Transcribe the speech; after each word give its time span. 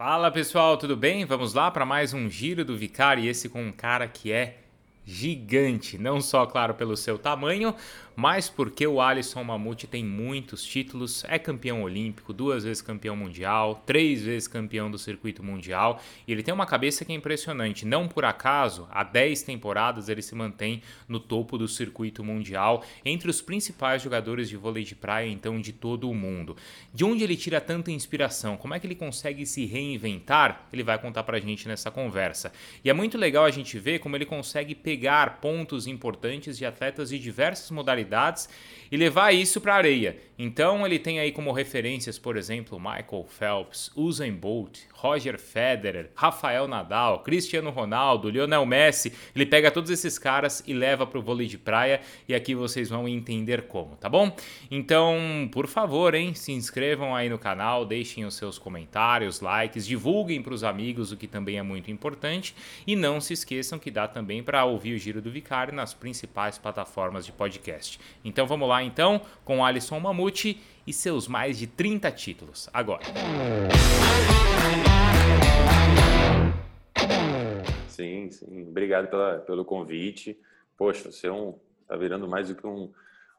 Fala 0.00 0.30
pessoal, 0.30 0.76
tudo 0.76 0.96
bem? 0.96 1.24
Vamos 1.24 1.54
lá 1.54 1.72
para 1.72 1.84
mais 1.84 2.14
um 2.14 2.30
giro 2.30 2.64
do 2.64 2.76
Vicari, 2.76 3.26
esse 3.26 3.48
com 3.48 3.60
um 3.60 3.72
cara 3.72 4.06
que 4.06 4.30
é 4.30 4.58
gigante, 5.04 5.98
não 5.98 6.20
só, 6.20 6.46
claro, 6.46 6.72
pelo 6.74 6.96
seu 6.96 7.18
tamanho, 7.18 7.74
mas 8.18 8.50
porque 8.50 8.84
o 8.84 9.00
Alisson 9.00 9.44
Mamute 9.44 9.86
tem 9.86 10.04
muitos 10.04 10.64
títulos, 10.64 11.22
é 11.28 11.38
campeão 11.38 11.84
olímpico, 11.84 12.32
duas 12.32 12.64
vezes 12.64 12.82
campeão 12.82 13.14
mundial, 13.14 13.80
três 13.86 14.22
vezes 14.22 14.48
campeão 14.48 14.90
do 14.90 14.98
circuito 14.98 15.40
mundial, 15.40 16.02
e 16.26 16.32
ele 16.32 16.42
tem 16.42 16.52
uma 16.52 16.66
cabeça 16.66 17.04
que 17.04 17.12
é 17.12 17.14
impressionante. 17.14 17.86
Não 17.86 18.08
por 18.08 18.24
acaso, 18.24 18.88
há 18.90 19.04
10 19.04 19.42
temporadas 19.42 20.08
ele 20.08 20.20
se 20.20 20.34
mantém 20.34 20.82
no 21.06 21.20
topo 21.20 21.56
do 21.56 21.68
circuito 21.68 22.24
mundial, 22.24 22.84
entre 23.04 23.30
os 23.30 23.40
principais 23.40 24.02
jogadores 24.02 24.48
de 24.48 24.56
vôlei 24.56 24.82
de 24.82 24.96
praia, 24.96 25.28
então, 25.28 25.60
de 25.60 25.72
todo 25.72 26.10
o 26.10 26.14
mundo. 26.14 26.56
De 26.92 27.04
onde 27.04 27.22
ele 27.22 27.36
tira 27.36 27.60
tanta 27.60 27.92
inspiração? 27.92 28.56
Como 28.56 28.74
é 28.74 28.80
que 28.80 28.86
ele 28.88 28.96
consegue 28.96 29.46
se 29.46 29.64
reinventar? 29.64 30.66
Ele 30.72 30.82
vai 30.82 30.98
contar 30.98 31.22
pra 31.22 31.38
gente 31.38 31.68
nessa 31.68 31.88
conversa. 31.88 32.52
E 32.84 32.90
é 32.90 32.92
muito 32.92 33.16
legal 33.16 33.44
a 33.44 33.50
gente 33.52 33.78
ver 33.78 34.00
como 34.00 34.16
ele 34.16 34.26
consegue 34.26 34.74
pegar 34.74 35.40
pontos 35.40 35.86
importantes 35.86 36.58
de 36.58 36.66
atletas 36.66 37.10
de 37.10 37.18
diversas 37.20 37.70
modalidades 37.70 38.07
e 38.90 38.96
levar 38.96 39.32
isso 39.32 39.60
para 39.60 39.74
a 39.74 39.76
areia. 39.76 40.16
Então 40.38 40.84
ele 40.86 40.98
tem 40.98 41.20
aí 41.20 41.30
como 41.30 41.52
referências, 41.52 42.18
por 42.18 42.36
exemplo, 42.36 42.78
Michael 42.78 43.26
Phelps, 43.28 43.90
Usain 43.94 44.32
Bolt, 44.32 44.80
Roger 44.98 45.38
Federer, 45.38 46.10
Rafael 46.12 46.66
Nadal, 46.66 47.20
Cristiano 47.20 47.70
Ronaldo, 47.70 48.28
Lionel 48.28 48.66
Messi. 48.66 49.12
Ele 49.34 49.46
pega 49.46 49.70
todos 49.70 49.90
esses 49.90 50.18
caras 50.18 50.60
e 50.66 50.74
leva 50.74 51.06
para 51.06 51.18
o 51.20 51.22
vôlei 51.22 51.46
de 51.46 51.56
praia 51.56 52.00
e 52.28 52.34
aqui 52.34 52.52
vocês 52.52 52.88
vão 52.88 53.06
entender 53.06 53.62
como, 53.68 53.94
tá 53.94 54.08
bom? 54.08 54.34
Então, 54.68 55.48
por 55.52 55.68
favor, 55.68 56.16
hein, 56.16 56.34
se 56.34 56.50
inscrevam 56.50 57.14
aí 57.14 57.28
no 57.28 57.38
canal, 57.38 57.84
deixem 57.84 58.24
os 58.24 58.34
seus 58.34 58.58
comentários, 58.58 59.40
likes, 59.40 59.86
divulguem 59.86 60.42
para 60.42 60.52
os 60.52 60.64
amigos, 60.64 61.12
o 61.12 61.16
que 61.16 61.28
também 61.28 61.58
é 61.58 61.62
muito 61.62 61.92
importante, 61.92 62.54
e 62.84 62.96
não 62.96 63.20
se 63.20 63.32
esqueçam 63.32 63.78
que 63.78 63.92
dá 63.92 64.08
também 64.08 64.42
para 64.42 64.64
ouvir 64.64 64.94
o 64.94 64.98
Giro 64.98 65.22
do 65.22 65.30
Vicário 65.30 65.72
nas 65.72 65.94
principais 65.94 66.58
plataformas 66.58 67.24
de 67.24 67.30
podcast. 67.30 68.00
Então 68.24 68.48
vamos 68.48 68.68
lá 68.68 68.82
então 68.82 69.20
com 69.44 69.64
Alisson 69.64 70.00
Mamute 70.00 70.60
e 70.88 70.92
seus 70.92 71.28
mais 71.28 71.58
de 71.58 71.66
30 71.66 72.10
títulos. 72.10 72.70
Agora. 72.72 73.02
Sim, 77.88 78.30
sim. 78.30 78.62
Obrigado 78.62 79.08
pela, 79.08 79.38
pelo 79.40 79.66
convite. 79.66 80.40
Poxa, 80.78 81.12
você 81.12 81.26
é 81.26 81.32
um, 81.32 81.58
tá 81.86 81.94
virando 81.94 82.26
mais 82.26 82.48
do 82.48 82.54
que 82.54 82.66
um, 82.66 82.90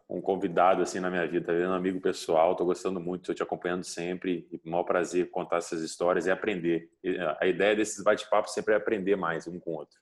um 0.08 0.22
convidado 0.22 0.84
assim 0.84 1.00
na 1.00 1.10
minha 1.10 1.26
vida, 1.26 1.48
tá 1.48 1.54
virando 1.54 1.72
um 1.72 1.78
amigo 1.78 2.00
pessoal. 2.00 2.56
Tô 2.56 2.66
gostando 2.66 3.00
muito, 3.00 3.26
tô 3.26 3.34
te 3.34 3.42
acompanhando 3.42 3.84
sempre. 3.84 4.48
E 4.52 4.62
o 4.64 4.70
maior 4.70 4.84
prazer 4.84 5.32
contar 5.32 5.58
essas 5.58 5.82
histórias 5.82 6.28
e 6.28 6.32
aprender. 6.32 6.92
A 7.40 7.48
ideia 7.48 7.76
desses 7.76 8.04
bate-papos 8.04 8.54
sempre 8.54 8.76
é 8.76 8.78
aprender 8.78 9.16
mais 9.16 9.48
um 9.48 9.60
com 9.60 9.72
o 9.72 9.78
outro. 9.78 9.98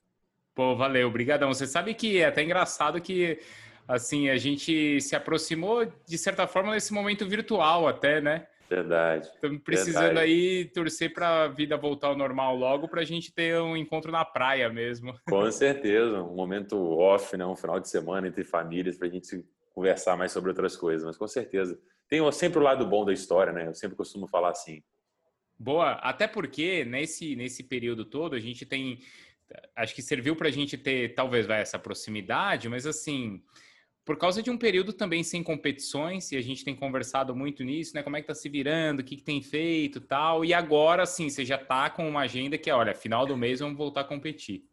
Pô, 0.53 0.75
valeu, 0.75 1.07
obrigadão. 1.07 1.53
Você 1.53 1.65
sabe 1.65 1.93
que 1.93 2.19
é 2.19 2.25
até 2.25 2.43
engraçado 2.43 2.99
que 2.99 3.39
assim, 3.87 4.29
a 4.29 4.37
gente 4.37 4.99
se 5.01 5.15
aproximou 5.15 5.85
de 6.05 6.17
certa 6.17 6.45
forma 6.45 6.73
nesse 6.73 6.93
momento 6.93 7.25
virtual 7.25 7.87
até, 7.87 8.19
né? 8.19 8.47
Verdade. 8.69 9.27
Estamos 9.27 9.61
precisando 9.61 10.03
verdade. 10.03 10.29
aí 10.29 10.65
torcer 10.65 11.13
para 11.13 11.43
a 11.43 11.47
vida 11.47 11.77
voltar 11.77 12.07
ao 12.07 12.17
normal 12.17 12.55
logo 12.55 12.87
para 12.89 13.01
a 13.01 13.05
gente 13.05 13.33
ter 13.33 13.59
um 13.61 13.77
encontro 13.77 14.11
na 14.11 14.25
praia 14.25 14.69
mesmo. 14.69 15.17
Com 15.25 15.49
certeza, 15.51 16.21
um 16.21 16.35
momento 16.35 16.77
off, 16.77 17.37
né? 17.37 17.45
um 17.45 17.55
final 17.55 17.79
de 17.79 17.89
semana 17.89 18.27
entre 18.27 18.43
famílias 18.43 18.97
para 18.97 19.07
a 19.07 19.11
gente 19.11 19.45
conversar 19.73 20.17
mais 20.17 20.31
sobre 20.31 20.49
outras 20.49 20.75
coisas, 20.75 21.05
mas 21.05 21.15
com 21.15 21.27
certeza. 21.27 21.79
Tem 22.09 22.19
sempre 22.31 22.59
o 22.59 22.63
lado 22.63 22.85
bom 22.85 23.05
da 23.05 23.13
história, 23.13 23.53
né? 23.53 23.67
Eu 23.67 23.73
sempre 23.73 23.95
costumo 23.95 24.27
falar 24.27 24.49
assim. 24.49 24.81
Boa, 25.59 25.91
até 25.93 26.27
porque 26.27 26.83
nesse, 26.83 27.35
nesse 27.35 27.63
período 27.63 28.03
todo 28.03 28.35
a 28.35 28.39
gente 28.39 28.65
tem. 28.65 28.99
Acho 29.75 29.93
que 29.93 30.01
serviu 30.01 30.35
para 30.35 30.47
a 30.47 30.51
gente 30.51 30.77
ter, 30.77 31.13
talvez, 31.13 31.45
vai, 31.45 31.61
essa 31.61 31.79
proximidade, 31.79 32.67
mas 32.67 32.85
assim 32.85 33.41
por 34.07 34.17
causa 34.17 34.41
de 34.41 34.49
um 34.49 34.57
período 34.57 34.93
também 34.93 35.21
sem 35.21 35.43
competições, 35.43 36.31
e 36.31 36.37
a 36.37 36.41
gente 36.41 36.63
tem 36.63 36.73
conversado 36.73 37.35
muito 37.35 37.61
nisso, 37.61 37.93
né? 37.93 38.01
Como 38.01 38.15
é 38.15 38.21
que 38.21 38.27
tá 38.27 38.33
se 38.33 38.47
virando, 38.47 39.01
o 39.01 39.03
que, 39.03 39.17
que 39.17 39.21
tem 39.21 39.41
feito 39.41 39.99
tal. 39.99 40.45
E 40.45 40.53
agora, 40.53 41.05
sim, 41.05 41.29
você 41.29 41.43
já 41.43 41.57
tá 41.57 41.89
com 41.89 42.07
uma 42.07 42.21
agenda 42.21 42.57
que 42.57 42.69
é, 42.69 42.73
olha, 42.73 42.95
final 42.95 43.25
do 43.25 43.35
mês 43.35 43.59
vamos 43.59 43.77
voltar 43.77 44.01
a 44.01 44.05
competir. 44.05 44.63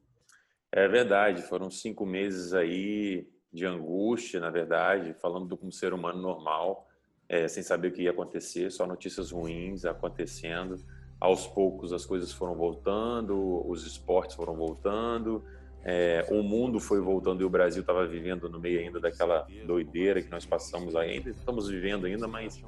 É 0.71 0.87
verdade, 0.87 1.43
foram 1.43 1.69
cinco 1.69 2.07
meses 2.07 2.55
aí 2.55 3.27
de 3.53 3.67
angústia, 3.67 4.39
na 4.39 4.51
verdade, 4.51 5.13
falando 5.15 5.49
do 5.49 5.57
como 5.57 5.73
ser 5.73 5.93
humano 5.93 6.23
normal, 6.23 6.89
é, 7.29 7.49
sem 7.49 7.65
saber 7.65 7.89
o 7.89 7.93
que 7.93 8.03
ia 8.03 8.13
acontecer, 8.13 8.71
só 8.71 8.87
notícias 8.87 9.33
ruins 9.33 9.85
acontecendo. 9.85 10.77
Aos 11.19 11.45
poucos 11.45 11.93
as 11.93 12.07
coisas 12.07 12.31
foram 12.31 12.55
voltando, 12.55 13.69
os 13.69 13.85
esportes 13.85 14.37
foram 14.37 14.55
voltando, 14.55 15.45
é, 15.85 16.27
o 16.31 16.43
mundo 16.43 16.81
foi 16.81 16.99
voltando 16.99 17.43
e 17.43 17.45
o 17.45 17.51
Brasil 17.51 17.83
estava 17.83 18.07
vivendo 18.07 18.49
no 18.49 18.59
meio 18.59 18.81
ainda 18.81 18.99
daquela 18.99 19.47
doideira 19.67 20.23
que 20.23 20.31
nós 20.31 20.47
passamos 20.47 20.97
ainda, 20.97 21.29
estamos 21.29 21.69
vivendo 21.69 22.07
ainda, 22.07 22.27
mas 22.27 22.63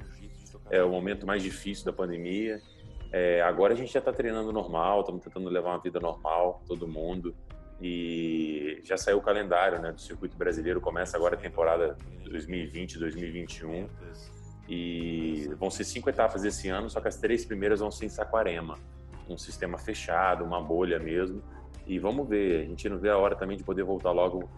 é 0.69 0.83
o 0.83 0.89
momento 0.89 1.25
mais 1.25 1.41
difícil 1.41 1.85
da 1.85 1.93
pandemia. 1.93 2.61
É, 3.11 3.41
agora 3.41 3.73
a 3.73 3.75
gente 3.75 3.91
já 3.91 3.99
está 3.99 4.13
treinando 4.13 4.51
normal, 4.51 4.99
estamos 4.99 5.23
tentando 5.23 5.49
levar 5.49 5.71
uma 5.71 5.79
vida 5.79 5.99
normal, 5.99 6.61
todo 6.67 6.87
mundo. 6.87 7.33
E 7.81 8.81
já 8.83 8.97
saiu 8.97 9.17
o 9.17 9.21
calendário 9.21 9.79
né, 9.79 9.91
do 9.91 10.01
circuito 10.01 10.37
brasileiro, 10.37 10.79
começa 10.79 11.17
agora 11.17 11.35
a 11.35 11.39
temporada 11.39 11.97
2020-2021. 12.25 13.87
E 14.69 15.49
vão 15.57 15.71
ser 15.71 15.85
cinco 15.85 16.09
etapas 16.09 16.43
esse 16.43 16.67
ano, 16.69 16.89
só 16.89 16.99
que 16.99 17.07
as 17.07 17.17
três 17.17 17.45
primeiras 17.45 17.79
vão 17.79 17.89
ser 17.89 18.05
em 18.05 18.09
Saquarema, 18.09 18.77
um 19.29 19.37
sistema 19.37 19.77
fechado, 19.77 20.43
uma 20.43 20.61
bolha 20.61 20.99
mesmo. 20.99 21.41
E 21.87 21.97
vamos 21.99 22.27
ver, 22.27 22.61
a 22.61 22.65
gente 22.65 22.89
não 22.89 22.97
vê 22.97 23.09
a 23.09 23.17
hora 23.17 23.35
também 23.35 23.57
de 23.57 23.63
poder 23.63 23.83
voltar 23.83 24.11
logo 24.11 24.49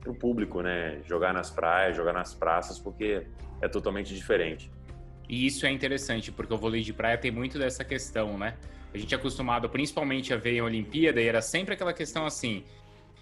para 0.00 0.10
o 0.10 0.14
público, 0.14 0.60
né? 0.60 1.00
Jogar 1.04 1.32
nas 1.32 1.50
praias, 1.50 1.96
jogar 1.96 2.12
nas 2.12 2.34
praças, 2.34 2.78
porque 2.78 3.26
é 3.60 3.68
totalmente 3.68 4.14
diferente. 4.14 4.70
E 5.28 5.46
isso 5.46 5.66
é 5.66 5.70
interessante, 5.70 6.30
porque 6.30 6.52
o 6.52 6.58
vôlei 6.58 6.82
de 6.82 6.92
praia 6.92 7.18
tem 7.18 7.30
muito 7.30 7.58
dessa 7.58 7.84
questão, 7.84 8.38
né? 8.38 8.56
A 8.94 8.98
gente 8.98 9.12
é 9.12 9.16
acostumado 9.16 9.68
principalmente 9.68 10.32
a 10.32 10.36
ver 10.36 10.52
em 10.52 10.62
Olimpíada 10.62 11.20
e 11.20 11.26
era 11.26 11.42
sempre 11.42 11.74
aquela 11.74 11.92
questão 11.92 12.26
assim: 12.26 12.64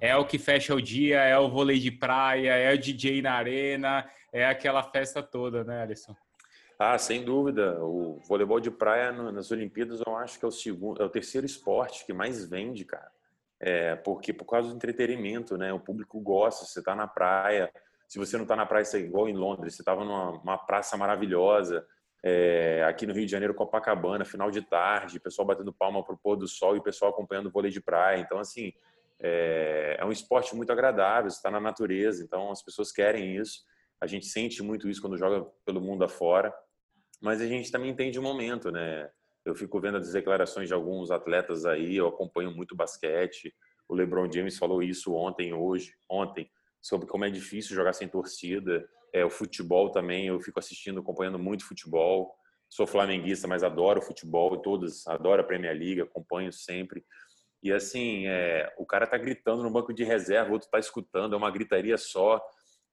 é 0.00 0.14
o 0.16 0.24
que 0.24 0.38
fecha 0.38 0.74
o 0.74 0.82
dia, 0.82 1.20
é 1.20 1.38
o 1.38 1.48
vôlei 1.48 1.78
de 1.78 1.90
praia, 1.90 2.50
é 2.50 2.74
o 2.74 2.78
DJ 2.78 3.22
na 3.22 3.32
arena, 3.32 4.04
é 4.32 4.44
aquela 4.44 4.82
festa 4.82 5.22
toda, 5.22 5.64
né, 5.64 5.82
Alisson? 5.82 6.14
Ah, 6.78 6.98
sem 6.98 7.24
dúvida. 7.24 7.78
O 7.82 8.20
voleibol 8.28 8.60
de 8.60 8.70
praia 8.70 9.12
nas 9.12 9.50
Olimpíadas 9.50 10.00
eu 10.04 10.16
acho 10.16 10.38
que 10.38 10.44
é 10.44 10.48
o 10.48 10.50
segundo, 10.50 11.00
é 11.00 11.04
o 11.04 11.08
terceiro 11.08 11.46
esporte 11.46 12.04
que 12.04 12.12
mais 12.12 12.44
vende, 12.44 12.84
cara. 12.84 13.13
É, 13.66 13.96
porque 13.96 14.30
por 14.30 14.44
causa 14.44 14.68
do 14.68 14.74
entretenimento, 14.74 15.56
né? 15.56 15.72
O 15.72 15.80
público 15.80 16.20
gosta, 16.20 16.66
você 16.66 16.80
está 16.80 16.94
na 16.94 17.08
praia. 17.08 17.72
Se 18.06 18.18
você 18.18 18.36
não 18.36 18.44
está 18.44 18.54
na 18.54 18.66
praia, 18.66 18.84
você 18.84 18.98
é 18.98 19.00
igual 19.00 19.26
em 19.26 19.32
Londres, 19.32 19.74
você 19.74 19.80
estava 19.80 20.04
numa 20.04 20.58
praça 20.58 20.98
maravilhosa. 20.98 21.86
É, 22.22 22.84
aqui 22.86 23.06
no 23.06 23.14
Rio 23.14 23.24
de 23.24 23.32
Janeiro, 23.32 23.54
Copacabana, 23.54 24.22
final 24.22 24.50
de 24.50 24.60
tarde, 24.60 25.18
pessoal 25.18 25.46
batendo 25.46 25.72
palma 25.72 26.04
para 26.04 26.14
o 26.14 26.18
pôr 26.18 26.36
do 26.36 26.46
sol 26.46 26.76
e 26.76 26.78
o 26.78 26.82
pessoal 26.82 27.10
acompanhando 27.10 27.46
o 27.46 27.50
vôlei 27.50 27.70
de 27.70 27.80
praia. 27.80 28.20
Então, 28.20 28.38
assim, 28.38 28.70
é, 29.18 29.96
é 29.98 30.04
um 30.04 30.12
esporte 30.12 30.54
muito 30.54 30.70
agradável, 30.70 31.28
está 31.28 31.50
na 31.50 31.58
natureza, 31.58 32.22
então 32.22 32.50
as 32.50 32.62
pessoas 32.62 32.92
querem 32.92 33.34
isso. 33.34 33.62
A 33.98 34.06
gente 34.06 34.26
sente 34.26 34.62
muito 34.62 34.90
isso 34.90 35.00
quando 35.00 35.16
joga 35.16 35.42
pelo 35.64 35.80
mundo 35.80 36.04
afora, 36.04 36.54
mas 37.18 37.40
a 37.40 37.46
gente 37.46 37.72
também 37.72 37.88
entende 37.88 38.18
o 38.18 38.22
momento, 38.22 38.70
né? 38.70 39.08
Eu 39.44 39.54
fico 39.54 39.80
vendo 39.80 39.98
as 39.98 40.12
declarações 40.12 40.68
de 40.68 40.74
alguns 40.74 41.10
atletas 41.10 41.66
aí, 41.66 41.96
eu 41.96 42.08
acompanho 42.08 42.50
muito 42.50 42.74
basquete. 42.74 43.54
O 43.88 43.94
LeBron 43.94 44.30
James 44.32 44.56
falou 44.56 44.82
isso 44.82 45.14
ontem, 45.14 45.52
hoje, 45.52 45.94
ontem, 46.08 46.50
sobre 46.80 47.06
como 47.06 47.24
é 47.24 47.30
difícil 47.30 47.76
jogar 47.76 47.92
sem 47.92 48.08
torcida. 48.08 48.88
É, 49.12 49.24
o 49.24 49.30
futebol 49.30 49.90
também, 49.90 50.26
eu 50.26 50.40
fico 50.40 50.58
assistindo, 50.58 51.00
acompanhando 51.00 51.38
muito 51.38 51.66
futebol. 51.66 52.34
Sou 52.70 52.86
flamenguista, 52.86 53.46
mas 53.46 53.62
adoro 53.62 54.02
futebol, 54.02 54.56
todos 54.60 55.06
adoro 55.06 55.42
a 55.42 55.44
Premier 55.44 55.76
League, 55.76 56.00
acompanho 56.00 56.52
sempre. 56.52 57.04
E 57.62 57.72
assim, 57.72 58.26
é, 58.26 58.72
o 58.76 58.84
cara 58.84 59.06
tá 59.06 59.16
gritando 59.16 59.62
no 59.62 59.70
banco 59.70 59.92
de 59.92 60.04
reserva, 60.04 60.50
o 60.50 60.54
outro 60.54 60.68
tá 60.70 60.78
escutando, 60.78 61.34
é 61.34 61.36
uma 61.36 61.50
gritaria 61.50 61.96
só. 61.96 62.42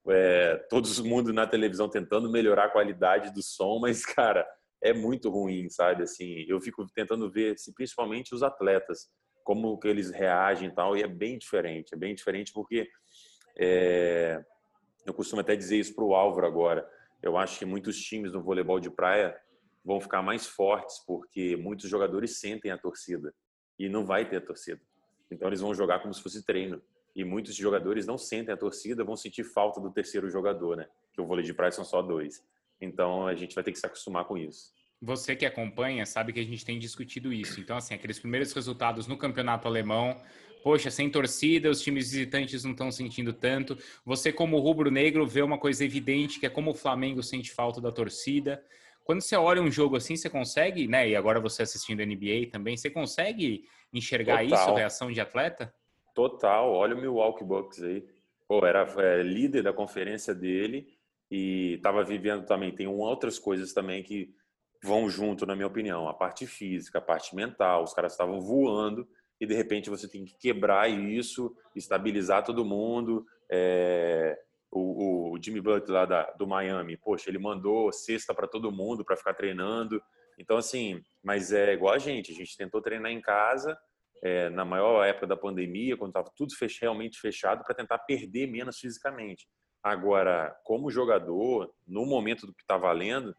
É, 0.08 0.56
todo 0.68 0.88
mundo 1.04 1.32
na 1.32 1.46
televisão 1.46 1.88
tentando 1.88 2.30
melhorar 2.30 2.64
a 2.64 2.70
qualidade 2.70 3.32
do 3.32 3.42
som, 3.42 3.78
mas, 3.80 4.04
cara, 4.04 4.46
é 4.82 4.92
muito 4.92 5.30
ruim, 5.30 5.70
sabe? 5.70 6.02
Assim, 6.02 6.44
eu 6.48 6.60
fico 6.60 6.86
tentando 6.92 7.30
ver, 7.30 7.54
assim, 7.54 7.72
principalmente 7.72 8.34
os 8.34 8.42
atletas, 8.42 9.10
como 9.44 9.78
que 9.78 9.88
eles 9.88 10.10
reagem 10.10 10.68
e 10.68 10.74
tal, 10.74 10.96
e 10.96 11.02
é 11.02 11.08
bem 11.08 11.38
diferente. 11.38 11.94
É 11.94 11.96
bem 11.96 12.14
diferente 12.14 12.52
porque 12.52 12.88
é, 13.56 14.44
eu 15.06 15.14
costumo 15.14 15.40
até 15.40 15.54
dizer 15.54 15.78
isso 15.78 15.94
para 15.94 16.04
o 16.04 16.14
Álvaro 16.14 16.46
agora. 16.46 16.88
Eu 17.22 17.36
acho 17.36 17.58
que 17.58 17.64
muitos 17.64 17.96
times 18.00 18.32
no 18.32 18.42
voleibol 18.42 18.80
de 18.80 18.90
praia 18.90 19.36
vão 19.84 20.00
ficar 20.00 20.22
mais 20.22 20.46
fortes 20.46 20.98
porque 21.06 21.56
muitos 21.56 21.88
jogadores 21.88 22.38
sentem 22.38 22.70
a 22.70 22.78
torcida 22.78 23.32
e 23.78 23.88
não 23.88 24.04
vai 24.04 24.28
ter 24.28 24.36
a 24.36 24.40
torcida. 24.40 24.80
Então 25.30 25.48
eles 25.48 25.60
vão 25.60 25.74
jogar 25.74 26.00
como 26.00 26.12
se 26.12 26.22
fosse 26.22 26.44
treino. 26.44 26.82
E 27.14 27.24
muitos 27.24 27.54
jogadores 27.54 28.06
não 28.06 28.16
sentem 28.16 28.54
a 28.54 28.56
torcida, 28.56 29.04
vão 29.04 29.16
sentir 29.16 29.44
falta 29.44 29.80
do 29.80 29.92
terceiro 29.92 30.30
jogador, 30.30 30.76
né? 30.76 30.88
Que 31.12 31.20
o 31.20 31.26
vôlei 31.26 31.44
de 31.44 31.52
praia 31.52 31.70
são 31.70 31.84
só 31.84 32.00
dois. 32.00 32.42
Então 32.82 33.26
a 33.26 33.34
gente 33.34 33.54
vai 33.54 33.62
ter 33.62 33.72
que 33.72 33.78
se 33.78 33.86
acostumar 33.86 34.24
com 34.24 34.36
isso. 34.36 34.72
você 35.00 35.34
que 35.36 35.46
acompanha 35.46 36.04
sabe 36.04 36.32
que 36.32 36.40
a 36.40 36.44
gente 36.44 36.64
tem 36.64 36.78
discutido 36.78 37.32
isso. 37.32 37.60
Então, 37.60 37.76
assim, 37.76 37.94
aqueles 37.94 38.18
primeiros 38.18 38.52
resultados 38.52 39.06
no 39.06 39.16
campeonato 39.16 39.68
alemão, 39.68 40.20
poxa, 40.62 40.90
sem 40.90 41.08
torcida, 41.08 41.70
os 41.70 41.80
times 41.80 42.10
visitantes 42.10 42.64
não 42.64 42.72
estão 42.72 42.90
sentindo 42.90 43.32
tanto. 43.32 43.78
Você, 44.04 44.32
como 44.32 44.58
rubro-negro, 44.58 45.26
vê 45.26 45.42
uma 45.42 45.58
coisa 45.58 45.84
evidente 45.84 46.40
que 46.40 46.46
é 46.46 46.50
como 46.50 46.72
o 46.72 46.74
Flamengo 46.74 47.22
sente 47.22 47.52
falta 47.52 47.80
da 47.80 47.92
torcida. 47.92 48.62
Quando 49.04 49.20
você 49.20 49.36
olha 49.36 49.62
um 49.62 49.70
jogo 49.70 49.96
assim, 49.96 50.16
você 50.16 50.28
consegue, 50.28 50.86
né? 50.86 51.08
E 51.08 51.16
agora 51.16 51.40
você 51.40 51.62
assistindo 51.62 52.04
NBA 52.04 52.50
também, 52.50 52.76
você 52.76 52.90
consegue 52.90 53.64
enxergar 53.92 54.42
Total. 54.44 54.58
isso, 54.58 54.74
reação 54.74 55.10
de 55.10 55.20
atleta? 55.20 55.72
Total. 56.14 56.70
Olha 56.70 56.94
o 56.94 57.00
Milwaukee 57.00 57.44
Bucks 57.44 57.82
aí. 57.82 58.04
Pô, 58.46 58.64
era 58.66 58.86
é, 58.98 59.22
líder 59.22 59.62
da 59.62 59.72
conferência 59.72 60.34
dele 60.34 60.86
e 61.32 61.76
estava 61.76 62.04
vivendo 62.04 62.44
também. 62.44 62.74
Tem 62.74 62.86
outras 62.86 63.38
coisas 63.38 63.72
também 63.72 64.02
que 64.02 64.34
vão 64.84 65.08
junto, 65.08 65.46
na 65.46 65.56
minha 65.56 65.66
opinião. 65.66 66.06
A 66.06 66.12
parte 66.12 66.46
física, 66.46 66.98
a 66.98 67.02
parte 67.02 67.34
mental. 67.34 67.84
Os 67.84 67.94
caras 67.94 68.12
estavam 68.12 68.38
voando 68.38 69.08
e 69.40 69.46
de 69.46 69.54
repente 69.54 69.88
você 69.88 70.06
tem 70.06 70.26
que 70.26 70.36
quebrar 70.36 70.90
isso, 70.90 71.56
estabilizar 71.74 72.44
todo 72.44 72.66
mundo. 72.66 73.24
É, 73.50 74.38
o, 74.70 75.32
o, 75.32 75.42
Jimmy 75.42 75.62
Butler 75.62 75.90
lá 75.90 76.04
da, 76.04 76.30
do 76.32 76.46
Miami, 76.46 76.98
poxa, 76.98 77.30
ele 77.30 77.38
mandou 77.38 77.90
cesta 77.90 78.34
para 78.34 78.46
todo 78.46 78.70
mundo 78.70 79.02
para 79.02 79.16
ficar 79.16 79.32
treinando. 79.32 80.02
Então, 80.38 80.58
assim, 80.58 81.02
mas 81.24 81.50
é 81.50 81.72
igual 81.72 81.94
a 81.94 81.98
gente, 81.98 82.30
a 82.30 82.34
gente 82.34 82.58
tentou 82.58 82.82
treinar 82.82 83.10
em 83.10 83.22
casa 83.22 83.74
é, 84.22 84.50
na 84.50 84.66
maior 84.66 85.02
época 85.02 85.26
da 85.26 85.36
pandemia, 85.36 85.96
quando 85.96 86.10
estava 86.10 86.30
tudo 86.36 86.54
fech 86.54 86.78
realmente 86.82 87.18
fechado, 87.18 87.64
para 87.64 87.74
tentar 87.74 88.00
perder 88.00 88.46
menos 88.46 88.78
fisicamente. 88.78 89.46
Agora, 89.82 90.56
como 90.64 90.90
jogador, 90.90 91.74
no 91.86 92.06
momento 92.06 92.46
do 92.46 92.54
que 92.54 92.62
está 92.62 92.76
valendo, 92.76 93.34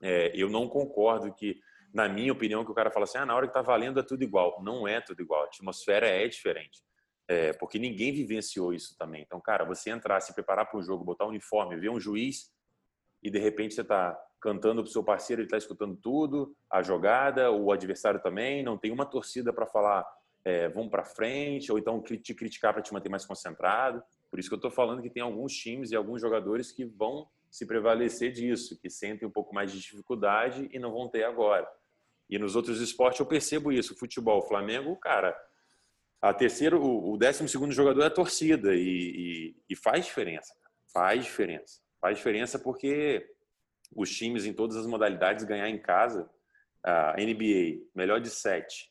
é, 0.00 0.30
eu 0.34 0.48
não 0.48 0.68
concordo 0.68 1.34
que, 1.34 1.60
na 1.92 2.08
minha 2.08 2.32
opinião, 2.32 2.64
que 2.64 2.70
o 2.70 2.74
cara 2.74 2.90
fala 2.90 3.04
assim, 3.04 3.18
ah, 3.18 3.26
na 3.26 3.34
hora 3.34 3.46
que 3.46 3.50
está 3.50 3.62
valendo 3.62 3.98
é 3.98 4.02
tudo 4.02 4.22
igual. 4.22 4.62
Não 4.62 4.86
é 4.86 5.00
tudo 5.00 5.20
igual, 5.22 5.42
a 5.42 5.46
atmosfera 5.46 6.06
é 6.06 6.26
diferente. 6.28 6.82
É, 7.28 7.52
porque 7.54 7.78
ninguém 7.78 8.12
vivenciou 8.12 8.72
isso 8.72 8.96
também. 8.98 9.22
Então, 9.22 9.40
cara, 9.40 9.64
você 9.64 9.90
entrar, 9.90 10.20
se 10.20 10.34
preparar 10.34 10.68
para 10.68 10.78
um 10.78 10.82
jogo, 10.82 11.04
botar 11.04 11.24
um 11.24 11.30
uniforme, 11.30 11.76
ver 11.76 11.90
um 11.90 12.00
juiz 12.00 12.52
e 13.22 13.30
de 13.30 13.38
repente 13.38 13.74
você 13.74 13.82
está 13.82 14.18
cantando 14.40 14.82
para 14.82 14.88
o 14.88 14.92
seu 14.92 15.04
parceiro, 15.04 15.40
ele 15.40 15.46
está 15.46 15.56
escutando 15.56 15.96
tudo, 15.96 16.54
a 16.68 16.82
jogada, 16.82 17.52
o 17.52 17.70
adversário 17.70 18.20
também, 18.20 18.62
não 18.62 18.76
tem 18.76 18.90
uma 18.90 19.06
torcida 19.06 19.52
para 19.52 19.66
falar 19.66 20.04
é, 20.44 20.68
vamos 20.68 20.90
para 20.90 21.04
frente, 21.04 21.70
ou 21.70 21.78
então 21.78 22.02
te 22.02 22.34
criticar 22.34 22.72
para 22.72 22.82
te 22.82 22.92
manter 22.92 23.08
mais 23.08 23.24
concentrado. 23.24 24.02
Por 24.32 24.38
isso 24.38 24.48
que 24.48 24.54
eu 24.54 24.56
estou 24.56 24.70
falando 24.70 25.02
que 25.02 25.10
tem 25.10 25.22
alguns 25.22 25.52
times 25.52 25.90
e 25.90 25.94
alguns 25.94 26.18
jogadores 26.18 26.72
que 26.72 26.86
vão 26.86 27.28
se 27.50 27.66
prevalecer 27.66 28.32
disso, 28.32 28.80
que 28.80 28.88
sentem 28.88 29.28
um 29.28 29.30
pouco 29.30 29.54
mais 29.54 29.70
de 29.70 29.78
dificuldade 29.78 30.70
e 30.72 30.78
não 30.78 30.90
vão 30.90 31.06
ter 31.06 31.22
agora. 31.24 31.68
E 32.30 32.38
nos 32.38 32.56
outros 32.56 32.80
esportes 32.80 33.20
eu 33.20 33.26
percebo 33.26 33.70
isso. 33.70 33.94
Futebol, 33.94 34.40
Flamengo, 34.48 34.96
cara, 34.96 35.38
a 36.18 36.32
terceiro, 36.32 36.82
o, 36.82 37.14
décimo 37.18 37.46
segundo 37.46 37.72
jogador 37.72 38.04
é 38.04 38.06
a 38.06 38.10
torcida 38.10 38.74
e, 38.74 38.80
e, 38.80 39.56
e, 39.68 39.76
faz 39.76 40.06
diferença. 40.06 40.54
Faz 40.94 41.24
diferença. 41.24 41.82
Faz 42.00 42.16
diferença 42.16 42.58
porque 42.58 43.30
os 43.94 44.10
times 44.16 44.46
em 44.46 44.54
todas 44.54 44.78
as 44.78 44.86
modalidades 44.86 45.44
ganhar 45.44 45.68
em 45.68 45.78
casa, 45.78 46.26
a 46.82 47.16
NBA, 47.18 47.84
melhor 47.94 48.18
de 48.18 48.30
sete, 48.30 48.90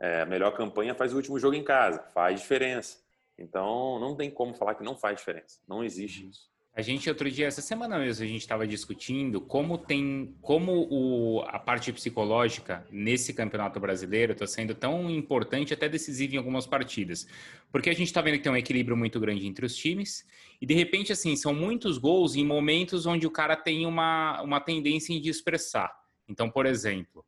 é, 0.00 0.24
melhor 0.24 0.50
campanha 0.56 0.96
faz 0.96 1.12
o 1.12 1.16
último 1.16 1.38
jogo 1.38 1.54
em 1.54 1.62
casa. 1.62 2.02
Faz 2.12 2.40
diferença. 2.40 3.03
Então, 3.38 3.98
não 3.98 4.16
tem 4.16 4.30
como 4.30 4.54
falar 4.54 4.74
que 4.74 4.84
não 4.84 4.96
faz 4.96 5.18
diferença. 5.18 5.60
Não 5.66 5.82
existe 5.82 6.28
isso. 6.28 6.54
A 6.76 6.82
gente 6.82 7.08
outro 7.08 7.30
dia, 7.30 7.46
essa 7.46 7.62
semana 7.62 8.00
mesmo, 8.00 8.24
a 8.24 8.26
gente 8.26 8.40
estava 8.40 8.66
discutindo 8.66 9.40
como 9.40 9.78
tem, 9.78 10.36
como 10.42 10.88
o, 10.90 11.40
a 11.42 11.56
parte 11.56 11.92
psicológica 11.92 12.84
nesse 12.90 13.32
campeonato 13.32 13.78
brasileiro 13.78 14.32
está 14.32 14.44
sendo 14.44 14.74
tão 14.74 15.08
importante, 15.08 15.72
até 15.72 15.88
decisiva 15.88 16.34
em 16.34 16.38
algumas 16.38 16.66
partidas, 16.66 17.28
porque 17.70 17.88
a 17.88 17.92
gente 17.92 18.08
está 18.08 18.20
vendo 18.20 18.38
que 18.38 18.42
tem 18.42 18.50
um 18.50 18.56
equilíbrio 18.56 18.96
muito 18.96 19.20
grande 19.20 19.46
entre 19.46 19.64
os 19.64 19.76
times 19.76 20.26
e 20.60 20.66
de 20.66 20.74
repente 20.74 21.12
assim 21.12 21.36
são 21.36 21.54
muitos 21.54 21.96
gols 21.96 22.34
em 22.34 22.44
momentos 22.44 23.06
onde 23.06 23.24
o 23.24 23.30
cara 23.30 23.54
tem 23.54 23.86
uma, 23.86 24.42
uma 24.42 24.58
tendência 24.58 25.20
de 25.20 25.30
expressar. 25.30 25.94
Então, 26.28 26.50
por 26.50 26.66
exemplo, 26.66 27.24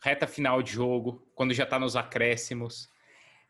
reta 0.00 0.26
final 0.26 0.64
de 0.64 0.72
jogo, 0.72 1.24
quando 1.32 1.54
já 1.54 1.62
está 1.62 1.78
nos 1.78 1.94
acréscimos, 1.94 2.90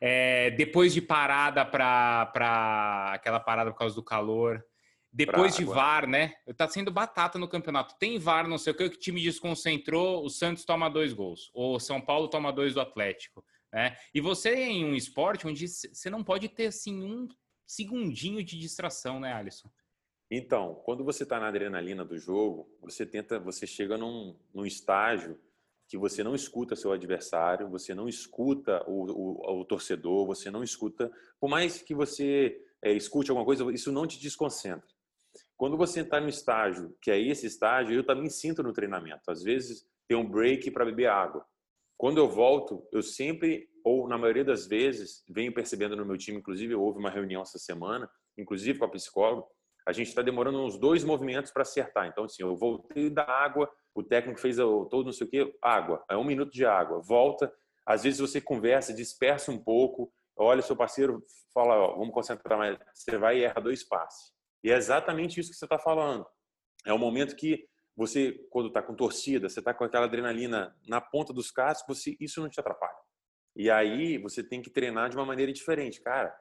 é, 0.01 0.51
depois 0.53 0.95
de 0.95 1.01
parada 1.01 1.65
para 1.65 3.13
aquela 3.13 3.41
parada 3.41 3.71
por 3.71 3.79
causa 3.79 3.95
do 3.95 4.03
calor 4.03 4.65
depois 5.13 5.57
de 5.57 5.65
VAR, 5.65 6.07
né? 6.07 6.35
Tá 6.57 6.69
sendo 6.69 6.91
batata 6.91 7.39
no 7.39 7.49
campeonato. 7.49 7.97
Tem 7.99 8.19
VAR, 8.19 8.47
não 8.47 8.59
sei 8.59 8.73
o 8.73 8.77
que, 8.77 8.85
o 8.85 8.91
time 8.91 9.23
desconcentrou, 9.23 10.25
o 10.25 10.29
Santos 10.29 10.65
toma 10.65 10.89
dois 10.89 11.13
gols. 11.13 11.51
Ou 11.55 11.81
São 11.81 12.01
Paulo 12.01 12.29
toma 12.29 12.53
dois 12.53 12.75
do 12.75 12.81
Atlético. 12.81 13.45
Né? 13.73 13.97
E 14.15 14.21
você 14.21 14.55
em 14.55 14.85
um 14.85 14.95
esporte 14.95 15.47
onde 15.47 15.67
você 15.67 16.09
não 16.11 16.23
pode 16.23 16.49
ter 16.49 16.67
assim 16.67 17.03
um 17.03 17.27
segundinho 17.67 18.43
de 18.43 18.59
distração, 18.59 19.21
né, 19.21 19.33
Alisson? 19.33 19.71
Então, 20.31 20.75
quando 20.85 21.05
você 21.05 21.23
está 21.23 21.41
na 21.41 21.49
adrenalina 21.49 22.05
do 22.05 22.19
jogo, 22.19 22.71
você 22.81 23.07
tenta, 23.07 23.39
você 23.39 23.67
chega 23.67 23.97
num, 23.97 24.39
num 24.53 24.67
estágio 24.67 25.41
que 25.89 25.97
você 25.97 26.23
não 26.23 26.35
escuta 26.35 26.77
seu 26.77 26.93
adversário, 26.93 27.71
você 27.71 27.95
não 27.95 28.09
escuta 28.09 28.85
o, 28.87 29.11
o, 29.11 29.61
o 29.61 29.65
torcedor, 29.65 30.27
você 30.27 30.51
não 30.51 30.63
escuta, 30.63 31.11
por 31.41 31.49
mais 31.49 31.81
que 31.81 31.95
você 31.95 32.61
é, 32.83 32.93
escute 32.93 33.31
alguma 33.31 33.47
coisa, 33.47 33.65
isso 33.73 33.91
não 33.91 34.07
te 34.07 34.21
desconcentra. 34.21 34.87
Quando 35.57 35.77
você 35.77 36.01
está 36.01 36.21
no 36.21 36.29
estágio, 36.29 36.95
que 37.01 37.11
é 37.11 37.19
esse 37.19 37.47
estágio, 37.47 37.95
eu 37.95 38.05
também 38.05 38.29
sinto 38.29 38.63
no 38.63 38.73
treinamento. 38.73 39.31
Às 39.31 39.43
vezes 39.43 39.85
tem 40.07 40.17
um 40.17 40.29
break 40.29 40.71
para 40.71 40.85
beber 40.85 41.09
água. 41.09 41.45
Quando 41.97 42.19
eu 42.19 42.29
volto, 42.29 42.87
eu 42.93 43.03
sempre, 43.03 43.69
ou 43.83 44.07
na 44.07 44.17
maioria 44.17 44.45
das 44.45 44.67
vezes, 44.67 45.25
venho 45.29 45.53
percebendo 45.53 45.97
no 45.97 46.05
meu 46.05 46.17
time, 46.17 46.39
inclusive 46.39 46.75
houve 46.75 46.99
uma 46.99 47.11
reunião 47.11 47.43
essa 47.43 47.59
semana, 47.59 48.09
inclusive 48.37 48.79
com 48.79 48.85
a 48.85 48.91
psicóloga, 48.91 49.45
a 49.85 49.93
gente 49.93 50.09
está 50.09 50.21
demorando 50.21 50.63
uns 50.63 50.79
dois 50.79 51.03
movimentos 51.03 51.51
para 51.51 51.63
acertar. 51.63 52.07
Então, 52.07 52.25
assim, 52.25 52.43
eu 52.43 52.55
voltei 52.55 53.09
da 53.09 53.25
água, 53.25 53.69
o 53.99 54.03
técnico 54.03 54.39
fez 54.39 54.57
todo 54.57 55.05
não 55.05 55.13
sei 55.13 55.27
o 55.27 55.31
quê, 55.31 55.59
água, 55.61 56.05
é 56.09 56.17
um 56.17 56.25
minuto 56.25 56.53
de 56.53 56.65
água, 56.65 57.01
volta. 57.01 57.53
Às 57.85 58.05
vezes 58.05 58.21
você 58.21 58.41
conversa, 58.41 58.95
dispersa 58.95 59.51
um 59.51 59.59
pouco, 59.59 60.13
olha 60.37 60.63
seu 60.63 60.77
parceiro, 60.77 61.25
fala, 61.53 61.75
ó, 61.75 61.97
vamos 61.97 62.15
concentrar 62.15 62.59
mais, 62.59 62.79
você 62.95 63.19
vai 63.19 63.39
e 63.39 63.45
erra 63.45 63.61
dois 63.61 63.83
passes. 63.83 64.33
E 64.63 64.71
é 64.71 64.77
exatamente 64.77 65.41
isso 65.41 65.51
que 65.51 65.57
você 65.57 65.65
está 65.65 65.79
falando. 65.79 66.27
É 66.87 66.93
o 66.93 66.99
momento 66.99 67.35
que 67.35 67.67
você, 67.97 68.33
quando 68.51 68.69
está 68.69 68.81
com 68.81 68.95
torcida, 68.95 69.49
você 69.49 69.59
está 69.59 69.75
com 69.75 69.83
aquela 69.83 70.05
adrenalina 70.05 70.77
na 70.87 71.01
ponta 71.01 71.33
dos 71.33 71.51
cascos, 71.51 71.99
você, 71.99 72.17
isso 72.21 72.41
não 72.41 72.49
te 72.49 72.61
atrapalha. 72.61 72.99
E 73.57 73.69
aí 73.69 74.19
você 74.19 74.45
tem 74.45 74.63
que 74.63 74.71
treinar 74.71 75.11
de 75.11 75.17
uma 75.17 75.27
maneira 75.27 75.53
diferente, 75.53 76.01
cara. 76.01 76.33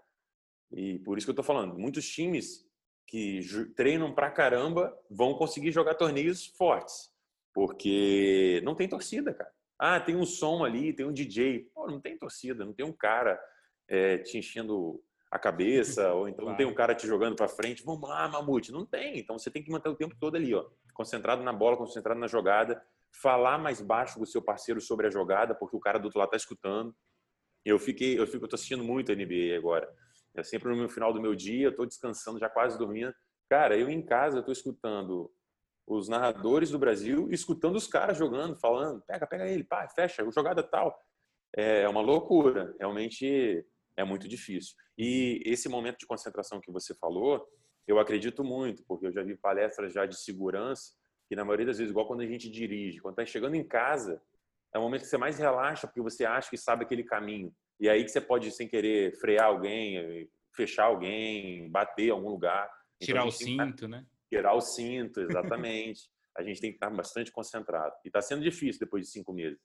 E 0.71 0.99
por 0.99 1.17
isso 1.17 1.25
que 1.25 1.31
eu 1.31 1.33
estou 1.33 1.45
falando, 1.45 1.75
muitos 1.79 2.07
times 2.07 2.67
que 3.07 3.39
treinam 3.75 4.13
pra 4.13 4.29
caramba 4.29 4.95
vão 5.09 5.33
conseguir 5.33 5.71
jogar 5.71 5.95
torneios 5.95 6.45
fortes, 6.45 7.09
porque 7.57 8.61
não 8.63 8.75
tem 8.75 8.87
torcida, 8.87 9.33
cara. 9.33 9.51
Ah, 9.79 9.99
tem 9.99 10.15
um 10.15 10.27
som 10.27 10.63
ali, 10.63 10.93
tem 10.93 11.07
um 11.07 11.11
DJ. 11.11 11.71
Pô, 11.73 11.87
não 11.87 11.99
tem 11.99 12.15
torcida, 12.15 12.63
não 12.63 12.71
tem 12.71 12.85
um 12.85 12.93
cara 12.93 13.41
é, 13.87 14.19
te 14.19 14.37
enchendo 14.37 15.03
a 15.31 15.39
cabeça, 15.39 16.13
ou 16.13 16.27
então 16.27 16.45
claro. 16.45 16.51
não 16.51 16.55
tem 16.55 16.67
um 16.67 16.75
cara 16.75 16.93
te 16.93 17.07
jogando 17.07 17.35
para 17.35 17.47
frente, 17.47 17.83
vamos 17.83 18.07
lá, 18.07 18.27
Mamute. 18.27 18.71
Não 18.71 18.85
tem. 18.85 19.17
Então 19.17 19.39
você 19.39 19.49
tem 19.49 19.63
que 19.63 19.71
manter 19.71 19.89
o 19.89 19.95
tempo 19.95 20.15
todo 20.19 20.35
ali, 20.35 20.53
ó, 20.53 20.69
concentrado 20.93 21.41
na 21.41 21.51
bola, 21.51 21.75
concentrado 21.75 22.19
na 22.19 22.27
jogada, 22.27 22.79
falar 23.11 23.57
mais 23.57 23.81
baixo 23.81 24.17
com 24.17 24.23
o 24.23 24.27
seu 24.27 24.41
parceiro 24.41 24.79
sobre 24.79 25.07
a 25.07 25.09
jogada, 25.09 25.55
porque 25.55 25.75
o 25.75 25.79
cara 25.79 25.97
do 25.97 26.05
outro 26.05 26.19
lado 26.19 26.29
tá 26.29 26.37
escutando. 26.37 26.95
Eu 27.65 27.79
fiquei, 27.79 28.19
eu 28.19 28.27
fico, 28.27 28.45
eu 28.45 28.49
tô 28.49 28.55
assistindo 28.55 28.83
muito 28.83 29.11
a 29.11 29.15
NBA 29.15 29.57
agora. 29.57 29.91
É 30.35 30.43
sempre 30.43 30.75
no 30.75 30.87
final 30.87 31.11
do 31.11 31.19
meu 31.19 31.33
dia, 31.33 31.69
eu 31.69 31.75
tô 31.75 31.87
descansando, 31.87 32.37
já 32.37 32.51
quase 32.51 32.77
dormindo. 32.77 33.15
Cara, 33.49 33.75
eu 33.75 33.89
em 33.89 34.05
casa 34.05 34.37
eu 34.37 34.43
tô 34.43 34.51
escutando 34.51 35.31
os 35.87 36.09
narradores 36.09 36.69
do 36.69 36.77
Brasil, 36.77 37.29
escutando 37.31 37.77
os 37.77 37.87
caras 37.87 38.17
jogando, 38.17 38.57
falando, 38.57 39.01
pega, 39.07 39.25
pega 39.25 39.47
ele, 39.47 39.63
pá, 39.63 39.87
fecha, 39.87 40.29
jogada 40.29 40.61
tal. 40.61 40.93
É 41.55 41.87
uma 41.87 42.01
loucura, 42.01 42.75
realmente 42.77 43.65
é 43.95 44.03
muito 44.03 44.27
difícil. 44.27 44.75
E 44.97 45.41
esse 45.45 45.69
momento 45.69 45.99
de 45.99 46.05
concentração 46.05 46.59
que 46.59 46.71
você 46.71 46.93
falou, 46.93 47.47
eu 47.87 47.99
acredito 47.99 48.43
muito, 48.43 48.83
porque 48.85 49.07
eu 49.07 49.13
já 49.13 49.23
vi 49.23 49.37
palestras 49.37 49.93
já 49.93 50.05
de 50.05 50.19
segurança, 50.19 50.91
que 51.29 51.35
na 51.35 51.45
maioria 51.45 51.67
das 51.67 51.77
vezes, 51.77 51.91
igual 51.91 52.05
quando 52.05 52.21
a 52.21 52.27
gente 52.27 52.49
dirige, 52.49 52.99
quando 52.99 53.13
está 53.13 53.25
chegando 53.25 53.55
em 53.55 53.63
casa, 53.63 54.21
é 54.75 54.77
o 54.77 54.81
momento 54.81 55.01
que 55.01 55.07
você 55.07 55.17
mais 55.17 55.39
relaxa, 55.39 55.87
porque 55.87 56.01
você 56.01 56.25
acha 56.25 56.49
que 56.49 56.57
sabe 56.57 56.83
aquele 56.83 57.03
caminho. 57.03 57.53
E 57.79 57.87
aí 57.87 58.03
que 58.03 58.11
você 58.11 58.19
pode, 58.19 58.51
sem 58.51 58.67
querer, 58.67 59.17
frear 59.19 59.45
alguém, 59.45 60.29
fechar 60.53 60.85
alguém, 60.85 61.69
bater 61.71 62.07
em 62.07 62.11
algum 62.11 62.29
lugar. 62.29 62.65
Então, 63.01 63.05
Tirar 63.05 63.19
então, 63.19 63.29
o 63.29 63.31
cinto, 63.31 63.87
né? 63.87 64.05
Tirar 64.29 64.53
o 64.53 64.61
cinto, 64.61 65.21
exatamente. 65.21 66.09
a 66.37 66.43
gente 66.43 66.61
tem 66.61 66.69
que 66.69 66.77
estar 66.77 66.89
bastante 66.89 67.31
concentrado. 67.31 67.93
E 68.05 68.09
está 68.09 68.21
sendo 68.21 68.43
difícil 68.43 68.79
depois 68.79 69.05
de 69.05 69.11
cinco 69.11 69.33
meses. 69.33 69.59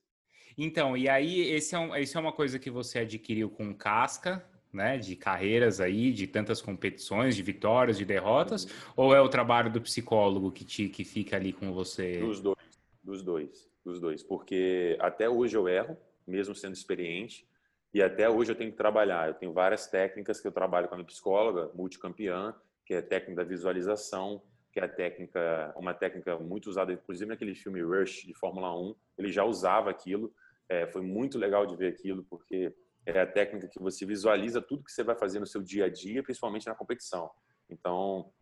Então, 0.57 0.97
e 0.97 1.09
aí, 1.09 1.41
esse 1.51 1.75
é, 1.75 1.79
um, 1.79 1.95
esse 1.97 2.17
é 2.17 2.21
uma 2.21 2.33
coisa 2.33 2.59
que 2.59 2.71
você 2.71 3.01
adquiriu 3.01 3.51
com 3.51 3.75
casca, 3.75 4.45
né, 4.73 4.97
de 4.97 5.15
carreiras 5.17 5.81
aí, 5.81 6.13
de 6.13 6.27
tantas 6.27 6.63
competições, 6.63 7.37
de 7.37 7.43
vitórias, 7.43 7.99
de 7.99 8.05
derrotas, 8.05 8.65
uhum. 8.65 8.71
ou 8.97 9.15
é 9.15 9.21
o 9.21 9.29
trabalho 9.29 9.71
do 9.71 9.81
psicólogo 9.83 10.51
que 10.51 10.65
te 10.65 10.89
que 10.89 11.05
fica 11.05 11.37
ali 11.37 11.53
com 11.53 11.73
você? 11.73 12.19
Dos 12.19 12.41
dois. 12.41 12.59
dos 13.03 13.23
dois, 13.23 13.71
dos 13.85 14.01
dois, 14.01 14.23
porque 14.23 14.97
até 14.99 15.29
hoje 15.29 15.57
eu 15.57 15.69
erro, 15.69 15.97
mesmo 16.27 16.55
sendo 16.55 16.73
experiente, 16.75 17.47
e 17.93 18.03
até 18.03 18.29
hoje 18.31 18.53
eu 18.53 18.57
tenho 18.57 18.71
que 18.71 18.77
trabalhar. 18.77 19.29
Eu 19.29 19.35
tenho 19.35 19.53
várias 19.53 19.87
técnicas 19.87 20.41
que 20.41 20.49
eu 20.49 20.53
trabalho 20.53 20.89
com 20.89 20.95
a 20.95 20.97
minha 20.97 21.07
psicóloga, 21.07 21.71
multicampeã, 21.75 22.55
que 22.87 22.95
é 22.95 22.99
a 22.99 23.03
técnica 23.03 23.43
da 23.43 23.49
visualização, 23.49 24.43
que 24.73 24.81
é 24.81 24.85
a 24.85 24.89
técnica, 24.89 25.73
uma 25.77 25.93
técnica 25.93 26.39
muito 26.39 26.69
usada, 26.71 26.93
inclusive 26.93 27.29
naquele 27.29 27.55
filme 27.55 27.83
Rush 27.83 28.23
de 28.25 28.35
Fórmula 28.35 28.75
1, 28.75 28.95
ele 29.19 29.31
já 29.31 29.45
usava 29.45 29.91
aquilo. 29.91 30.35
É, 30.69 30.87
foi 30.87 31.03
muito 31.03 31.39
legal 31.39 31.67
de 31.67 31.77
ver 31.77 31.89
aquilo, 31.89 32.25
porque 32.25 32.75
é 33.05 33.21
a 33.21 33.27
técnica 33.27 33.69
que 33.69 33.79
você 33.79 34.07
visualiza 34.07 34.63
tudo 34.63 34.85
que 34.85 34.91
você 34.93 35.03
vai 35.03 35.15
fazer 35.15 35.41
no 35.41 35.47
seu 35.47 35.63
dia 35.63 35.85
a 35.85 35.89
dia, 35.91 36.23
principalmente 36.23 36.67
na 36.67 36.75
competição. 36.75 37.31
Então, 37.69 38.33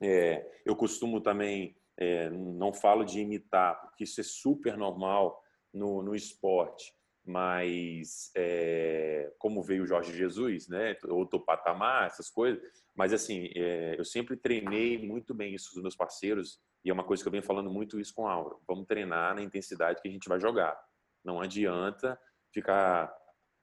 é, 0.00 0.48
eu 0.64 0.76
costumo 0.76 1.20
também, 1.20 1.76
é, 1.96 2.30
não 2.30 2.72
falo 2.72 3.04
de 3.04 3.20
imitar, 3.20 3.80
porque 3.80 4.04
isso 4.04 4.20
é 4.20 4.24
super 4.24 4.76
normal 4.76 5.42
no, 5.72 6.02
no 6.02 6.14
esporte, 6.14 6.94
mas 7.24 8.30
é, 8.36 9.32
como 9.38 9.62
veio 9.62 9.84
o 9.84 9.86
Jorge 9.86 10.12
Jesus, 10.12 10.68
né, 10.68 10.96
outro 11.08 11.40
patamar, 11.40 12.06
essas 12.06 12.28
coisas, 12.28 12.60
mas 12.94 13.12
assim, 13.12 13.48
é, 13.54 13.94
eu 13.98 14.04
sempre 14.04 14.36
treinei 14.36 14.98
muito 14.98 15.32
bem 15.32 15.54
isso 15.54 15.70
com 15.70 15.76
os 15.76 15.82
meus 15.82 15.96
parceiros 15.96 16.60
e 16.84 16.90
é 16.90 16.92
uma 16.92 17.04
coisa 17.04 17.22
que 17.22 17.28
eu 17.28 17.32
venho 17.32 17.44
falando 17.44 17.70
muito 17.70 18.00
isso 18.00 18.12
com 18.14 18.22
o 18.22 18.28
Auro. 18.28 18.60
Vamos 18.66 18.86
treinar 18.86 19.34
na 19.34 19.42
intensidade 19.42 20.02
que 20.02 20.08
a 20.08 20.10
gente 20.10 20.28
vai 20.28 20.40
jogar. 20.40 20.76
Não 21.24 21.40
adianta 21.40 22.18
ficar 22.52 23.14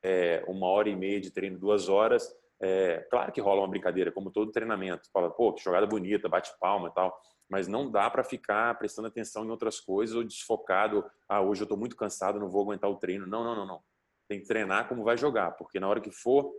é, 0.01 0.44
uma 0.48 0.68
hora 0.68 0.88
e 0.88 0.96
meia 0.96 1.20
de 1.20 1.30
treino, 1.30 1.60
duas 1.60 1.89
horas. 1.89 2.34
Claro 3.10 3.32
que 3.32 3.39
rola 3.39 3.62
uma 3.62 3.70
brincadeira, 3.70 4.12
como 4.12 4.32
todo 4.32 4.51
treinamento. 4.51 5.10
Fala, 5.13 5.30
pô, 5.30 5.54
que 5.54 5.63
jogada 5.63 5.86
bonita, 5.86 6.28
bate 6.28 6.51
palma 6.60 6.89
e 6.89 6.94
tal 6.94 7.18
mas 7.50 7.68
não 7.68 7.89
dá 7.89 8.10
para 8.10 8.24
ficar 8.24 8.77
prestando 8.77 9.08
atenção 9.08 9.44
em 9.44 9.50
outras 9.50 9.79
coisas 9.79 10.15
ou 10.15 10.24
desfocado. 10.24 11.03
Ah, 11.27 11.41
hoje 11.41 11.62
eu 11.62 11.65
estou 11.65 11.77
muito 11.77 11.96
cansado, 11.96 12.39
não 12.39 12.48
vou 12.48 12.62
aguentar 12.62 12.89
o 12.89 12.96
treino. 12.96 13.25
Não, 13.25 13.44
não, 13.44 13.56
não, 13.56 13.65
não. 13.65 13.82
Tem 14.27 14.39
que 14.39 14.46
treinar 14.46 14.88
como 14.88 15.03
vai 15.03 15.18
jogar, 15.18 15.51
porque 15.53 15.79
na 15.79 15.88
hora 15.88 16.00
que 16.00 16.12
for 16.12 16.53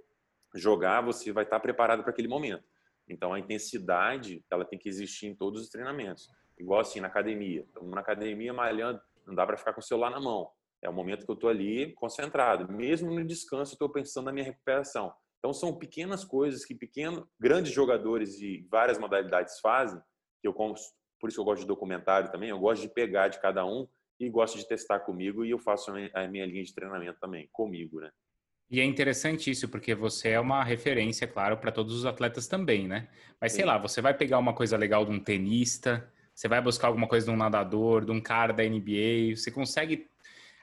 jogar, 0.56 1.00
você 1.00 1.30
vai 1.30 1.44
estar 1.44 1.60
preparado 1.60 2.02
para 2.02 2.10
aquele 2.10 2.26
momento. 2.26 2.64
Então 3.08 3.32
a 3.32 3.38
intensidade, 3.38 4.44
ela 4.50 4.64
tem 4.64 4.78
que 4.78 4.88
existir 4.88 5.28
em 5.28 5.34
todos 5.34 5.62
os 5.62 5.68
treinamentos. 5.68 6.28
Igual 6.58 6.80
assim 6.80 6.98
na 7.00 7.06
academia. 7.06 7.62
Estamos 7.62 7.90
na 7.92 8.00
academia 8.00 8.52
malhando, 8.52 9.00
não 9.24 9.34
dá 9.34 9.46
para 9.46 9.56
ficar 9.56 9.72
com 9.72 9.80
o 9.80 9.84
celular 9.84 10.10
na 10.10 10.20
mão. 10.20 10.50
É 10.82 10.88
o 10.88 10.92
momento 10.92 11.24
que 11.24 11.30
eu 11.30 11.34
estou 11.34 11.50
ali 11.50 11.92
concentrado. 11.94 12.72
Mesmo 12.72 13.14
no 13.14 13.24
descanso, 13.24 13.74
estou 13.74 13.88
pensando 13.88 14.24
na 14.24 14.32
minha 14.32 14.44
recuperação. 14.44 15.12
Então 15.38 15.52
são 15.52 15.78
pequenas 15.78 16.24
coisas 16.24 16.64
que 16.64 16.74
pequenos, 16.74 17.24
grandes 17.38 17.72
jogadores 17.72 18.36
de 18.36 18.66
várias 18.68 18.98
modalidades 18.98 19.60
fazem 19.60 20.00
que 20.40 20.48
eu 20.48 20.54
por 20.54 21.28
isso 21.28 21.40
eu 21.40 21.44
gosto 21.44 21.62
de 21.62 21.68
documentário 21.68 22.30
também, 22.32 22.48
eu 22.48 22.58
gosto 22.58 22.82
de 22.82 22.88
pegar 22.88 23.28
de 23.28 23.40
cada 23.40 23.64
um 23.64 23.86
e 24.18 24.28
gosto 24.28 24.58
de 24.58 24.66
testar 24.66 25.00
comigo 25.00 25.44
e 25.44 25.50
eu 25.50 25.58
faço 25.58 25.90
a 25.90 26.28
minha 26.28 26.46
linha 26.46 26.64
de 26.64 26.74
treinamento 26.74 27.18
também 27.20 27.48
comigo, 27.52 28.00
né? 28.00 28.10
E 28.70 28.78
é 28.80 28.84
interessante 28.84 29.50
isso, 29.50 29.68
porque 29.68 29.96
você 29.96 30.30
é 30.30 30.40
uma 30.40 30.62
referência, 30.62 31.26
claro, 31.26 31.56
para 31.56 31.72
todos 31.72 31.92
os 31.92 32.06
atletas 32.06 32.46
também, 32.46 32.86
né? 32.86 33.08
Mas 33.40 33.52
sei 33.52 33.62
Sim. 33.62 33.66
lá, 33.66 33.76
você 33.76 34.00
vai 34.00 34.14
pegar 34.14 34.38
uma 34.38 34.54
coisa 34.54 34.76
legal 34.76 35.04
de 35.04 35.10
um 35.10 35.18
tenista, 35.18 36.08
você 36.32 36.46
vai 36.46 36.62
buscar 36.62 36.86
alguma 36.86 37.08
coisa 37.08 37.26
de 37.26 37.32
um 37.32 37.36
nadador, 37.36 38.04
de 38.04 38.12
um 38.12 38.20
cara 38.20 38.52
da 38.52 38.62
NBA, 38.62 39.34
você 39.34 39.50
consegue, 39.50 40.08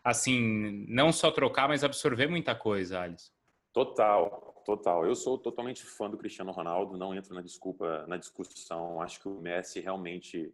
assim, 0.02 0.86
não 0.88 1.12
só 1.12 1.30
trocar, 1.32 1.68
mas 1.68 1.84
absorver 1.84 2.28
muita 2.28 2.56
coisa, 2.56 3.02
Alice. 3.02 3.30
Total, 3.74 4.47
Total. 4.68 5.06
Eu 5.06 5.16
sou 5.16 5.38
totalmente 5.38 5.82
fã 5.86 6.10
do 6.10 6.18
Cristiano 6.18 6.52
Ronaldo, 6.52 6.98
não 6.98 7.16
entro 7.16 7.34
na 7.34 7.42
desculpa, 7.42 8.06
na 8.06 8.18
discussão. 8.18 9.02
Acho 9.02 9.22
que 9.22 9.30
o 9.30 9.40
Messi 9.40 9.80
realmente 9.80 10.54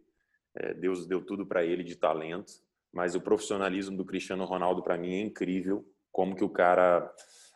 é, 0.54 0.72
Deus 0.72 1.04
deu 1.04 1.20
tudo 1.20 1.44
para 1.44 1.64
ele 1.64 1.82
de 1.82 1.96
talento, 1.96 2.52
mas 2.92 3.16
o 3.16 3.20
profissionalismo 3.20 3.96
do 3.96 4.04
Cristiano 4.04 4.44
Ronaldo 4.44 4.84
para 4.84 4.96
mim 4.96 5.14
é 5.14 5.20
incrível. 5.20 5.84
Como 6.12 6.36
que 6.36 6.44
o 6.44 6.48
cara 6.48 7.12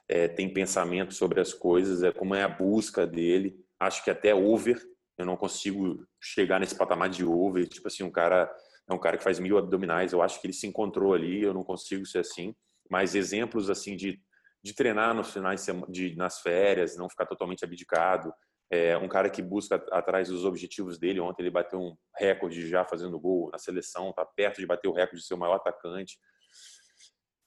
é, 0.08 0.26
tem 0.26 0.52
pensamento 0.52 1.14
sobre 1.14 1.40
as 1.40 1.54
coisas, 1.54 2.02
é 2.02 2.10
como 2.10 2.34
é 2.34 2.42
a 2.42 2.48
busca 2.48 3.06
dele. 3.06 3.64
Acho 3.78 4.02
que 4.02 4.10
até 4.10 4.34
over, 4.34 4.84
eu 5.16 5.24
não 5.24 5.36
consigo 5.36 6.04
chegar 6.20 6.58
nesse 6.58 6.74
patamar 6.74 7.08
de 7.08 7.24
over. 7.24 7.68
Tipo 7.68 7.86
assim, 7.86 8.02
um 8.02 8.10
cara 8.10 8.52
é 8.88 8.92
um 8.92 8.98
cara 8.98 9.16
que 9.16 9.22
faz 9.22 9.38
mil 9.38 9.58
abdominais. 9.58 10.12
Eu 10.12 10.20
acho 10.20 10.40
que 10.40 10.48
ele 10.48 10.52
se 10.52 10.66
encontrou 10.66 11.14
ali. 11.14 11.40
Eu 11.40 11.54
não 11.54 11.62
consigo 11.62 12.04
ser 12.04 12.18
assim. 12.18 12.52
Mas 12.90 13.14
exemplos 13.14 13.70
assim 13.70 13.94
de 13.94 14.20
de 14.62 14.74
treinar 14.74 15.14
nos 15.14 15.32
finais 15.32 15.66
de, 15.88 16.16
nas 16.16 16.40
férias, 16.40 16.96
não 16.96 17.08
ficar 17.08 17.26
totalmente 17.26 17.64
abdicado. 17.64 18.32
É 18.70 18.96
um 18.98 19.08
cara 19.08 19.30
que 19.30 19.40
busca 19.40 19.76
atrás 19.90 20.28
dos 20.28 20.44
objetivos 20.44 20.98
dele. 20.98 21.20
Ontem 21.20 21.42
ele 21.42 21.50
bateu 21.50 21.80
um 21.80 21.96
recorde 22.16 22.68
já 22.68 22.84
fazendo 22.84 23.18
gol 23.18 23.50
na 23.50 23.58
seleção, 23.58 24.10
está 24.10 24.24
perto 24.26 24.58
de 24.58 24.66
bater 24.66 24.88
o 24.88 24.92
recorde 24.92 25.20
de 25.20 25.26
ser 25.26 25.34
o 25.34 25.38
maior 25.38 25.54
atacante. 25.54 26.18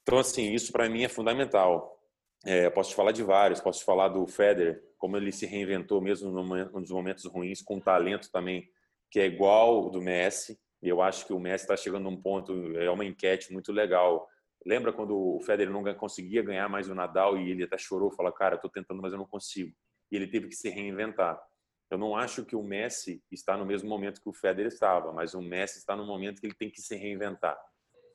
Então, 0.02 0.18
assim, 0.18 0.52
isso 0.52 0.72
para 0.72 0.88
mim 0.88 1.04
é 1.04 1.08
fundamental. 1.08 1.98
É, 2.44 2.68
posso 2.70 2.90
te 2.90 2.96
falar 2.96 3.12
de 3.12 3.22
vários, 3.22 3.60
posso 3.60 3.80
te 3.80 3.84
falar 3.84 4.08
do 4.08 4.26
Federer, 4.26 4.82
como 4.98 5.16
ele 5.16 5.30
se 5.30 5.46
reinventou 5.46 6.00
mesmo 6.00 6.30
nos 6.32 6.90
momentos 6.90 7.24
ruins, 7.24 7.62
com 7.62 7.78
talento 7.78 8.28
também 8.32 8.68
que 9.12 9.20
é 9.20 9.26
igual 9.26 9.90
do 9.90 10.00
Messi. 10.00 10.58
Eu 10.82 11.00
acho 11.00 11.24
que 11.24 11.32
o 11.32 11.38
Messi 11.38 11.64
está 11.64 11.76
chegando 11.76 12.04
num 12.04 12.20
ponto, 12.20 12.76
é 12.76 12.90
uma 12.90 13.04
enquete 13.04 13.52
muito 13.52 13.70
legal 13.70 14.26
Lembra 14.64 14.92
quando 14.92 15.16
o 15.16 15.40
Federer 15.40 15.72
não 15.72 15.82
conseguia 15.94 16.42
ganhar 16.42 16.68
mais 16.68 16.88
o 16.88 16.94
Nadal 16.94 17.36
e 17.36 17.50
ele 17.50 17.64
até 17.64 17.76
chorou, 17.76 18.10
falou: 18.10 18.32
"Cara, 18.32 18.56
estou 18.56 18.70
tentando, 18.70 19.02
mas 19.02 19.12
eu 19.12 19.18
não 19.18 19.26
consigo". 19.26 19.74
E 20.10 20.16
ele 20.16 20.26
teve 20.26 20.48
que 20.48 20.54
se 20.54 20.68
reinventar. 20.68 21.40
Eu 21.90 21.98
não 21.98 22.16
acho 22.16 22.44
que 22.44 22.56
o 22.56 22.62
Messi 22.62 23.22
está 23.30 23.54
no 23.56 23.66
mesmo 23.66 23.88
momento 23.88 24.20
que 24.22 24.28
o 24.28 24.32
Federer 24.32 24.72
estava, 24.72 25.12
mas 25.12 25.34
o 25.34 25.42
Messi 25.42 25.78
está 25.78 25.94
no 25.94 26.06
momento 26.06 26.40
que 26.40 26.46
ele 26.46 26.54
tem 26.54 26.70
que 26.70 26.80
se 26.80 26.96
reinventar. 26.96 27.58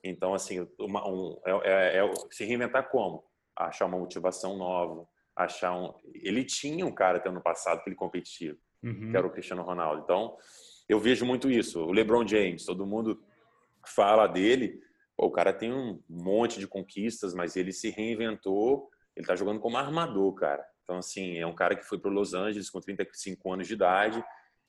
Então, 0.03 0.33
assim, 0.33 0.67
uma, 0.79 1.07
um, 1.07 1.39
é, 1.45 1.51
é, 1.51 2.05
é, 2.05 2.13
se 2.31 2.43
reinventar 2.43 2.89
como? 2.89 3.23
Achar 3.55 3.85
uma 3.85 3.99
motivação 3.99 4.57
nova, 4.57 5.07
achar 5.35 5.75
um. 5.75 5.93
Ele 6.13 6.43
tinha 6.43 6.85
um 6.85 6.91
cara 6.91 7.17
até 7.17 7.29
ano 7.29 7.41
passado 7.41 7.83
que 7.83 7.89
ele 7.89 7.95
competia, 7.95 8.57
uhum. 8.83 9.11
que 9.11 9.17
era 9.17 9.27
o 9.27 9.31
Cristiano 9.31 9.61
Ronaldo. 9.61 10.01
Então, 10.03 10.37
eu 10.89 10.99
vejo 10.99 11.25
muito 11.25 11.49
isso. 11.49 11.83
O 11.83 11.91
LeBron 11.91 12.25
James, 12.27 12.65
todo 12.65 12.85
mundo 12.85 13.23
fala 13.85 14.25
dele, 14.25 14.81
o 15.17 15.31
cara 15.31 15.51
tem 15.51 15.73
um 15.73 15.99
monte 16.07 16.59
de 16.59 16.67
conquistas, 16.67 17.33
mas 17.33 17.55
ele 17.55 17.73
se 17.73 17.89
reinventou. 17.89 18.89
Ele 19.15 19.25
tá 19.25 19.35
jogando 19.35 19.59
como 19.59 19.77
armador, 19.77 20.31
cara. 20.35 20.63
Então, 20.83 20.97
assim, 20.97 21.37
é 21.37 21.45
um 21.45 21.55
cara 21.55 21.75
que 21.75 21.83
foi 21.83 21.97
para 21.97 22.11
Los 22.11 22.33
Angeles 22.33 22.69
com 22.69 22.79
35 22.79 23.51
anos 23.51 23.67
de 23.67 23.73
idade 23.73 24.23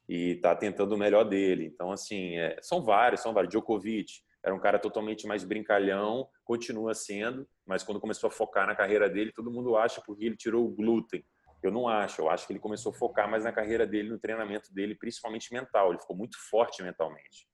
e 0.09 0.37
tá 0.37 0.57
tentando 0.57 0.95
o 0.95 0.99
melhor 0.99 1.25
dele. 1.25 1.67
Então, 1.67 1.93
assim, 1.93 2.37
é, 2.38 2.57
são 2.62 2.83
vários, 2.83 3.21
são 3.21 3.35
vários. 3.35 3.50
Djokovic 3.50 4.23
era 4.43 4.55
um 4.55 4.59
cara 4.59 4.78
totalmente 4.78 5.26
mais 5.26 5.45
brincalhão, 5.45 6.28
continua 6.45 6.95
sendo, 6.95 7.47
mas 7.67 7.83
quando 7.83 8.00
começou 8.00 8.28
a 8.28 8.31
focar 8.31 8.67
na 8.67 8.75
carreira 8.75 9.09
dele, 9.09 9.33
todo 9.33 9.50
mundo 9.50 9.76
acha 9.76 10.00
porque 10.00 10.25
ele 10.25 10.37
tirou 10.37 10.64
o 10.64 10.71
glúten. 10.71 11.23
Eu 11.62 11.71
não 11.71 11.88
acho, 11.88 12.23
eu 12.23 12.31
acho 12.31 12.47
que 12.47 12.52
ele 12.52 12.61
começou 12.61 12.90
a 12.90 12.95
focar 12.95 13.28
mais 13.28 13.45
na 13.45 13.52
carreira 13.52 13.87
dele, 13.87 14.09
no 14.09 14.19
treinamento 14.19 14.73
dele, 14.73 14.95
principalmente 14.95 15.52
mental. 15.52 15.90
Ele 15.90 16.00
ficou 16.00 16.17
muito 16.17 16.38
forte 16.49 16.83
mentalmente. 16.83 17.47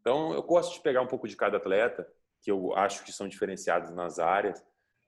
Então, 0.00 0.32
eu 0.32 0.42
gosto 0.42 0.74
de 0.74 0.80
pegar 0.80 1.02
um 1.02 1.06
pouco 1.06 1.28
de 1.28 1.36
cada 1.36 1.58
atleta, 1.58 2.06
que 2.40 2.50
eu 2.50 2.74
acho 2.74 3.04
que 3.04 3.12
são 3.12 3.28
diferenciados 3.28 3.90
nas 3.90 4.18
áreas, 4.18 4.64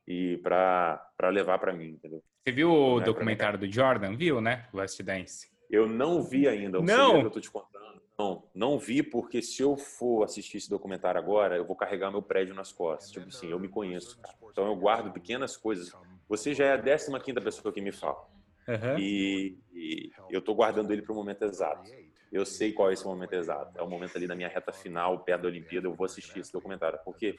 e 0.06 0.38
para 0.38 1.00
levar 1.30 1.58
para 1.58 1.72
mim, 1.72 1.90
entendeu? 1.90 2.22
Você 2.44 2.52
viu 2.52 2.70
o 2.70 3.00
é 3.00 3.04
documentário 3.04 3.58
do 3.58 3.70
Jordan? 3.70 4.16
Viu, 4.16 4.40
né? 4.40 4.68
Last 4.72 5.00
Dance. 5.02 5.48
Eu 5.70 5.88
não 5.88 6.22
vi 6.22 6.48
ainda. 6.48 6.80
O 6.80 6.82
não. 6.82 7.20
Que 7.20 7.26
eu 7.26 7.30
tô 7.30 7.40
te 7.40 7.50
contando. 7.50 8.02
Não, 8.18 8.44
não 8.54 8.78
vi 8.78 9.02
porque 9.02 9.40
se 9.40 9.62
eu 9.62 9.76
for 9.76 10.24
assistir 10.24 10.58
esse 10.58 10.68
documentário 10.68 11.18
agora, 11.18 11.56
eu 11.56 11.64
vou 11.64 11.74
carregar 11.74 12.10
meu 12.10 12.20
prédio 12.20 12.54
nas 12.54 12.72
costas. 12.72 13.10
Tipo 13.10 13.28
assim, 13.28 13.50
eu 13.50 13.58
me 13.58 13.68
conheço. 13.68 14.20
Cara. 14.20 14.36
Então 14.50 14.66
eu 14.66 14.76
guardo 14.76 15.12
pequenas 15.12 15.56
coisas. 15.56 15.92
Você 16.28 16.52
já 16.52 16.66
é 16.66 16.72
a 16.72 16.82
15 16.82 17.20
quinta 17.20 17.40
pessoa 17.40 17.72
que 17.72 17.80
me 17.80 17.92
fala. 17.92 18.28
Uhum. 18.68 18.98
E, 18.98 19.58
e, 19.72 20.10
eu 20.30 20.38
estou 20.38 20.54
guardando 20.54 20.92
ele 20.92 21.02
para 21.02 21.12
o 21.12 21.16
momento 21.16 21.42
exato. 21.44 21.90
Eu 22.32 22.46
sei 22.46 22.72
qual 22.72 22.88
é 22.88 22.94
esse 22.94 23.04
momento 23.04 23.34
exato. 23.34 23.78
É 23.78 23.82
o 23.82 23.88
momento 23.88 24.16
ali 24.16 24.26
da 24.26 24.34
minha 24.34 24.48
reta 24.48 24.72
final, 24.72 25.22
perto 25.22 25.42
da 25.42 25.48
Olimpíada, 25.48 25.86
eu 25.86 25.94
vou 25.94 26.06
assistir 26.06 26.40
esse 26.40 26.50
documentário. 26.50 26.98
Porque 27.04 27.36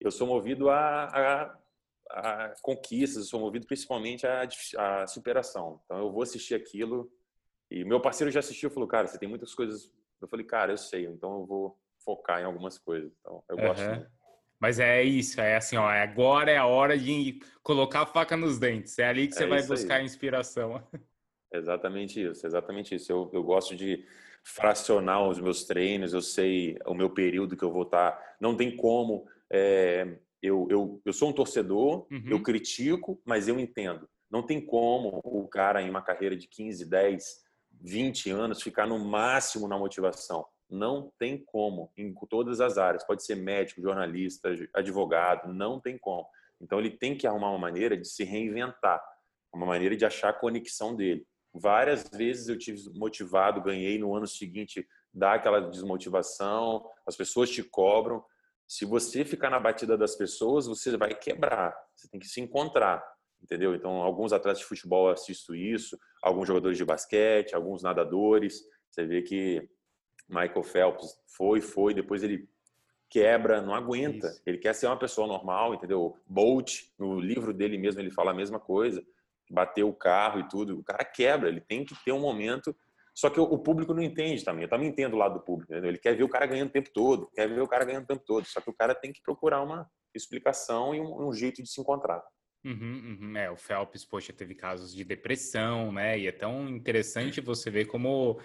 eu 0.00 0.10
sou 0.10 0.26
movido 0.26 0.70
a, 0.70 1.04
a, 1.04 1.58
a 2.10 2.54
conquistas, 2.62 3.24
eu 3.24 3.28
sou 3.28 3.38
movido 3.38 3.66
principalmente 3.66 4.26
a, 4.26 4.48
a, 4.78 5.06
superação. 5.06 5.78
Então 5.84 5.98
eu 5.98 6.10
vou 6.10 6.22
assistir 6.22 6.54
aquilo. 6.54 7.12
E 7.70 7.84
meu 7.84 8.00
parceiro 8.00 8.30
já 8.30 8.40
assistiu 8.40 8.70
e 8.70 8.72
falou, 8.72 8.88
cara, 8.88 9.06
você 9.06 9.18
tem 9.18 9.28
muitas 9.28 9.54
coisas. 9.54 9.92
Eu 10.22 10.26
falei, 10.26 10.46
cara, 10.46 10.72
eu 10.72 10.78
sei, 10.78 11.04
então 11.04 11.40
eu 11.40 11.46
vou 11.46 11.78
focar 12.02 12.40
em 12.40 12.44
algumas 12.44 12.78
coisas. 12.78 13.12
Então 13.20 13.44
eu 13.46 13.56
gosto. 13.58 13.82
Uhum. 13.82 14.06
Mas 14.58 14.78
é 14.78 15.02
isso, 15.02 15.40
é 15.40 15.56
assim, 15.56 15.76
ó, 15.76 15.88
agora 15.88 16.50
é 16.50 16.56
a 16.56 16.66
hora 16.66 16.96
de 16.96 17.40
colocar 17.62 18.02
a 18.02 18.06
faca 18.06 18.36
nos 18.36 18.58
dentes. 18.58 18.98
É 18.98 19.08
ali 19.08 19.28
que 19.28 19.34
você 19.34 19.44
é 19.44 19.48
vai 19.48 19.62
buscar 19.62 19.96
aí. 19.96 20.04
inspiração. 20.04 20.82
Exatamente 21.52 22.22
isso, 22.22 22.46
exatamente 22.46 22.94
isso. 22.94 23.12
Eu, 23.12 23.30
eu 23.32 23.42
gosto 23.42 23.76
de 23.76 24.04
fracionar 24.42 25.28
os 25.28 25.40
meus 25.40 25.64
treinos, 25.64 26.12
eu 26.12 26.20
sei 26.20 26.76
o 26.86 26.94
meu 26.94 27.10
período 27.10 27.56
que 27.56 27.62
eu 27.62 27.72
vou 27.72 27.82
estar. 27.82 28.12
Tá, 28.12 28.36
não 28.40 28.56
tem 28.56 28.74
como. 28.76 29.26
É, 29.50 30.18
eu, 30.42 30.66
eu, 30.70 31.00
eu 31.04 31.12
sou 31.12 31.28
um 31.28 31.32
torcedor, 31.32 32.06
uhum. 32.10 32.24
eu 32.26 32.42
critico, 32.42 33.20
mas 33.24 33.46
eu 33.46 33.60
entendo. 33.60 34.08
Não 34.30 34.42
tem 34.42 34.64
como 34.64 35.20
o 35.22 35.46
cara 35.46 35.82
em 35.82 35.90
uma 35.90 36.02
carreira 36.02 36.34
de 36.34 36.48
15, 36.48 36.88
10, 36.88 37.24
20 37.80 38.30
anos 38.30 38.62
ficar 38.62 38.86
no 38.86 38.98
máximo 38.98 39.68
na 39.68 39.78
motivação. 39.78 40.44
Não 40.68 41.12
tem 41.18 41.36
como, 41.36 41.92
em 41.96 42.14
todas 42.30 42.60
as 42.60 42.78
áreas. 42.78 43.04
Pode 43.04 43.22
ser 43.24 43.36
médico, 43.36 43.82
jornalista, 43.82 44.48
advogado, 44.74 45.52
não 45.52 45.78
tem 45.78 45.98
como. 45.98 46.26
Então 46.60 46.78
ele 46.78 46.90
tem 46.90 47.16
que 47.16 47.26
arrumar 47.26 47.50
uma 47.50 47.58
maneira 47.58 47.96
de 47.96 48.08
se 48.08 48.24
reinventar, 48.24 49.02
uma 49.52 49.66
maneira 49.66 49.94
de 49.94 50.04
achar 50.04 50.30
a 50.30 50.32
conexão 50.32 50.96
dele. 50.96 51.26
Várias 51.54 52.08
vezes 52.08 52.48
eu 52.48 52.58
tive 52.58 52.90
motivado, 52.98 53.62
ganhei 53.62 53.98
no 53.98 54.14
ano 54.14 54.26
seguinte, 54.26 54.86
dá 55.12 55.34
aquela 55.34 55.60
desmotivação, 55.60 56.88
as 57.06 57.16
pessoas 57.16 57.50
te 57.50 57.62
cobram. 57.62 58.24
Se 58.66 58.86
você 58.86 59.24
ficar 59.24 59.50
na 59.50 59.60
batida 59.60 59.96
das 59.98 60.14
pessoas, 60.16 60.66
você 60.66 60.96
vai 60.96 61.14
quebrar. 61.14 61.76
Você 61.94 62.08
tem 62.08 62.18
que 62.18 62.26
se 62.26 62.40
encontrar, 62.40 63.04
entendeu? 63.42 63.74
Então, 63.74 64.02
alguns 64.02 64.32
atletas 64.32 64.60
de 64.60 64.64
futebol 64.64 65.10
assisto 65.10 65.54
isso, 65.54 65.98
alguns 66.22 66.48
jogadores 66.48 66.78
de 66.78 66.84
basquete, 66.84 67.54
alguns 67.54 67.82
nadadores. 67.82 68.62
Você 68.90 69.04
vê 69.04 69.20
que 69.20 69.68
Michael 70.28 70.62
Phelps 70.62 71.14
foi, 71.26 71.60
foi, 71.60 71.92
depois 71.92 72.22
ele 72.22 72.48
quebra, 73.10 73.60
não 73.60 73.74
aguenta. 73.74 74.28
Isso. 74.28 74.42
Ele 74.46 74.56
quer 74.56 74.74
ser 74.74 74.86
uma 74.86 74.98
pessoa 74.98 75.26
normal, 75.26 75.74
entendeu? 75.74 76.16
Bolt, 76.26 76.84
no 76.98 77.20
livro 77.20 77.52
dele 77.52 77.76
mesmo, 77.76 78.00
ele 78.00 78.10
fala 78.10 78.30
a 78.30 78.34
mesma 78.34 78.58
coisa. 78.58 79.04
Bateu 79.52 79.88
o 79.88 79.94
carro 79.94 80.40
e 80.40 80.48
tudo. 80.48 80.78
O 80.78 80.84
cara 80.84 81.04
quebra, 81.04 81.48
ele 81.48 81.60
tem 81.60 81.84
que 81.84 81.94
ter 82.04 82.12
um 82.12 82.20
momento. 82.20 82.74
Só 83.14 83.28
que 83.28 83.38
o 83.38 83.58
público 83.58 83.92
não 83.92 84.02
entende 84.02 84.42
também. 84.42 84.62
Eu 84.62 84.70
também 84.70 84.88
entendo 84.88 85.14
o 85.14 85.18
lado 85.18 85.34
do 85.34 85.44
público. 85.44 85.72
Entendeu? 85.72 85.90
Ele 85.90 85.98
quer 85.98 86.16
ver 86.16 86.24
o 86.24 86.28
cara 86.28 86.46
ganhando 86.46 86.68
o 86.68 86.72
tempo 86.72 86.90
todo, 86.92 87.30
quer 87.34 87.48
ver 87.48 87.60
o 87.60 87.68
cara 87.68 87.84
ganhando 87.84 88.04
o 88.04 88.06
tempo 88.06 88.22
todo. 88.26 88.46
Só 88.46 88.60
que 88.60 88.70
o 88.70 88.74
cara 88.74 88.94
tem 88.94 89.12
que 89.12 89.22
procurar 89.22 89.62
uma 89.62 89.86
explicação 90.14 90.94
e 90.94 91.00
um, 91.00 91.28
um 91.28 91.32
jeito 91.32 91.62
de 91.62 91.68
se 91.68 91.80
encontrar. 91.80 92.22
Uhum, 92.64 93.18
uhum. 93.20 93.36
É, 93.36 93.50
o 93.50 93.56
Phelps, 93.56 94.04
poxa, 94.04 94.32
teve 94.32 94.54
casos 94.54 94.94
de 94.94 95.04
depressão, 95.04 95.92
né? 95.92 96.18
E 96.18 96.28
é 96.28 96.32
tão 96.32 96.68
interessante 96.68 97.40
você 97.40 97.70
ver 97.70 97.86
como 97.86 98.40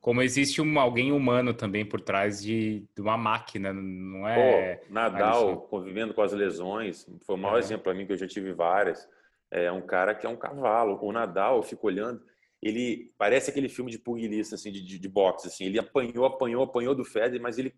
como 0.00 0.22
existe 0.22 0.62
um, 0.62 0.78
alguém 0.78 1.10
humano 1.10 1.52
também 1.52 1.84
por 1.84 2.00
trás 2.00 2.40
de, 2.40 2.86
de 2.94 3.02
uma 3.02 3.16
máquina, 3.16 3.72
não 3.72 4.28
é? 4.28 4.76
Pô, 4.76 4.92
Nadal 4.92 5.62
convivendo 5.62 6.14
com 6.14 6.22
as 6.22 6.32
lesões, 6.32 7.04
foi 7.26 7.34
o 7.34 7.38
maior 7.38 7.56
é. 7.56 7.58
exemplo 7.58 7.82
para 7.82 7.94
mim 7.94 8.06
que 8.06 8.12
eu 8.12 8.16
já 8.16 8.26
tive 8.26 8.52
várias. 8.52 9.08
É 9.50 9.70
um 9.72 9.82
cara 9.82 10.14
que 10.14 10.26
é 10.26 10.28
um 10.28 10.36
cavalo. 10.36 10.98
O 11.02 11.12
Nadal, 11.12 11.56
eu 11.56 11.62
fico 11.62 11.86
olhando, 11.86 12.22
ele 12.62 13.12
parece 13.16 13.50
aquele 13.50 13.68
filme 13.68 13.90
de 13.90 13.98
pugilista 13.98 14.54
assim, 14.54 14.70
de, 14.70 14.82
de, 14.82 14.98
de 14.98 15.08
boxe, 15.08 15.48
assim. 15.48 15.64
Ele 15.64 15.78
apanhou, 15.78 16.24
apanhou, 16.24 16.62
apanhou 16.62 16.94
do 16.94 17.04
Federer, 17.04 17.40
mas 17.40 17.58
ele, 17.58 17.74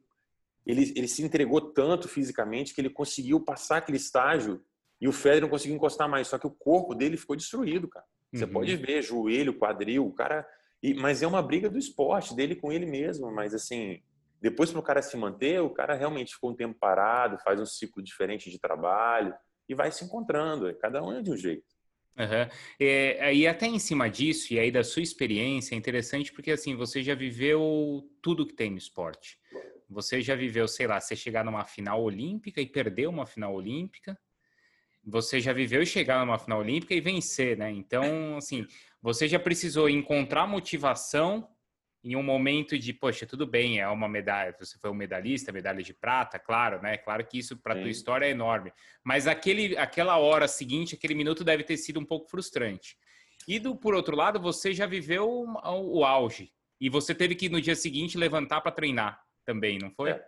ele, 0.67 0.93
ele 0.97 1.09
se 1.09 1.23
entregou 1.23 1.61
tanto 1.61 2.09
fisicamente 2.09 2.75
que 2.75 2.81
ele 2.81 2.91
conseguiu 2.91 3.41
passar 3.41 3.79
aquele 3.79 3.99
estágio 3.99 4.63
e 5.01 5.09
o 5.09 5.13
Federer 5.13 5.43
não 5.43 5.49
conseguiu 5.49 5.77
encostar 5.77 6.09
mais. 6.09 6.29
Só 6.29 6.39
que 6.39 6.47
o 6.47 6.51
corpo 6.51 6.95
dele 6.95 7.17
ficou 7.17 7.37
destruído, 7.37 7.89
cara. 7.89 8.07
Você 8.33 8.45
uhum. 8.45 8.53
pode 8.53 8.77
ver 8.77 9.03
joelho, 9.03 9.59
quadril, 9.59 10.07
o 10.07 10.13
cara 10.13 10.47
e, 10.83 10.95
mas 10.95 11.23
é 11.23 11.27
uma 11.27 11.43
briga 11.43 11.69
do 11.69 11.79
esporte, 11.79 12.35
dele 12.35 12.57
com 12.57 12.73
ele 12.73 12.87
mesmo. 12.87 13.31
Mas, 13.31 13.55
assim, 13.55 14.01
depois 14.41 14.71
para 14.71 14.81
o 14.81 14.83
cara 14.83 15.03
se 15.03 15.17
manter, 15.17 15.61
o 15.61 15.71
cara 15.71 15.95
realmente 15.95 16.35
ficou 16.35 16.51
um 16.51 16.57
tempo 16.57 16.79
parado, 16.79 17.39
faz 17.39 17.61
um 17.61 17.67
ciclo 17.67 18.03
diferente 18.03 18.51
de 18.51 18.59
trabalho 18.59 19.35
e 19.71 19.75
vai 19.75 19.93
se 19.93 20.05
encontrando. 20.05 20.69
É, 20.69 20.75
cada 20.75 21.01
um 21.01 21.17
é 21.17 21.23
de 21.23 21.31
um 21.31 21.37
jeito. 21.37 21.65
Uhum. 22.19 22.49
É, 22.79 23.33
e 23.33 23.47
até 23.47 23.67
em 23.67 23.79
cima 23.79 24.11
disso, 24.11 24.53
e 24.53 24.59
aí 24.59 24.71
da 24.71 24.83
sua 24.83 25.01
experiência, 25.01 25.75
é 25.75 25.79
interessante 25.79 26.33
porque 26.33 26.51
assim, 26.51 26.75
você 26.75 27.03
já 27.03 27.15
viveu 27.15 28.11
tudo 28.21 28.45
que 28.45 28.53
tem 28.53 28.71
no 28.71 28.77
esporte. 28.77 29.39
Você 29.89 30.21
já 30.21 30.35
viveu, 30.35 30.67
sei 30.67 30.89
lá, 30.89 31.01
você 31.01 31.15
chegar 31.15 31.45
numa 31.45 31.65
final 31.65 32.03
olímpica 32.03 32.61
e 32.61 32.67
perder 32.67 33.09
uma 33.09 33.27
final 33.27 33.55
olímpica. 33.55 34.19
Você 35.05 35.41
já 35.41 35.53
viveu 35.53 35.87
chegar 35.87 36.25
numa 36.25 36.39
final 36.39 36.59
olímpica 36.59 36.95
e 36.95 37.01
vencer, 37.01 37.57
né? 37.57 37.71
Então, 37.71 38.37
assim, 38.37 38.67
você 39.01 39.27
já 39.27 39.39
precisou 39.39 39.89
encontrar 39.89 40.47
motivação 40.47 41.49
em 42.03 42.17
um 42.17 42.23
momento 42.23 42.79
de, 42.79 42.93
poxa, 42.93 43.27
tudo 43.27 43.47
bem, 43.47 43.79
é 43.79 43.87
uma 43.89 44.09
medalha, 44.09 44.55
você 44.59 44.79
foi 44.79 44.91
um 44.91 44.95
medalhista, 44.95 45.53
medalha 45.53 45.83
de 45.83 45.93
prata, 45.93 46.39
claro, 46.39 46.81
né? 46.81 46.97
Claro 46.97 47.27
que 47.27 47.39
isso 47.39 47.57
para 47.59 47.75
tua 47.75 47.91
história 47.91 48.25
é 48.25 48.31
enorme. 48.31 48.73
Mas 49.05 49.27
aquele, 49.27 49.77
aquela 49.77 50.17
hora 50.19 50.49
seguinte, 50.49 50.95
aquele 50.95 51.15
minuto 51.15 51.45
deve 51.45 51.63
ter 51.63 51.77
sido 51.77 52.01
um 52.01 52.05
pouco 52.05 52.31
frustrante. 52.31 52.97
E 53.47 53.59
do, 53.59 53.77
por 53.77 53.95
outro 53.95 54.17
lado, 54.17 54.41
você 54.41 54.73
já 54.73 54.87
viveu 54.87 55.29
o, 55.29 55.99
o 55.99 56.05
auge. 56.05 56.51
E 56.81 56.89
você 56.89 57.15
teve 57.15 57.35
que 57.35 57.49
no 57.49 57.61
dia 57.61 57.77
seguinte 57.77 58.17
levantar 58.17 58.63
para 58.63 58.73
treinar 58.73 59.23
também, 59.45 59.79
não 59.79 59.91
foi? 59.91 60.13
É. 60.13 60.25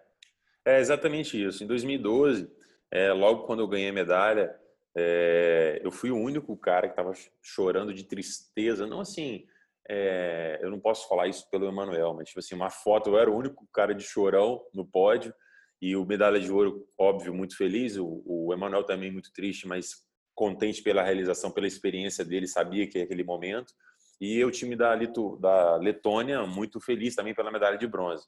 é, 0.66 0.80
exatamente 0.80 1.42
isso. 1.42 1.64
Em 1.64 1.66
2012, 1.66 2.50
é, 2.90 3.12
logo 3.12 3.44
quando 3.44 3.60
eu 3.60 3.68
ganhei 3.68 3.88
a 3.88 3.92
medalha, 3.92 4.54
é, 4.94 5.80
eu 5.82 5.90
fui 5.90 6.10
o 6.10 6.18
único 6.18 6.54
cara 6.56 6.86
que 6.86 6.92
estava 6.92 7.14
chorando 7.40 7.94
de 7.94 8.04
tristeza, 8.04 8.86
não 8.86 9.00
assim, 9.00 9.46
é, 9.88 10.58
eu 10.62 10.70
não 10.70 10.80
posso 10.80 11.08
falar 11.08 11.28
isso 11.28 11.48
pelo 11.50 11.66
Emanuel, 11.66 12.14
mas 12.14 12.28
tipo 12.28 12.40
assim, 12.40 12.54
uma 12.54 12.70
foto, 12.70 13.10
eu 13.10 13.18
era 13.18 13.30
o 13.30 13.36
único 13.36 13.66
cara 13.72 13.94
de 13.94 14.04
chorão 14.04 14.62
no 14.72 14.86
pódio 14.86 15.34
e 15.80 15.96
o 15.96 16.06
medalha 16.06 16.38
de 16.40 16.50
ouro, 16.52 16.86
óbvio, 16.96 17.34
muito 17.34 17.56
feliz, 17.56 17.96
o, 17.96 18.22
o 18.24 18.52
Emanuel 18.52 18.84
também 18.84 19.10
muito 19.10 19.32
triste, 19.32 19.66
mas 19.66 19.96
contente 20.34 20.82
pela 20.82 21.02
realização, 21.02 21.50
pela 21.50 21.66
experiência 21.66 22.24
dele, 22.24 22.46
sabia 22.46 22.88
que 22.88 22.98
é 22.98 23.02
aquele 23.02 23.24
momento. 23.24 23.72
E 24.20 24.44
o 24.44 24.50
time 24.50 24.76
da, 24.76 24.94
Lito, 24.94 25.36
da 25.38 25.76
Letônia, 25.76 26.46
muito 26.46 26.80
feliz 26.80 27.14
também 27.16 27.34
pela 27.34 27.50
medalha 27.50 27.76
de 27.76 27.86
bronze. 27.88 28.24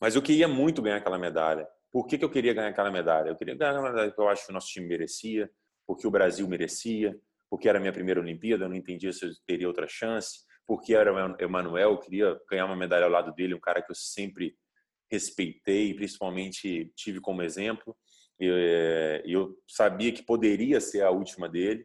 Mas 0.00 0.16
eu 0.16 0.22
queria 0.22 0.48
muito 0.48 0.80
ganhar 0.80 0.96
aquela 0.96 1.18
medalha. 1.18 1.68
Por 1.92 2.06
que, 2.06 2.16
que 2.16 2.24
eu 2.24 2.30
queria 2.30 2.54
ganhar 2.54 2.68
aquela 2.68 2.90
medalha? 2.90 3.28
Eu 3.28 3.36
queria 3.36 3.54
ganhar 3.54 3.76
a 3.76 3.82
medalha 3.82 4.10
que 4.10 4.18
eu 4.18 4.28
acho 4.28 4.46
que 4.46 4.50
o 4.50 4.54
nosso 4.54 4.68
time 4.68 4.86
merecia, 4.86 5.50
porque 5.86 6.06
o 6.06 6.10
Brasil 6.10 6.48
merecia, 6.48 7.14
porque 7.50 7.68
era 7.68 7.80
minha 7.80 7.92
primeira 7.92 8.20
Olimpíada, 8.20 8.64
eu 8.64 8.68
não 8.68 8.76
entendia 8.76 9.12
se 9.12 9.26
eu 9.26 9.30
teria 9.46 9.66
outra 9.66 9.88
chance, 9.88 10.38
porque 10.66 10.94
era 10.94 11.12
o 11.12 11.36
Emanuel, 11.42 11.90
eu 11.90 11.98
queria 11.98 12.40
ganhar 12.48 12.66
uma 12.66 12.76
medalha 12.76 13.04
ao 13.04 13.10
lado 13.10 13.34
dele, 13.34 13.54
um 13.54 13.60
cara 13.60 13.82
que 13.82 13.90
eu 13.90 13.96
sempre 13.96 14.56
respeitei, 15.10 15.92
principalmente 15.92 16.92
tive 16.94 17.20
como 17.20 17.42
exemplo. 17.42 17.96
E 18.38 19.20
eu 19.26 19.54
sabia 19.68 20.12
que 20.12 20.22
poderia 20.22 20.80
ser 20.80 21.02
a 21.02 21.10
última 21.10 21.48
dele, 21.48 21.84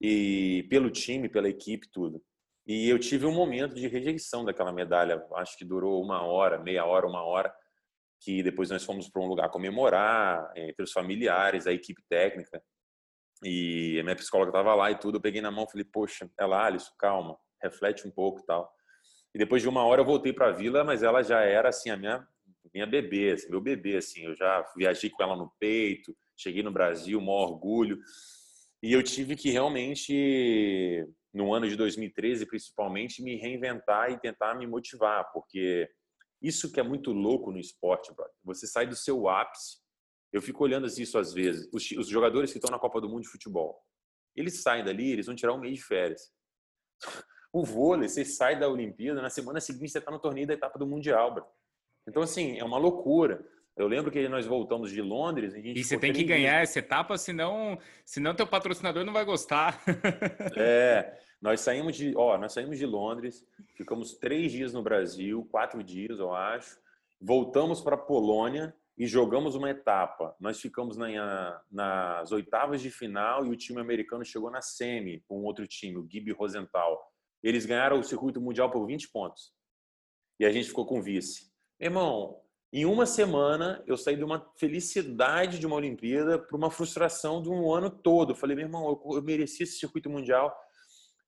e 0.00 0.66
pelo 0.68 0.90
time, 0.90 1.28
pela 1.28 1.48
equipe, 1.48 1.88
tudo. 1.92 2.20
E 2.66 2.88
eu 2.88 2.98
tive 2.98 3.24
um 3.24 3.32
momento 3.32 3.74
de 3.74 3.86
rejeição 3.86 4.44
daquela 4.44 4.72
medalha, 4.72 5.24
acho 5.36 5.56
que 5.56 5.64
durou 5.64 6.02
uma 6.02 6.22
hora, 6.22 6.58
meia 6.58 6.84
hora, 6.84 7.06
uma 7.06 7.22
hora, 7.22 7.54
que 8.20 8.42
depois 8.42 8.68
nós 8.68 8.84
fomos 8.84 9.08
para 9.08 9.22
um 9.22 9.28
lugar 9.28 9.48
comemorar, 9.48 10.52
entre 10.56 10.82
os 10.82 10.92
familiares, 10.92 11.66
a 11.68 11.72
equipe 11.72 12.02
técnica. 12.08 12.60
E 13.44 13.98
a 14.00 14.02
minha 14.02 14.16
psicóloga 14.16 14.50
estava 14.50 14.74
lá 14.74 14.90
e 14.90 14.98
tudo. 14.98 15.16
Eu 15.16 15.20
peguei 15.20 15.40
na 15.40 15.50
mão 15.50 15.68
falei, 15.68 15.84
poxa, 15.84 16.30
ela, 16.38 16.64
Alisson, 16.64 16.92
calma, 16.98 17.38
reflete 17.62 18.06
um 18.06 18.10
pouco 18.10 18.40
e 18.40 18.46
tal. 18.46 18.72
E 19.34 19.38
depois 19.38 19.62
de 19.62 19.68
uma 19.68 19.84
hora 19.84 20.00
eu 20.00 20.06
voltei 20.06 20.32
para 20.32 20.48
a 20.48 20.52
vila, 20.52 20.82
mas 20.84 21.02
ela 21.02 21.22
já 21.22 21.40
era 21.40 21.68
assim, 21.68 21.90
a 21.90 21.96
minha, 21.96 22.26
minha 22.72 22.86
bebê, 22.86 23.32
assim, 23.32 23.50
meu 23.50 23.60
bebê. 23.60 23.96
assim. 23.96 24.24
Eu 24.24 24.34
já 24.34 24.64
viajei 24.76 25.10
com 25.10 25.22
ela 25.22 25.36
no 25.36 25.52
peito, 25.58 26.16
cheguei 26.36 26.62
no 26.62 26.72
Brasil, 26.72 27.20
maior 27.20 27.50
orgulho. 27.50 27.98
E 28.82 28.92
eu 28.92 29.02
tive 29.02 29.34
que 29.36 29.50
realmente, 29.50 31.06
no 31.32 31.52
ano 31.52 31.68
de 31.68 31.76
2013 31.76 32.46
principalmente, 32.46 33.22
me 33.22 33.36
reinventar 33.36 34.10
e 34.10 34.18
tentar 34.18 34.54
me 34.54 34.66
motivar, 34.66 35.30
porque 35.32 35.88
isso 36.40 36.72
que 36.72 36.78
é 36.78 36.82
muito 36.82 37.12
louco 37.12 37.50
no 37.50 37.58
esporte, 37.58 38.14
brother. 38.14 38.34
Você 38.44 38.66
sai 38.66 38.86
do 38.86 38.94
seu 38.94 39.28
ápice. 39.28 39.78
Eu 40.32 40.42
fico 40.42 40.62
olhando 40.62 40.86
isso 40.86 41.18
às 41.18 41.32
vezes. 41.32 41.68
Os, 41.72 41.90
os 41.92 42.08
jogadores 42.08 42.52
que 42.52 42.58
estão 42.58 42.70
na 42.70 42.78
Copa 42.78 43.00
do 43.00 43.08
Mundo 43.08 43.22
de 43.22 43.28
futebol, 43.28 43.82
eles 44.36 44.62
saem 44.62 44.84
dali, 44.84 45.10
eles 45.10 45.26
vão 45.26 45.34
tirar 45.34 45.52
um 45.52 45.60
mês 45.60 45.76
de 45.76 45.82
férias. 45.82 46.32
O 47.50 47.64
vôlei, 47.64 48.10
você 48.10 48.26
sai 48.26 48.60
da 48.60 48.68
Olimpíada, 48.68 49.22
na 49.22 49.30
semana 49.30 49.58
seguinte 49.58 49.90
você 49.90 49.98
está 49.98 50.10
no 50.10 50.18
torneio 50.18 50.46
da 50.46 50.52
etapa 50.52 50.78
do 50.78 50.86
Mundial, 50.86 51.32
brother. 51.32 51.50
Então, 52.06 52.22
assim, 52.22 52.58
é 52.58 52.62
uma 52.62 52.76
loucura. 52.76 53.42
Eu 53.74 53.88
lembro 53.88 54.10
que 54.10 54.28
nós 54.28 54.44
voltamos 54.44 54.90
de 54.90 55.00
Londres 55.00 55.54
e, 55.54 55.72
e 55.72 55.82
você 55.84 55.96
tem 55.96 56.12
que 56.12 56.24
ganhar 56.24 56.58
dias. 56.58 56.70
essa 56.70 56.78
etapa, 56.80 57.16
senão, 57.16 57.78
senão 58.04 58.34
teu 58.34 58.46
patrocinador 58.46 59.04
não 59.04 59.12
vai 59.12 59.24
gostar. 59.24 59.80
É, 60.56 61.18
nós 61.40 61.60
saímos 61.60 61.96
de, 61.96 62.14
ó, 62.16 62.36
nós 62.36 62.52
saímos 62.52 62.76
de 62.78 62.84
Londres, 62.84 63.46
ficamos 63.76 64.14
três 64.14 64.50
dias 64.50 64.72
no 64.72 64.82
Brasil, 64.82 65.46
quatro 65.50 65.82
dias, 65.82 66.18
eu 66.18 66.34
acho. 66.34 66.78
Voltamos 67.20 67.80
para 67.80 67.94
a 67.94 67.98
Polônia 67.98 68.74
e 68.98 69.06
jogamos 69.06 69.54
uma 69.54 69.70
etapa. 69.70 70.34
Nós 70.40 70.60
ficamos 70.60 70.96
na, 70.96 71.62
nas 71.70 72.32
oitavas 72.32 72.82
de 72.82 72.90
final 72.90 73.46
e 73.46 73.50
o 73.50 73.56
time 73.56 73.80
americano 73.80 74.24
chegou 74.24 74.50
na 74.50 74.60
semi 74.60 75.22
com 75.28 75.44
outro 75.44 75.66
time, 75.68 75.96
o 75.96 76.08
Gibi 76.10 76.32
Rosenthal. 76.32 77.00
Eles 77.40 77.64
ganharam 77.64 78.00
o 78.00 78.02
circuito 78.02 78.40
mundial 78.40 78.70
por 78.70 78.84
20 78.84 79.08
pontos. 79.10 79.52
E 80.40 80.44
a 80.44 80.50
gente 80.50 80.68
ficou 80.68 80.84
com 80.84 81.00
vice. 81.00 81.48
Irmão, 81.78 82.40
em 82.72 82.84
uma 82.84 83.06
semana 83.06 83.82
eu 83.86 83.96
saí 83.96 84.16
de 84.16 84.24
uma 84.24 84.44
felicidade 84.56 85.60
de 85.60 85.66
uma 85.66 85.76
Olimpíada 85.76 86.36
para 86.36 86.56
uma 86.56 86.70
frustração 86.70 87.40
de 87.40 87.48
um 87.48 87.72
ano 87.72 87.88
todo. 87.88 88.32
Eu 88.32 88.36
falei, 88.36 88.56
meu 88.56 88.66
irmão, 88.66 88.88
eu, 88.88 89.16
eu 89.16 89.22
mereci 89.22 89.62
esse 89.62 89.78
circuito 89.78 90.10
mundial 90.10 90.52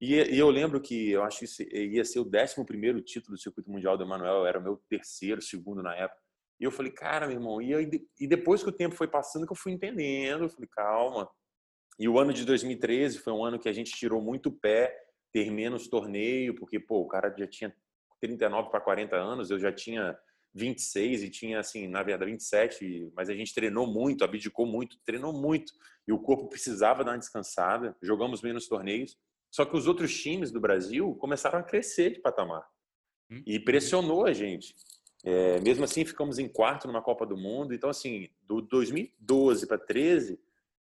e, 0.01 0.15
e, 0.15 0.39
eu 0.39 0.51
lembro 0.51 0.81
que 0.81 1.11
eu 1.11 1.23
acho 1.23 1.41
que 1.41 1.77
ia 1.77 2.05
ser 2.05 2.19
o 2.19 2.27
11 2.27 3.03
título 3.03 3.37
do 3.37 3.41
circuito 3.41 3.71
mundial 3.71 3.97
do 3.97 4.03
Emanuel, 4.03 4.47
era 4.47 4.59
o 4.59 4.63
meu 4.63 4.77
terceiro, 4.89 5.43
segundo 5.43 5.83
na 5.83 5.95
época. 5.95 6.30
E 6.61 6.65
eu 6.65 6.71
falei, 6.71 6.93
cara, 6.93 7.27
meu 7.27 7.37
irmão, 7.37 7.63
e, 7.63 7.71
eu, 7.71 7.81
e 7.81 8.27
depois 8.27 8.63
que 8.63 8.69
o 8.69 8.73
tempo 8.73 8.95
foi 8.95 9.09
passando, 9.09 9.47
que 9.47 9.53
eu 9.53 9.57
fui 9.57 9.73
entendendo, 9.73 10.45
eu 10.45 10.51
falei, 10.51 10.69
calma. 10.71 11.31
E 11.99 12.07
o 12.07 12.19
ano 12.19 12.35
de 12.35 12.45
2013 12.45 13.19
foi 13.19 13.33
um 13.33 13.45
ano 13.45 13.59
que 13.59 13.69
a 13.69 13.73
gente 13.73 13.93
tirou 13.93 14.21
muito 14.21 14.53
pé, 14.53 14.95
ter 15.33 15.51
menos 15.51 15.89
torneio, 15.89 16.55
porque, 16.55 16.79
pô, 16.79 17.01
o 17.01 17.09
cara 17.09 17.35
já 17.37 17.47
tinha 17.47 17.75
39 18.21 18.71
para 18.71 18.81
40 18.81 19.17
anos, 19.17 19.51
eu 19.51 19.59
já 19.59 19.73
tinha 19.73 20.19
26 20.55 21.23
e 21.23 21.31
tinha, 21.31 21.61
assim, 21.61 21.89
na 21.89 22.03
verdade, 22.03 22.31
27, 22.31 23.11
mas 23.15 23.31
a 23.31 23.35
gente 23.35 23.55
treinou 23.55 23.87
muito, 23.87 24.25
abdicou 24.25 24.67
muito, 24.67 24.99
treinou 25.05 25.33
muito. 25.33 25.73
E 26.07 26.13
o 26.13 26.19
corpo 26.19 26.49
precisava 26.49 27.05
dar 27.05 27.13
uma 27.13 27.19
descansada, 27.19 27.97
jogamos 28.03 28.43
menos 28.43 28.67
torneios. 28.67 29.17
Só 29.51 29.65
que 29.65 29.77
os 29.77 29.87
outros 29.87 30.15
times 30.15 30.51
do 30.51 30.61
Brasil 30.61 31.15
começaram 31.17 31.59
a 31.59 31.63
crescer 31.63 32.11
de 32.11 32.21
patamar. 32.21 32.67
Hum. 33.31 33.43
E 33.47 33.59
pressionou 33.59 34.27
a 34.27 34.33
gente. 34.33 34.75
É, 35.23 35.61
mesmo 35.61 35.85
assim, 35.85 36.05
ficamos 36.05 36.39
em 36.39 36.49
quarto 36.49 36.87
numa 36.87 37.03
Copa 37.03 37.27
do 37.27 37.37
Mundo. 37.37 37.75
Então, 37.75 37.91
assim, 37.91 38.29
do 38.43 38.61
2012 38.61 39.67
para 39.67 39.79
13, 39.79 40.41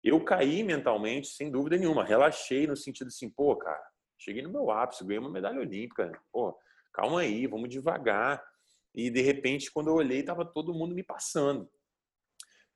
eu 0.04 0.24
caí 0.24 0.64
mentalmente, 0.64 1.28
sem 1.28 1.50
dúvida 1.50 1.78
nenhuma. 1.78 2.04
Relaxei 2.04 2.68
no 2.68 2.76
sentido 2.76 3.08
assim, 3.08 3.30
pô, 3.30 3.56
cara, 3.56 3.82
cheguei 4.18 4.42
no 4.42 4.52
meu 4.52 4.70
ápice, 4.70 5.04
ganhei 5.04 5.20
uma 5.20 5.32
medalha 5.32 5.60
olímpica. 5.60 6.12
Pô, 6.32 6.58
calma 6.92 7.22
aí, 7.22 7.48
vamos 7.48 7.70
devagar. 7.70 8.44
E 8.94 9.10
de 9.10 9.22
repente, 9.22 9.72
quando 9.72 9.88
eu 9.88 9.96
olhei, 9.96 10.20
estava 10.20 10.46
todo 10.46 10.74
mundo 10.74 10.94
me 10.94 11.04
passando. 11.04 11.70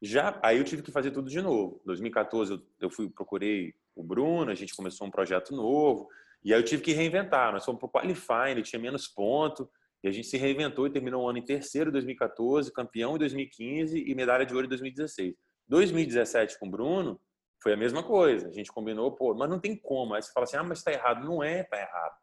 Já 0.02 0.40
aí 0.42 0.58
eu 0.58 0.64
tive 0.64 0.82
que 0.82 0.92
fazer 0.92 1.12
tudo 1.12 1.30
de 1.30 1.42
novo. 1.42 1.82
2014 1.86 2.62
eu 2.80 2.90
fui 2.90 3.10
procurei 3.10 3.76
o 3.96 4.04
Bruno, 4.04 4.50
a 4.50 4.56
gente 4.56 4.76
começou 4.76 5.06
um 5.06 5.12
projeto 5.12 5.56
novo 5.56 6.10
e 6.44 6.54
aí 6.54 6.60
eu 6.60 6.66
tive 6.66 6.82
que 6.82 6.92
reinventar. 6.92 7.52
Nós 7.52 7.64
fomos 7.64 7.82
o 7.84 7.90
qualifying, 7.90 8.52
ele 8.52 8.64
tinha 8.64 8.82
menos 8.82 9.08
ponto 9.08 9.70
e 10.04 10.08
a 10.08 10.12
gente 10.12 10.28
se 10.28 10.38
reinventou 10.38 10.88
e 10.88 10.92
terminou 10.92 11.24
o 11.24 11.30
ano 11.30 11.38
em 11.38 11.46
terceiro 11.46 11.90
em 11.90 11.94
2014, 11.94 12.72
campeão 12.72 13.16
em 13.16 13.20
2015 13.20 14.04
e 14.06 14.16
medalha 14.16 14.46
de 14.46 14.54
ouro 14.54 14.66
em 14.66 14.70
2016. 14.70 15.36
2017 15.68 16.60
com 16.60 16.68
o 16.68 16.72
Bruno 16.72 17.20
foi 17.62 17.74
a 17.74 17.78
mesma 17.78 18.02
coisa. 18.02 18.48
A 18.48 18.52
gente 18.52 18.72
combinou, 18.72 19.12
pô, 19.12 19.34
mas 19.36 19.50
não 19.50 19.60
tem 19.60 19.76
como. 19.76 20.16
Aí 20.16 20.22
você 20.22 20.32
fala 20.34 20.46
assim, 20.46 20.58
ah, 20.58 20.64
mas 20.64 20.80
está 20.80 20.92
errado. 20.92 21.24
Não 21.24 21.44
é, 21.44 21.62
está 21.62 21.78
errado. 21.78 22.16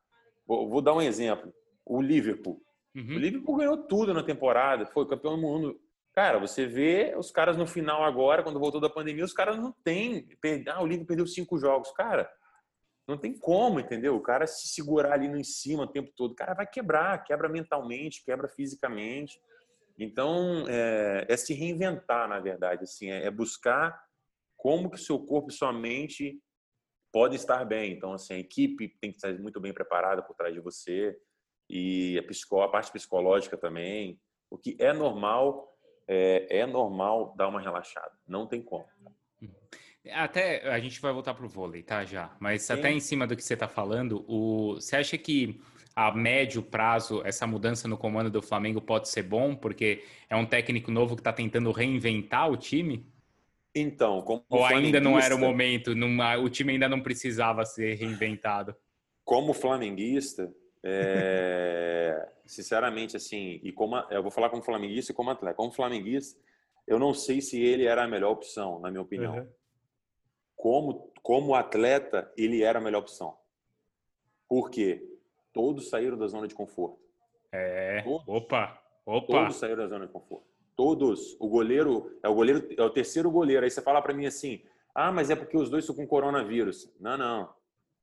Vou, 0.47 0.69
vou, 0.69 0.83
dar 0.83 0.95
um 0.95 1.01
exemplo. 1.01 1.53
O 1.87 2.03
Liverpool. 2.03 2.61
Uhum. 2.97 3.17
O 3.17 3.19
Liverpool 3.19 3.57
ganhou 3.57 3.77
tudo 3.77 4.13
na 4.13 4.23
temporada, 4.23 4.85
foi 4.87 5.07
campeão 5.07 5.37
do 5.37 5.43
mundo. 5.43 5.81
Cara, 6.13 6.41
você 6.41 6.67
vê 6.67 7.15
os 7.17 7.31
caras 7.31 7.57
no 7.57 7.67
final 7.67 8.03
agora, 8.03 8.43
quando 8.43 8.59
voltou 8.59 8.81
da 8.81 8.91
pandemia, 8.91 9.25
os 9.25 9.33
caras 9.33 9.57
não 9.57 9.73
têm. 9.85 10.27
Ah, 10.67 10.83
o 10.83 10.87
Liverpool 10.87 11.07
perdeu 11.07 11.27
cinco 11.27 11.59
jogos. 11.59 11.93
Cara, 11.93 12.29
não 13.09 13.17
tem 13.17 13.33
como, 13.33 13.81
entendeu? 13.81 14.15
O 14.15 14.21
cara 14.21 14.47
se 14.47 14.69
segurar 14.69 15.15
ali 15.15 15.29
no 15.29 15.39
em 15.39 15.43
cima 15.43 15.85
o 15.85 15.89
tempo 15.89 16.13
todo, 16.15 16.33
o 16.33 16.37
cara 16.37 16.53
vai 16.53 16.67
quebrar, 16.67 17.25
quebra 17.25 17.49
mentalmente, 17.49 18.23
quebra 18.23 18.47
fisicamente. 18.47 19.41
Então, 19.99 20.67
é, 20.69 21.25
é 21.27 21.37
se 21.37 21.55
reinventar, 21.55 22.29
na 22.29 22.39
verdade, 22.39 22.85
assim, 22.85 23.11
é, 23.11 23.25
é 23.25 23.31
buscar 23.31 23.99
como 24.59 24.91
que 24.91 25.01
seu 25.01 25.19
corpo 25.19 25.49
e 25.49 25.55
sua 25.55 25.73
mente 25.73 26.39
pode 27.11 27.35
estar 27.35 27.65
bem. 27.65 27.93
Então, 27.93 28.13
assim, 28.13 28.35
a 28.35 28.39
equipe 28.39 28.95
tem 29.01 29.11
que 29.11 29.17
estar 29.17 29.33
muito 29.39 29.59
bem 29.59 29.73
preparada 29.73 30.23
por 30.23 30.37
trás 30.37 30.53
de 30.53 30.61
você 30.61 31.19
e 31.69 32.19
a, 32.19 32.23
psicó, 32.25 32.63
a 32.63 32.69
parte 32.69 32.93
psicológica 32.93 33.57
também. 33.57 34.21
O 34.51 34.59
que 34.59 34.77
é 34.79 34.93
normal, 34.93 35.75
é, 36.07 36.59
é 36.59 36.67
normal 36.67 37.35
dar 37.37 37.49
uma 37.49 37.61
relaxada. 37.61 38.13
Não 38.27 38.47
tem 38.47 38.63
como. 38.63 38.87
Até 40.13 40.69
a 40.69 40.79
gente 40.79 41.01
vai 41.01 41.13
voltar 41.13 41.35
para 41.35 41.45
o 41.45 41.49
vôlei, 41.49 41.83
tá? 41.83 42.05
Já. 42.05 42.35
Mas 42.41 42.63
Sim. 42.63 42.75
até 42.75 42.91
em 42.91 43.01
cima 43.01 43.27
do 43.27 43.37
que 43.37 43.43
você 43.43 43.55
está 43.55 43.69
falando, 43.69 44.25
o, 44.29 44.75
você 44.75 44.97
acha 44.97 45.19
que 45.19 45.61
a 45.95 46.13
médio 46.13 46.63
prazo 46.63 47.23
essa 47.25 47.47
mudança 47.47 47.89
no 47.89 47.99
comando 47.99 48.31
do 48.31 48.41
Flamengo 48.41 48.81
pode 48.81 49.09
ser 49.09 49.23
bom? 49.23 49.55
Porque 49.55 50.05
é 50.31 50.37
um 50.37 50.47
técnico 50.47 50.91
novo 50.91 51.17
que 51.17 51.21
está 51.21 51.33
tentando 51.33 51.73
reinventar 51.73 52.51
o 52.51 52.57
time? 52.57 53.07
Então, 53.75 54.23
como 54.23 54.45
Ou 54.49 54.65
ainda 54.65 55.01
não 55.01 55.19
era 55.19 55.35
o 55.35 55.39
momento, 55.39 55.95
numa, 55.95 56.37
o 56.37 56.49
time 56.49 56.73
ainda 56.73 56.89
não 56.89 57.01
precisava 57.01 57.65
ser 57.65 57.95
reinventado? 57.95 58.75
Como 59.25 59.53
flamenguista, 59.53 60.53
é, 60.83 62.29
sinceramente, 62.47 63.17
assim, 63.17 63.61
e 63.63 63.73
como 63.73 63.97
eu 64.11 64.23
vou 64.23 64.31
falar 64.31 64.51
como 64.51 64.63
flamenguista 64.63 65.13
e 65.13 65.15
como 65.15 65.31
atleta. 65.31 65.55
Como 65.57 65.71
flamenguista, 65.71 66.41
eu 66.87 66.99
não 66.99 67.13
sei 67.13 67.41
se 67.41 67.61
ele 67.61 67.85
era 67.85 68.05
a 68.05 68.09
melhor 68.09 68.33
opção, 68.33 68.81
na 68.81 68.91
minha 68.91 69.03
opinião. 69.03 69.37
Uhum. 69.37 69.49
Como, 70.59 71.13
como 71.23 71.55
atleta, 71.55 72.31
ele 72.37 72.63
era 72.63 72.81
a 72.81 72.83
melhor 72.83 72.99
opção. 72.99 73.37
Por 74.49 74.71
quê? 74.71 75.09
Todos 75.53 75.89
saíram 75.89 76.19
da 76.19 76.27
zona 76.27 76.49
de 76.49 76.55
conforto. 76.55 76.99
É. 77.53 78.03
Todos, 78.03 78.29
opa, 78.29 78.83
opa. 79.07 79.27
Todos 79.27 79.57
saíram 79.57 79.79
da 79.79 79.87
zona 79.87 80.07
de 80.07 80.13
conforto. 80.13 80.47
Todos. 80.75 81.37
O 81.41 81.49
goleiro 81.49 82.19
é 82.23 82.29
o 82.29 82.35
goleiro, 82.35 82.69
é 82.77 82.83
o 82.83 82.91
terceiro 82.91 83.31
goleiro. 83.31 83.65
Aí 83.65 83.71
você 83.71 83.81
fala 83.81 84.03
para 84.03 84.13
mim 84.13 84.27
assim: 84.27 84.61
"Ah, 84.95 85.13
mas 85.13 85.31
é 85.31 85.37
porque 85.37 85.57
os 85.57 85.71
dois 85.71 85.85
estão 85.85 85.95
com 85.95 86.07
coronavírus". 86.07 86.93
Não, 87.01 87.17
não. 87.17 87.49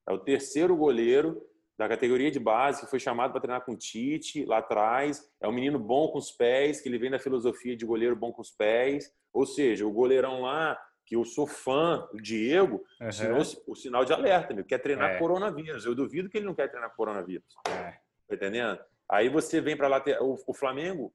É 0.07 0.13
o 0.13 0.17
terceiro 0.17 0.75
goleiro 0.75 1.45
da 1.77 1.89
categoria 1.89 2.31
de 2.31 2.39
base 2.39 2.81
que 2.81 2.89
foi 2.89 2.99
chamado 2.99 3.31
para 3.31 3.41
treinar 3.41 3.65
com 3.65 3.73
o 3.73 3.77
Tite 3.77 4.45
lá 4.45 4.59
atrás. 4.59 5.29
É 5.41 5.47
um 5.47 5.51
menino 5.51 5.77
bom 5.77 6.07
com 6.07 6.17
os 6.17 6.31
pés, 6.31 6.79
que 6.79 6.87
ele 6.87 6.97
vem 6.97 7.11
da 7.11 7.19
filosofia 7.19 7.75
de 7.75 7.85
goleiro 7.85 8.15
bom 8.15 8.31
com 8.31 8.41
os 8.41 8.51
pés. 8.51 9.13
Ou 9.33 9.45
seja, 9.45 9.85
o 9.85 9.91
goleirão 9.91 10.41
lá 10.41 10.79
que 11.05 11.15
eu 11.15 11.23
sou 11.23 11.45
fã 11.45 12.07
do 12.11 12.21
Diego, 12.21 12.83
uhum. 12.99 13.41
o 13.67 13.75
sinal 13.75 14.03
de 14.03 14.11
alerta, 14.11 14.53
meu, 14.53 14.65
quer 14.65 14.79
treinar 14.79 15.11
é. 15.11 15.19
coronavírus. 15.19 15.85
Eu 15.85 15.93
duvido 15.93 16.29
que 16.29 16.37
ele 16.37 16.47
não 16.47 16.55
quer 16.55 16.69
treinar 16.69 16.95
coronavírus. 16.95 17.45
É. 17.67 17.99
Tá 18.27 18.35
entendendo? 18.35 18.79
Aí 19.07 19.29
você 19.29 19.61
vem 19.61 19.77
para 19.77 19.87
lá, 19.87 20.03
o, 20.21 20.35
o 20.47 20.53
Flamengo 20.53 21.13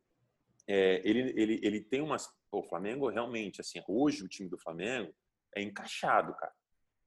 é, 0.68 1.03
ele, 1.05 1.33
ele, 1.37 1.61
ele 1.62 1.81
tem 1.81 2.00
umas. 2.00 2.29
o 2.53 2.62
Flamengo 2.62 3.09
realmente, 3.09 3.61
assim, 3.61 3.83
hoje 3.88 4.24
o 4.24 4.29
time 4.29 4.48
do 4.48 4.57
Flamengo 4.57 5.12
é 5.57 5.61
encaixado, 5.62 6.33
cara. 6.35 6.53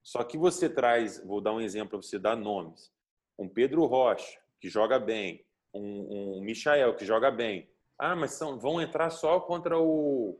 Só 0.03 0.21
que 0.25 0.37
você 0.37 0.69
traz, 0.69 1.23
vou 1.25 1.39
dar 1.39 1.53
um 1.53 1.61
exemplo 1.61 1.91
para 1.91 2.01
você 2.01 2.19
dar 2.19 2.35
nomes: 2.35 2.91
um 3.39 3.47
Pedro 3.47 3.85
Rocha, 3.85 4.37
que 4.59 4.67
joga 4.67 4.99
bem, 4.99 5.45
um, 5.73 6.39
um 6.39 6.41
Michael, 6.41 6.95
que 6.97 7.05
joga 7.05 7.31
bem. 7.31 7.69
Ah, 7.97 8.15
mas 8.15 8.33
são, 8.33 8.59
vão 8.59 8.81
entrar 8.81 9.09
só 9.09 9.39
contra 9.39 9.79
o 9.79 10.37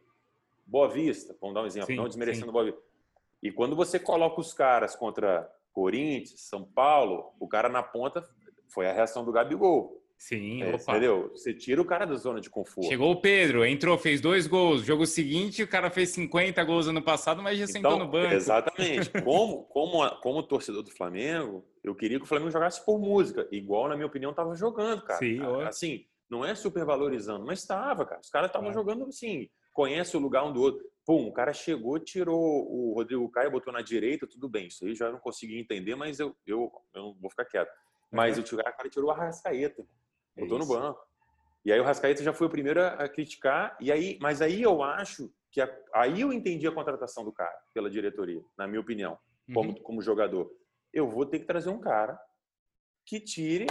Boa 0.66 0.88
Vista, 0.88 1.36
vamos 1.40 1.54
dar 1.54 1.64
um 1.64 1.66
exemplo, 1.66 1.88
sim, 1.88 1.96
não 1.96 2.08
desmerecendo 2.08 2.50
o 2.50 2.52
Boa 2.52 2.66
Vista. 2.66 2.82
E 3.42 3.52
quando 3.52 3.76
você 3.76 4.00
coloca 4.00 4.40
os 4.40 4.54
caras 4.54 4.96
contra 4.96 5.50
Corinthians, 5.74 6.42
São 6.42 6.64
Paulo, 6.64 7.34
o 7.40 7.48
cara 7.48 7.68
na 7.68 7.84
ponta 7.84 8.24
foi 8.70 8.88
a 8.88 8.94
reação 8.94 9.26
do 9.26 9.32
Gabigol. 9.32 10.02
Sim, 10.18 10.64
é, 10.64 10.76
entendeu? 10.76 11.30
Você 11.34 11.54
tira 11.54 11.82
o 11.82 11.86
cara 11.86 12.06
da 12.06 12.16
zona 12.16 12.40
de 12.40 12.50
conforto. 12.50 12.88
Chegou 12.88 13.12
o 13.12 13.20
Pedro, 13.20 13.66
entrou, 13.66 13.98
fez 13.98 14.22
dois 14.22 14.48
gols. 14.48 14.86
Jogo 14.86 15.06
seguinte, 15.06 15.62
o 15.62 15.68
cara 15.68 15.90
fez 15.90 16.12
50 16.12 16.64
gols 16.64 16.88
ano 16.88 17.02
passado, 17.02 17.44
mas 17.44 17.58
já 17.58 17.66
então, 17.66 17.92
sentou 17.92 18.00
no 18.00 18.10
banco. 18.10 18.34
Exatamente. 18.34 19.10
Como, 19.22 19.64
como, 19.66 20.10
como 20.22 20.44
torcedor 20.44 20.82
do 20.82 20.92
Flamengo, 20.92 21.66
eu 21.84 21.94
queria 21.94 22.18
que 22.18 22.24
o 22.24 22.28
Flamengo 22.28 22.52
jogasse 22.52 22.86
por 22.86 22.98
música, 22.98 23.46
igual, 23.52 23.90
na 23.90 23.96
minha 23.96 24.08
opinião, 24.08 24.32
estava 24.32 24.56
jogando, 24.56 25.02
cara. 25.04 25.20
Sim, 25.20 25.42
assim, 25.68 26.06
não 26.30 26.46
é 26.46 26.56
super 26.56 26.86
valorizando, 26.86 27.46
mas 27.46 27.60
estava, 27.60 28.06
cara. 28.06 28.22
Os 28.22 28.30
caras 28.30 28.48
estavam 28.48 28.70
é. 28.70 28.74
jogando 28.74 29.04
assim, 29.06 29.50
conhece 29.74 30.16
o 30.16 30.20
lugar 30.20 30.46
um 30.46 30.54
do 30.54 30.62
outro. 30.62 30.84
Pum, 31.06 31.28
o 31.28 31.34
cara 31.34 31.52
chegou, 31.52 32.00
tirou 32.00 32.40
o 32.40 32.94
Rodrigo 32.94 33.30
Caio, 33.30 33.52
botou 33.52 33.74
na 33.74 33.82
direita, 33.82 34.26
tudo 34.26 34.48
bem. 34.48 34.68
Isso 34.68 34.86
aí 34.86 34.96
já 34.96 35.12
não 35.12 35.20
consegui 35.20 35.60
entender, 35.60 35.96
mas 35.96 36.20
eu, 36.20 36.34
eu, 36.46 36.72
eu 36.94 37.14
vou 37.20 37.30
ficar 37.30 37.44
quieto. 37.44 37.72
Mas 38.10 38.38
uhum. 38.38 38.44
o 38.44 38.64
cara 38.64 38.90
tirou 38.90 39.12
a 39.12 39.16
Arrascaeta. 39.16 39.86
Botou 40.38 40.60
no 40.60 40.66
banco. 40.66 41.06
E 41.66 41.72
aí 41.72 41.80
o 41.80 41.84
Rascaeta 41.84 42.22
já 42.22 42.34
foi 42.34 42.48
o 42.48 42.50
primeiro 42.50 42.82
a 42.82 43.08
criticar, 43.08 43.78
e 43.80 43.92
aí, 43.92 44.18
mas 44.22 44.42
aí 44.42 44.62
eu 44.62 44.84
acho 44.84 45.32
que 45.50 45.62
a, 45.62 45.82
aí 45.94 46.20
eu 46.20 46.34
entendi 46.34 46.68
a 46.68 46.72
contratação 46.72 47.24
do 47.24 47.32
cara 47.32 47.58
pela 47.74 47.90
diretoria, 47.90 48.44
na 48.58 48.68
minha 48.68 48.82
opinião, 48.82 49.18
como, 49.54 49.70
uhum. 49.70 49.82
como 49.82 50.02
jogador. 50.02 50.52
Eu 50.92 51.08
vou 51.08 51.26
ter 51.26 51.40
que 51.40 51.46
trazer 51.46 51.70
um 51.70 51.80
cara 51.80 52.20
que 53.06 53.20
tire 53.20 53.68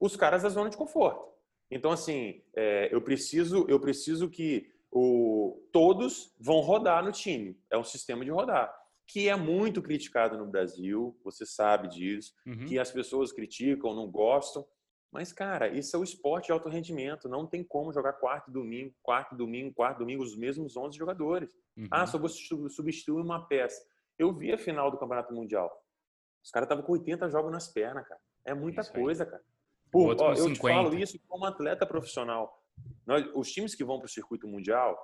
os 0.00 0.16
caras 0.16 0.42
da 0.42 0.48
zona 0.48 0.70
de 0.70 0.76
conforto. 0.76 1.28
Então, 1.70 1.92
assim, 1.92 2.42
é, 2.56 2.92
eu 2.92 3.00
preciso 3.00 3.64
eu 3.68 3.78
preciso 3.78 4.28
que 4.28 4.72
o, 4.90 5.68
todos 5.72 6.34
vão 6.38 6.60
rodar 6.60 7.04
no 7.04 7.12
time. 7.12 7.58
É 7.70 7.78
um 7.78 7.84
sistema 7.84 8.24
de 8.24 8.30
rodar. 8.30 8.72
Que 9.06 9.28
é 9.28 9.36
muito 9.36 9.80
criticado 9.80 10.36
no 10.36 10.46
Brasil, 10.46 11.18
você 11.24 11.46
sabe 11.46 11.88
disso, 11.88 12.34
uhum. 12.46 12.66
que 12.66 12.78
as 12.78 12.90
pessoas 12.90 13.32
criticam, 13.32 13.94
não 13.94 14.10
gostam. 14.10 14.66
Mas, 15.10 15.32
cara, 15.32 15.68
isso 15.68 15.96
é 15.96 15.98
o 15.98 16.04
esporte 16.04 16.46
de 16.46 16.52
alto 16.52 16.68
rendimento. 16.68 17.28
Não 17.28 17.46
tem 17.46 17.64
como 17.64 17.92
jogar 17.92 18.12
quarto 18.14 18.50
domingo, 18.50 18.94
quarto 19.02 19.34
domingo, 19.34 19.72
quarto 19.74 20.00
domingo, 20.00 20.22
os 20.22 20.36
mesmos 20.36 20.76
11 20.76 20.98
jogadores. 20.98 21.50
Uhum. 21.76 21.88
Ah, 21.90 22.06
só 22.06 22.18
vou 22.18 22.28
substituir 22.28 23.22
uma 23.22 23.46
peça. 23.46 23.82
Eu 24.18 24.32
vi 24.34 24.52
a 24.52 24.58
final 24.58 24.90
do 24.90 24.98
Campeonato 24.98 25.32
Mundial. 25.32 25.70
Os 26.44 26.50
caras 26.50 26.66
estavam 26.66 26.84
com 26.84 26.92
80 26.92 27.28
jogos 27.30 27.50
nas 27.50 27.68
pernas, 27.68 28.06
cara. 28.06 28.20
É 28.44 28.52
muita 28.52 28.84
coisa, 28.84 29.24
cara. 29.24 29.42
Pô, 29.90 30.14
ó, 30.18 30.30
eu 30.32 30.48
50. 30.48 30.52
te 30.52 30.60
falo 30.60 30.94
isso 30.94 31.18
como 31.26 31.46
atleta 31.46 31.86
profissional. 31.86 32.57
Nós, 33.06 33.26
os 33.34 33.50
times 33.50 33.74
que 33.74 33.84
vão 33.84 33.98
para 33.98 34.06
o 34.06 34.10
circuito 34.10 34.46
mundial 34.46 34.96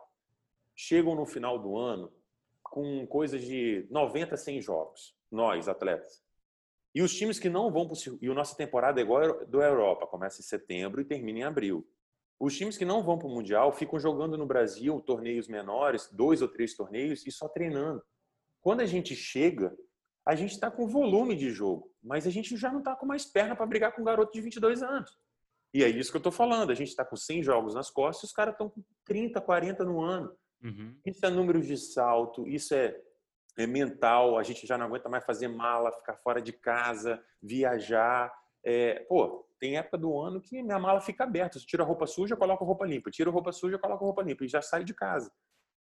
chegam 0.75 1.15
no 1.15 1.25
final 1.25 1.59
do 1.59 1.77
ano 1.77 2.13
com 2.63 3.07
coisas 3.07 3.43
de 3.43 3.87
90 3.91 4.35
a 4.35 4.39
100 4.39 4.61
jogos. 4.61 5.17
Nós, 5.31 5.69
atletas. 5.69 6.23
E 6.95 7.03
os 7.03 7.15
times 7.15 7.39
que 7.39 7.49
não 7.49 7.73
vão 7.73 7.89
para 7.89 7.95
o 7.95 8.19
e 8.23 8.29
a 8.29 8.35
nossa 8.35 8.57
temporada 8.57 9.01
é 9.01 9.03
igual 9.05 9.45
do 9.47 9.61
Europa, 9.61 10.07
começa 10.07 10.41
em 10.41 10.45
setembro 10.45 11.01
e 11.01 11.05
termina 11.05 11.41
em 11.41 11.43
abril. 11.43 11.87
Os 12.39 12.57
times 12.57 12.77
que 12.77 12.85
não 12.85 13.03
vão 13.03 13.19
para 13.19 13.27
o 13.27 13.31
Mundial 13.31 13.73
ficam 13.73 13.99
jogando 13.99 14.37
no 14.37 14.47
Brasil 14.47 15.01
torneios 15.01 15.49
menores, 15.49 16.09
dois 16.13 16.43
ou 16.43 16.49
três 16.49 16.75
torneios, 16.75 17.27
e 17.27 17.33
só 17.33 17.49
treinando. 17.49 18.03
Quando 18.61 18.81
a 18.81 18.87
gente 18.87 19.15
chega, 19.15 19.77
a 20.27 20.35
gente 20.35 20.53
está 20.53 20.71
com 20.71 20.87
volume 20.87 21.37
de 21.37 21.51
jogo, 21.51 21.91
mas 22.03 22.27
a 22.27 22.31
gente 22.31 22.57
já 22.57 22.71
não 22.71 22.79
está 22.79 22.95
com 22.95 23.07
mais 23.07 23.25
perna 23.25 23.55
para 23.57 23.67
brigar 23.67 23.95
com 23.95 24.03
um 24.03 24.05
garoto 24.05 24.33
de 24.33 24.41
22 24.41 24.83
anos. 24.83 25.19
E 25.75 25.83
é 25.83 25.89
isso 25.89 26.13
que 26.13 26.17
eu 26.17 26.21
estou 26.21 26.31
falando. 26.31 26.71
A 26.71 26.75
gente 26.75 26.89
está 26.89 27.05
com 27.05 27.17
100 27.17 27.43
jogos 27.43 27.75
nas 27.75 27.91
costas 27.91 28.23
e 28.23 28.27
os 28.27 28.33
caras 28.33 28.55
estão 28.55 28.71
com 28.71 28.81
30, 29.05 29.41
40 29.41 29.85
no 29.85 30.01
ano. 30.01 30.33
Uhum. 30.63 30.97
Isso 31.05 31.27
é 31.27 31.29
número 31.29 31.61
de 31.61 31.77
salto, 31.77 32.47
isso 32.47 32.75
é, 32.75 32.97
é, 33.59 33.67
mental. 33.67 34.39
A 34.39 34.45
gente 34.45 34.69
já 34.69 34.79
não 34.79 34.87
aguenta 34.87 35.09
mais 35.09 35.25
fazer 35.25 35.49
mala, 35.49 35.91
ficar 35.91 36.15
fora 36.19 36.41
de 36.41 36.53
casa, 36.53 37.21
viajar. 37.43 38.33
É, 38.65 39.01
pô, 39.09 39.45
tem 39.59 39.77
época 39.77 39.99
do 39.99 40.17
ano 40.17 40.41
que 40.41 40.63
minha 40.63 40.79
mala 40.79 41.01
fica 41.01 41.25
aberta. 41.25 41.59
Você 41.59 41.67
tira 41.67 41.83
a 41.83 41.87
roupa 41.87 42.07
suja, 42.07 42.37
coloca 42.37 42.63
a 42.63 42.67
roupa 42.67 42.87
limpa. 42.87 43.11
Tira 43.11 43.29
a 43.29 43.33
roupa 43.33 43.51
suja, 43.51 43.77
coloca 43.77 44.05
a 44.05 44.07
roupa 44.07 44.23
limpa. 44.23 44.45
E 44.45 44.49
já 44.49 44.63
sai 44.63 44.85
de 44.85 44.95
casa. 44.95 45.33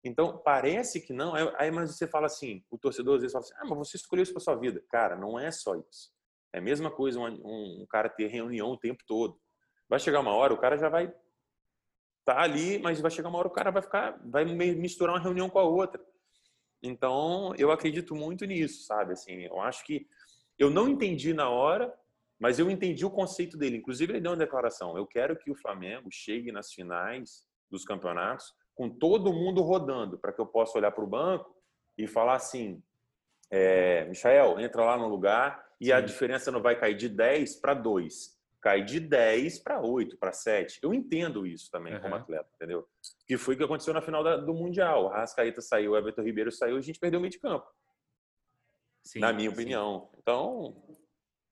Então, 0.03 0.37
parece 0.37 0.99
que 0.99 1.13
não. 1.13 1.33
Aí, 1.57 1.71
mas 1.71 1.95
você 1.95 2.05
fala 2.05 2.27
assim, 2.27 2.61
o 2.69 2.77
torcedor 2.77 3.15
às 3.15 3.21
vezes 3.21 3.31
fala 3.31 3.45
assim, 3.45 3.55
ah, 3.57 3.65
mas 3.65 3.77
você 3.77 3.95
escolheu 3.95 4.23
isso 4.23 4.33
para 4.33 4.41
sua 4.41 4.55
vida. 4.55 4.83
Cara, 4.89 5.15
não 5.15 5.39
é 5.39 5.49
só 5.49 5.75
isso. 5.75 6.11
É 6.53 6.59
a 6.59 6.61
mesma 6.61 6.91
coisa 6.91 7.19
um, 7.19 7.81
um 7.81 7.85
cara 7.89 8.09
ter 8.09 8.27
reunião 8.27 8.71
o 8.71 8.77
tempo 8.77 9.01
todo. 9.07 9.39
Vai 9.89 9.99
chegar 9.99 10.19
uma 10.19 10.33
hora, 10.33 10.53
o 10.53 10.57
cara 10.57 10.77
já 10.77 10.89
vai 10.89 11.13
tá 12.27 12.41
ali, 12.41 12.77
mas 12.77 12.99
vai 12.99 13.09
chegar 13.09 13.29
uma 13.29 13.39
hora 13.39 13.47
o 13.47 13.51
cara 13.51 13.71
vai 13.71 13.81
ficar, 13.81 14.19
vai 14.25 14.43
misturar 14.43 15.15
uma 15.15 15.21
reunião 15.21 15.49
com 15.49 15.59
a 15.59 15.63
outra. 15.63 16.03
Então, 16.83 17.55
eu 17.57 17.71
acredito 17.71 18.13
muito 18.13 18.45
nisso, 18.45 18.83
sabe? 18.83 19.13
Assim, 19.13 19.43
eu 19.43 19.61
acho 19.61 19.85
que 19.85 20.05
eu 20.59 20.69
não 20.69 20.89
entendi 20.89 21.33
na 21.33 21.49
hora, 21.49 21.93
mas 22.37 22.59
eu 22.59 22.69
entendi 22.69 23.05
o 23.05 23.09
conceito 23.09 23.57
dele. 23.57 23.77
Inclusive, 23.77 24.11
ele 24.11 24.19
deu 24.19 24.31
uma 24.31 24.37
declaração: 24.37 24.97
eu 24.97 25.07
quero 25.07 25.37
que 25.37 25.49
o 25.49 25.55
Flamengo 25.55 26.09
chegue 26.11 26.51
nas 26.51 26.73
finais 26.73 27.47
dos 27.71 27.85
campeonatos 27.85 28.53
com 28.75 28.89
todo 28.89 29.33
mundo 29.33 29.61
rodando, 29.61 30.19
para 30.19 30.33
que 30.33 30.41
eu 30.41 30.45
possa 30.45 30.77
olhar 30.77 30.91
para 30.91 31.03
o 31.03 31.07
banco 31.07 31.55
e 31.97 32.05
falar 32.07 32.35
assim: 32.35 32.83
é, 33.49 34.03
Michael, 34.05 34.59
entra 34.59 34.83
lá 34.83 34.97
no 34.97 35.07
lugar 35.07 35.65
e 35.79 35.85
Sim. 35.85 35.91
a 35.93 36.01
diferença 36.01 36.51
não 36.51 36.61
vai 36.61 36.77
cair 36.77 36.95
de 36.95 37.07
10 37.07 37.55
para 37.55 37.73
2 37.73 38.36
cai 38.61 38.83
de 38.83 38.99
10 38.99 39.59
para 39.59 39.81
8, 39.81 40.17
para 40.17 40.31
7. 40.31 40.79
Eu 40.81 40.93
entendo 40.93 41.45
isso 41.45 41.69
também 41.71 41.93
uhum. 41.93 42.01
como 42.01 42.15
atleta, 42.15 42.49
entendeu? 42.55 42.87
Que 43.27 43.37
foi 43.37 43.55
o 43.55 43.57
que 43.57 43.63
aconteceu 43.63 43.93
na 43.93 44.01
final 44.01 44.23
da, 44.23 44.37
do 44.37 44.53
Mundial. 44.53 45.05
O 45.05 45.07
Rascaeta 45.07 45.61
saiu, 45.61 45.91
o 45.91 45.97
Everton 45.97 46.23
Ribeiro 46.23 46.51
saiu 46.51 46.75
e 46.75 46.79
a 46.79 46.81
gente 46.81 46.99
perdeu 46.99 47.19
o 47.19 47.21
meio 47.21 47.31
de 47.31 47.39
campo. 47.39 47.67
Sim, 49.03 49.19
na 49.19 49.31
minha 49.31 49.49
sim. 49.49 49.53
opinião. 49.53 50.09
Então, 50.17 50.75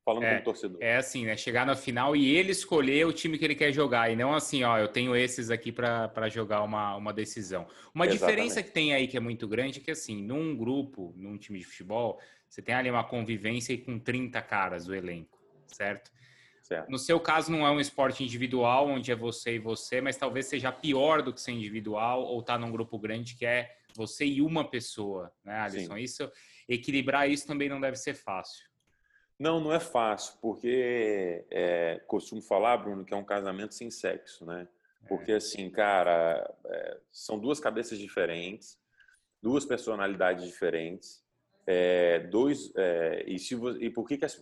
falando 0.06 0.24
é, 0.24 0.32
como 0.34 0.44
torcedor. 0.44 0.78
É 0.82 0.98
assim, 0.98 1.26
né? 1.26 1.36
Chegar 1.36 1.66
na 1.66 1.76
final 1.76 2.16
e 2.16 2.36
ele 2.36 2.52
escolher 2.52 3.08
o 3.08 3.14
time 3.14 3.38
que 3.38 3.44
ele 3.44 3.56
quer 3.56 3.72
jogar. 3.72 4.12
E 4.12 4.16
não 4.16 4.34
assim, 4.34 4.64
ó, 4.64 4.78
eu 4.78 4.88
tenho 4.88 5.16
esses 5.16 5.50
aqui 5.50 5.72
para 5.72 6.30
jogar 6.30 6.62
uma, 6.62 6.96
uma 6.96 7.12
decisão. 7.12 7.68
Uma 7.94 8.06
Exatamente. 8.06 8.20
diferença 8.20 8.64
que 8.64 8.72
tem 8.72 8.94
aí 8.94 9.08
que 9.08 9.18
é 9.18 9.20
muito 9.20 9.48
grande 9.48 9.80
é 9.80 9.84
que, 9.84 9.92
assim, 9.92 10.22
num 10.22 10.56
grupo, 10.56 11.14
num 11.18 11.38
time 11.38 11.60
de 11.60 11.66
futebol, 11.66 12.20
você 12.48 12.62
tem 12.62 12.76
ali 12.76 12.90
uma 12.90 13.04
convivência 13.04 13.76
com 13.78 13.98
30 13.98 14.42
caras 14.44 14.86
do 14.86 14.94
elenco, 14.94 15.40
certo? 15.68 16.12
Certo. 16.66 16.90
No 16.90 16.98
seu 16.98 17.20
caso, 17.20 17.52
não 17.52 17.64
é 17.64 17.70
um 17.70 17.80
esporte 17.80 18.24
individual, 18.24 18.88
onde 18.88 19.12
é 19.12 19.16
você 19.16 19.54
e 19.54 19.60
você, 19.60 20.02
mas 20.02 20.18
talvez 20.18 20.48
seja 20.48 20.72
pior 20.72 21.22
do 21.22 21.32
que 21.32 21.40
ser 21.40 21.52
individual 21.52 22.24
ou 22.24 22.40
estar 22.40 22.54
tá 22.54 22.60
num 22.60 22.72
grupo 22.72 22.98
grande 22.98 23.36
que 23.36 23.46
é 23.46 23.78
você 23.96 24.26
e 24.26 24.42
uma 24.42 24.68
pessoa, 24.68 25.32
né, 25.44 25.60
Alisson? 25.60 25.94
Sim. 25.94 26.02
Isso, 26.02 26.32
equilibrar 26.68 27.30
isso 27.30 27.46
também 27.46 27.70
não 27.70 27.80
deve 27.80 27.98
ser 27.98 28.16
fácil. 28.16 28.66
Não, 29.38 29.60
não 29.60 29.72
é 29.72 29.80
fácil, 29.80 30.40
porque 30.42 31.46
é, 31.52 32.02
costumo 32.08 32.42
falar, 32.42 32.78
Bruno, 32.78 33.06
que 33.06 33.14
é 33.14 33.18
um 33.18 33.24
casamento 33.24 33.76
sem 33.76 33.92
sexo, 33.92 34.44
né? 34.44 34.68
É. 35.04 35.08
Porque, 35.08 35.34
assim, 35.34 35.70
cara, 35.70 36.52
é, 36.66 36.98
são 37.12 37.38
duas 37.38 37.60
cabeças 37.60 38.00
diferentes, 38.00 38.76
duas 39.40 39.66
personalidades 39.66 40.44
diferentes, 40.44 41.24
é, 41.68 42.22
dois, 42.22 42.72
é, 42.76 43.24
e, 43.28 43.38
se, 43.38 43.54
e 43.54 43.92
por 43.92 44.08
que, 44.08 44.18
que 44.18 44.26
as, 44.26 44.42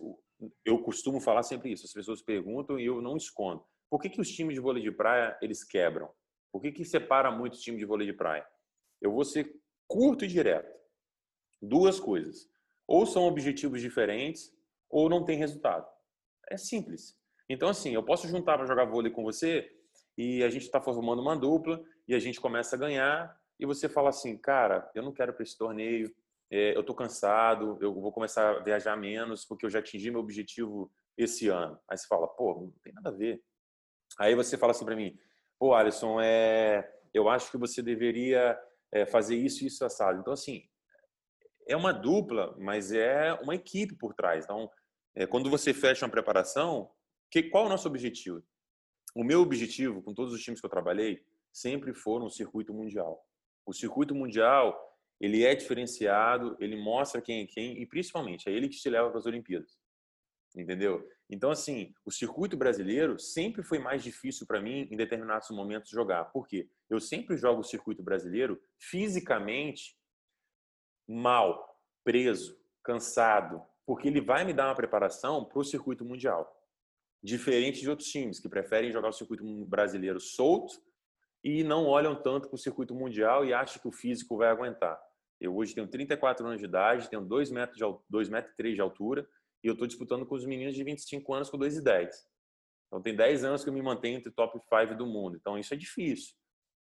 eu 0.64 0.82
costumo 0.82 1.20
falar 1.20 1.42
sempre 1.42 1.72
isso. 1.72 1.86
As 1.86 1.92
pessoas 1.92 2.22
perguntam 2.22 2.78
e 2.78 2.86
eu 2.86 3.00
não 3.00 3.16
escondo. 3.16 3.64
Por 3.90 4.00
que, 4.00 4.08
que 4.08 4.20
os 4.20 4.28
times 4.28 4.54
de 4.54 4.60
vôlei 4.60 4.82
de 4.82 4.90
praia 4.90 5.36
eles 5.40 5.62
quebram? 5.62 6.10
Por 6.52 6.60
que, 6.60 6.72
que 6.72 6.84
separa 6.84 7.30
muito 7.30 7.54
os 7.54 7.60
times 7.60 7.80
de 7.80 7.86
vôlei 7.86 8.06
de 8.06 8.12
praia? 8.12 8.46
Eu 9.00 9.12
vou 9.12 9.24
ser 9.24 9.54
curto 9.86 10.24
e 10.24 10.28
direto. 10.28 10.72
Duas 11.60 11.98
coisas. 11.98 12.48
Ou 12.86 13.06
são 13.06 13.24
objetivos 13.24 13.80
diferentes, 13.80 14.52
ou 14.88 15.08
não 15.08 15.24
tem 15.24 15.36
resultado. 15.36 15.86
É 16.50 16.56
simples. 16.56 17.16
Então, 17.48 17.68
assim, 17.68 17.94
eu 17.94 18.02
posso 18.02 18.28
juntar 18.28 18.56
para 18.56 18.66
jogar 18.66 18.84
vôlei 18.84 19.10
com 19.10 19.22
você 19.22 19.70
e 20.16 20.42
a 20.42 20.48
gente 20.48 20.62
está 20.62 20.80
formando 20.80 21.20
uma 21.20 21.36
dupla 21.36 21.82
e 22.06 22.14
a 22.14 22.18
gente 22.18 22.40
começa 22.40 22.76
a 22.76 22.78
ganhar 22.78 23.38
e 23.58 23.66
você 23.66 23.88
fala 23.88 24.10
assim, 24.10 24.36
cara, 24.36 24.90
eu 24.94 25.02
não 25.02 25.12
quero 25.12 25.32
para 25.32 25.42
esse 25.42 25.56
torneio, 25.56 26.14
é, 26.50 26.76
eu 26.76 26.80
estou 26.80 26.94
cansado, 26.94 27.78
eu 27.80 27.92
vou 27.94 28.12
começar 28.12 28.50
a 28.50 28.62
viajar 28.62 28.96
menos 28.96 29.44
porque 29.44 29.66
eu 29.66 29.70
já 29.70 29.78
atingi 29.78 30.10
meu 30.10 30.20
objetivo 30.20 30.90
esse 31.16 31.48
ano. 31.48 31.78
Aí 31.88 31.96
você 31.96 32.06
fala, 32.06 32.26
pô, 32.28 32.54
não 32.54 32.70
tem 32.82 32.92
nada 32.92 33.10
a 33.10 33.12
ver. 33.12 33.42
Aí 34.18 34.34
você 34.34 34.56
fala 34.56 34.72
assim 34.72 34.84
para 34.84 34.96
mim, 34.96 35.18
pô, 35.58 35.74
Alisson, 35.74 36.20
é, 36.20 36.88
eu 37.12 37.28
acho 37.28 37.50
que 37.50 37.58
você 37.58 37.82
deveria 37.82 38.58
é, 38.92 39.06
fazer 39.06 39.36
isso 39.36 39.64
e 39.64 39.66
isso 39.66 39.84
assado. 39.84 40.20
Então, 40.20 40.32
assim, 40.32 40.62
é 41.66 41.76
uma 41.76 41.92
dupla, 41.92 42.54
mas 42.58 42.92
é 42.92 43.32
uma 43.34 43.54
equipe 43.54 43.94
por 43.96 44.14
trás. 44.14 44.44
Então, 44.44 44.70
é, 45.14 45.26
quando 45.26 45.50
você 45.50 45.72
fecha 45.72 46.04
uma 46.04 46.10
preparação, 46.10 46.90
que, 47.30 47.42
qual 47.44 47.64
é 47.64 47.66
o 47.66 47.70
nosso 47.70 47.88
objetivo? 47.88 48.42
O 49.14 49.24
meu 49.24 49.40
objetivo, 49.40 50.02
com 50.02 50.12
todos 50.12 50.32
os 50.32 50.42
times 50.42 50.60
que 50.60 50.66
eu 50.66 50.70
trabalhei, 50.70 51.24
sempre 51.52 51.94
foram 51.94 52.26
o 52.26 52.30
circuito 52.30 52.74
mundial. 52.74 53.24
O 53.64 53.72
circuito 53.72 54.14
mundial 54.14 54.76
ele 55.20 55.44
é 55.44 55.54
diferenciado, 55.54 56.56
ele 56.60 56.76
mostra 56.76 57.20
quem 57.20 57.42
é 57.42 57.46
quem 57.46 57.80
e 57.80 57.86
principalmente 57.86 58.48
é 58.48 58.52
ele 58.52 58.68
que 58.68 58.76
te 58.76 58.90
leva 58.90 59.08
para 59.08 59.18
as 59.18 59.26
Olimpíadas. 59.26 59.78
Entendeu? 60.56 61.08
Então, 61.28 61.50
assim, 61.50 61.92
o 62.04 62.12
circuito 62.12 62.56
brasileiro 62.56 63.18
sempre 63.18 63.62
foi 63.62 63.78
mais 63.78 64.02
difícil 64.02 64.46
para 64.46 64.60
mim 64.60 64.86
em 64.90 64.96
determinados 64.96 65.50
momentos 65.50 65.90
jogar. 65.90 66.26
Por 66.26 66.46
quê? 66.46 66.68
Eu 66.88 67.00
sempre 67.00 67.36
jogo 67.36 67.60
o 67.60 67.64
circuito 67.64 68.02
brasileiro 68.02 68.60
fisicamente 68.78 69.96
mal, 71.08 71.80
preso, 72.04 72.58
cansado, 72.82 73.62
porque 73.86 74.08
ele 74.08 74.20
vai 74.20 74.44
me 74.44 74.52
dar 74.52 74.68
uma 74.68 74.76
preparação 74.76 75.44
para 75.44 75.58
o 75.58 75.64
circuito 75.64 76.04
mundial. 76.04 76.50
Diferente 77.22 77.80
de 77.80 77.90
outros 77.90 78.08
times 78.08 78.38
que 78.38 78.48
preferem 78.48 78.92
jogar 78.92 79.08
o 79.08 79.12
circuito 79.12 79.44
brasileiro 79.64 80.20
solto 80.20 80.80
e 81.44 81.62
não 81.62 81.84
olham 81.84 82.14
tanto 82.14 82.48
para 82.48 82.56
o 82.56 82.58
circuito 82.58 82.94
mundial 82.94 83.44
e 83.44 83.52
acham 83.52 83.80
que 83.80 83.86
o 83.86 83.92
físico 83.92 84.38
vai 84.38 84.48
aguentar. 84.48 84.98
Eu 85.38 85.54
hoje 85.54 85.74
tenho 85.74 85.86
34 85.86 86.46
anos 86.46 86.58
de 86.58 86.64
idade, 86.64 87.10
tenho 87.10 87.22
2 87.22 87.50
metros, 87.50 87.76
de, 87.76 87.84
2 88.08 88.28
metros 88.30 88.54
e 88.54 88.56
3 88.56 88.74
de 88.74 88.80
altura 88.80 89.28
e 89.62 89.66
eu 89.66 89.74
estou 89.74 89.86
disputando 89.86 90.24
com 90.24 90.34
os 90.34 90.46
meninos 90.46 90.74
de 90.74 90.82
25 90.82 91.34
anos 91.34 91.50
com 91.50 91.58
2 91.58 91.76
e 91.76 91.82
10. 91.82 92.16
Então 92.86 93.02
tem 93.02 93.14
10 93.14 93.44
anos 93.44 93.62
que 93.62 93.68
eu 93.68 93.74
me 93.74 93.82
mantenho 93.82 94.16
entre 94.16 94.32
top 94.32 94.58
5 94.58 94.94
do 94.96 95.06
mundo. 95.06 95.36
Então 95.36 95.58
isso 95.58 95.74
é 95.74 95.76
difícil. 95.76 96.34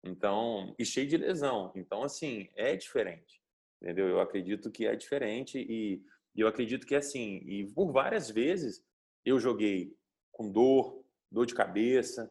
Então, 0.05 0.75
e 0.79 0.85
cheio 0.85 1.09
de 1.09 1.17
lesão. 1.17 1.73
Então 1.75 2.03
assim, 2.03 2.51
é 2.55 2.77
diferente. 2.77 3.41
Entendeu? 3.83 4.09
Eu 4.09 4.21
acredito 4.21 4.71
que 4.71 4.87
é 4.87 4.95
diferente 4.95 5.59
e 5.59 6.03
eu 6.37 6.47
acredito 6.47 6.87
que 6.87 6.95
é 6.95 6.99
assim, 6.99 7.39
e 7.45 7.67
por 7.73 7.93
várias 7.93 8.31
vezes 8.31 8.85
eu 9.25 9.39
joguei 9.39 9.95
com 10.31 10.51
dor, 10.51 11.03
dor 11.31 11.47
de 11.47 11.55
cabeça, 11.55 12.31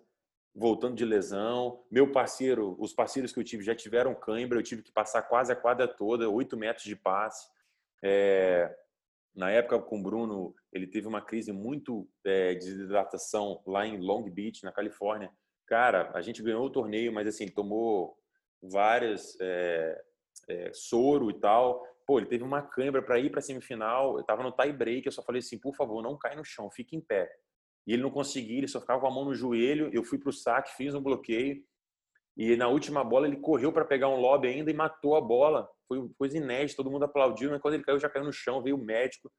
voltando 0.56 0.96
de 0.96 1.06
lesão. 1.06 1.84
Meu 1.92 2.12
parceiro, 2.12 2.76
os 2.80 2.94
parceiros 2.94 3.32
que 3.32 3.40
eu 3.40 3.44
tive 3.44 3.64
já 3.64 3.76
tiveram 3.76 4.16
cãibra, 4.16 4.60
eu 4.60 4.64
tive 4.64 4.82
que 4.82 4.92
passar 4.92 5.22
quase 5.24 5.52
a 5.52 5.56
quadra 5.56 5.88
toda, 5.88 6.30
oito 6.30 6.58
metros 6.58 6.86
de 6.86 6.96
passe. 6.96 7.48
É, 8.04 8.74
na 9.36 9.52
época 9.52 9.80
com 9.80 10.00
o 10.00 10.04
Bruno, 10.04 10.56
ele 10.72 10.88
teve 10.88 11.08
uma 11.08 11.22
crise 11.22 11.52
muito 11.52 12.08
é, 12.26 12.54
de 12.54 12.66
desidratação 12.66 13.62
lá 13.66 13.86
em 13.86 13.98
Long 13.98 14.30
Beach, 14.30 14.64
na 14.64 14.72
Califórnia. 14.72 15.32
Cara, 15.68 16.12
a 16.14 16.22
gente 16.22 16.42
ganhou 16.42 16.66
o 16.66 16.72
torneio, 16.72 17.14
mas 17.14 17.28
assim, 17.28 17.48
tomou 17.48 18.18
várias 18.62 19.38
é, 19.40 20.02
é, 20.50 20.72
soro 20.74 21.30
e 21.30 21.40
tal. 21.40 21.86
Pô, 22.06 22.18
ele 22.18 22.28
teve 22.28 22.44
uma 22.44 22.62
cãibra 22.62 23.04
para 23.04 23.20
ir 23.20 23.30
para 23.30 23.40
semifinal. 23.40 24.16
Eu 24.16 24.22
estava 24.22 24.42
no 24.42 24.52
tie 24.52 24.74
break, 24.74 25.06
eu 25.06 25.12
só 25.12 25.22
falei 25.22 25.40
assim, 25.40 25.60
por 25.60 25.76
favor, 25.76 26.02
não 26.02 26.18
cai 26.18 26.36
no 26.36 26.44
chão, 26.44 26.72
fique 26.72 26.96
em 26.96 27.02
pé 27.02 27.30
e 27.90 27.94
ele 27.94 28.04
não 28.04 28.12
conseguia, 28.12 28.60
ele 28.60 28.68
só 28.68 28.80
ficava 28.80 29.02
com 29.02 29.08
a 29.08 29.12
mão 29.12 29.26
no 29.26 29.34
joelho. 29.34 29.90
Eu 29.92 30.04
fui 30.04 30.20
para 30.20 30.30
o 30.30 30.32
saque, 30.32 30.76
fiz 30.78 30.94
um 30.94 31.02
bloqueio 31.02 31.60
e 32.38 32.56
na 32.56 32.68
última 32.68 33.04
bola 33.04 33.26
ele 33.26 33.38
correu 33.38 33.74
para 33.74 33.84
pegar 33.84 34.10
um 34.10 34.18
lobby 34.18 34.48
ainda 34.48 34.70
e 34.70 34.76
matou 34.76 35.16
a 35.16 35.22
bola. 35.22 35.68
Foi 35.88 36.08
coisa 36.16 36.38
inédita, 36.38 36.78
todo 36.78 36.92
mundo 36.92 37.06
aplaudiu, 37.06 37.50
mas 37.50 37.60
quando 37.60 37.74
ele 37.74 37.84
caiu 37.84 37.98
já 37.98 38.08
caiu 38.08 38.26
no 38.26 38.32
chão, 38.32 38.62
veio 38.62 38.76
o 38.76 38.86
médico. 38.86 39.32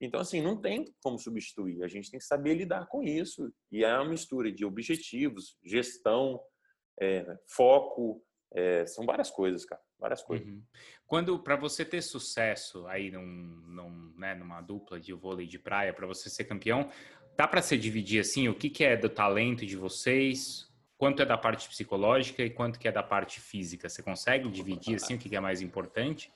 Então, 0.00 0.20
assim, 0.20 0.40
não 0.40 0.58
tem 0.58 0.86
como 1.02 1.18
substituir. 1.18 1.84
A 1.84 1.86
gente 1.86 2.10
tem 2.10 2.18
que 2.18 2.24
saber 2.24 2.54
lidar 2.54 2.86
com 2.86 3.02
isso. 3.02 3.52
E 3.70 3.84
é 3.84 3.94
uma 3.94 4.08
mistura 4.08 4.50
de 4.50 4.64
objetivos, 4.64 5.58
gestão, 5.62 6.40
é, 6.98 7.26
foco, 7.46 8.24
é, 8.54 8.86
são 8.86 9.04
várias 9.04 9.30
coisas, 9.30 9.66
cara. 9.66 9.82
Várias 9.98 10.22
coisas. 10.22 10.48
Uhum. 10.48 10.62
Quando, 11.06 11.42
para 11.42 11.56
você 11.56 11.84
ter 11.84 12.00
sucesso 12.00 12.86
aí 12.86 13.10
num, 13.10 13.22
num, 13.22 14.14
né, 14.16 14.34
numa 14.34 14.62
dupla 14.62 14.98
de 14.98 15.12
vôlei 15.12 15.46
de 15.46 15.58
praia, 15.58 15.92
para 15.92 16.06
você 16.06 16.30
ser 16.30 16.44
campeão, 16.44 16.88
Dá 17.38 17.46
para 17.46 17.62
se 17.62 17.78
dividir 17.78 18.18
assim, 18.18 18.48
o 18.48 18.54
que, 18.54 18.68
que 18.68 18.82
é 18.82 18.96
do 18.96 19.08
talento 19.08 19.64
de 19.64 19.76
vocês, 19.76 20.68
quanto 20.96 21.22
é 21.22 21.24
da 21.24 21.38
parte 21.38 21.68
psicológica 21.68 22.42
e 22.42 22.50
quanto 22.50 22.80
que 22.80 22.88
é 22.88 22.90
da 22.90 23.00
parte 23.00 23.40
física? 23.40 23.88
Você 23.88 24.02
consegue 24.02 24.50
dividir 24.50 24.96
assim 24.96 25.14
o 25.14 25.18
que, 25.20 25.36
é 25.36 25.38
mais 25.38 25.62
importante? 25.62 26.32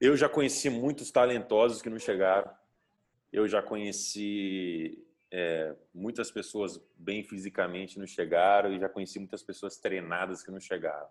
Eu 0.00 0.16
já 0.16 0.28
conheci 0.28 0.70
muitos 0.70 1.10
talentosos 1.10 1.82
que 1.82 1.90
não 1.90 1.98
chegaram. 1.98 2.48
Eu 3.32 3.48
já 3.48 3.60
conheci 3.60 5.04
é, 5.32 5.74
muitas 5.92 6.30
pessoas 6.30 6.80
bem 6.96 7.24
fisicamente 7.24 7.98
não 7.98 8.06
chegaram 8.06 8.72
e 8.72 8.78
já 8.78 8.88
conheci 8.88 9.18
muitas 9.18 9.42
pessoas 9.42 9.78
treinadas 9.78 10.44
que 10.44 10.52
não 10.52 10.60
chegaram. 10.60 11.08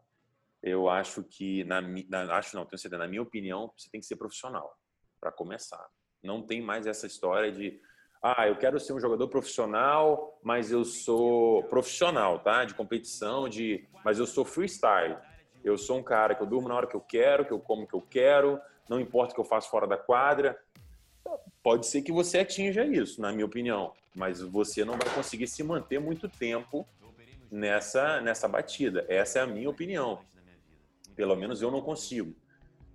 Eu 0.63 0.89
acho 0.89 1.23
que, 1.23 1.65
na, 1.65 1.82
na 1.82 2.38
acho 2.38 2.56
não, 2.56 2.65
tenho 2.65 2.80
certeza, 2.80 3.04
na 3.04 3.08
minha 3.10 3.21
opinião, 3.21 3.69
você 3.78 3.89
tem 3.89 4.00
que 4.00 4.08
ser 4.08 4.15
profissional 4.15 4.80
para 5.19 5.30
começar. 5.30 5.86
Não 6.23 6.41
tem 6.41 6.62
mais 6.62 6.88
essa 6.88 7.06
história 7.06 7.52
de, 7.52 7.82
ah, 8.22 8.48
eu 8.48 8.56
quero 8.56 8.80
ser 8.80 8.94
um 8.94 9.00
jogador 9.00 9.28
profissional, 9.28 10.40
mas 10.44 10.72
eu 10.72 10.84
sou 10.84 11.64
profissional, 11.64 12.40
tá? 12.40 12.66
De 12.66 12.74
competição, 12.74 13.48
de, 13.48 13.86
mas 14.04 14.20
eu 14.20 14.26
sou 14.26 14.44
freestyle. 14.44 15.18
Eu 15.64 15.78
sou 15.78 15.98
um 15.98 16.04
cara 16.04 16.34
que 16.34 16.42
eu 16.42 16.48
durmo 16.48 16.68
na 16.68 16.76
hora 16.76 16.88
que 16.88 16.96
eu 16.96 17.02
quero, 17.02 17.46
que 17.46 17.52
eu 17.52 17.60
como 17.60 17.88
que 17.88 17.94
eu 17.94 18.02
quero, 18.02 18.60
não 18.90 19.00
importa 19.00 19.32
o 19.32 19.36
que 19.36 19.42
eu 19.42 19.46
faço 19.46 19.70
fora 19.70 19.86
da 19.86 19.98
quadra. 19.98 20.58
Pode 21.62 21.86
ser 21.86 22.02
que 22.02 22.12
você 22.12 22.40
atinja 22.40 22.86
isso, 22.86 23.22
na 23.22 23.32
minha 23.32 23.46
opinião, 23.46 23.94
mas 24.16 24.42
você 24.42 24.86
não 24.86 24.98
vai 24.98 25.14
conseguir 25.14 25.48
se 25.48 25.64
manter 25.64 26.00
muito 26.00 26.30
tempo 26.30 26.88
nessa, 27.52 28.22
nessa 28.22 28.48
batida. 28.48 29.06
Essa 29.10 29.40
é 29.40 29.42
a 29.42 29.48
minha 29.48 29.70
opinião. 29.70 30.20
Pelo 31.16 31.36
menos 31.36 31.62
eu 31.62 31.70
não 31.70 31.82
consigo. 31.82 32.34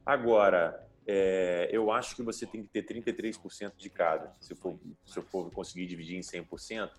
Agora, 0.04 0.88
é, 1.06 1.68
eu 1.72 1.90
acho 1.90 2.14
que 2.14 2.22
você 2.22 2.46
tem 2.46 2.62
que 2.62 2.68
ter 2.68 2.84
33% 2.84 3.76
de 3.76 3.90
cada. 3.90 4.34
Se 4.40 4.52
eu, 4.52 4.56
for, 4.56 4.78
se 5.04 5.20
for 5.22 5.50
conseguir 5.50 5.86
dividir 5.86 6.16
em 6.16 6.20
100%, 6.20 6.90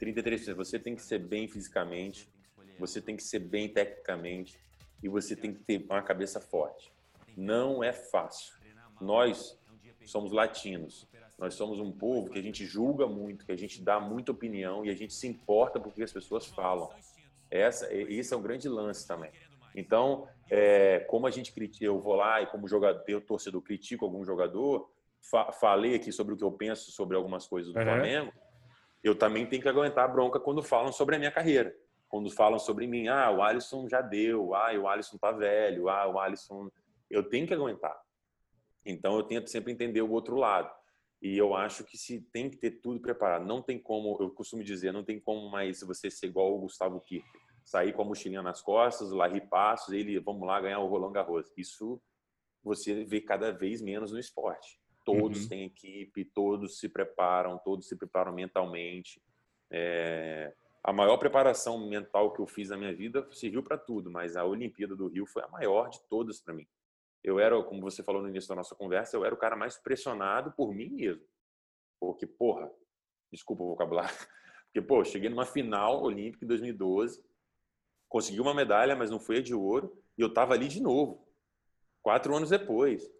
33%. 0.00 0.54
Você 0.54 0.78
tem 0.78 0.94
que 0.94 1.02
ser 1.02 1.18
bem 1.18 1.46
fisicamente, 1.48 2.28
você 2.78 3.00
tem 3.00 3.16
que 3.16 3.22
ser 3.22 3.38
bem 3.38 3.68
tecnicamente 3.68 4.58
e 5.02 5.08
você 5.08 5.36
tem 5.36 5.52
que 5.52 5.62
ter 5.62 5.84
uma 5.84 6.02
cabeça 6.02 6.40
forte. 6.40 6.92
Não 7.36 7.82
é 7.82 7.92
fácil. 7.92 8.54
Nós 9.00 9.58
somos 10.04 10.32
latinos. 10.32 11.06
Nós 11.38 11.54
somos 11.54 11.80
um 11.80 11.90
povo 11.90 12.30
que 12.30 12.38
a 12.38 12.42
gente 12.42 12.64
julga 12.64 13.06
muito, 13.06 13.44
que 13.44 13.52
a 13.52 13.56
gente 13.56 13.82
dá 13.82 13.98
muita 13.98 14.32
opinião 14.32 14.84
e 14.84 14.90
a 14.90 14.94
gente 14.94 15.12
se 15.12 15.26
importa 15.26 15.80
porque 15.80 16.02
as 16.02 16.12
pessoas 16.12 16.46
falam. 16.46 16.90
Essa, 17.50 17.92
esse 17.92 18.32
é 18.32 18.36
um 18.36 18.42
grande 18.42 18.68
lance 18.68 19.06
também. 19.06 19.30
Então, 19.74 20.28
é, 20.50 21.00
como 21.00 21.26
a 21.26 21.30
gente 21.30 21.52
critica, 21.52 21.84
eu 21.84 21.98
vou 21.98 22.14
lá 22.14 22.40
e 22.40 22.46
como 22.46 22.68
jogador, 22.68 23.04
eu 23.08 23.20
torcedor 23.20 23.60
critico 23.62 24.04
algum 24.04 24.24
jogador, 24.24 24.88
fa 25.20 25.50
falei 25.52 25.94
aqui 25.94 26.12
sobre 26.12 26.34
o 26.34 26.36
que 26.36 26.44
eu 26.44 26.52
penso 26.52 26.92
sobre 26.92 27.16
algumas 27.16 27.46
coisas 27.46 27.72
do 27.72 27.78
uhum. 27.78 27.84
Flamengo, 27.84 28.32
eu 29.02 29.14
também 29.14 29.46
tenho 29.46 29.60
que 29.60 29.68
aguentar 29.68 30.04
a 30.04 30.08
bronca 30.08 30.40
quando 30.40 30.62
falam 30.62 30.92
sobre 30.92 31.16
a 31.16 31.18
minha 31.18 31.30
carreira. 31.30 31.74
Quando 32.08 32.30
falam 32.30 32.58
sobre 32.58 32.86
mim, 32.86 33.08
ah, 33.08 33.30
o 33.30 33.42
Alisson 33.42 33.88
já 33.88 34.00
deu, 34.00 34.54
ah, 34.54 34.72
o 34.78 34.86
Alisson 34.86 35.18
tá 35.18 35.32
velho, 35.32 35.88
ah, 35.88 36.06
o 36.06 36.18
Alisson. 36.18 36.70
Eu 37.10 37.22
tenho 37.28 37.46
que 37.46 37.52
aguentar. 37.52 37.94
Então 38.86 39.16
eu 39.16 39.22
tento 39.22 39.50
sempre 39.50 39.72
entender 39.72 40.00
o 40.00 40.10
outro 40.10 40.36
lado. 40.36 40.72
E 41.20 41.36
eu 41.36 41.54
acho 41.54 41.84
que 41.84 41.96
se 41.96 42.20
tem 42.20 42.48
que 42.48 42.56
ter 42.56 42.70
tudo 42.82 43.00
preparado. 43.00 43.46
Não 43.46 43.60
tem 43.60 43.78
como, 43.78 44.16
eu 44.20 44.30
costumo 44.30 44.62
dizer, 44.62 44.92
não 44.92 45.04
tem 45.04 45.18
como 45.18 45.50
mais 45.50 45.80
você 45.80 46.10
ser 46.10 46.26
igual 46.26 46.54
o 46.54 46.60
Gustavo 46.60 47.00
Kircher. 47.00 47.40
Sair 47.64 47.92
com 47.92 48.02
a 48.02 48.04
mochilinha 48.04 48.42
nas 48.42 48.60
costas, 48.60 49.10
lá 49.10 49.26
rir 49.26 49.48
passos, 49.48 49.94
ele, 49.94 50.18
vamos 50.20 50.46
lá 50.46 50.60
ganhar 50.60 50.80
o 50.80 50.86
Roland 50.86 51.12
Garros. 51.12 51.50
Isso 51.56 52.00
você 52.62 53.04
vê 53.04 53.20
cada 53.20 53.50
vez 53.52 53.80
menos 53.80 54.12
no 54.12 54.18
esporte. 54.18 54.78
Todos 55.04 55.42
uhum. 55.42 55.48
têm 55.48 55.64
equipe, 55.64 56.24
todos 56.24 56.78
se 56.78 56.88
preparam, 56.88 57.58
todos 57.58 57.88
se 57.88 57.96
preparam 57.96 58.32
mentalmente. 58.32 59.22
É... 59.70 60.54
A 60.82 60.92
maior 60.92 61.16
preparação 61.16 61.88
mental 61.88 62.32
que 62.32 62.40
eu 62.40 62.46
fiz 62.46 62.68
na 62.68 62.76
minha 62.76 62.94
vida 62.94 63.26
serviu 63.32 63.62
para 63.62 63.78
tudo, 63.78 64.10
mas 64.10 64.36
a 64.36 64.44
Olimpíada 64.44 64.94
do 64.94 65.08
Rio 65.08 65.26
foi 65.26 65.42
a 65.42 65.48
maior 65.48 65.88
de 65.88 65.98
todas 66.08 66.40
para 66.40 66.54
mim 66.54 66.66
eu 67.24 67.40
era, 67.40 67.60
como 67.62 67.80
você 67.80 68.02
falou 68.02 68.20
no 68.20 68.28
início 68.28 68.50
da 68.50 68.54
nossa 68.54 68.74
conversa, 68.74 69.16
eu 69.16 69.24
era 69.24 69.34
o 69.34 69.38
cara 69.38 69.56
mais 69.56 69.78
pressionado 69.78 70.52
por 70.52 70.74
mim 70.74 70.90
mesmo. 70.90 71.24
Porque, 71.98 72.26
porra, 72.26 72.70
desculpa 73.32 73.62
o 73.62 73.68
vocabulário, 73.68 74.14
porque, 74.68 74.82
pô, 74.86 75.02
cheguei 75.02 75.30
numa 75.30 75.46
final 75.46 76.02
olímpica 76.02 76.44
em 76.44 76.48
2012, 76.48 77.24
consegui 78.14 78.40
uma 78.40 78.54
medalha, 78.54 78.94
mas 78.94 79.10
não 79.10 79.18
foi 79.18 79.38
a 79.38 79.42
de 79.42 79.52
ouro, 79.52 80.00
e 80.16 80.22
eu 80.22 80.32
tava 80.32 80.54
ali 80.54 80.68
de 80.68 80.80
novo, 80.80 81.26
quatro 82.00 82.32
anos 82.32 82.48
depois. 82.48 83.10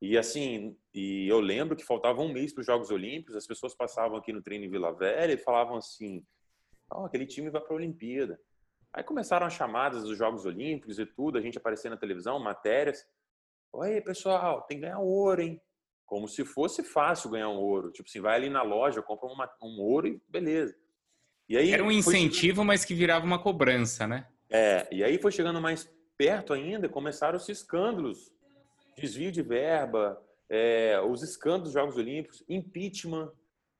E 0.00 0.16
assim, 0.16 0.74
e 0.94 1.28
eu 1.28 1.38
lembro 1.38 1.76
que 1.76 1.84
faltava 1.84 2.22
um 2.22 2.32
mês 2.32 2.54
para 2.54 2.62
os 2.62 2.66
Jogos 2.66 2.90
Olímpicos, 2.90 3.36
as 3.36 3.46
pessoas 3.46 3.74
passavam 3.74 4.16
aqui 4.16 4.32
no 4.32 4.40
treino 4.40 4.64
em 4.64 4.70
Vila 4.70 4.90
Velha 4.90 5.34
e 5.34 5.36
falavam 5.36 5.76
assim: 5.76 6.24
oh, 6.90 7.04
aquele 7.04 7.26
time 7.26 7.50
vai 7.50 7.60
para 7.60 7.74
a 7.74 7.76
Olimpíada. 7.76 8.40
Aí 8.90 9.04
começaram 9.04 9.46
as 9.46 9.52
chamadas 9.52 10.04
dos 10.04 10.16
Jogos 10.16 10.46
Olímpicos 10.46 10.98
e 10.98 11.04
tudo, 11.04 11.36
a 11.36 11.42
gente 11.42 11.58
aparecia 11.58 11.90
na 11.90 11.98
televisão, 11.98 12.38
matérias. 12.38 13.04
Oi, 13.70 14.00
pessoal, 14.00 14.62
tem 14.62 14.78
que 14.78 14.84
ganhar 14.84 14.98
ouro, 14.98 15.42
hein? 15.42 15.60
Como 16.06 16.26
se 16.26 16.42
fosse 16.42 16.82
fácil 16.82 17.28
ganhar 17.28 17.50
um 17.50 17.58
ouro. 17.58 17.92
Tipo 17.92 18.08
assim, 18.08 18.22
vai 18.22 18.36
ali 18.36 18.48
na 18.48 18.62
loja, 18.62 19.02
compra 19.02 19.28
uma, 19.28 19.50
um 19.62 19.78
ouro 19.78 20.06
e 20.06 20.22
beleza. 20.26 20.74
E 21.50 21.54
aí, 21.58 21.70
Era 21.70 21.84
um 21.84 21.92
incentivo, 21.92 22.40
chegando... 22.40 22.64
mas 22.64 22.86
que 22.86 22.94
virava 22.94 23.26
uma 23.26 23.42
cobrança, 23.42 24.06
né? 24.06 24.26
É, 24.50 24.86
e 24.90 25.04
aí 25.04 25.18
foi 25.18 25.32
chegando 25.32 25.60
mais 25.60 25.90
perto 26.16 26.52
ainda, 26.52 26.88
começaram 26.88 27.36
os 27.36 27.48
escândalos. 27.48 28.32
Desvio 28.96 29.30
de 29.30 29.42
verba, 29.42 30.20
é, 30.48 31.00
os 31.00 31.22
escândalos 31.22 31.64
dos 31.64 31.72
Jogos 31.72 31.96
Olímpicos, 31.96 32.42
impeachment, 32.48 33.30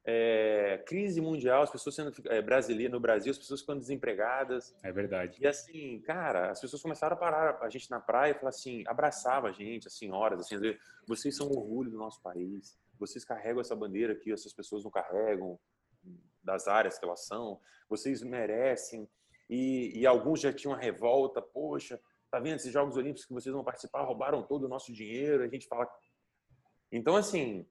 é, 0.04 0.82
crise 0.86 1.20
mundial, 1.20 1.62
as 1.62 1.70
pessoas 1.70 1.94
sendo 1.94 2.12
é, 2.26 2.40
brasileiras 2.40 2.92
no 2.92 3.00
Brasil, 3.00 3.30
as 3.30 3.38
pessoas 3.38 3.60
ficando 3.60 3.80
desempregadas. 3.80 4.74
É 4.82 4.92
verdade. 4.92 5.36
E 5.40 5.46
assim, 5.46 6.00
cara, 6.00 6.50
as 6.50 6.60
pessoas 6.60 6.80
começaram 6.80 7.14
a 7.14 7.18
parar 7.18 7.58
a 7.60 7.68
gente 7.68 7.90
na 7.90 8.00
praia 8.00 8.30
e 8.30 8.34
falar 8.34 8.50
assim, 8.50 8.84
abraçava 8.86 9.48
a 9.48 9.52
gente, 9.52 9.88
as 9.88 9.94
senhoras, 9.94 10.40
assim, 10.40 10.56
vocês 11.06 11.36
são 11.36 11.48
o 11.48 11.58
orgulho 11.58 11.90
do 11.90 11.98
nosso 11.98 12.22
país, 12.22 12.78
vocês 12.98 13.24
carregam 13.24 13.60
essa 13.60 13.76
bandeira 13.76 14.14
que 14.14 14.32
essas 14.32 14.52
pessoas 14.52 14.84
não 14.84 14.90
carregam, 14.90 15.58
das 16.42 16.66
áreas 16.66 16.98
que 16.98 17.04
elas 17.04 17.26
são, 17.26 17.60
vocês 17.88 18.22
merecem. 18.22 19.08
E, 19.48 19.98
e 20.00 20.06
alguns 20.06 20.40
já 20.40 20.52
tinham 20.52 20.76
revolta, 20.76 21.40
poxa, 21.40 21.98
tá 22.30 22.38
vendo 22.38 22.56
esses 22.56 22.72
Jogos 22.72 22.96
Olímpicos 22.96 23.24
que 23.24 23.32
vocês 23.32 23.54
vão 23.54 23.64
participar, 23.64 24.04
roubaram 24.04 24.42
todo 24.42 24.64
o 24.64 24.68
nosso 24.68 24.92
dinheiro, 24.92 25.42
a 25.42 25.48
gente 25.48 25.66
fala. 25.66 25.88
Então, 26.92 27.16
assim, 27.16 27.66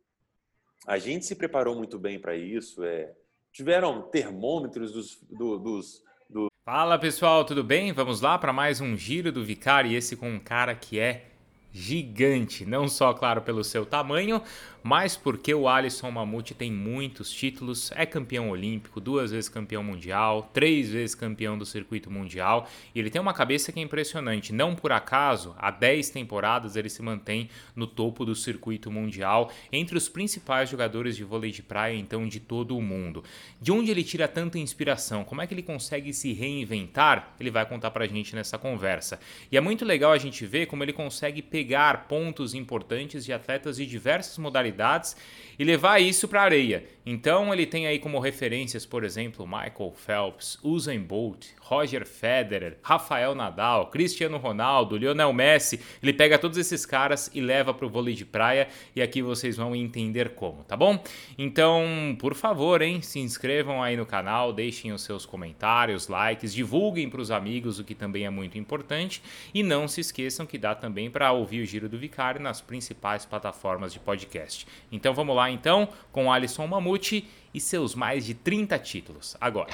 a 0.87 0.97
gente 0.97 1.25
se 1.25 1.35
preparou 1.35 1.75
muito 1.75 1.97
bem 1.99 2.19
para 2.19 2.35
isso. 2.35 2.83
É, 2.83 3.13
tiveram 3.51 4.01
termômetros 4.09 4.91
dos, 4.91 5.21
do, 5.23 5.57
dos, 5.57 6.03
do... 6.29 6.51
Fala 6.63 6.99
pessoal, 6.99 7.45
tudo 7.45 7.63
bem? 7.63 7.91
Vamos 7.91 8.21
lá 8.21 8.37
para 8.37 8.51
mais 8.51 8.81
um 8.81 8.95
giro 8.95 9.31
do 9.31 9.43
Vicari, 9.43 9.95
esse 9.95 10.15
com 10.15 10.29
um 10.29 10.39
cara 10.39 10.75
que 10.75 10.99
é 10.99 11.31
gigante, 11.71 12.65
não 12.65 12.87
só, 12.87 13.13
claro, 13.13 13.41
pelo 13.41 13.63
seu 13.63 13.85
tamanho, 13.85 14.41
mas 14.83 15.17
porque 15.17 15.53
o 15.53 15.67
Alisson 15.67 16.09
Mamute 16.09 16.53
tem 16.53 16.71
muitos 16.71 17.29
títulos, 17.29 17.91
é 17.93 18.05
campeão 18.05 18.49
olímpico, 18.49 19.01
duas 19.01 19.31
vezes 19.31 19.49
campeão 19.49 19.83
mundial, 19.83 20.49
três 20.53 20.89
vezes 20.89 21.13
campeão 21.13 21.57
do 21.57 21.65
circuito 21.65 22.09
mundial, 22.09 22.69
e 22.95 22.99
ele 22.99 23.09
tem 23.09 23.21
uma 23.21 23.33
cabeça 23.33 23.71
que 23.71 23.79
é 23.79 23.83
impressionante. 23.83 24.53
Não 24.53 24.73
por 24.75 24.93
acaso, 24.93 25.53
há 25.57 25.69
10 25.69 26.09
temporadas 26.11 26.77
ele 26.77 26.89
se 26.89 27.01
mantém 27.01 27.49
no 27.75 27.85
topo 27.85 28.23
do 28.23 28.33
circuito 28.33 28.89
mundial, 28.89 29.51
entre 29.71 29.97
os 29.97 30.07
principais 30.07 30.69
jogadores 30.69 31.17
de 31.17 31.23
vôlei 31.25 31.51
de 31.51 31.61
praia, 31.61 31.95
então, 31.97 32.25
de 32.25 32.39
todo 32.39 32.77
o 32.77 32.81
mundo. 32.81 33.23
De 33.61 33.71
onde 33.71 33.91
ele 33.91 34.05
tira 34.05 34.27
tanta 34.27 34.57
inspiração? 34.57 35.25
Como 35.25 35.41
é 35.41 35.47
que 35.47 35.53
ele 35.53 35.63
consegue 35.63 36.13
se 36.13 36.31
reinventar? 36.31 37.35
Ele 37.39 37.51
vai 37.51 37.65
contar 37.65 37.91
pra 37.91 38.07
gente 38.07 38.33
nessa 38.33 38.57
conversa. 38.57 39.19
E 39.51 39.57
é 39.57 39.61
muito 39.61 39.83
legal 39.83 40.13
a 40.13 40.17
gente 40.17 40.45
ver 40.45 40.67
como 40.67 40.83
ele 40.83 40.93
consegue 40.93 41.41
pegar 41.57 42.07
pontos 42.07 42.53
importantes 42.53 43.25
de 43.25 43.33
atletas 43.33 43.77
de 43.77 43.85
diversas 43.87 44.37
modalidades 44.37 45.17
e 45.57 45.63
levar 45.63 45.99
isso 45.99 46.27
para 46.27 46.41
a 46.41 46.43
areia. 46.43 46.85
Então 47.03 47.51
ele 47.51 47.65
tem 47.65 47.87
aí 47.87 47.97
como 47.97 48.19
referências, 48.19 48.85
por 48.85 49.03
exemplo, 49.03 49.47
Michael 49.47 49.91
Phelps, 49.95 50.59
Usain 50.61 50.99
Bolt, 50.99 51.47
Roger 51.67 52.07
Federer, 52.07 52.77
Rafael 52.81 53.35
Nadal, 53.35 53.87
Cristiano 53.87 54.37
Ronaldo, 54.37 54.95
Lionel 54.95 55.33
Messi. 55.33 55.81
Ele 56.01 56.13
pega 56.13 56.39
todos 56.39 56.57
esses 56.57 56.85
caras 56.85 57.29
e 57.33 57.41
leva 57.41 57.73
para 57.73 57.85
o 57.85 57.89
vôlei 57.89 58.13
de 58.13 58.23
praia 58.25 58.69
e 58.95 59.01
aqui 59.01 59.21
vocês 59.21 59.57
vão 59.57 59.75
entender 59.75 60.29
como, 60.29 60.63
tá 60.63 60.77
bom? 60.77 61.03
Então, 61.37 62.15
por 62.19 62.33
favor, 62.33 62.81
hein, 62.81 63.01
se 63.01 63.19
inscrevam 63.19 63.83
aí 63.83 63.97
no 63.97 64.05
canal, 64.05 64.53
deixem 64.53 64.93
os 64.93 65.01
seus 65.01 65.25
comentários, 65.25 66.07
likes, 66.07 66.53
divulguem 66.53 67.09
para 67.09 67.19
os 67.21 67.31
amigos, 67.31 67.79
o 67.79 67.83
que 67.83 67.93
também 67.93 68.25
é 68.25 68.29
muito 68.29 68.57
importante, 68.57 69.21
e 69.53 69.61
não 69.61 69.87
se 69.87 69.99
esqueçam 69.99 70.45
que 70.45 70.57
dá 70.57 70.73
também 70.73 71.11
para 71.11 71.33
ouvir 71.33 71.61
o 71.61 71.65
Giro 71.65 71.89
do 71.89 71.97
Vicário 71.97 72.41
nas 72.41 72.61
principais 72.61 73.25
plataformas 73.25 73.91
de 73.91 73.99
podcast. 73.99 74.65
Então 74.89 75.13
vamos 75.13 75.35
lá 75.35 75.51
então 75.51 75.89
com 76.13 76.31
Alisson 76.31 76.65
Mamute 76.65 77.27
e 77.53 77.59
seus 77.59 77.95
mais 77.95 78.25
de 78.25 78.33
30 78.33 78.77
títulos. 78.79 79.35
Agora. 79.41 79.71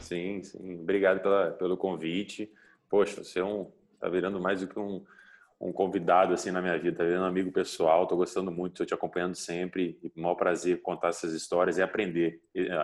Sim, 0.00 0.42
sim. 0.42 0.80
Obrigado 0.80 1.20
pela, 1.20 1.50
pelo 1.52 1.76
convite. 1.76 2.52
Poxa, 2.88 3.22
você 3.22 3.40
é 3.40 3.44
um, 3.44 3.70
tá 3.98 4.08
virando 4.08 4.40
mais 4.40 4.60
do 4.60 4.66
que 4.66 4.78
um, 4.78 5.04
um 5.60 5.72
convidado 5.72 6.34
assim 6.34 6.50
na 6.50 6.60
minha 6.60 6.78
vida, 6.78 6.98
tá 6.98 7.04
virando 7.04 7.24
um 7.24 7.28
amigo 7.28 7.50
pessoal. 7.52 8.06
Tô 8.06 8.16
gostando 8.16 8.50
muito, 8.50 8.76
tô 8.76 8.84
te 8.84 8.94
acompanhando 8.94 9.34
sempre. 9.34 9.98
E 10.02 10.20
maior 10.20 10.34
prazer 10.34 10.82
contar 10.82 11.08
essas 11.08 11.32
histórias 11.32 11.78
e 11.78 11.82
aprender. 11.82 12.40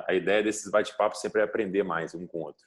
A 0.07 0.15
ideia 0.15 0.43
desses 0.43 0.71
bate-papos 0.71 1.21
sempre 1.21 1.41
é 1.41 1.45
aprender 1.45 1.83
mais 1.83 2.15
um 2.15 2.27
com 2.27 2.39
o 2.39 2.43
outro. 2.45 2.65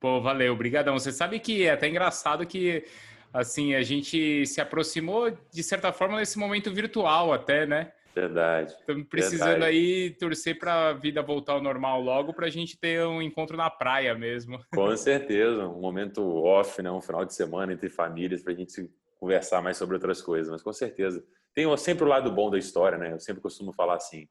Pô, 0.00 0.20
valeu, 0.20 0.52
obrigadão. 0.52 0.98
Você 0.98 1.12
sabe 1.12 1.38
que 1.40 1.64
é 1.64 1.70
até 1.70 1.88
engraçado 1.88 2.46
que 2.46 2.84
assim, 3.32 3.74
a 3.74 3.82
gente 3.82 4.46
se 4.46 4.60
aproximou 4.60 5.36
de 5.50 5.62
certa 5.62 5.92
forma 5.92 6.18
nesse 6.18 6.38
momento 6.38 6.72
virtual 6.72 7.32
até, 7.32 7.66
né? 7.66 7.92
Verdade. 8.14 8.72
Estamos 8.72 9.08
precisando 9.08 9.48
verdade. 9.48 9.76
aí 9.76 10.10
torcer 10.10 10.56
para 10.56 10.90
a 10.90 10.92
vida 10.92 11.20
voltar 11.20 11.54
ao 11.54 11.62
normal 11.62 12.00
logo 12.00 12.32
para 12.32 12.46
a 12.46 12.50
gente 12.50 12.78
ter 12.78 13.04
um 13.04 13.20
encontro 13.20 13.56
na 13.56 13.68
praia 13.68 14.14
mesmo. 14.14 14.64
Com 14.72 14.96
certeza, 14.96 15.66
um 15.66 15.80
momento 15.80 16.22
off, 16.22 16.80
né? 16.80 16.90
Um 16.90 17.00
final 17.00 17.24
de 17.24 17.34
semana 17.34 17.72
entre 17.72 17.88
famílias 17.88 18.40
para 18.42 18.52
a 18.52 18.56
gente 18.56 18.88
conversar 19.18 19.60
mais 19.60 19.76
sobre 19.76 19.96
outras 19.96 20.22
coisas, 20.22 20.50
mas 20.50 20.62
com 20.62 20.72
certeza. 20.72 21.24
Tem 21.54 21.64
sempre 21.76 22.04
o 22.04 22.08
lado 22.08 22.30
bom 22.30 22.50
da 22.50 22.58
história, 22.58 22.98
né? 22.98 23.12
Eu 23.12 23.18
sempre 23.18 23.42
costumo 23.42 23.72
falar 23.72 23.96
assim. 23.96 24.28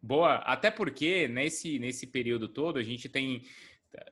Boa, 0.00 0.36
até 0.36 0.70
porque 0.70 1.28
nesse, 1.28 1.78
nesse 1.78 2.06
período 2.06 2.48
todo 2.48 2.78
a 2.78 2.82
gente 2.82 3.08
tem. 3.08 3.42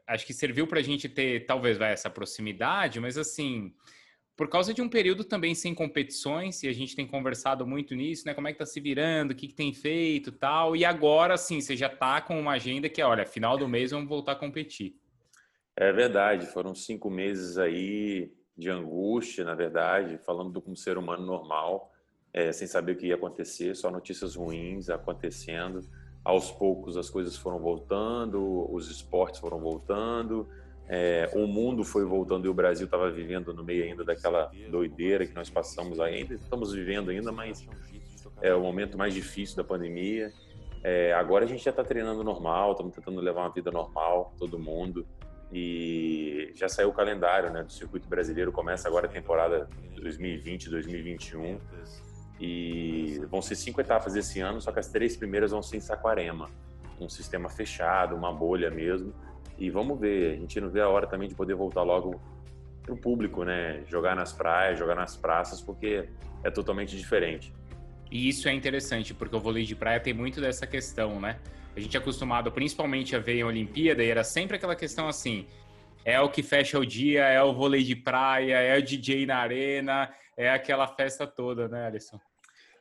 Acho 0.07 0.27
que 0.27 0.35
serviu 0.35 0.67
para 0.67 0.81
a 0.81 0.83
gente 0.83 1.09
ter, 1.09 1.47
talvez, 1.47 1.79
vai, 1.79 1.93
essa 1.93 2.11
proximidade, 2.11 3.01
mas 3.01 3.17
assim, 3.17 3.73
por 4.41 4.49
causa 4.49 4.73
de 4.73 4.81
um 4.81 4.89
período 4.89 5.23
também 5.23 5.55
sem 5.55 5.75
competições, 5.75 6.63
e 6.63 6.67
a 6.67 6.73
gente 6.73 6.97
tem 6.97 7.07
conversado 7.07 7.67
muito 7.67 7.95
nisso, 7.95 8.25
né? 8.25 8.33
Como 8.33 8.49
é 8.49 8.53
que 8.55 8.59
tá 8.59 8.65
se 8.65 8.81
virando, 8.81 9.33
o 9.33 9.35
que, 9.35 9.47
que 9.47 9.53
tem 9.53 9.71
feito 9.75 10.33
tal. 10.33 10.75
E 10.75 10.83
agora, 10.83 11.37
sim, 11.37 11.61
você 11.61 11.77
já 11.77 11.91
tá 11.91 12.23
com 12.23 12.41
uma 12.41 12.53
agenda 12.53 12.89
que 12.89 13.03
é, 13.03 13.05
olha, 13.05 13.27
final 13.27 13.59
do 13.59 13.69
mês 13.69 13.91
vamos 13.91 14.09
voltar 14.09 14.33
a 14.33 14.37
competir. 14.37 14.97
É 15.77 15.93
verdade, 15.93 16.47
foram 16.47 16.75
cinco 16.75 17.11
meses 17.11 17.59
aí 17.59 18.33
de 18.57 18.71
angústia, 18.71 19.45
na 19.45 19.55
verdade, 19.55 20.17
falando 20.25 20.53
do 20.53 20.63
como 20.63 20.75
ser 20.75 20.97
humano 20.97 21.23
normal, 21.23 21.93
é, 22.33 22.51
sem 22.51 22.67
saber 22.67 22.93
o 22.93 22.97
que 22.97 23.09
ia 23.09 23.17
acontecer, 23.17 23.77
só 23.77 23.91
notícias 23.91 24.37
ruins 24.37 24.89
acontecendo. 24.89 25.83
Aos 26.25 26.51
poucos 26.51 26.97
as 26.97 27.11
coisas 27.11 27.37
foram 27.37 27.59
voltando, 27.59 28.67
os 28.73 28.91
esportes 28.91 29.39
foram 29.39 29.61
voltando, 29.61 30.49
é, 30.93 31.31
o 31.35 31.47
mundo 31.47 31.85
foi 31.85 32.05
voltando 32.05 32.47
e 32.47 32.49
o 32.49 32.55
Brasil 32.55 32.87
estava 32.87 33.09
vivendo 33.09 33.55
no 33.55 33.63
meio 33.63 33.85
ainda 33.85 34.03
daquela 34.03 34.51
doideira 34.69 35.25
que 35.25 35.33
nós 35.33 35.49
passamos 35.49 36.01
ainda, 36.01 36.35
estamos 36.35 36.73
vivendo 36.73 37.11
ainda, 37.11 37.31
mas 37.31 37.65
é 38.43 38.53
o 38.53 38.61
momento 38.61 38.99
mais 38.99 39.15
difícil 39.15 39.57
da 39.57 39.63
pandemia. 39.63 40.33
É, 40.83 41.13
agora 41.13 41.45
a 41.45 41.49
gente 41.49 41.63
já 41.63 41.71
está 41.71 41.85
treinando 41.85 42.25
normal, 42.25 42.73
estamos 42.73 42.93
tentando 42.93 43.21
levar 43.21 43.43
uma 43.43 43.51
vida 43.51 43.71
normal, 43.71 44.35
todo 44.37 44.59
mundo. 44.59 45.07
E 45.53 46.53
já 46.57 46.69
saiu 46.69 46.89
o 46.89 46.93
calendário 46.93 47.53
né, 47.53 47.63
do 47.63 47.71
circuito 47.71 48.09
brasileiro, 48.09 48.51
começa 48.51 48.89
agora 48.89 49.07
a 49.07 49.11
temporada 49.11 49.69
2020-2021. 49.95 51.61
E 52.41 53.21
vão 53.31 53.41
ser 53.41 53.55
cinco 53.55 53.81
etapas 53.81 54.17
esse 54.17 54.41
ano, 54.41 54.61
só 54.61 54.73
que 54.73 54.81
as 54.81 54.89
três 54.89 55.17
primeiras 55.17 55.53
vão 55.53 55.63
ser 55.63 55.77
em 55.77 55.81
Saquarema, 55.81 56.51
um 57.01 57.09
sistema 57.09 57.49
fechado, 57.49 58.17
uma 58.17 58.33
bolha 58.33 58.73
mesmo. 58.73 59.15
E 59.61 59.69
vamos 59.69 60.01
ver, 60.01 60.33
a 60.33 60.37
gente 60.37 60.59
não 60.59 60.71
vê 60.71 60.81
a 60.81 60.89
hora 60.89 61.07
também 61.07 61.29
de 61.29 61.35
poder 61.35 61.55
voltar 61.55 61.83
logo 61.83 62.19
para 62.83 62.95
o 62.95 62.97
público, 62.97 63.45
né? 63.45 63.85
Jogar 63.87 64.17
nas 64.17 64.33
praias, 64.33 64.79
jogar 64.79 64.95
nas 64.95 65.19
praças, 65.19 65.61
porque 65.61 66.09
é 66.43 66.51
totalmente 66.51 66.97
diferente. 66.97 67.53
E 68.11 68.27
isso 68.27 68.49
é 68.49 68.53
interessante, 68.55 69.13
porque 69.13 69.37
o 69.37 69.39
vôlei 69.39 69.65
de 69.65 69.77
praia 69.77 70.01
tem 70.01 70.15
muito 70.15 70.41
dessa 70.41 70.67
questão, 70.67 71.21
né? 71.21 71.39
A 71.77 71.79
gente 71.79 71.95
é 71.95 72.01
acostumado 72.01 72.51
principalmente 72.51 73.15
a 73.15 73.19
ver 73.19 73.35
em 73.35 73.45
Olimpíada 73.45 74.03
e 74.03 74.09
era 74.09 74.25
sempre 74.25 74.57
aquela 74.57 74.75
questão 74.75 75.07
assim: 75.07 75.47
é 76.07 76.19
o 76.19 76.31
que 76.31 76.43
fecha 76.43 76.79
o 76.79 76.87
dia, 76.87 77.25
é 77.27 77.43
o 77.43 77.53
vôlei 77.53 77.85
de 77.85 77.95
praia, 77.95 78.57
é 78.57 78.79
o 78.79 78.83
DJ 78.83 79.27
na 79.27 79.37
arena, 79.37 80.11
é 80.37 80.51
aquela 80.51 80.89
festa 80.89 81.27
toda, 81.27 81.69
né, 81.69 81.87
Alisson? 81.87 82.19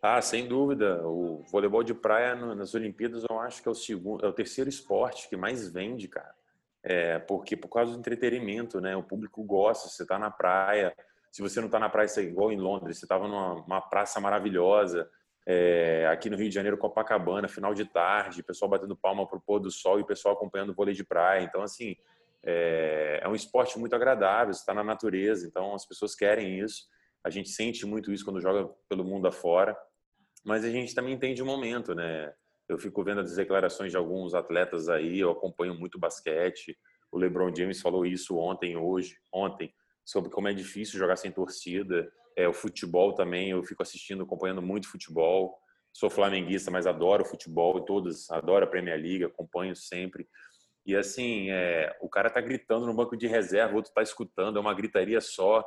Ah, 0.01 0.21
sem 0.21 0.47
dúvida. 0.47 1.05
O 1.05 1.43
voleibol 1.51 1.83
de 1.83 1.93
praia 1.93 2.33
nas 2.35 2.73
Olimpíadas 2.73 3.25
eu 3.29 3.37
acho 3.37 3.61
que 3.61 3.67
é 3.67 3.71
o 3.71 3.75
segundo, 3.75 4.25
é 4.25 4.29
o 4.29 4.33
terceiro 4.33 4.69
esporte 4.69 5.27
que 5.27 5.35
mais 5.35 5.69
vende, 5.69 6.07
cara. 6.07 6.38
É, 6.83 7.19
porque 7.19 7.57
por 7.57 7.69
causa 7.69 7.91
do 7.91 7.99
entretenimento, 7.99 8.79
né? 8.79 8.95
O 8.95 9.03
público 9.03 9.43
gosta, 9.43 9.89
você 9.89 10.03
está 10.03 10.17
na 10.17 10.31
praia. 10.31 10.93
Se 11.31 11.41
você 11.41 11.59
não 11.59 11.67
está 11.67 11.79
na 11.79 11.89
praia, 11.89 12.07
você 12.07 12.21
é 12.21 12.23
igual 12.23 12.51
em 12.51 12.57
Londres, 12.57 12.97
você 12.97 13.05
estava 13.05 13.27
numa 13.27 13.81
praça 13.81 14.19
maravilhosa. 14.19 15.09
É, 15.45 16.07
aqui 16.07 16.29
no 16.29 16.37
Rio 16.37 16.49
de 16.49 16.55
Janeiro, 16.55 16.77
Copacabana, 16.77 17.47
final 17.47 17.73
de 17.73 17.85
tarde, 17.85 18.43
pessoal 18.43 18.69
batendo 18.69 18.95
palma 18.95 19.27
para 19.27 19.37
o 19.37 19.41
pôr 19.41 19.59
do 19.59 19.71
sol 19.71 19.99
e 19.99 20.03
o 20.03 20.05
pessoal 20.05 20.35
acompanhando 20.35 20.69
o 20.69 20.75
vôlei 20.75 20.93
de 20.93 21.03
praia. 21.03 21.43
Então, 21.43 21.61
assim, 21.61 21.95
é, 22.43 23.19
é 23.23 23.27
um 23.27 23.35
esporte 23.35 23.77
muito 23.77 23.95
agradável, 23.95 24.51
está 24.51 24.73
na 24.73 24.83
natureza, 24.83 25.47
então 25.47 25.73
as 25.73 25.85
pessoas 25.85 26.15
querem 26.15 26.59
isso. 26.59 26.85
A 27.23 27.29
gente 27.29 27.49
sente 27.49 27.85
muito 27.85 28.11
isso 28.11 28.23
quando 28.23 28.41
joga 28.41 28.69
pelo 28.87 29.03
mundo 29.03 29.27
afora, 29.27 29.77
mas 30.45 30.63
a 30.63 30.69
gente 30.69 30.95
também 30.95 31.13
entende 31.13 31.41
o 31.41 31.45
momento, 31.45 31.93
né? 31.93 32.31
Eu 32.69 32.77
fico 32.77 33.03
vendo 33.03 33.21
as 33.21 33.35
declarações 33.35 33.91
de 33.91 33.97
alguns 33.97 34.35
atletas 34.35 34.87
aí, 34.89 35.19
eu 35.19 35.31
acompanho 35.31 35.73
muito 35.73 35.97
basquete. 35.99 36.77
O 37.11 37.17
LeBron 37.17 37.53
James 37.53 37.81
falou 37.81 38.05
isso 38.05 38.37
ontem, 38.37 38.77
hoje, 38.77 39.17
ontem, 39.33 39.73
sobre 40.05 40.29
como 40.29 40.47
é 40.47 40.53
difícil 40.53 40.99
jogar 40.99 41.15
sem 41.15 41.31
torcida. 41.31 42.07
É, 42.37 42.47
o 42.47 42.53
futebol 42.53 43.13
também, 43.13 43.49
eu 43.49 43.63
fico 43.63 43.81
assistindo, 43.81 44.23
acompanhando 44.23 44.61
muito 44.61 44.87
futebol. 44.87 45.57
Sou 45.91 46.11
flamenguista, 46.11 46.69
mas 46.69 46.85
adoro 46.85 47.25
futebol, 47.25 47.81
todos 47.81 48.29
adoro 48.29 48.63
a 48.63 48.69
Premier 48.69 49.01
League, 49.01 49.25
acompanho 49.25 49.75
sempre. 49.75 50.27
E 50.85 50.95
assim, 50.95 51.49
é, 51.49 51.95
o 51.99 52.07
cara 52.07 52.29
tá 52.29 52.39
gritando 52.39 52.85
no 52.85 52.93
banco 52.93 53.17
de 53.17 53.27
reserva, 53.27 53.73
o 53.73 53.77
outro 53.77 53.91
tá 53.91 54.03
escutando, 54.03 54.57
é 54.57 54.59
uma 54.61 54.73
gritaria 54.73 55.19
só. 55.19 55.63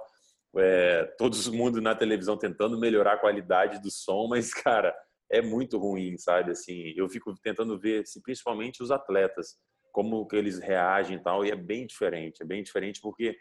É, 0.57 1.05
todo 1.18 1.36
mundo 1.53 1.80
na 1.80 1.94
televisão 1.94 2.36
tentando 2.36 2.78
melhorar 2.78 3.14
a 3.14 3.18
qualidade 3.18 3.80
do 3.80 3.90
som, 3.90 4.28
mas, 4.28 4.55
cara, 4.55 4.94
é 5.33 5.41
muito 5.41 5.78
ruim, 5.78 6.18
sabe? 6.18 6.53
Assim, 6.53 6.93
eu 6.95 7.09
fico 7.09 7.35
tentando 7.43 7.78
ver, 7.78 8.03
assim, 8.03 8.20
principalmente 8.20 8.83
os 8.83 8.91
atletas, 8.91 9.59
como 9.91 10.26
que 10.26 10.37
eles 10.37 10.59
reagem 10.59 11.16
e 11.16 11.22
tal, 11.22 11.45
e 11.45 11.51
é 11.51 11.57
bem 11.57 11.87
diferente, 11.87 12.43
é 12.43 12.45
bem 12.45 12.62
diferente 12.62 13.01
porque 13.01 13.37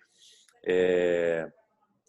é, 0.66 1.52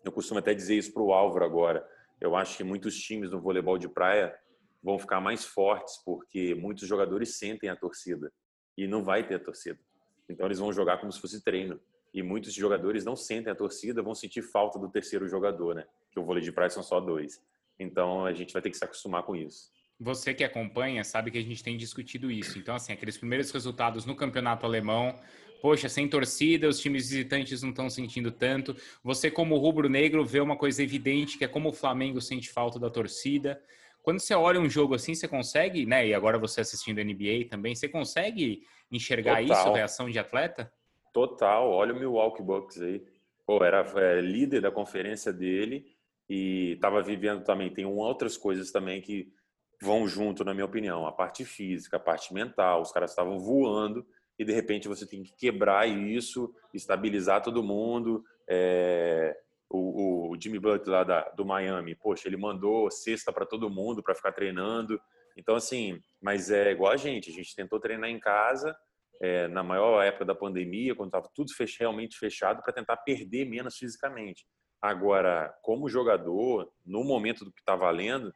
eu 0.05 0.13
costumo 0.13 0.39
até 0.39 0.55
dizer 0.55 0.77
isso 0.77 0.93
para 0.93 1.03
o 1.03 1.13
Álvaro 1.13 1.45
agora. 1.45 1.87
Eu 2.21 2.37
acho 2.37 2.57
que 2.57 2.63
muitos 2.63 2.97
times 2.97 3.33
no 3.33 3.41
voleibol 3.41 3.77
de 3.77 3.89
praia 3.89 4.33
vão 4.81 4.99
ficar 4.99 5.21
mais 5.21 5.45
fortes 5.45 6.01
porque 6.05 6.55
muitos 6.55 6.87
jogadores 6.87 7.37
sentem 7.37 7.69
a 7.69 7.77
torcida 7.77 8.33
e 8.79 8.87
não 8.87 9.03
vai 9.03 9.27
ter 9.27 9.35
a 9.35 9.39
torcida. 9.41 9.79
Então 10.29 10.47
eles 10.47 10.61
vão 10.61 10.73
jogar 10.73 10.99
como 10.99 11.11
se 11.11 11.21
fosse 11.21 11.43
treino. 11.43 11.81
E 12.15 12.23
muitos 12.23 12.53
jogadores 12.53 13.05
não 13.05 13.17
sentem 13.17 13.51
a 13.51 13.57
torcida, 13.57 14.03
vão 14.03 14.15
sentir 14.15 14.43
falta 14.43 14.79
do 14.79 14.89
terceiro 14.89 15.27
jogador, 15.27 15.75
né? 15.75 15.87
Que 16.11 16.21
o 16.21 16.25
vôlei 16.25 16.43
de 16.43 16.53
praia 16.53 16.71
são 16.71 16.83
só 16.83 17.01
dois. 17.01 17.43
Então 17.83 18.25
a 18.25 18.33
gente 18.33 18.53
vai 18.53 18.63
ter 18.63 18.71
que 18.71 18.77
se 18.77 18.85
acostumar 18.85 19.23
com 19.23 19.37
isso. 19.37 19.71
Você 19.99 20.35
que 20.35 20.43
acompanha 20.43 21.05
sabe 21.05 21.31
que 21.31 21.39
a 21.39 21.43
gente 21.43 21.63
tem 21.63 21.77
discutido 21.77 22.31
isso. 22.31 22.59
Então, 22.59 22.75
assim, 22.75 22.93
aqueles 22.93 23.17
primeiros 23.17 23.51
resultados 23.53 24.05
no 24.05 24.17
campeonato 24.17 24.67
alemão, 24.67 25.17
poxa, 25.61 25.89
sem 25.89 26.09
torcida, 26.09 26.69
os 26.69 26.81
times 26.81 27.09
visitantes 27.09 27.63
não 27.63 27.71
estão 27.71 27.89
sentindo 27.89 28.33
tanto. 28.33 28.75
Você, 29.05 29.31
como 29.31 29.57
rubro-negro, 29.57 30.25
vê 30.25 30.41
uma 30.41 30.57
coisa 30.57 30.83
evidente 30.83 31.39
que 31.39 31.45
é 31.45 31.49
como 31.49 31.69
o 31.69 31.73
Flamengo 31.73 32.21
sente 32.21 32.51
falta 32.51 32.81
da 32.81 32.91
torcida. 32.91 33.63
Quando 34.03 34.19
você 34.19 34.35
olha 34.35 34.61
um 34.61 34.69
jogo 34.69 34.95
assim, 34.95 35.15
você 35.15 35.29
consegue, 35.29 35.87
né? 35.87 36.09
E 36.09 36.15
agora 36.15 36.37
você 36.37 36.63
assistindo 36.63 37.03
NBA 37.03 37.47
também, 37.49 37.77
você 37.77 37.89
consegue 37.89 38.63
enxergar 38.91 39.41
Total. 39.41 39.57
isso, 39.57 39.73
reação 39.73 40.11
de 40.11 40.19
atleta? 40.19 40.73
Total. 41.13 41.71
Olha 41.71 41.95
o 41.95 41.97
Milwaukee 41.97 42.43
Bucks 42.43 42.83
aí. 42.83 43.05
Pô, 43.47 43.63
era 43.65 43.87
é, 43.97 44.21
líder 44.21 44.61
da 44.61 44.71
conferência 44.73 45.33
dele 45.33 45.87
e 46.29 46.73
estava 46.73 47.03
vivendo 47.03 47.45
também. 47.45 47.73
Tem 47.73 47.85
outras 47.85 48.37
coisas 48.37 48.71
também 48.71 49.01
que 49.01 49.33
vão 49.81 50.07
junto, 50.07 50.45
na 50.45 50.55
minha 50.55 50.67
opinião. 50.67 51.07
A 51.07 51.13
parte 51.13 51.45
física, 51.45 51.97
a 51.97 52.01
parte 52.01 52.33
mental. 52.33 52.83
Os 52.83 52.93
caras 52.93 53.11
estavam 53.11 53.39
voando 53.39 54.07
e 54.39 54.45
de 54.45 54.53
repente 54.53 54.89
você 54.89 55.07
tem 55.07 55.23
que 55.23 55.35
quebrar 55.37 55.89
isso, 55.89 56.55
estabilizar 56.73 57.43
todo 57.43 57.63
mundo. 57.63 58.25
É, 58.49 59.37
o, 59.69 60.31
o, 60.31 60.41
Jimmy 60.41 60.59
Butler 60.59 60.99
lá 60.99 61.05
da, 61.05 61.29
do 61.31 61.45
Miami, 61.45 61.95
poxa, 61.95 62.29
ele 62.29 62.37
mandou 62.37 62.91
cesta 62.91 63.33
para 63.33 63.47
todo 63.47 63.71
mundo 63.71 64.03
para 64.03 64.15
ficar 64.15 64.33
treinando. 64.33 65.01
Então, 65.37 65.55
assim, 65.57 66.01
mas 66.21 66.51
é 66.51 66.71
igual 66.71 66.93
a 66.93 66.97
gente. 66.97 67.31
A 67.31 67.33
gente 67.33 67.55
tentou 67.55 67.81
treinar 67.81 68.11
em 68.11 68.21
casa 68.21 68.77
é, 69.21 69.49
na 69.49 69.63
maior 69.63 70.03
época 70.03 70.25
da 70.25 70.35
pandemia, 70.35 70.95
quando 70.95 71.09
estava 71.09 71.31
tudo 71.35 71.55
fech 71.55 71.77
realmente 71.79 72.19
fechado, 72.19 72.63
para 72.63 72.73
tentar 72.73 72.97
perder 72.99 73.47
menos 73.47 73.77
fisicamente. 73.77 74.45
Agora, 74.83 75.57
como 75.63 75.89
jogador, 75.89 76.69
no 76.85 77.05
momento 77.05 77.45
do 77.45 77.53
que 77.53 77.61
está 77.61 77.77
valendo, 77.77 78.35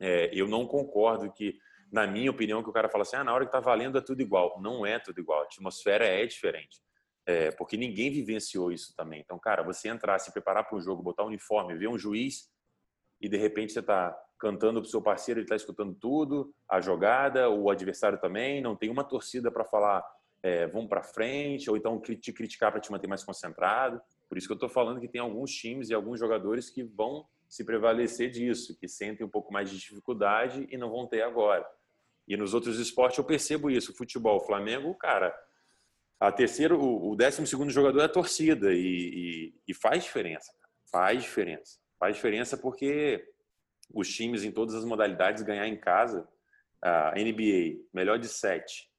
é, 0.00 0.30
eu 0.32 0.46
não 0.46 0.64
concordo 0.64 1.32
que, 1.32 1.58
na 1.90 2.06
minha 2.06 2.30
opinião, 2.30 2.62
que 2.62 2.70
o 2.70 2.72
cara 2.72 2.88
fala 2.88 3.02
assim, 3.02 3.16
ah, 3.16 3.24
na 3.24 3.34
hora 3.34 3.44
que 3.44 3.48
está 3.48 3.58
valendo 3.58 3.98
é 3.98 4.00
tudo 4.00 4.22
igual. 4.22 4.60
Não 4.62 4.86
é 4.86 5.00
tudo 5.00 5.20
igual. 5.20 5.40
A 5.40 5.44
atmosfera 5.44 6.06
é 6.06 6.24
diferente. 6.24 6.80
É, 7.26 7.50
porque 7.50 7.76
ninguém 7.76 8.12
vivenciou 8.12 8.70
isso 8.70 8.94
também. 8.96 9.20
Então, 9.20 9.38
cara, 9.40 9.64
você 9.64 9.88
entrar, 9.88 10.18
se 10.20 10.32
preparar 10.32 10.64
para 10.64 10.78
um 10.78 10.80
jogo, 10.80 11.02
botar 11.02 11.24
um 11.24 11.28
uniforme, 11.28 11.76
ver 11.76 11.88
um 11.88 11.98
juiz 11.98 12.48
e 13.20 13.28
de 13.28 13.36
repente 13.36 13.72
você 13.72 13.80
está 13.80 14.16
cantando 14.38 14.80
para 14.80 14.88
o 14.88 14.90
seu 14.90 15.00
parceiro, 15.00 15.38
ele 15.38 15.44
está 15.44 15.54
escutando 15.54 15.94
tudo, 15.94 16.52
a 16.68 16.80
jogada, 16.80 17.48
o 17.48 17.70
adversário 17.70 18.18
também, 18.20 18.60
não 18.60 18.74
tem 18.74 18.90
uma 18.90 19.04
torcida 19.04 19.52
para 19.52 19.64
falar 19.64 20.04
é, 20.42 20.66
vamos 20.66 20.88
para 20.88 21.04
frente, 21.04 21.70
ou 21.70 21.76
então 21.76 22.00
te 22.00 22.32
criticar 22.32 22.72
para 22.72 22.80
te 22.80 22.90
manter 22.90 23.06
mais 23.06 23.22
concentrado. 23.22 24.02
Por 24.32 24.38
isso 24.38 24.46
que 24.46 24.52
eu 24.52 24.56
estou 24.56 24.68
falando 24.70 24.98
que 24.98 25.08
tem 25.08 25.20
alguns 25.20 25.52
times 25.52 25.90
e 25.90 25.94
alguns 25.94 26.18
jogadores 26.18 26.70
que 26.70 26.82
vão 26.82 27.28
se 27.46 27.66
prevalecer 27.66 28.30
disso, 28.30 28.74
que 28.80 28.88
sentem 28.88 29.26
um 29.26 29.28
pouco 29.28 29.52
mais 29.52 29.68
de 29.68 29.76
dificuldade 29.76 30.66
e 30.70 30.78
não 30.78 30.90
vão 30.90 31.06
ter 31.06 31.20
agora. 31.20 31.68
E 32.26 32.34
nos 32.34 32.54
outros 32.54 32.78
esportes 32.78 33.18
eu 33.18 33.24
percebo 33.24 33.70
isso. 33.70 33.94
Futebol, 33.94 34.40
Flamengo, 34.40 34.94
cara, 34.94 35.38
a 36.18 36.32
terceiro, 36.32 36.80
o 36.82 37.14
décimo 37.14 37.46
segundo 37.46 37.70
jogador 37.70 38.00
é 38.00 38.04
a 38.04 38.08
torcida 38.08 38.72
e, 38.72 38.78
e, 38.78 39.54
e 39.68 39.74
faz 39.74 40.04
diferença. 40.04 40.50
Faz 40.90 41.22
diferença. 41.22 41.78
Faz 41.98 42.16
diferença 42.16 42.56
porque 42.56 43.22
os 43.92 44.08
times 44.08 44.44
em 44.44 44.50
todas 44.50 44.74
as 44.74 44.86
modalidades 44.86 45.42
ganhar 45.42 45.68
em 45.68 45.76
casa, 45.76 46.26
a 46.80 47.12
NBA, 47.18 47.84
melhor 47.92 48.18
de 48.18 48.28
sete, 48.28 48.90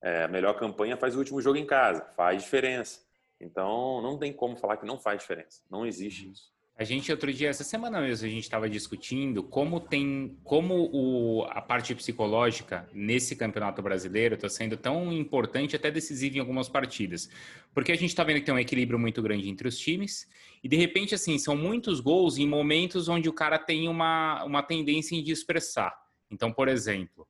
é, 0.00 0.28
melhor 0.28 0.56
campanha 0.56 0.96
faz 0.96 1.16
o 1.16 1.18
último 1.18 1.42
jogo 1.42 1.58
em 1.58 1.66
casa, 1.66 2.04
faz 2.14 2.44
diferença. 2.44 3.07
Então, 3.40 4.02
não 4.02 4.18
tem 4.18 4.32
como 4.32 4.56
falar 4.56 4.76
que 4.76 4.86
não 4.86 4.98
faz 4.98 5.20
diferença. 5.20 5.62
Não 5.70 5.86
existe 5.86 6.30
isso. 6.30 6.58
A 6.78 6.84
gente 6.84 7.10
outro 7.10 7.32
dia, 7.32 7.48
essa 7.48 7.64
semana 7.64 8.00
mesmo, 8.00 8.24
a 8.24 8.30
gente 8.30 8.44
estava 8.44 8.70
discutindo 8.70 9.42
como 9.42 9.80
tem, 9.80 10.38
como 10.44 10.88
o, 10.92 11.42
a 11.50 11.60
parte 11.60 11.92
psicológica 11.92 12.88
nesse 12.92 13.34
campeonato 13.34 13.82
brasileiro 13.82 14.36
está 14.36 14.48
sendo 14.48 14.76
tão 14.76 15.12
importante, 15.12 15.74
até 15.74 15.90
decisiva 15.90 16.36
em 16.36 16.40
algumas 16.40 16.68
partidas, 16.68 17.28
porque 17.74 17.90
a 17.90 17.96
gente 17.96 18.10
está 18.10 18.22
vendo 18.22 18.38
que 18.38 18.46
tem 18.46 18.54
um 18.54 18.60
equilíbrio 18.60 18.96
muito 18.96 19.20
grande 19.20 19.48
entre 19.48 19.66
os 19.66 19.76
times 19.76 20.28
e 20.62 20.68
de 20.68 20.76
repente 20.76 21.16
assim 21.16 21.36
são 21.36 21.56
muitos 21.56 21.98
gols 21.98 22.38
em 22.38 22.46
momentos 22.46 23.08
onde 23.08 23.28
o 23.28 23.32
cara 23.32 23.58
tem 23.58 23.88
uma, 23.88 24.44
uma 24.44 24.62
tendência 24.62 25.16
em 25.16 25.28
expressar. 25.28 26.00
Então, 26.30 26.52
por 26.52 26.68
exemplo, 26.68 27.26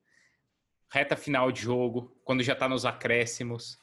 reta 0.91 1.15
final 1.15 1.51
de 1.51 1.61
jogo, 1.61 2.15
quando 2.23 2.43
já 2.43 2.53
está 2.53 2.69
nos 2.69 2.85
acréscimos, 2.85 3.79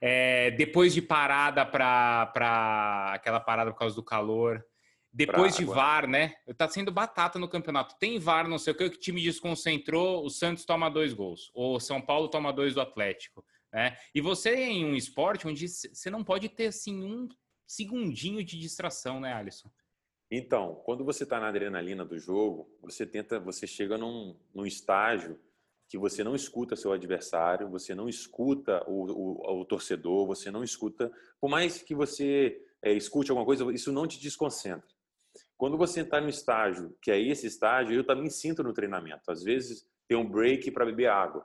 é, 0.00 0.50
depois 0.52 0.94
de 0.94 1.02
parada 1.02 1.64
para 1.66 3.12
aquela 3.14 3.40
parada 3.40 3.72
por 3.72 3.78
causa 3.78 3.94
do 3.94 4.02
calor 4.02 4.64
depois 5.12 5.56
de 5.56 5.64
VAR, 5.64 6.06
né? 6.06 6.34
Tá 6.56 6.68
sendo 6.68 6.92
batata 6.92 7.38
no 7.38 7.48
campeonato. 7.48 7.96
Tem 7.98 8.18
VAR, 8.18 8.48
não 8.48 8.58
sei 8.58 8.72
o 8.72 8.76
que, 8.76 8.84
o 8.84 8.90
time 8.90 9.20
desconcentrou, 9.20 10.24
o 10.24 10.30
Santos 10.30 10.64
toma 10.64 10.88
dois 10.88 11.12
gols. 11.12 11.50
Ou 11.52 11.76
o 11.76 11.80
São 11.80 12.00
Paulo 12.00 12.28
toma 12.28 12.52
dois 12.52 12.74
do 12.74 12.80
Atlético. 12.80 13.44
Né? 13.72 13.96
E 14.14 14.20
você 14.20 14.54
em 14.54 14.84
um 14.84 14.94
esporte 14.94 15.46
onde 15.48 15.66
você 15.68 16.10
não 16.10 16.22
pode 16.22 16.48
ter 16.48 16.66
assim 16.66 17.02
um 17.02 17.28
segundinho 17.66 18.44
de 18.44 18.58
distração, 18.58 19.20
né, 19.20 19.32
Alisson? 19.32 19.70
Então, 20.30 20.76
quando 20.84 21.04
você 21.04 21.24
está 21.24 21.40
na 21.40 21.48
adrenalina 21.48 22.04
do 22.04 22.16
jogo, 22.16 22.72
você 22.80 23.04
tenta, 23.04 23.40
você 23.40 23.66
chega 23.66 23.98
num, 23.98 24.38
num 24.54 24.64
estágio 24.64 25.40
que 25.90 25.98
você 25.98 26.22
não 26.22 26.36
escuta 26.36 26.76
seu 26.76 26.92
adversário, 26.92 27.68
você 27.68 27.96
não 27.96 28.08
escuta 28.08 28.80
o, 28.86 29.10
o, 29.10 29.60
o 29.60 29.64
torcedor, 29.64 30.24
você 30.24 30.48
não 30.48 30.62
escuta, 30.62 31.10
por 31.40 31.50
mais 31.50 31.82
que 31.82 31.96
você 31.96 32.56
é, 32.80 32.92
escute 32.92 33.32
alguma 33.32 33.44
coisa, 33.44 33.70
isso 33.72 33.90
não 33.90 34.06
te 34.06 34.20
desconcentra. 34.20 34.88
Quando 35.58 35.76
você 35.76 36.02
está 36.02 36.20
no 36.20 36.28
estágio, 36.28 36.96
que 37.02 37.10
é 37.10 37.20
esse 37.20 37.48
estágio, 37.48 37.92
eu 37.92 38.06
também 38.06 38.30
sinto 38.30 38.62
no 38.62 38.72
treinamento. 38.72 39.32
Às 39.32 39.42
vezes 39.42 39.84
tem 40.06 40.16
um 40.16 40.28
break 40.28 40.70
para 40.70 40.86
beber 40.86 41.08
água. 41.08 41.44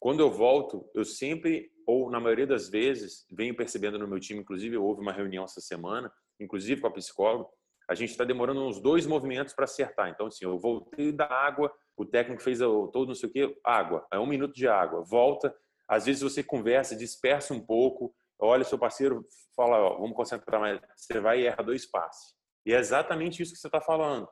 Quando 0.00 0.20
eu 0.20 0.30
volto, 0.30 0.88
eu 0.94 1.04
sempre, 1.04 1.70
ou 1.86 2.10
na 2.10 2.18
maioria 2.18 2.46
das 2.46 2.70
vezes, 2.70 3.26
venho 3.30 3.54
percebendo 3.54 3.98
no 3.98 4.08
meu 4.08 4.18
time, 4.18 4.40
inclusive 4.40 4.74
houve 4.78 5.02
uma 5.02 5.12
reunião 5.12 5.44
essa 5.44 5.60
semana, 5.60 6.10
inclusive 6.40 6.80
com 6.80 6.86
a 6.86 6.92
psicóloga, 6.92 7.46
a 7.88 7.94
gente 7.94 8.10
está 8.10 8.24
demorando 8.24 8.66
uns 8.66 8.80
dois 8.80 9.06
movimentos 9.06 9.52
para 9.52 9.64
acertar. 9.64 10.08
Então, 10.08 10.26
assim, 10.26 10.46
eu 10.46 10.58
voltei 10.58 11.12
da 11.12 11.26
água, 11.26 11.70
o 11.96 12.04
técnico 12.04 12.42
fez 12.42 12.58
todo 12.58 13.06
não 13.06 13.14
sei 13.14 13.28
o 13.28 13.32
quê, 13.32 13.60
água, 13.64 14.06
é 14.10 14.18
um 14.18 14.26
minuto 14.26 14.54
de 14.54 14.66
água, 14.66 15.02
volta. 15.02 15.54
Às 15.86 16.06
vezes 16.06 16.22
você 16.22 16.42
conversa, 16.42 16.96
dispersa 16.96 17.52
um 17.52 17.60
pouco, 17.60 18.14
olha 18.38 18.64
seu 18.64 18.78
parceiro, 18.78 19.26
fala, 19.54 19.78
ó, 19.78 19.98
vamos 19.98 20.16
concentrar 20.16 20.60
mais, 20.60 20.80
você 20.96 21.20
vai 21.20 21.40
e 21.40 21.46
erra 21.46 21.62
dois 21.62 21.86
passes. 21.86 22.34
E 22.64 22.72
é 22.72 22.78
exatamente 22.78 23.42
isso 23.42 23.52
que 23.52 23.58
você 23.58 23.68
está 23.68 23.80
falando. 23.80 24.28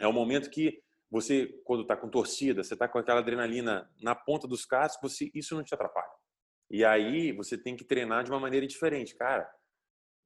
É 0.00 0.06
o 0.06 0.12
momento 0.12 0.50
que 0.50 0.82
você, 1.10 1.46
quando 1.64 1.82
está 1.82 1.96
com 1.96 2.08
torcida, 2.08 2.62
você 2.62 2.74
está 2.74 2.88
com 2.88 2.98
aquela 2.98 3.20
adrenalina 3.20 3.88
na 4.00 4.14
ponta 4.14 4.48
dos 4.48 4.64
cascos, 4.64 5.12
você, 5.12 5.30
isso 5.34 5.54
não 5.54 5.62
te 5.62 5.74
atrapalha. 5.74 6.10
E 6.70 6.84
aí 6.84 7.32
você 7.32 7.56
tem 7.56 7.76
que 7.76 7.84
treinar 7.84 8.24
de 8.24 8.30
uma 8.30 8.40
maneira 8.40 8.66
diferente, 8.66 9.14
cara. 9.14 9.48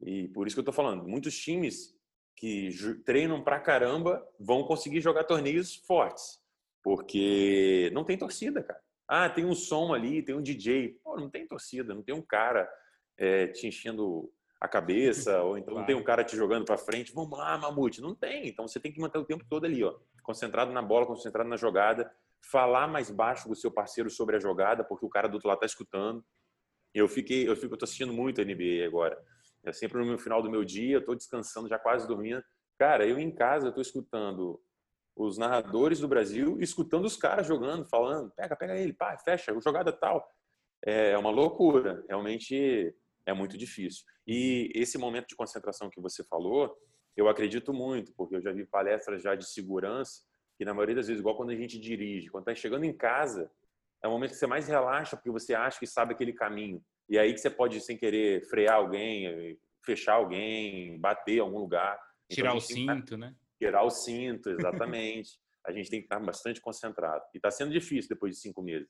E 0.00 0.28
por 0.28 0.46
isso 0.46 0.54
que 0.54 0.60
eu 0.60 0.62
estou 0.62 0.74
falando, 0.74 1.06
muitos 1.06 1.36
times 1.36 1.94
que 2.36 2.70
treinam 3.04 3.42
pra 3.42 3.58
caramba 3.58 4.26
vão 4.38 4.62
conseguir 4.64 5.00
jogar 5.00 5.24
torneios 5.24 5.74
fortes, 5.74 6.40
porque 6.88 7.90
não 7.92 8.02
tem 8.02 8.16
torcida, 8.16 8.62
cara. 8.62 8.80
Ah, 9.06 9.28
tem 9.28 9.44
um 9.44 9.54
som 9.54 9.92
ali, 9.92 10.22
tem 10.22 10.34
um 10.34 10.40
DJ. 10.40 10.98
Pô, 11.04 11.18
não 11.20 11.28
tem 11.28 11.46
torcida, 11.46 11.94
não 11.94 12.02
tem 12.02 12.14
um 12.14 12.22
cara 12.22 12.66
é, 13.18 13.48
te 13.48 13.66
enchendo 13.66 14.32
a 14.58 14.66
cabeça, 14.66 15.42
ou 15.44 15.58
então 15.58 15.74
claro. 15.74 15.80
não 15.80 15.86
tem 15.86 15.94
um 15.94 16.02
cara 16.02 16.24
te 16.24 16.34
jogando 16.34 16.64
para 16.64 16.78
frente, 16.78 17.12
vamos 17.12 17.38
lá, 17.38 17.58
Mamute. 17.58 18.00
Não 18.00 18.14
tem. 18.14 18.48
Então 18.48 18.66
você 18.66 18.80
tem 18.80 18.90
que 18.90 18.98
manter 18.98 19.18
o 19.18 19.24
tempo 19.26 19.44
todo 19.50 19.66
ali, 19.66 19.84
ó, 19.84 19.98
concentrado 20.22 20.72
na 20.72 20.80
bola, 20.80 21.04
concentrado 21.04 21.46
na 21.46 21.58
jogada, 21.58 22.10
falar 22.50 22.88
mais 22.88 23.10
baixo 23.10 23.44
com 23.44 23.52
o 23.52 23.56
seu 23.56 23.70
parceiro 23.70 24.08
sobre 24.08 24.36
a 24.36 24.40
jogada, 24.40 24.82
porque 24.82 25.04
o 25.04 25.10
cara 25.10 25.28
do 25.28 25.34
outro 25.34 25.48
lado 25.48 25.60
tá 25.60 25.66
escutando. 25.66 26.24
Eu 26.94 27.06
fiquei, 27.06 27.46
eu 27.46 27.54
fico, 27.54 27.74
eu 27.74 27.78
tô 27.78 27.84
assistindo 27.84 28.14
muito 28.14 28.40
a 28.40 28.44
NBA 28.46 28.86
agora. 28.86 29.22
É 29.62 29.74
sempre 29.74 30.02
no 30.02 30.18
final 30.18 30.42
do 30.42 30.50
meu 30.50 30.64
dia, 30.64 30.96
eu 30.96 31.04
tô 31.04 31.14
descansando, 31.14 31.68
já 31.68 31.78
quase 31.78 32.08
dormindo. 32.08 32.42
Cara, 32.78 33.06
eu 33.06 33.18
em 33.18 33.30
casa 33.30 33.66
eu 33.66 33.74
tô 33.74 33.82
escutando 33.82 34.58
os 35.18 35.36
narradores 35.36 35.98
do 35.98 36.06
Brasil, 36.06 36.58
escutando 36.60 37.04
os 37.04 37.16
caras 37.16 37.44
jogando, 37.44 37.84
falando, 37.84 38.30
pega, 38.30 38.54
pega 38.54 38.76
ele, 38.76 38.92
pá, 38.92 39.18
fecha, 39.18 39.52
jogada 39.60 39.92
tal. 39.92 40.24
É 40.84 41.18
uma 41.18 41.30
loucura. 41.30 42.04
Realmente 42.08 42.94
é 43.26 43.32
muito 43.32 43.58
difícil. 43.58 44.04
E 44.24 44.70
esse 44.74 44.96
momento 44.96 45.26
de 45.26 45.34
concentração 45.34 45.90
que 45.90 46.00
você 46.00 46.22
falou, 46.22 46.72
eu 47.16 47.28
acredito 47.28 47.74
muito, 47.74 48.12
porque 48.16 48.36
eu 48.36 48.40
já 48.40 48.52
vi 48.52 48.64
palestras 48.64 49.20
já 49.20 49.34
de 49.34 49.44
segurança, 49.44 50.22
que 50.56 50.64
na 50.64 50.72
maioria 50.72 50.94
das 50.94 51.08
vezes, 51.08 51.20
igual 51.20 51.36
quando 51.36 51.50
a 51.50 51.56
gente 51.56 51.80
dirige, 51.80 52.30
quando 52.30 52.48
está 52.48 52.54
chegando 52.54 52.84
em 52.84 52.96
casa, 52.96 53.50
é 54.02 54.06
o 54.06 54.12
momento 54.12 54.30
que 54.30 54.36
você 54.36 54.46
mais 54.46 54.68
relaxa, 54.68 55.16
porque 55.16 55.30
você 55.30 55.52
acha 55.52 55.80
que 55.80 55.86
sabe 55.86 56.14
aquele 56.14 56.32
caminho. 56.32 56.80
E 57.08 57.18
aí 57.18 57.34
que 57.34 57.40
você 57.40 57.50
pode, 57.50 57.80
sem 57.80 57.96
querer, 57.96 58.48
frear 58.48 58.76
alguém, 58.76 59.58
fechar 59.84 60.14
alguém, 60.14 60.96
bater 61.00 61.38
em 61.38 61.40
algum 61.40 61.58
lugar. 61.58 61.98
Então, 62.30 62.36
Tirar 62.36 62.54
o 62.54 62.60
cinto, 62.60 63.16
né? 63.16 63.34
Tirar 63.58 63.82
o 63.82 63.90
cinto, 63.90 64.50
exatamente. 64.50 65.38
a 65.66 65.72
gente 65.72 65.90
tem 65.90 66.00
que 66.00 66.06
estar 66.06 66.20
bastante 66.20 66.60
concentrado. 66.60 67.22
E 67.34 67.38
está 67.38 67.50
sendo 67.50 67.72
difícil 67.72 68.08
depois 68.08 68.34
de 68.34 68.40
cinco 68.40 68.62
meses. 68.62 68.88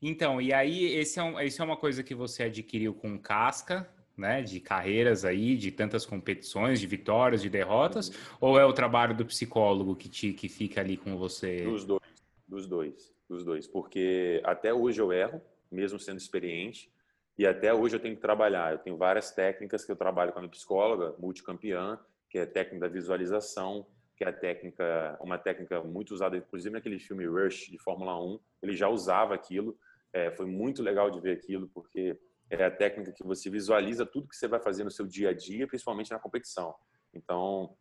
Então, 0.00 0.40
e 0.40 0.52
aí, 0.52 0.84
esse 0.96 1.18
é, 1.18 1.22
um, 1.22 1.40
isso 1.40 1.60
é 1.60 1.64
uma 1.64 1.76
coisa 1.76 2.02
que 2.02 2.14
você 2.14 2.44
adquiriu 2.44 2.94
com 2.94 3.18
casca, 3.18 3.88
né? 4.16 4.42
De 4.42 4.60
carreiras 4.60 5.24
aí, 5.24 5.56
de 5.56 5.70
tantas 5.70 6.04
competições, 6.04 6.80
de 6.80 6.86
vitórias, 6.86 7.40
de 7.40 7.48
derrotas, 7.48 8.08
uhum. 8.08 8.14
ou 8.40 8.58
é 8.58 8.64
o 8.64 8.72
trabalho 8.72 9.16
do 9.16 9.24
psicólogo 9.24 9.94
que, 9.94 10.08
te, 10.08 10.32
que 10.32 10.48
fica 10.48 10.80
ali 10.80 10.96
com 10.96 11.16
você? 11.16 11.62
Dos 11.62 11.84
dois, 11.84 12.02
dos 12.46 12.66
dois, 12.66 13.14
dos 13.28 13.44
dois. 13.44 13.66
Porque 13.66 14.40
até 14.44 14.74
hoje 14.74 15.00
eu 15.00 15.12
erro, 15.12 15.40
mesmo 15.70 15.98
sendo 15.98 16.18
experiente, 16.18 16.92
e 17.36 17.46
até 17.46 17.72
hoje 17.72 17.94
eu 17.94 18.00
tenho 18.00 18.16
que 18.16 18.22
trabalhar. 18.22 18.72
Eu 18.72 18.78
tenho 18.78 18.96
várias 18.96 19.30
técnicas 19.30 19.84
que 19.84 19.92
eu 19.92 19.96
trabalho 19.96 20.32
com 20.32 20.38
a 20.38 20.42
minha 20.42 20.50
psicóloga, 20.50 21.14
multicampeã, 21.18 21.98
que 22.28 22.38
é 22.38 22.42
a 22.42 22.46
técnica 22.46 22.88
da 22.88 22.92
visualização, 22.92 23.86
que 24.18 24.24
é 24.24 24.28
a 24.28 24.32
técnica, 24.32 25.16
uma 25.20 25.38
técnica 25.38 25.80
muito 25.84 26.12
usada, 26.12 26.36
inclusive 26.36 26.72
naquele 26.72 26.98
filme 26.98 27.24
Rush 27.24 27.70
de 27.70 27.78
Fórmula 27.78 28.20
1, 28.20 28.40
ele 28.60 28.74
já 28.74 28.88
usava 28.88 29.32
aquilo. 29.32 29.78
É, 30.12 30.32
foi 30.32 30.44
muito 30.44 30.82
legal 30.82 31.08
de 31.08 31.20
ver 31.20 31.36
aquilo, 31.36 31.68
porque 31.68 32.18
é 32.50 32.64
a 32.64 32.70
técnica 32.70 33.12
que 33.12 33.22
você 33.22 33.48
visualiza 33.48 34.04
tudo 34.04 34.26
que 34.26 34.34
você 34.34 34.48
vai 34.48 34.58
fazer 34.58 34.82
no 34.82 34.90
seu 34.90 35.06
dia 35.06 35.30
a 35.30 35.32
dia, 35.32 35.68
principalmente 35.68 36.10
na 36.10 36.18
competição. 36.18 36.74
Então, 37.14 37.76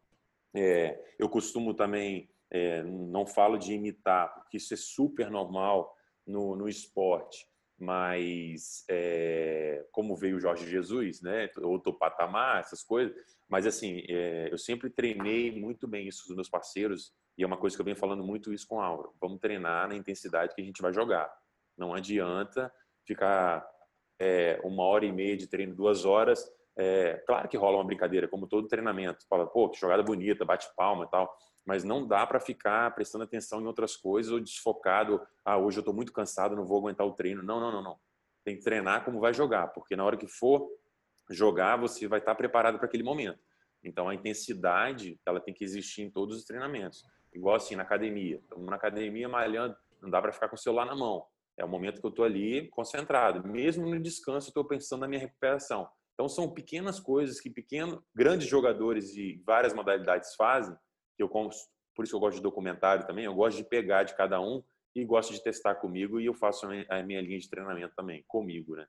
é, 0.54 1.04
eu 1.18 1.28
costumo 1.28 1.74
também, 1.74 2.30
é, 2.52 2.84
não 2.84 3.26
falo 3.26 3.58
de 3.58 3.74
imitar, 3.74 4.32
porque 4.36 4.58
isso 4.58 4.76
é 4.76 4.78
super 4.78 5.32
normal 5.32 5.92
no, 6.24 6.56
no 6.56 6.70
esporte, 6.70 7.48
mas 7.80 8.84
é, 8.90 9.86
como 9.92 10.16
veio 10.16 10.38
o 10.38 10.40
Jorge 10.40 10.68
Jesus, 10.68 11.22
né, 11.22 11.50
outro 11.58 11.94
patamar, 11.94 12.60
essas 12.60 12.84
coisas, 12.84 13.16
mas 13.48 13.68
assim, 13.68 14.04
é, 14.10 14.50
eu 14.52 14.58
sempre 14.58 14.90
treinei 14.90 15.52
muito 15.52 15.88
bem 15.88 16.08
isso 16.08 16.24
com 16.24 16.32
os 16.32 16.36
meus 16.36 16.50
parceiros, 16.50 17.14
e 17.38 17.44
é 17.44 17.48
uma 17.48 17.58
coisa 17.58 17.76
que 17.76 17.82
eu 17.82 17.86
venho 17.86 17.98
falando 17.98 18.24
muito 18.24 18.52
isso 18.52 18.68
com 18.68 18.82
a 18.82 18.86
Aura. 18.86 19.10
Vamos 19.22 19.40
treinar 19.40 19.88
na 19.88 19.96
intensidade 19.96 20.56
que 20.56 20.62
a 20.62 20.66
gente 20.66 20.82
vai 20.82 20.92
jogar. 20.92 21.32
Não 21.78 21.94
adianta 21.94 22.74
ficar 23.06 23.64
é, 24.20 24.60
uma 24.64 24.84
hora 24.84 25.06
e 25.06 25.12
meia 25.12 25.38
de 25.38 25.46
treino, 25.46 25.76
duas 25.76 26.04
horas. 26.04 26.44
Claro 27.26 27.48
que 27.48 27.58
rola 27.58 27.78
uma 27.78 27.84
brincadeira, 27.84 28.28
como 28.28 28.48
todo 28.48 28.68
treinamento. 28.68 29.26
Fala, 29.30 29.46
pô, 29.46 29.70
que 29.70 29.80
jogada 29.80 30.02
bonita, 30.02 30.46
bate 30.46 30.68
palma 30.76 31.06
e 31.06 31.10
tal. 31.10 31.32
Mas 31.68 31.84
não 31.84 32.08
dá 32.08 32.26
para 32.26 32.40
ficar 32.40 32.96
prestando 32.96 33.26
atenção 33.26 33.60
em 33.60 33.66
outras 33.66 33.98
coisas 33.98 34.32
ou 34.32 34.40
desfocado. 34.40 35.22
Ah, 35.44 35.58
hoje 35.58 35.80
eu 35.80 35.82
estou 35.82 35.94
muito 35.94 36.14
cansado, 36.14 36.56
não 36.56 36.66
vou 36.66 36.80
aguentar 36.80 37.06
o 37.06 37.12
treino. 37.12 37.44
Não, 37.44 37.60
não, 37.60 37.70
não, 37.74 37.84
não. 37.84 38.00
Tem 38.46 38.56
que 38.56 38.64
treinar 38.64 39.04
como 39.04 39.20
vai 39.20 39.34
jogar, 39.34 39.68
porque 39.74 39.94
na 39.94 40.06
hora 40.06 40.16
que 40.16 40.30
for 40.30 40.66
jogar, 41.30 41.76
você 41.76 42.08
vai 42.08 42.20
estar 42.20 42.34
preparado 42.36 42.78
para 42.78 42.88
aquele 42.88 43.04
momento. 43.04 43.40
Então, 43.84 44.08
a 44.08 44.16
intensidade, 44.16 45.20
ela 45.26 45.42
tem 45.42 45.54
que 45.54 45.66
existir 45.66 46.04
em 46.04 46.10
todos 46.10 46.38
os 46.38 46.46
treinamentos. 46.46 47.04
Igual 47.34 47.58
assim, 47.58 47.76
na 47.76 47.84
academia. 47.84 48.38
Estamos 48.38 48.66
na 48.66 48.78
academia 48.78 49.28
malhando, 49.28 49.76
não 50.02 50.10
dá 50.10 50.22
para 50.22 50.32
ficar 50.32 50.48
com 50.48 50.56
o 50.56 50.60
celular 50.60 50.86
na 50.86 50.96
mão. 50.96 51.26
É 51.58 51.66
o 51.66 51.68
momento 51.68 52.00
que 52.00 52.06
eu 52.06 52.12
estou 52.12 52.24
ali 52.24 52.70
concentrado. 52.70 53.46
Mesmo 53.46 53.90
no 53.90 54.00
descanso, 54.00 54.48
estou 54.48 54.64
pensando 54.64 55.02
na 55.02 55.08
minha 55.08 55.20
recuperação. 55.20 55.86
Então, 56.14 56.30
são 56.30 56.50
pequenas 56.50 56.98
coisas 56.98 57.42
que 57.42 57.50
pequenos, 57.50 58.00
grandes 58.16 58.48
jogadores 58.48 59.12
de 59.12 59.44
várias 59.46 59.74
modalidades 59.74 60.34
fazem, 60.36 60.74
que 61.18 61.24
eu, 61.24 61.28
por 61.28 62.04
isso 62.04 62.12
que 62.12 62.16
eu 62.16 62.20
gosto 62.20 62.38
de 62.38 62.44
documentário 62.44 63.06
também, 63.06 63.26
eu 63.26 63.34
gosto 63.34 63.58
de 63.58 63.64
pegar 63.64 64.04
de 64.04 64.16
cada 64.16 64.40
um 64.40 64.64
e 64.96 65.04
gosto 65.04 65.34
de 65.34 65.44
testar 65.44 65.76
comigo 65.76 66.20
e 66.20 66.26
eu 66.26 66.34
faço 66.34 66.68
a 66.90 67.04
minha 67.04 67.22
linha 67.22 67.40
de 67.40 67.50
treinamento 67.50 67.94
também, 67.96 68.24
comigo, 68.28 68.76
né? 68.76 68.86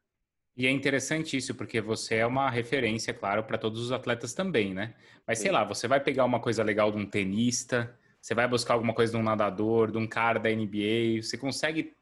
E 0.56 0.66
é 0.66 0.70
interessante 0.70 1.36
isso, 1.36 1.54
porque 1.54 1.80
você 1.80 2.16
é 2.16 2.26
uma 2.26 2.50
referência, 2.50 3.14
claro, 3.14 3.44
para 3.44 3.56
todos 3.56 3.80
os 3.80 3.92
atletas 3.92 4.34
também, 4.34 4.74
né? 4.74 4.94
Mas 5.26 5.38
sei 5.38 5.52
lá, 5.52 5.62
você 5.62 5.86
vai 5.86 6.00
pegar 6.00 6.24
uma 6.24 6.40
coisa 6.40 6.64
legal 6.64 6.90
de 6.90 6.98
um 6.98 7.06
tenista, 7.06 7.96
você 8.20 8.34
vai 8.34 8.48
buscar 8.48 8.74
alguma 8.74 8.92
coisa 8.92 9.12
de 9.12 9.18
um 9.18 9.22
nadador, 9.22 9.92
de 9.92 9.98
um 9.98 10.06
cara 10.06 10.40
da 10.40 10.50
NBA, 10.50 11.22
você 11.22 11.38
consegue, 11.38 11.94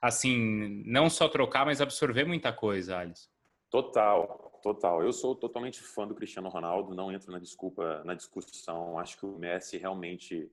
assim, 0.00 0.84
não 0.86 1.10
só 1.10 1.28
trocar, 1.28 1.66
mas 1.66 1.80
absorver 1.80 2.24
muita 2.24 2.52
coisa, 2.52 2.98
Alice. 2.98 3.28
Total, 3.70 4.45
total. 4.66 5.02
Eu 5.02 5.12
sou 5.12 5.34
totalmente 5.36 5.80
fã 5.80 6.08
do 6.08 6.14
Cristiano 6.14 6.48
Ronaldo, 6.48 6.94
não 6.94 7.12
entro 7.12 7.30
na 7.30 7.38
desculpa, 7.38 8.02
na 8.04 8.14
discussão. 8.14 8.98
Acho 8.98 9.16
que 9.16 9.24
o 9.24 9.38
Messi 9.38 9.78
realmente 9.78 10.50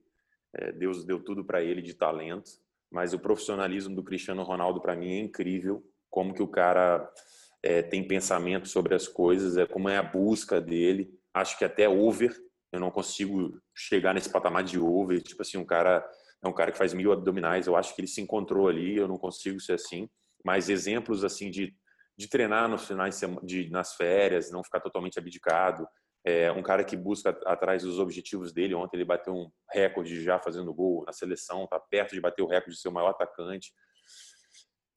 é, 0.54 0.70
Deus 0.70 1.04
deu 1.04 1.18
tudo 1.18 1.44
para 1.44 1.62
ele 1.62 1.82
de 1.82 1.94
talento, 1.94 2.52
mas 2.90 3.12
o 3.12 3.18
profissionalismo 3.18 3.94
do 3.94 4.04
Cristiano 4.04 4.44
Ronaldo 4.44 4.80
para 4.80 4.94
mim 4.94 5.14
é 5.14 5.18
incrível. 5.18 5.84
Como 6.08 6.32
que 6.32 6.42
o 6.42 6.46
cara 6.46 7.12
é, 7.60 7.82
tem 7.82 8.06
pensamento 8.06 8.68
sobre 8.68 8.94
as 8.94 9.08
coisas, 9.08 9.56
é 9.56 9.66
como 9.66 9.88
é 9.88 9.96
a 9.96 10.02
busca 10.02 10.60
dele. 10.60 11.12
Acho 11.32 11.58
que 11.58 11.64
até 11.64 11.88
over, 11.88 12.32
eu 12.70 12.78
não 12.78 12.92
consigo 12.92 13.60
chegar 13.74 14.14
nesse 14.14 14.30
patamar 14.30 14.62
de 14.62 14.78
over. 14.78 15.20
Tipo 15.22 15.42
assim, 15.42 15.58
um 15.58 15.64
cara 15.64 16.08
é 16.40 16.46
um 16.46 16.52
cara 16.52 16.70
que 16.70 16.78
faz 16.78 16.94
mil 16.94 17.10
abdominais. 17.10 17.66
Eu 17.66 17.74
acho 17.74 17.92
que 17.96 18.00
ele 18.00 18.06
se 18.06 18.20
encontrou 18.20 18.68
ali. 18.68 18.96
Eu 18.96 19.08
não 19.08 19.18
consigo 19.18 19.58
ser 19.58 19.72
assim. 19.72 20.08
Mas 20.44 20.68
exemplos 20.68 21.24
assim 21.24 21.50
de, 21.50 21.74
de 22.16 22.28
treinar 22.28 22.68
nos 22.68 22.86
finais 22.86 23.20
de, 23.42 23.68
nas 23.70 23.94
férias, 23.94 24.50
não 24.50 24.62
ficar 24.62 24.80
totalmente 24.80 25.18
abdicado. 25.18 25.86
É 26.24 26.50
um 26.50 26.62
cara 26.62 26.84
que 26.84 26.96
busca 26.96 27.30
atrás 27.44 27.82
dos 27.82 27.98
objetivos 27.98 28.52
dele. 28.52 28.74
Ontem 28.74 28.96
ele 28.96 29.04
bateu 29.04 29.34
um 29.34 29.50
recorde 29.70 30.22
já 30.22 30.38
fazendo 30.38 30.72
gol 30.72 31.04
na 31.06 31.12
seleção, 31.12 31.64
está 31.64 31.78
perto 31.78 32.14
de 32.14 32.20
bater 32.20 32.42
o 32.42 32.46
recorde 32.46 32.76
de 32.76 32.80
ser 32.80 32.88
o 32.88 32.92
maior 32.92 33.10
atacante. 33.10 33.72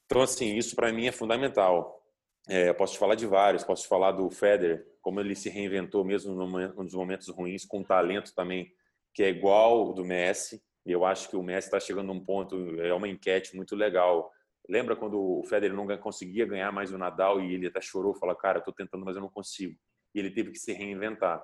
Então, 0.06 0.22
assim, 0.22 0.56
isso 0.56 0.76
para 0.76 0.92
mim 0.94 1.08
é 1.08 1.12
fundamental. 1.12 2.02
É, 2.48 2.72
posso 2.72 2.94
te 2.94 3.00
falar 3.00 3.16
de 3.16 3.26
vários, 3.26 3.66
posso 3.66 3.84
te 3.84 3.90
falar 3.90 4.14
do 4.14 4.30
Federer, 4.30 4.88
como 5.02 5.20
ele 5.20 5.36
se 5.36 5.50
reinventou 5.50 6.06
mesmo 6.06 6.34
nos 6.34 6.94
momentos 6.94 7.28
ruins, 7.28 7.66
com 7.66 7.84
talento 7.84 8.34
também 8.34 8.72
que 9.14 9.22
é 9.24 9.30
igual 9.30 9.94
do 9.94 10.06
Messi. 10.06 10.62
E 10.86 10.92
eu 10.92 11.04
acho 11.04 11.28
que 11.28 11.36
o 11.36 11.44
Messi 11.44 11.68
está 11.68 11.80
chegando 11.80 12.08
num 12.08 12.24
ponto, 12.24 12.80
é 12.80 12.94
uma 12.94 13.10
enquete 13.10 13.54
muito 13.54 13.76
legal. 13.76 14.32
Lembra 14.70 14.96
quando 14.96 15.20
o 15.20 15.44
Federer 15.46 15.76
não 15.76 15.88
conseguia 15.98 16.46
ganhar 16.46 16.72
mais 16.72 16.92
o 16.92 16.98
Nadal 16.98 17.40
e 17.42 17.54
ele 17.54 17.68
até 17.68 17.82
chorou, 17.82 18.14
falou: 18.16 18.36
"Cara, 18.36 18.60
estou 18.60 18.74
tentando, 18.74 19.06
mas 19.06 19.16
eu 19.16 19.22
não 19.22 19.30
consigo". 19.30 19.76
E 20.14 20.20
ele 20.20 20.32
teve 20.32 20.52
que 20.52 20.60
se 20.60 20.74
reinventar. 20.74 21.44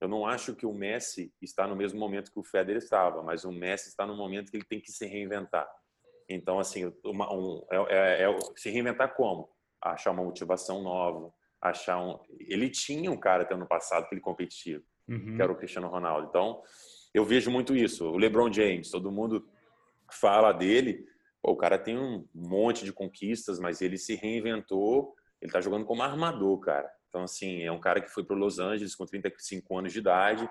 Eu 0.00 0.08
não 0.08 0.26
acho 0.26 0.54
que 0.54 0.66
o 0.66 0.72
Messi 0.72 1.32
está 1.40 1.66
no 1.66 1.76
mesmo 1.76 1.98
momento 1.98 2.32
que 2.32 2.38
o 2.38 2.44
Federer 2.44 2.82
estava, 2.82 3.22
mas 3.22 3.44
o 3.44 3.52
Messi 3.52 3.88
está 3.88 4.06
no 4.06 4.16
momento 4.16 4.50
que 4.50 4.56
ele 4.56 4.64
tem 4.64 4.80
que 4.80 4.90
se 4.90 5.06
reinventar. 5.06 5.68
Então, 6.28 6.58
assim, 6.58 6.92
uma, 7.04 7.32
um, 7.32 7.64
é, 7.70 8.22
é, 8.22 8.30
é, 8.30 8.38
se 8.56 8.70
reinventar 8.70 9.14
como? 9.14 9.54
achar 9.92 10.10
uma 10.10 10.24
motivação 10.24 10.82
nova, 10.82 11.32
achar 11.60 12.00
um. 12.02 12.18
Ele 12.40 12.70
tinha 12.70 13.10
um 13.10 13.16
cara 13.18 13.42
até 13.42 13.54
ano 13.54 13.66
passado 13.66 14.08
que 14.08 14.14
ele 14.14 14.20
competia, 14.20 14.82
uhum. 15.08 15.36
que 15.36 15.42
era 15.42 15.52
o 15.52 15.56
Cristiano 15.56 15.88
Ronaldo. 15.88 16.28
Então, 16.28 16.62
eu 17.12 17.24
vejo 17.24 17.50
muito 17.50 17.76
isso. 17.76 18.08
O 18.08 18.16
LeBron 18.16 18.50
James, 18.52 18.90
todo 18.90 19.12
mundo 19.12 19.46
fala 20.10 20.52
dele. 20.52 21.06
Pô, 21.44 21.52
o 21.52 21.56
cara 21.56 21.78
tem 21.78 21.98
um 21.98 22.26
monte 22.34 22.86
de 22.86 22.92
conquistas, 22.92 23.58
mas 23.58 23.82
ele 23.82 23.98
se 23.98 24.14
reinventou. 24.14 25.14
Ele 25.42 25.52
tá 25.52 25.60
jogando 25.60 25.84
como 25.84 26.02
armador, 26.02 26.58
cara. 26.60 26.90
Então, 27.10 27.22
assim, 27.22 27.62
é 27.62 27.70
um 27.70 27.78
cara 27.78 28.00
que 28.00 28.08
foi 28.08 28.24
para 28.24 28.34
Los 28.34 28.58
Angeles 28.58 28.96
com 28.96 29.04
35 29.04 29.78
anos 29.78 29.92
de 29.92 29.98
idade 29.98 30.48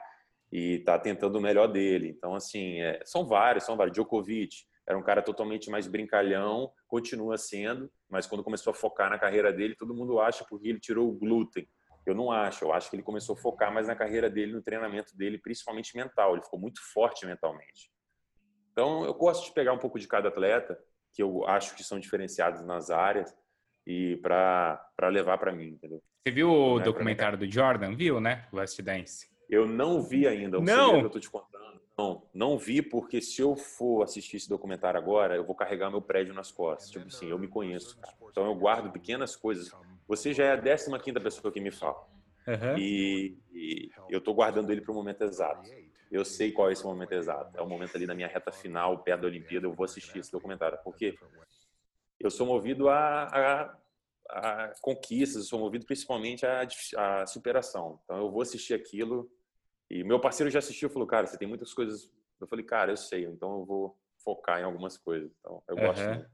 e 0.52 0.84
tá 0.86 1.00
tentando 1.00 1.40
o 1.40 1.42
melhor 1.42 1.66
dele. 1.66 2.10
Então, 2.10 2.36
assim, 2.36 2.80
é... 2.80 3.02
são 3.06 3.26
vários, 3.26 3.64
são 3.64 3.76
vários. 3.76 3.96
Djokovic, 3.96 4.56
era 4.88 4.96
um 4.96 5.02
cara 5.02 5.24
totalmente 5.24 5.68
mais 5.68 5.88
brincalhão, 5.88 6.72
continua 6.88 7.40
sendo, 7.40 7.92
mas 8.08 8.28
quando 8.28 8.44
começou 8.44 8.70
a 8.70 8.76
focar 8.76 9.10
na 9.10 9.18
carreira 9.18 9.52
dele, 9.52 9.76
todo 9.76 9.96
mundo 9.96 10.20
acha 10.20 10.46
porque 10.48 10.68
ele 10.68 10.80
tirou 10.80 11.10
o 11.10 11.14
glúten. 11.18 11.68
Eu 12.06 12.14
não 12.14 12.32
acho, 12.32 12.66
eu 12.66 12.72
acho 12.72 12.92
que 12.92 12.96
ele 12.96 13.04
começou 13.04 13.34
a 13.34 13.38
focar 13.40 13.74
mais 13.74 13.88
na 13.88 13.96
carreira 13.96 14.30
dele, 14.30 14.54
no 14.54 14.62
treinamento 14.62 15.18
dele, 15.18 15.40
principalmente 15.40 15.98
mental. 15.98 16.34
Ele 16.34 16.44
ficou 16.44 16.60
muito 16.60 16.80
forte 16.94 17.26
mentalmente. 17.26 17.90
Então, 18.74 19.06
eu 19.06 19.14
gosto 19.14 19.46
de 19.46 19.54
pegar 19.54 19.72
um 19.72 19.78
pouco 19.78 19.98
de 19.98 20.08
cada 20.08 20.28
atleta, 20.28 20.78
que 21.14 21.24
eu 21.24 21.48
acho 21.48 21.76
que 21.76 21.84
são 21.84 22.00
diferenciados 22.00 22.66
nas 22.66 22.90
áreas, 22.90 23.34
e 23.86 24.18
para 24.18 25.08
levar 25.10 25.38
para 25.38 25.54
mim, 25.54 25.70
entendeu? 25.70 26.02
Você 26.26 26.34
viu 26.34 26.50
o 26.52 26.80
é 26.80 26.84
documentário 26.84 27.38
do 27.38 27.50
Jordan? 27.50 27.96
Viu, 27.96 28.20
né? 28.20 28.48
Last 28.52 28.82
Dance. 28.82 29.30
Eu 29.50 29.68
não 29.68 30.02
vi 30.02 30.28
ainda. 30.28 30.58
O 30.58 30.62
não. 30.62 31.00
Que 31.00 31.06
eu 31.06 31.10
tô 31.10 31.20
te 31.20 31.30
contando. 31.30 31.82
Não, 31.98 32.24
não 32.34 32.58
vi 32.58 32.82
porque 32.82 33.22
se 33.22 33.42
eu 33.42 33.56
for 33.56 34.04
assistir 34.04 34.38
esse 34.38 34.50
documentário 34.50 35.00
agora, 35.00 35.36
eu 35.36 35.46
vou 35.46 35.54
carregar 35.54 35.92
meu 35.92 36.02
prédio 36.02 36.34
nas 36.34 36.52
costas. 36.52 36.90
Tipo 36.90 37.08
assim, 37.08 37.30
eu 37.30 37.38
me 37.38 37.48
conheço, 37.48 38.00
cara. 38.00 38.16
Então 38.32 38.46
eu 38.46 38.56
guardo 38.56 38.92
pequenas 38.92 39.36
coisas. 39.36 39.72
Você 40.08 40.34
já 40.34 40.46
é 40.46 40.54
a 40.54 40.58
15 40.58 41.00
quinta 41.00 41.22
pessoa 41.22 41.52
que 41.52 41.60
me 41.60 41.72
fala. 41.72 42.04
Uhum. 42.48 42.78
E, 42.78 43.38
e, 43.54 43.90
eu 44.10 44.20
tô 44.20 44.34
guardando 44.34 44.72
ele 44.72 44.82
para 44.82 44.92
o 44.92 44.96
momento 44.96 45.24
exato. 45.24 45.70
Eu 46.14 46.24
sei 46.24 46.52
qual 46.52 46.70
é 46.70 46.74
esse 46.74 46.84
momento 46.84 47.12
exato. 47.12 47.58
É 47.58 47.62
o 47.62 47.68
momento 47.68 47.96
ali 47.96 48.06
na 48.06 48.14
minha 48.14 48.28
reta 48.28 48.52
final, 48.52 49.00
perto 49.00 49.22
da 49.22 49.28
Olimpíada, 49.28 49.66
eu 49.66 49.74
vou 49.74 49.84
assistir 49.84 50.20
esse 50.20 50.32
documentário. 50.32 50.78
Porque 50.84 51.18
eu 52.20 52.30
sou 52.30 52.46
movido 52.46 52.88
a, 52.88 53.24
a, 53.24 53.78
a 54.30 54.74
conquistas, 54.80 55.42
eu 55.42 55.50
sou 55.50 55.60
movido 55.60 55.88
principalmente 55.88 56.46
a, 56.46 56.68
a 56.98 57.26
superação. 57.26 58.00
Então 58.04 58.18
eu 58.18 58.30
vou 58.30 58.44
assistir 58.44 58.76
aquilo 58.76 59.28
e 59.90 60.04
meu 60.04 60.20
parceiro 60.20 60.52
já 60.52 60.60
assistiu 60.60 60.88
e 60.88 60.92
falou, 60.92 61.08
cara, 61.08 61.26
você 61.26 61.36
tem 61.36 61.48
muitas 61.48 61.74
coisas. 61.74 62.08
Eu 62.40 62.48
falei, 62.48 62.64
cara, 62.64 62.92
eu 62.92 62.98
sei, 62.98 63.26
então 63.26 63.60
eu 63.60 63.66
vou 63.66 63.98
focar 64.24 64.60
em 64.60 64.64
algumas 64.64 64.98
coisas. 64.98 65.32
Então, 65.40 65.64
eu 65.68 65.76
uhum. 65.76 65.82
gosto. 65.88 66.26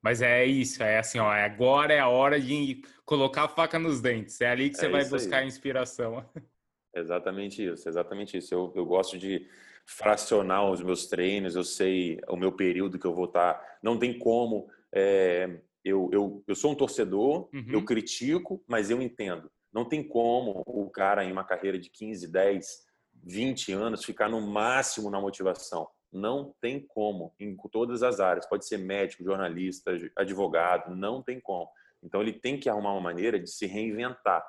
Mas 0.00 0.22
é 0.22 0.46
isso, 0.46 0.82
é 0.82 0.98
assim, 0.98 1.18
ó, 1.18 1.28
agora 1.30 1.92
é 1.92 1.98
a 1.98 2.08
hora 2.08 2.40
de 2.40 2.82
colocar 3.04 3.44
a 3.44 3.48
faca 3.48 3.78
nos 3.78 4.00
dentes. 4.00 4.40
É 4.40 4.48
ali 4.48 4.70
que 4.70 4.76
você 4.76 4.86
é 4.86 4.88
vai 4.88 5.04
buscar 5.04 5.38
aí. 5.38 5.46
inspiração. 5.46 6.24
Exatamente 6.96 7.62
isso, 7.64 7.88
exatamente 7.88 8.38
isso. 8.38 8.54
Eu, 8.54 8.72
eu 8.74 8.86
gosto 8.86 9.18
de 9.18 9.46
fracionar 9.84 10.68
os 10.68 10.82
meus 10.82 11.06
treinos, 11.06 11.54
eu 11.54 11.62
sei 11.62 12.18
o 12.28 12.36
meu 12.36 12.50
período 12.52 12.98
que 12.98 13.06
eu 13.06 13.14
vou 13.14 13.26
estar. 13.26 13.78
Não 13.82 13.98
tem 13.98 14.18
como. 14.18 14.68
É, 14.92 15.60
eu, 15.84 16.08
eu, 16.12 16.42
eu 16.46 16.54
sou 16.54 16.72
um 16.72 16.74
torcedor, 16.74 17.48
uhum. 17.52 17.66
eu 17.70 17.84
critico, 17.84 18.64
mas 18.66 18.90
eu 18.90 19.00
entendo. 19.00 19.50
Não 19.72 19.84
tem 19.84 20.02
como 20.02 20.62
o 20.66 20.90
cara 20.90 21.22
em 21.22 21.30
uma 21.30 21.44
carreira 21.44 21.78
de 21.78 21.90
15, 21.90 22.32
10, 22.32 22.86
20 23.22 23.72
anos 23.72 24.04
ficar 24.04 24.28
no 24.28 24.40
máximo 24.40 25.10
na 25.10 25.20
motivação. 25.20 25.86
Não 26.10 26.54
tem 26.60 26.80
como, 26.80 27.34
em 27.38 27.54
todas 27.70 28.02
as 28.02 28.20
áreas. 28.20 28.48
Pode 28.48 28.66
ser 28.66 28.78
médico, 28.78 29.22
jornalista, 29.22 29.92
advogado, 30.16 30.96
não 30.96 31.22
tem 31.22 31.38
como. 31.38 31.68
Então 32.02 32.22
ele 32.22 32.32
tem 32.32 32.58
que 32.58 32.70
arrumar 32.70 32.92
uma 32.92 33.00
maneira 33.00 33.38
de 33.38 33.50
se 33.50 33.66
reinventar, 33.66 34.44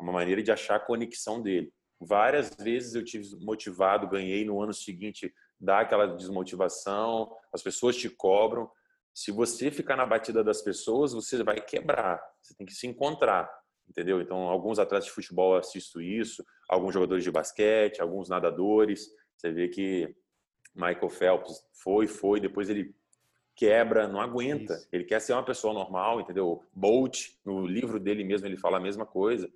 uma 0.00 0.12
maneira 0.12 0.42
de 0.42 0.50
achar 0.50 0.76
a 0.76 0.80
conexão 0.80 1.42
dele. 1.42 1.72
Várias 2.00 2.54
vezes 2.54 2.94
eu 2.94 3.04
tive 3.04 3.36
motivado, 3.44 4.08
ganhei 4.08 4.44
no 4.44 4.60
ano 4.60 4.72
seguinte, 4.72 5.32
dá 5.60 5.80
aquela 5.80 6.06
desmotivação, 6.06 7.30
as 7.52 7.62
pessoas 7.62 7.96
te 7.96 8.08
cobram. 8.08 8.70
Se 9.12 9.30
você 9.30 9.70
ficar 9.70 9.96
na 9.96 10.06
batida 10.06 10.42
das 10.42 10.62
pessoas, 10.62 11.12
você 11.12 11.42
vai 11.42 11.60
quebrar. 11.60 12.22
Você 12.40 12.54
tem 12.54 12.66
que 12.66 12.72
se 12.72 12.86
encontrar 12.86 13.50
entendeu? 13.90 14.20
Então, 14.20 14.48
alguns 14.48 14.78
atletas 14.78 15.06
de 15.06 15.10
futebol 15.10 15.56
assisto 15.56 16.00
isso, 16.00 16.44
alguns 16.68 16.94
jogadores 16.94 17.24
de 17.24 17.30
basquete, 17.30 18.00
alguns 18.00 18.28
nadadores. 18.28 19.08
Você 19.36 19.50
vê 19.50 19.68
que 19.68 20.14
Michael 20.74 21.10
Phelps 21.10 21.60
foi, 21.82 22.06
foi, 22.06 22.40
depois 22.40 22.70
ele 22.70 22.94
quebra, 23.56 24.06
não 24.06 24.20
aguenta. 24.20 24.74
Isso. 24.74 24.88
Ele 24.92 25.04
quer 25.04 25.20
ser 25.20 25.32
uma 25.32 25.44
pessoa 25.44 25.74
normal, 25.74 26.20
entendeu? 26.20 26.64
Bolt, 26.72 27.30
no 27.44 27.66
livro 27.66 27.98
dele 27.98 28.22
mesmo, 28.22 28.46
ele 28.46 28.56
fala 28.56 28.78
a 28.78 28.80
mesma 28.80 29.04
coisa. 29.04 29.50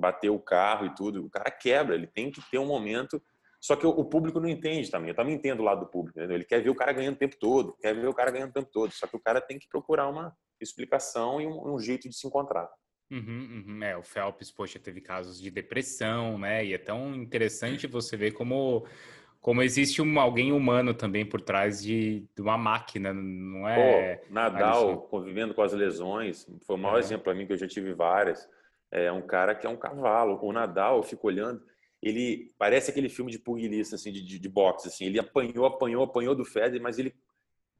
Bateu 0.00 0.34
o 0.34 0.40
carro 0.40 0.86
e 0.86 0.94
tudo. 0.94 1.24
O 1.24 1.30
cara 1.30 1.50
quebra, 1.50 1.94
ele 1.94 2.06
tem 2.06 2.30
que 2.30 2.40
ter 2.50 2.58
um 2.58 2.66
momento. 2.66 3.22
Só 3.60 3.76
que 3.76 3.86
o 3.86 4.04
público 4.04 4.40
não 4.40 4.48
entende 4.48 4.90
também. 4.90 5.10
Eu 5.10 5.14
também 5.14 5.34
entendo 5.34 5.60
o 5.60 5.64
lado 5.64 5.80
do 5.80 5.90
público, 5.90 6.18
entendeu? 6.18 6.36
Ele 6.36 6.46
quer 6.46 6.62
ver 6.62 6.70
o 6.70 6.74
cara 6.74 6.92
ganhando 6.92 7.16
o 7.16 7.18
tempo 7.18 7.36
todo, 7.38 7.76
quer 7.78 7.94
ver 7.94 8.08
o 8.08 8.14
cara 8.14 8.30
ganhando 8.30 8.50
o 8.50 8.54
tempo 8.54 8.70
todo. 8.72 8.90
Só 8.92 9.06
que 9.06 9.16
o 9.16 9.20
cara 9.20 9.40
tem 9.40 9.58
que 9.58 9.68
procurar 9.68 10.08
uma 10.08 10.34
explicação 10.58 11.40
e 11.40 11.46
um, 11.46 11.74
um 11.74 11.78
jeito 11.78 12.08
de 12.08 12.16
se 12.16 12.26
encontrar. 12.26 12.68
Uhum, 13.10 13.64
uhum. 13.66 13.82
É, 13.82 13.96
o 13.96 14.02
Phelps, 14.02 14.52
poxa, 14.52 14.78
teve 14.78 15.00
casos 15.00 15.40
de 15.40 15.50
depressão, 15.50 16.38
né? 16.38 16.64
E 16.64 16.72
é 16.72 16.78
tão 16.78 17.14
interessante 17.14 17.86
você 17.88 18.16
ver 18.16 18.32
como, 18.32 18.86
como 19.40 19.62
existe 19.62 20.00
um, 20.00 20.20
alguém 20.20 20.52
humano 20.52 20.94
também 20.94 21.26
por 21.26 21.40
trás 21.40 21.82
de, 21.82 22.24
de 22.34 22.40
uma 22.40 22.56
máquina, 22.56 23.12
não 23.12 23.68
é? 23.68 24.16
Pô, 24.16 24.32
Nadal, 24.32 25.02
convivendo 25.02 25.52
com 25.52 25.62
as 25.62 25.72
lesões, 25.72 26.46
foi 26.64 26.76
o 26.76 26.78
maior 26.78 26.96
é. 26.96 27.00
exemplo 27.00 27.24
para 27.24 27.34
mim, 27.34 27.46
que 27.46 27.52
eu 27.52 27.58
já 27.58 27.66
tive 27.66 27.92
várias. 27.92 28.48
É 28.92 29.10
um 29.12 29.22
cara 29.22 29.54
que 29.54 29.66
é 29.66 29.70
um 29.70 29.76
cavalo. 29.76 30.38
O 30.42 30.52
Nadal, 30.52 30.98
eu 30.98 31.02
fico 31.02 31.26
olhando, 31.26 31.62
ele 32.02 32.52
parece 32.58 32.90
aquele 32.90 33.08
filme 33.08 33.30
de 33.30 33.38
pugilista, 33.38 33.96
assim, 33.96 34.12
de, 34.12 34.22
de, 34.22 34.38
de 34.38 34.48
boxe, 34.48 34.88
assim. 34.88 35.04
Ele 35.04 35.18
apanhou, 35.18 35.66
apanhou, 35.66 36.02
apanhou 36.02 36.34
do 36.34 36.44
Federer, 36.44 36.82
mas 36.82 36.98
ele, 36.98 37.14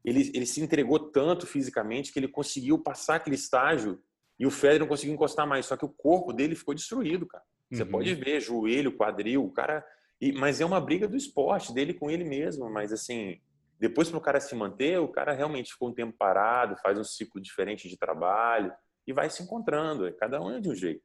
ele, 0.05 0.31
ele 0.35 0.47
se 0.47 0.61
entregou 0.61 0.99
tanto 0.99 1.47
fisicamente 1.47 2.13
que 2.13 2.19
ele 2.19 2.29
conseguiu 2.29 2.79
passar 2.79 3.17
aquele 3.17 3.37
estágio 3.37 4.01
e 4.39 4.47
o 4.47 4.51
Federer 4.51 4.81
não 4.81 4.87
conseguiu 4.87 5.15
encostar 5.15 5.47
mais, 5.47 5.67
só 5.67 5.77
que 5.77 5.85
o 5.85 5.89
corpo 5.89 6.33
dele 6.33 6.55
ficou 6.55 6.75
destruído, 6.75 7.27
cara. 7.27 7.45
Você 7.71 7.83
uhum. 7.83 7.91
pode 7.91 8.15
ver 8.15 8.41
joelho, 8.41 8.97
quadril, 8.97 9.45
o 9.45 9.53
cara. 9.53 9.85
E, 10.21 10.33
mas 10.33 10.61
é 10.61 10.65
uma 10.65 10.81
briga 10.81 11.07
do 11.07 11.17
esporte 11.17 11.73
dele 11.73 11.95
com 11.95 12.11
ele 12.11 12.25
mesmo. 12.25 12.69
Mas 12.69 12.93
assim, 12.93 13.41
depois 13.79 14.09
para 14.09 14.19
o 14.19 14.21
cara 14.21 14.41
se 14.41 14.55
manter, 14.55 14.99
o 14.99 15.09
cara 15.09 15.33
realmente 15.33 15.73
ficou 15.73 15.89
um 15.89 15.95
tempo 15.95 16.17
parado, 16.17 16.77
faz 16.83 16.99
um 16.99 17.05
ciclo 17.05 17.41
diferente 17.41 17.89
de 17.89 17.97
trabalho. 17.97 18.73
E 19.07 19.12
vai 19.12 19.30
se 19.30 19.42
encontrando. 19.42 20.07
É, 20.07 20.12
cada 20.12 20.40
um 20.40 20.51
é 20.51 20.61
de 20.61 20.68
um 20.68 20.74
jeito. 20.74 21.03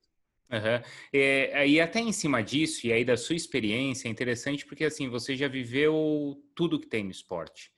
Uhum. 0.52 0.82
É, 1.12 1.68
e 1.68 1.82
até 1.82 2.00
em 2.00 2.12
cima 2.12 2.44
disso, 2.44 2.86
e 2.86 2.94
aí 2.94 3.04
da 3.04 3.18
sua 3.18 3.36
experiência, 3.36 4.08
é 4.08 4.12
interessante 4.12 4.66
porque 4.66 4.86
assim, 4.86 5.10
você 5.10 5.36
já 5.36 5.48
viveu 5.48 6.42
tudo 6.56 6.80
que 6.80 6.88
tem 6.88 7.04
no 7.04 7.12
esporte. 7.12 7.72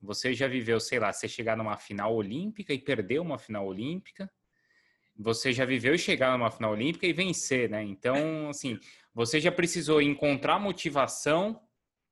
Você 0.00 0.34
já 0.34 0.46
viveu, 0.46 0.78
sei 0.80 0.98
lá, 0.98 1.12
você 1.12 1.26
chegar 1.26 1.56
numa 1.56 1.76
final 1.76 2.14
olímpica 2.14 2.72
e 2.72 2.78
perder 2.78 3.20
uma 3.20 3.38
final 3.38 3.66
olímpica. 3.66 4.30
Você 5.16 5.52
já 5.52 5.64
viveu 5.64 5.96
chegar 5.96 6.36
numa 6.36 6.50
final 6.50 6.72
olímpica 6.72 7.06
e 7.06 7.12
vencer, 7.12 7.70
né? 7.70 7.82
Então, 7.82 8.48
assim, 8.48 8.78
você 9.14 9.40
já 9.40 9.52
precisou 9.52 10.02
encontrar 10.02 10.58
motivação 10.58 11.60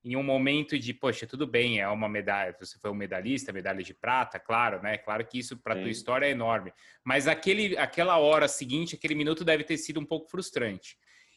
em 0.04 0.16
um 0.16 0.22
momento 0.22 0.78
de, 0.78 0.92
poxa, 0.92 1.26
tudo 1.26 1.46
bem, 1.46 1.80
é 1.80 1.88
uma 1.88 2.08
medalha, 2.08 2.54
você 2.58 2.76
foi 2.78 2.90
um 2.90 2.94
medalhista, 2.94 3.52
medalha 3.52 3.82
de 3.82 3.94
prata, 3.94 4.38
claro, 4.38 4.82
né? 4.82 4.98
Claro 4.98 5.24
que 5.24 5.38
isso 5.38 5.56
para 5.56 5.76
tua 5.76 5.90
história 5.90 6.26
é 6.26 6.30
enorme. 6.30 6.72
Mas 7.04 7.28
aquele, 7.28 7.76
aquela 7.76 8.18
hora 8.18 8.48
seguinte, 8.48 8.96
aquele 8.96 9.14
minuto 9.14 9.44
deve 9.44 9.62
ter 9.62 9.76
sido 9.76 10.00
um 10.00 10.04
pouco 10.04 10.28
frustrante. 10.28 10.96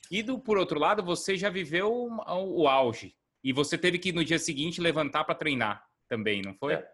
E 0.09 0.23
do, 0.23 0.39
por 0.39 0.57
outro 0.57 0.79
lado, 0.79 1.03
você 1.03 1.37
já 1.37 1.49
viveu 1.49 1.91
o, 1.91 2.63
o 2.63 2.67
auge 2.67 3.15
e 3.43 3.53
você 3.53 3.77
teve 3.77 3.99
que 3.99 4.11
no 4.11 4.25
dia 4.25 4.39
seguinte 4.39 4.81
levantar 4.81 5.23
para 5.23 5.35
treinar 5.35 5.85
também, 6.07 6.41
não 6.41 6.55
foi? 6.55 6.73
É, 6.73 6.87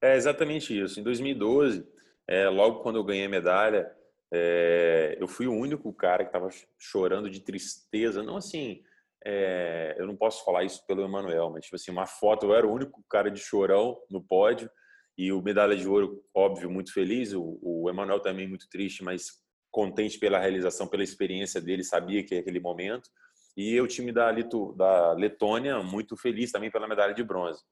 é, 0.00 0.16
exatamente 0.16 0.78
isso. 0.78 1.00
Em 1.00 1.02
2012, 1.02 1.84
é, 2.28 2.48
logo 2.48 2.80
quando 2.80 2.96
eu 2.96 3.04
ganhei 3.04 3.26
a 3.26 3.28
medalha, 3.28 3.90
é, 4.32 5.16
eu 5.20 5.26
fui 5.26 5.48
o 5.48 5.52
único 5.52 5.92
cara 5.92 6.22
que 6.22 6.28
estava 6.28 6.48
chorando 6.78 7.28
de 7.28 7.40
tristeza, 7.40 8.22
não 8.22 8.36
assim 8.36 8.84
é, 9.24 9.94
eu 9.98 10.06
não 10.06 10.16
posso 10.16 10.44
falar 10.44 10.64
isso 10.64 10.84
pelo 10.86 11.04
Emanuel, 11.04 11.50
mas 11.50 11.64
tipo 11.64 11.76
assim, 11.76 11.90
uma 11.90 12.06
foto, 12.06 12.46
eu 12.46 12.54
era 12.54 12.66
o 12.66 12.72
único 12.72 13.04
cara 13.08 13.30
de 13.30 13.40
chorão 13.40 13.98
no 14.10 14.22
pódio 14.22 14.70
e 15.16 15.32
o 15.32 15.42
medalha 15.42 15.76
de 15.76 15.86
ouro, 15.86 16.22
óbvio, 16.34 16.70
muito 16.70 16.92
feliz. 16.92 17.34
O, 17.34 17.58
o 17.62 17.90
Emanuel 17.90 18.20
também 18.20 18.48
muito 18.48 18.68
triste, 18.70 19.04
mas 19.04 19.32
contente 19.70 20.18
pela 20.18 20.38
realização, 20.38 20.88
pela 20.88 21.02
experiência 21.02 21.60
dele, 21.60 21.84
sabia 21.84 22.24
que 22.24 22.34
é 22.34 22.38
aquele 22.38 22.58
momento. 22.58 23.10
E 23.56 23.78
o 23.80 23.86
time 23.86 24.12
da, 24.12 24.30
Lito, 24.30 24.72
da 24.72 25.12
Letônia, 25.12 25.82
muito 25.82 26.16
feliz 26.16 26.50
também 26.50 26.70
pela 26.70 26.88
medalha 26.88 27.12
de 27.12 27.22
bronze. 27.22 27.62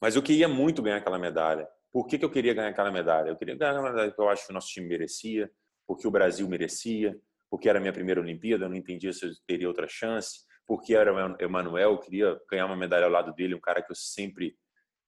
Mas 0.00 0.16
eu 0.16 0.22
queria 0.22 0.48
muito 0.48 0.82
ganhar 0.82 0.96
aquela 0.96 1.18
medalha. 1.18 1.68
Por 1.92 2.06
que, 2.06 2.18
que 2.18 2.24
eu 2.24 2.30
queria 2.30 2.54
ganhar 2.54 2.70
aquela 2.70 2.90
medalha? 2.90 3.28
Eu 3.28 3.36
queria 3.36 3.54
ganhar 3.54 3.78
uma 3.78 3.90
medalha 3.90 4.10
que 4.10 4.20
eu 4.20 4.28
acho 4.28 4.44
que 4.44 4.50
o 4.50 4.54
nosso 4.54 4.68
time 4.68 4.88
merecia, 4.88 5.48
porque 5.86 6.08
o 6.08 6.10
Brasil 6.10 6.48
merecia, 6.48 7.16
porque 7.52 7.68
era 7.68 7.78
a 7.78 7.82
minha 7.82 7.92
primeira 7.92 8.18
Olimpíada, 8.18 8.64
eu 8.64 8.70
não 8.70 8.76
entendia 8.76 9.12
se 9.12 9.26
eu 9.26 9.30
teria 9.46 9.68
outra 9.68 9.86
chance, 9.86 10.38
porque 10.66 10.94
era 10.94 11.12
o 11.12 11.36
Emanuel, 11.38 11.90
eu 11.90 11.98
queria 11.98 12.40
ganhar 12.50 12.64
uma 12.64 12.74
medalha 12.74 13.04
ao 13.04 13.10
lado 13.10 13.34
dele, 13.34 13.54
um 13.54 13.60
cara 13.60 13.82
que 13.82 13.92
eu 13.92 13.94
sempre 13.94 14.56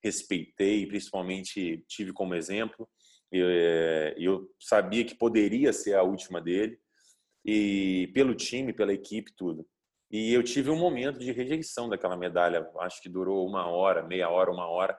respeitei 0.03 0.87
principalmente 0.87 1.83
tive 1.89 2.13
como 2.13 2.35
exemplo. 2.35 2.87
Eh, 3.33 4.15
eu 4.19 4.47
sabia 4.61 5.07
que 5.07 5.15
poderia 5.15 5.73
ser 5.73 5.95
a 5.95 6.03
última 6.03 6.39
dele, 6.39 6.79
e 7.43 8.11
pelo 8.13 8.35
time, 8.35 8.75
pela 8.75 8.93
equipe, 8.93 9.33
tudo. 9.35 9.67
E 10.11 10.31
eu 10.35 10.43
tive 10.43 10.69
um 10.69 10.79
momento 10.79 11.21
de 11.21 11.33
rejeição 11.33 11.89
daquela 11.89 12.15
medalha, 12.15 12.71
acho 12.81 13.01
que 13.01 13.09
durou 13.09 13.49
uma 13.49 13.67
hora, 13.69 14.03
meia 14.03 14.29
hora, 14.29 14.51
uma 14.53 14.69
hora, 14.69 14.95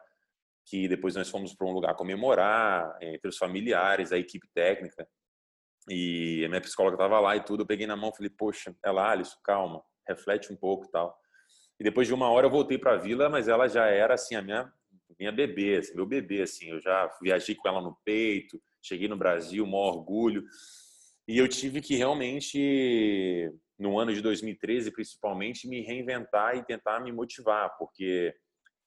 que 0.66 0.88
depois 0.88 1.14
nós 1.14 1.30
fomos 1.30 1.54
para 1.54 1.68
um 1.68 1.74
lugar 1.74 1.94
comemorar, 1.94 2.98
entre 3.04 3.30
os 3.30 3.38
familiares, 3.38 4.12
a 4.12 4.18
equipe 4.18 4.48
técnica. 4.52 5.08
E 5.90 6.44
a 6.46 6.50
minha 6.50 6.62
psicóloga 6.62 6.96
estava 6.96 7.20
lá 7.20 7.36
e 7.36 7.44
tudo, 7.44 7.62
eu 7.62 7.68
peguei 7.68 7.86
na 7.86 7.96
mão, 7.96 8.14
falei, 8.14 8.30
poxa, 8.30 8.76
ela, 8.84 9.12
Alisson, 9.12 9.38
calma, 9.44 9.84
reflete 10.08 10.52
um 10.52 10.56
pouco 10.56 10.86
e 10.86 10.92
tal. 10.92 11.16
E 11.80 11.84
depois 11.84 12.08
de 12.08 12.14
uma 12.14 12.30
hora 12.30 12.48
eu 12.48 12.52
voltei 12.52 12.78
para 12.78 12.94
a 12.94 12.98
vila, 12.98 13.30
mas 13.30 13.48
ela 13.48 13.68
já 13.68 13.86
era 13.86 14.14
assim 14.14 14.36
a 14.36 14.42
minha 14.42 14.72
minha 15.18 15.32
bebê, 15.32 15.78
assim, 15.78 15.96
meu 15.96 16.06
bebê 16.06 16.42
assim, 16.42 16.72
eu 16.72 16.82
já 16.82 17.10
viajei 17.22 17.56
com 17.56 17.68
ela 17.68 17.80
no 17.80 17.96
peito, 18.04 18.62
cheguei 18.82 19.08
no 19.08 19.16
Brasil, 19.16 19.66
maior 19.66 19.96
orgulho. 19.96 20.44
E 21.28 21.38
eu 21.38 21.48
tive 21.48 21.80
que 21.80 21.96
realmente 21.96 23.50
no 23.78 23.98
ano 24.00 24.14
de 24.14 24.22
2013, 24.22 24.92
principalmente, 24.92 25.68
me 25.68 25.82
reinventar 25.82 26.58
e 26.58 26.64
tentar 26.64 27.00
me 27.02 27.12
motivar, 27.12 27.78
porque 27.78 28.34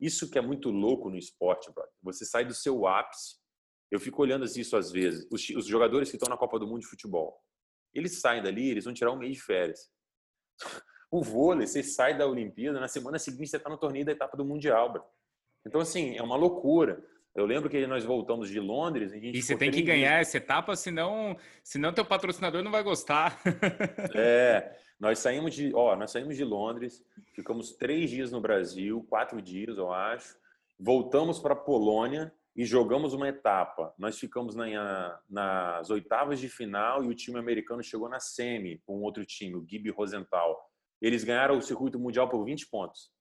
isso 0.00 0.30
que 0.30 0.38
é 0.38 0.42
muito 0.42 0.70
louco 0.70 1.10
no 1.10 1.16
esporte, 1.16 1.72
brother. 1.72 1.92
Você 2.02 2.24
sai 2.24 2.44
do 2.44 2.54
seu 2.54 2.86
ápice 2.86 3.36
eu 3.90 3.98
fico 3.98 4.22
olhando 4.22 4.44
isso 4.44 4.76
às 4.76 4.90
vezes. 4.90 5.26
Os, 5.30 5.48
os, 5.50 5.66
jogadores 5.66 6.10
que 6.10 6.16
estão 6.16 6.28
na 6.28 6.36
Copa 6.36 6.58
do 6.58 6.66
Mundo 6.66 6.80
de 6.80 6.86
futebol, 6.86 7.42
eles 7.94 8.20
saem 8.20 8.42
dali, 8.42 8.70
eles 8.70 8.84
vão 8.84 8.94
tirar 8.94 9.12
um 9.12 9.18
mês 9.18 9.36
de 9.36 9.42
férias. 9.42 9.90
O 11.10 11.22
vôlei, 11.22 11.66
você 11.66 11.82
sai 11.82 12.18
da 12.18 12.26
Olimpíada, 12.26 12.78
na 12.78 12.86
semana 12.86 13.18
seguinte 13.18 13.48
você 13.48 13.56
está 13.56 13.70
no 13.70 13.78
torneio 13.78 14.04
da 14.04 14.12
etapa 14.12 14.36
do 14.36 14.44
Mundial, 14.44 14.92
bro. 14.92 15.02
Então, 15.66 15.80
assim, 15.80 16.14
é 16.18 16.22
uma 16.22 16.36
loucura. 16.36 17.02
Eu 17.34 17.46
lembro 17.46 17.70
que 17.70 17.86
nós 17.86 18.04
voltamos 18.04 18.50
de 18.50 18.60
Londres. 18.60 19.12
e 19.14 19.40
você 19.40 19.56
tem 19.56 19.70
que 19.70 19.80
ganhar 19.80 20.16
dias. 20.16 20.28
essa 20.28 20.36
etapa, 20.36 20.76
senão, 20.76 21.34
senão 21.62 21.94
teu 21.94 22.04
patrocinador 22.04 22.62
não 22.62 22.70
vai 22.70 22.82
gostar. 22.82 23.40
é, 24.14 24.76
nós 24.98 25.20
saímos 25.20 25.54
de, 25.54 25.72
ó, 25.74 25.94
nós 25.94 26.10
saímos 26.10 26.36
de 26.36 26.44
Londres, 26.44 27.02
ficamos 27.34 27.72
três 27.72 28.10
dias 28.10 28.32
no 28.32 28.40
Brasil, 28.40 29.06
quatro 29.08 29.40
dias, 29.40 29.78
eu 29.78 29.92
acho. 29.92 30.36
Voltamos 30.78 31.38
para 31.38 31.54
Polônia, 31.54 32.32
e 32.58 32.64
jogamos 32.64 33.14
uma 33.14 33.28
etapa. 33.28 33.94
Nós 33.96 34.18
ficamos 34.18 34.56
na, 34.56 35.20
nas 35.30 35.90
oitavas 35.90 36.40
de 36.40 36.48
final 36.48 37.04
e 37.04 37.06
o 37.06 37.14
time 37.14 37.38
americano 37.38 37.84
chegou 37.84 38.08
na 38.08 38.18
semi 38.18 38.82
com 38.84 39.00
outro 39.00 39.24
time, 39.24 39.54
o 39.54 39.64
Gibi 39.64 39.90
Rosenthal. 39.90 40.58
Eles 41.00 41.22
ganharam 41.22 41.56
o 41.56 41.62
circuito 41.62 42.00
mundial 42.00 42.28
por 42.28 42.44
20 42.44 42.66
pontos. 42.66 43.12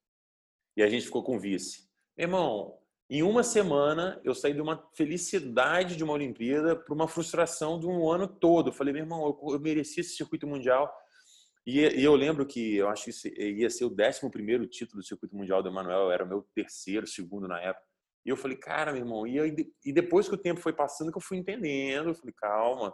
E 0.76 0.82
a 0.82 0.90
gente 0.90 1.06
ficou 1.06 1.22
com 1.24 1.40
vice. 1.40 1.88
Irmão, 2.18 2.80
em 3.08 3.22
uma 3.22 3.44
semana 3.44 4.20
eu 4.24 4.34
saí 4.34 4.56
de 4.56 4.62
uma 4.62 4.84
felicidade 4.96 5.96
de 5.96 6.04
uma 6.04 6.14
Olimpíada 6.14 6.76
para 6.76 6.96
uma 6.96 7.08
frustração 7.08 7.80
de 7.80 7.86
um 7.86 8.10
ano 8.10 8.28
todo. 8.28 8.70
Eu 8.70 8.74
falei, 8.74 8.92
meu 8.92 9.04
irmão, 9.04 9.24
eu, 9.24 9.54
eu 9.54 9.60
mereci 9.60 10.00
esse 10.00 10.16
circuito 10.16 10.48
mundial. 10.48 10.92
E, 11.64 11.80
e, 11.80 12.04
eu 12.04 12.16
lembro 12.16 12.44
que 12.44 12.78
eu 12.78 12.90
acho 12.90 13.06
que 13.06 13.30
ia 13.40 13.70
ser 13.70 13.86
o 13.86 13.96
11 13.96 14.32
primeiro 14.32 14.66
título 14.66 15.00
do 15.00 15.06
circuito 15.06 15.36
mundial 15.36 15.62
do 15.62 15.70
Emanuel, 15.70 16.10
era 16.10 16.24
o 16.24 16.28
meu 16.28 16.42
terceiro, 16.56 17.06
segundo 17.06 17.48
na 17.48 17.62
época. 17.62 17.86
E 18.28 18.30
eu 18.30 18.36
falei, 18.36 18.58
cara, 18.58 18.92
meu 18.92 19.02
irmão, 19.02 19.26
e, 19.26 19.40
aí, 19.40 19.56
e 19.86 19.94
depois 19.94 20.28
que 20.28 20.36
o 20.36 20.38
tempo 20.38 20.60
foi 20.60 20.74
passando, 20.74 21.12
que 21.14 21.18
eu 21.18 21.22
fui 21.22 21.38
entendendo, 21.38 22.10
eu 22.10 22.14
falei, 22.14 22.34
calma. 22.36 22.94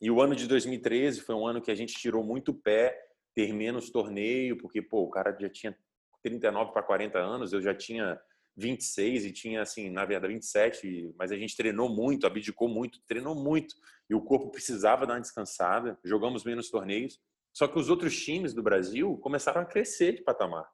E 0.00 0.10
o 0.10 0.22
ano 0.22 0.34
de 0.34 0.48
2013 0.48 1.20
foi 1.20 1.34
um 1.34 1.46
ano 1.46 1.60
que 1.60 1.70
a 1.70 1.74
gente 1.74 1.92
tirou 1.92 2.24
muito 2.24 2.54
pé, 2.54 2.98
ter 3.34 3.52
menos 3.52 3.90
torneio, 3.90 4.56
porque, 4.56 4.80
pô, 4.80 5.02
o 5.02 5.10
cara 5.10 5.36
já 5.38 5.50
tinha 5.50 5.76
39 6.22 6.72
para 6.72 6.82
40 6.82 7.18
anos, 7.18 7.52
eu 7.52 7.60
já 7.60 7.74
tinha 7.74 8.18
26 8.56 9.26
e 9.26 9.32
tinha, 9.32 9.60
assim, 9.60 9.90
na 9.90 10.06
verdade, 10.06 10.32
27, 10.32 11.14
mas 11.18 11.30
a 11.30 11.36
gente 11.36 11.54
treinou 11.54 11.90
muito, 11.90 12.26
abdicou 12.26 12.66
muito, 12.66 13.00
treinou 13.06 13.34
muito, 13.34 13.74
e 14.08 14.14
o 14.14 14.22
corpo 14.22 14.50
precisava 14.50 15.06
dar 15.06 15.14
uma 15.14 15.20
descansada, 15.20 15.98
jogamos 16.02 16.42
menos 16.42 16.70
torneios. 16.70 17.20
Só 17.52 17.68
que 17.68 17.78
os 17.78 17.90
outros 17.90 18.18
times 18.18 18.54
do 18.54 18.62
Brasil 18.62 19.18
começaram 19.18 19.60
a 19.60 19.66
crescer 19.66 20.14
de 20.14 20.22
patamar. 20.22 20.66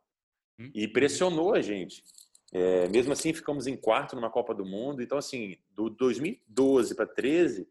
Hum. 0.61 0.71
E 0.75 0.87
pressionou 0.87 1.55
a 1.55 1.61
gente. 1.61 2.05
É, 2.53 2.89
mesmo 2.89 3.13
assim, 3.13 3.33
ficamos 3.33 3.67
em 3.67 3.77
quarto 3.77 4.17
numa 4.17 4.31
Copa 4.31 4.55
do 4.55 4.65
Mundo. 4.65 5.03
Então, 5.03 5.17
assim, 5.17 5.57
do 5.71 5.89
2012 5.89 6.95
para 6.95 7.07
13, 7.07 7.69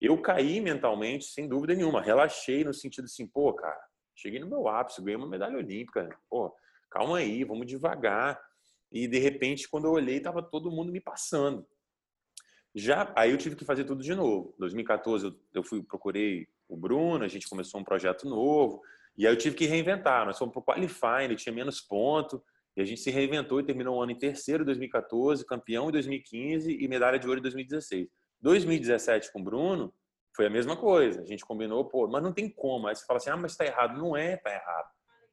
eu 0.00 0.20
caí 0.20 0.60
mentalmente, 0.60 1.26
sem 1.26 1.48
dúvida 1.48 1.74
nenhuma. 1.74 2.02
Relaxei 2.02 2.64
no 2.64 2.74
sentido 2.74 3.04
assim, 3.04 3.26
pô, 3.26 3.52
cara, 3.54 3.80
cheguei 4.14 4.40
no 4.40 4.48
meu 4.48 4.68
ápice, 4.68 5.00
ganhei 5.00 5.16
uma 5.16 5.28
medalha 5.28 5.56
olímpica. 5.56 6.08
Pô, 6.28 6.54
calma 6.90 7.18
aí, 7.18 7.44
vamos 7.44 7.66
devagar. 7.66 8.40
E, 8.90 9.06
de 9.06 9.18
repente, 9.18 9.68
quando 9.68 9.86
eu 9.86 9.92
olhei, 9.92 10.16
estava 10.16 10.42
todo 10.42 10.70
mundo 10.70 10.92
me 10.92 11.00
passando. 11.00 11.66
Já, 12.74 13.10
aí 13.16 13.30
eu 13.30 13.38
tive 13.38 13.56
que 13.56 13.64
fazer 13.64 13.84
tudo 13.84 14.02
de 14.02 14.14
novo. 14.14 14.52
Em 14.56 14.60
2014, 14.60 15.34
eu, 15.54 15.62
fui, 15.62 15.82
procurei 15.82 16.46
o 16.68 16.76
Bruno, 16.76 17.24
a 17.24 17.28
gente 17.28 17.48
começou 17.48 17.80
um 17.80 17.84
projeto 17.84 18.28
novo. 18.28 18.82
E 19.16 19.26
aí 19.26 19.32
eu 19.32 19.38
tive 19.38 19.56
que 19.56 19.66
reinventar. 19.66 20.26
Nós 20.26 20.36
fomos 20.36 20.52
para 20.52 20.60
o 20.60 20.64
Qualifying, 20.64 21.24
ele 21.24 21.36
tinha 21.36 21.54
menos 21.54 21.80
ponto. 21.80 22.42
E 22.76 22.82
a 22.82 22.84
gente 22.84 23.00
se 23.00 23.10
reinventou 23.10 23.58
e 23.58 23.64
terminou 23.64 23.96
o 23.96 24.02
ano 24.02 24.12
em 24.12 24.18
terceiro 24.18 24.62
em 24.62 24.66
2014, 24.66 25.46
campeão 25.46 25.88
em 25.88 25.92
2015 25.92 26.76
e 26.78 26.88
medalha 26.88 27.18
de 27.18 27.26
ouro 27.26 27.38
em 27.38 27.42
2016. 27.42 28.06
2017 28.40 29.32
com 29.32 29.40
o 29.40 29.44
Bruno 29.44 29.94
foi 30.34 30.46
a 30.46 30.50
mesma 30.50 30.76
coisa. 30.76 31.22
A 31.22 31.24
gente 31.24 31.44
combinou, 31.44 31.86
pô, 31.86 32.06
mas 32.06 32.22
não 32.22 32.32
tem 32.32 32.50
como. 32.50 32.86
Aí 32.86 32.94
você 32.94 33.06
fala 33.06 33.16
assim, 33.16 33.30
ah, 33.30 33.36
mas 33.36 33.52
está 33.52 33.64
errado. 33.64 33.98
Não 33.98 34.14
é, 34.14 34.36
tá 34.36 34.52
errado. 34.52 34.90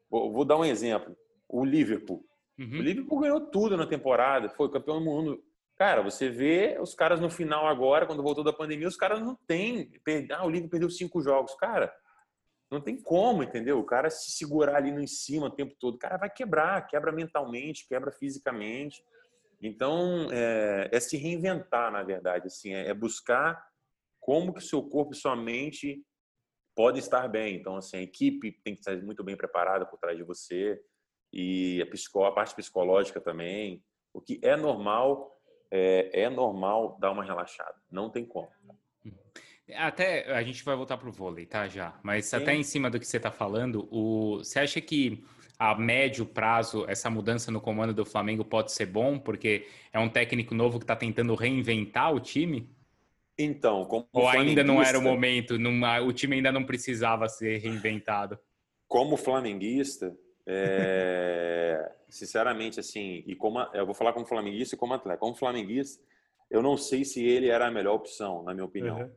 Vou, 0.10 0.32
vou, 0.32 0.46
dar 0.46 0.58
um 0.58 0.64
exemplo. 0.64 1.16
O 1.50 1.66
Liverpool. 1.66 2.26
Uhum. 2.58 2.80
O 2.80 2.82
Liverpool 2.82 3.20
ganhou 3.20 3.41
tudo 3.41 3.76
na 3.76 3.86
temporada, 3.86 4.48
foi 4.50 4.72
campeão 4.72 5.00
do 5.00 5.06
mundo. 5.06 5.44
Cara, 5.76 6.02
você 6.02 6.30
vê 6.30 6.78
os 6.80 6.94
caras 6.94 7.20
no 7.20 7.30
final 7.30 7.68
agora, 7.68 8.06
quando 8.06 8.24
voltou 8.24 8.44
da 8.44 8.54
pandemia, 8.54 8.88
os 8.88 8.96
caras 8.96 9.20
não 9.20 9.36
têm. 9.48 9.91
Ah, 10.32 10.46
o 10.46 10.50
Liverpool 10.50 10.70
perdeu 10.70 10.89
cinco 10.89 11.20
jogos. 11.20 11.54
Cara, 11.56 11.94
não 12.74 12.82
tem 12.82 12.99
como, 13.01 13.43
entendeu? 13.43 13.80
O 13.80 13.86
cara 13.86 14.09
se 14.09 14.32
segurar 14.32 14.78
ali 14.78 14.91
no 14.91 14.99
em 14.99 15.07
cima 15.07 15.45
o 15.45 15.51
tempo 15.51 15.76
todo, 15.80 15.95
o 15.95 15.99
cara 15.99 16.17
vai 16.17 16.30
quebrar, 16.30 16.88
quebra 16.88 17.11
mentalmente, 17.11 17.88
quebra 17.88 18.11
fisicamente. 18.11 19.03
Então, 19.61 20.28
é, 20.32 20.89
é 20.91 20.99
se 20.99 21.15
reinventar, 21.15 21.91
na 21.91 22.03
verdade, 22.03 22.47
assim, 22.47 22.74
é, 22.74 22.89
é 22.89 22.93
buscar 22.93 23.63
como 24.19 24.53
que 24.53 24.61
seu 24.61 24.82
corpo 24.82 25.13
e 25.13 25.17
sua 25.17 25.36
mente 25.36 26.03
pode 26.76 26.99
estar 26.99 27.28
bem. 27.28 27.55
Então, 27.55 27.78
assim, 27.78 27.97
a 27.97 28.01
equipe 28.01 28.51
tem 28.63 28.74
que 28.74 28.80
estar 28.80 28.95
muito 29.03 29.24
bem 29.24 29.38
preparada 29.38 29.86
por 29.86 29.99
trás 29.99 30.17
de 30.17 30.24
você 30.24 30.82
e 31.32 31.82
a, 31.82 31.86
psicó, 31.86 32.26
a 32.26 32.32
parte 32.32 32.55
psicológica 32.55 33.21
também. 33.21 33.84
O 34.13 34.19
que 34.19 34.39
é 34.43 34.55
normal, 34.55 35.39
é, 35.71 36.24
é 36.24 36.30
normal 36.30 36.97
dar 36.99 37.11
uma 37.11 37.24
relaxada. 37.24 37.76
Não 37.91 38.09
tem 38.09 38.26
como. 38.26 38.49
Até 39.76 40.32
a 40.34 40.43
gente 40.43 40.64
vai 40.64 40.76
voltar 40.76 40.97
pro 40.97 41.11
vôlei, 41.11 41.45
tá? 41.45 41.68
Já. 41.68 41.97
Mas 42.03 42.26
Sim. 42.26 42.38
até 42.38 42.53
em 42.53 42.64
cima 42.64 42.89
do 42.89 42.99
que 42.99 43.07
você 43.07 43.20
tá 43.20 43.32
falando, 43.32 43.88
o... 43.91 44.39
você 44.39 44.59
acha 44.59 44.82
que 44.82 45.24
a 45.57 45.76
médio 45.76 46.26
prazo 46.26 46.86
essa 46.89 47.09
mudança 47.09 47.51
no 47.51 47.61
comando 47.61 47.93
do 47.93 48.05
Flamengo 48.05 48.43
pode 48.43 48.72
ser 48.72 48.86
bom, 48.86 49.18
porque 49.18 49.68
é 49.93 49.99
um 49.99 50.09
técnico 50.09 50.53
novo 50.53 50.80
que 50.80 50.84
está 50.84 50.95
tentando 50.95 51.36
reinventar 51.36 52.14
o 52.14 52.20
time? 52.20 52.70
Então, 53.38 53.86
como 53.86 54.07
ou 54.11 54.28
ainda 54.28 54.64
não 54.64 54.82
era 54.82 54.99
o 54.99 55.01
momento, 55.01 55.57
numa, 55.57 55.99
o 56.01 56.11
time 56.11 56.36
ainda 56.36 56.51
não 56.51 56.64
precisava 56.64 57.28
ser 57.28 57.57
reinventado? 57.57 58.38
Como 58.88 59.18
flamenguista, 59.18 60.16
é, 60.45 61.91
sinceramente, 62.09 62.80
assim, 62.80 63.24
e 63.26 63.36
como 63.36 63.59
eu 63.74 63.86
vou 63.86 63.95
falar 63.95 64.14
como 64.14 64.26
flamenguista 64.26 64.76
e 64.76 64.78
como 64.78 64.93
atleta. 64.93 65.20
Como 65.20 65.34
flamenguista, 65.34 66.03
eu 66.49 66.61
não 66.61 66.78
sei 66.78 67.03
se 67.03 67.26
ele 67.26 67.47
era 67.47 67.68
a 67.68 67.72
melhor 67.72 67.95
opção, 67.95 68.43
na 68.43 68.53
minha 68.53 68.66
opinião. 68.66 68.99
Uhum. 68.99 69.11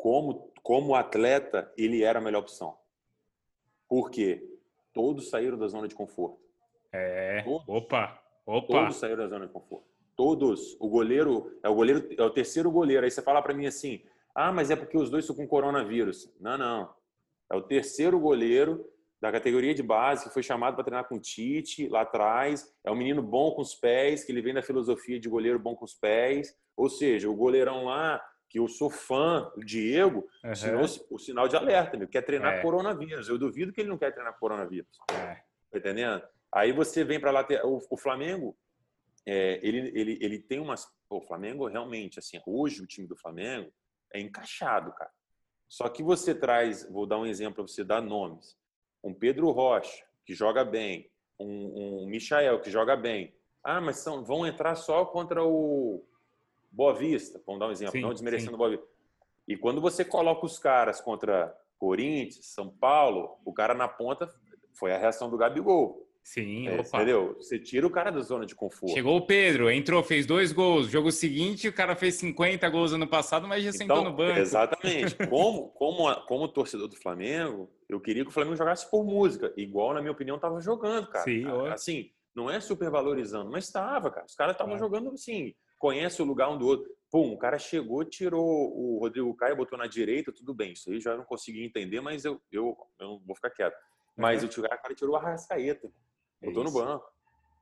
Como, 0.00 0.50
como 0.62 0.94
atleta, 0.94 1.70
ele 1.76 2.02
era 2.02 2.18
a 2.18 2.22
melhor 2.22 2.40
opção. 2.40 2.76
Por 3.86 4.10
quê? 4.10 4.42
Todos 4.94 5.28
saíram 5.28 5.58
da 5.58 5.68
zona 5.68 5.86
de 5.86 5.94
conforto. 5.94 6.40
É. 6.92 7.42
Todos, 7.42 7.68
opa, 7.68 8.20
opa. 8.46 8.66
Todos 8.66 8.96
saíram 8.96 9.18
da 9.18 9.28
zona 9.28 9.46
de 9.46 9.52
conforto. 9.52 9.84
Todos. 10.16 10.76
O 10.80 10.88
goleiro 10.88 11.58
é 11.62 11.68
o 11.68 11.74
goleiro 11.74 12.08
é 12.16 12.22
o 12.22 12.30
terceiro 12.30 12.70
goleiro. 12.70 13.04
Aí 13.04 13.10
você 13.10 13.22
fala 13.22 13.42
para 13.42 13.54
mim 13.54 13.66
assim: 13.66 14.02
"Ah, 14.34 14.50
mas 14.50 14.70
é 14.70 14.76
porque 14.76 14.96
os 14.96 15.10
dois 15.10 15.24
estão 15.24 15.36
com 15.36 15.46
coronavírus". 15.46 16.32
Não, 16.40 16.56
não. 16.56 16.94
É 17.50 17.54
o 17.54 17.62
terceiro 17.62 18.18
goleiro 18.18 18.88
da 19.20 19.30
categoria 19.30 19.74
de 19.74 19.82
base 19.82 20.24
que 20.24 20.32
foi 20.32 20.42
chamado 20.42 20.74
para 20.74 20.84
treinar 20.84 21.06
com 21.06 21.16
o 21.16 21.20
Tite 21.20 21.88
lá 21.88 22.02
atrás. 22.02 22.74
É 22.82 22.90
um 22.90 22.96
menino 22.96 23.22
bom 23.22 23.50
com 23.52 23.60
os 23.60 23.74
pés, 23.74 24.24
que 24.24 24.32
ele 24.32 24.40
vem 24.40 24.54
da 24.54 24.62
filosofia 24.62 25.20
de 25.20 25.28
goleiro 25.28 25.58
bom 25.58 25.76
com 25.76 25.84
os 25.84 25.94
pés. 25.94 26.56
Ou 26.76 26.88
seja, 26.88 27.28
o 27.28 27.34
goleirão 27.34 27.84
lá 27.84 28.20
que 28.50 28.58
eu 28.58 28.66
sou 28.66 28.90
fã, 28.90 29.50
o 29.56 29.64
Diego, 29.64 30.28
uhum. 30.44 30.84
o 31.10 31.18
sinal 31.18 31.46
de 31.46 31.56
alerta, 31.56 31.96
meu, 31.96 32.08
quer 32.08 32.22
treinar 32.22 32.54
é. 32.54 32.62
coronavírus. 32.62 33.28
Eu 33.28 33.38
duvido 33.38 33.72
que 33.72 33.80
ele 33.80 33.88
não 33.88 33.96
quer 33.96 34.12
treinar 34.12 34.36
coronavírus. 34.38 34.90
É. 35.12 35.36
Tá 35.70 35.78
entendendo? 35.78 36.20
Aí 36.52 36.72
você 36.72 37.04
vem 37.04 37.20
para 37.20 37.30
lá, 37.30 37.46
o, 37.62 37.78
o, 37.88 37.96
Flamengo, 37.96 38.58
é, 39.24 39.60
ele, 39.62 39.92
ele, 39.94 40.18
ele 40.20 40.38
tem 40.40 40.58
umas. 40.58 40.84
o 41.08 41.20
Flamengo 41.20 41.68
realmente, 41.68 42.18
assim, 42.18 42.40
hoje 42.44 42.82
o 42.82 42.86
time 42.88 43.06
do 43.06 43.16
Flamengo 43.16 43.72
é 44.12 44.20
encaixado, 44.20 44.92
cara. 44.94 45.12
Só 45.68 45.88
que 45.88 46.02
você 46.02 46.34
traz, 46.34 46.90
vou 46.90 47.06
dar 47.06 47.18
um 47.18 47.26
exemplo 47.26 47.54
para 47.64 47.72
você 47.72 47.84
dar 47.84 48.02
nomes: 48.02 48.58
um 49.04 49.14
Pedro 49.14 49.48
Rocha, 49.52 50.04
que 50.26 50.34
joga 50.34 50.64
bem, 50.64 51.08
um, 51.38 52.02
um 52.02 52.06
Michael, 52.08 52.60
que 52.60 52.70
joga 52.70 52.96
bem. 52.96 53.32
Ah, 53.62 53.80
mas 53.80 53.98
são, 53.98 54.24
vão 54.24 54.44
entrar 54.44 54.74
só 54.74 55.04
contra 55.04 55.44
o, 55.44 56.04
Boa 56.70 56.94
Vista, 56.94 57.42
vamos 57.46 57.60
dar 57.60 57.68
um 57.68 57.72
exemplo, 57.72 57.92
sim, 57.92 58.00
não 58.00 58.12
desmerecendo 58.12 58.52
sim. 58.52 58.56
Boa 58.56 58.70
Vista. 58.70 58.86
E 59.46 59.56
quando 59.56 59.80
você 59.80 60.04
coloca 60.04 60.46
os 60.46 60.58
caras 60.58 61.00
contra 61.00 61.54
Corinthians, 61.78 62.46
São 62.46 62.68
Paulo, 62.68 63.38
o 63.44 63.52
cara 63.52 63.74
na 63.74 63.88
ponta 63.88 64.30
foi 64.74 64.92
a 64.92 64.98
reação 64.98 65.28
do 65.28 65.36
Gabigol. 65.36 66.06
Sim, 66.22 66.68
é, 66.68 66.76
entendeu? 66.78 67.34
Você 67.38 67.58
tira 67.58 67.86
o 67.86 67.90
cara 67.90 68.10
da 68.10 68.20
zona 68.20 68.46
de 68.46 68.54
conforto. 68.54 68.94
Chegou 68.94 69.16
o 69.16 69.26
Pedro, 69.26 69.70
entrou, 69.70 70.02
fez 70.02 70.26
dois 70.26 70.52
gols. 70.52 70.88
Jogo 70.88 71.10
seguinte, 71.10 71.66
o 71.66 71.72
cara 71.72 71.96
fez 71.96 72.16
50 72.16 72.68
gols 72.68 72.92
ano 72.92 73.08
passado, 73.08 73.48
mas 73.48 73.64
já 73.64 73.70
então, 73.70 73.96
sentou 73.96 74.04
no 74.04 74.12
banco. 74.12 74.38
Exatamente. 74.38 75.16
como, 75.28 75.70
como, 75.70 76.14
como 76.26 76.46
torcedor 76.46 76.88
do 76.88 76.96
Flamengo, 76.96 77.68
eu 77.88 77.98
queria 77.98 78.22
que 78.22 78.28
o 78.28 78.32
Flamengo 78.32 78.56
jogasse 78.56 78.88
por 78.88 79.04
música, 79.04 79.52
igual, 79.56 79.94
na 79.94 80.00
minha 80.00 80.12
opinião, 80.12 80.36
estava 80.36 80.60
jogando, 80.60 81.08
cara. 81.08 81.24
Sim, 81.24 81.44
assim, 81.72 82.10
não 82.34 82.48
é 82.48 82.60
super 82.60 82.90
valorizando, 82.90 83.50
mas 83.50 83.64
estava, 83.64 84.10
cara. 84.10 84.26
Os 84.26 84.34
caras 84.34 84.54
estavam 84.54 84.76
é. 84.76 84.78
jogando 84.78 85.10
assim, 85.10 85.54
conhece 85.80 86.20
o 86.22 86.24
lugar 86.24 86.50
um 86.50 86.58
do 86.58 86.66
outro. 86.66 86.88
Pum, 87.10 87.32
o 87.32 87.38
cara 87.38 87.58
chegou, 87.58 88.04
tirou 88.04 88.44
o 88.44 88.98
Rodrigo 89.00 89.34
Caio, 89.34 89.56
botou 89.56 89.76
na 89.76 89.88
direita, 89.88 90.30
tudo 90.30 90.54
bem. 90.54 90.74
Isso 90.74 90.92
aí 90.92 91.00
já 91.00 91.16
não 91.16 91.24
consegui 91.24 91.64
entender, 91.64 92.00
mas 92.00 92.24
eu, 92.24 92.40
eu, 92.52 92.76
eu 93.00 93.20
vou 93.26 93.34
ficar 93.34 93.50
quieto. 93.50 93.76
Mas 94.16 94.44
uhum. 94.44 94.64
o 94.64 94.68
cara 94.68 94.94
tirou 94.94 95.14
o 95.14 95.16
Arrascaeta, 95.16 95.90
botou 96.40 96.62
no 96.62 96.70
banco. 96.70 97.10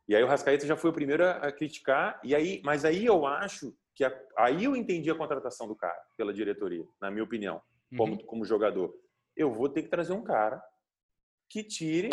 E 0.06 0.14
aí 0.14 0.22
o 0.22 0.26
Arrascaeta 0.26 0.66
já 0.66 0.76
foi 0.76 0.90
o 0.90 0.92
primeiro 0.92 1.24
a 1.24 1.50
criticar. 1.52 2.20
E 2.22 2.34
aí, 2.34 2.60
mas 2.62 2.84
aí 2.84 3.06
eu 3.06 3.24
acho 3.24 3.74
que 3.94 4.04
a, 4.04 4.12
aí 4.36 4.64
eu 4.64 4.76
entendi 4.76 5.10
a 5.10 5.14
contratação 5.14 5.66
do 5.66 5.76
cara 5.76 6.02
pela 6.16 6.34
diretoria, 6.34 6.86
na 7.00 7.10
minha 7.10 7.24
opinião, 7.24 7.62
como, 7.96 8.14
uhum. 8.14 8.26
como 8.26 8.44
jogador. 8.44 8.94
Eu 9.34 9.50
vou 9.52 9.68
ter 9.68 9.82
que 9.82 9.88
trazer 9.88 10.12
um 10.12 10.22
cara 10.22 10.62
que 11.48 11.62
tire 11.62 12.10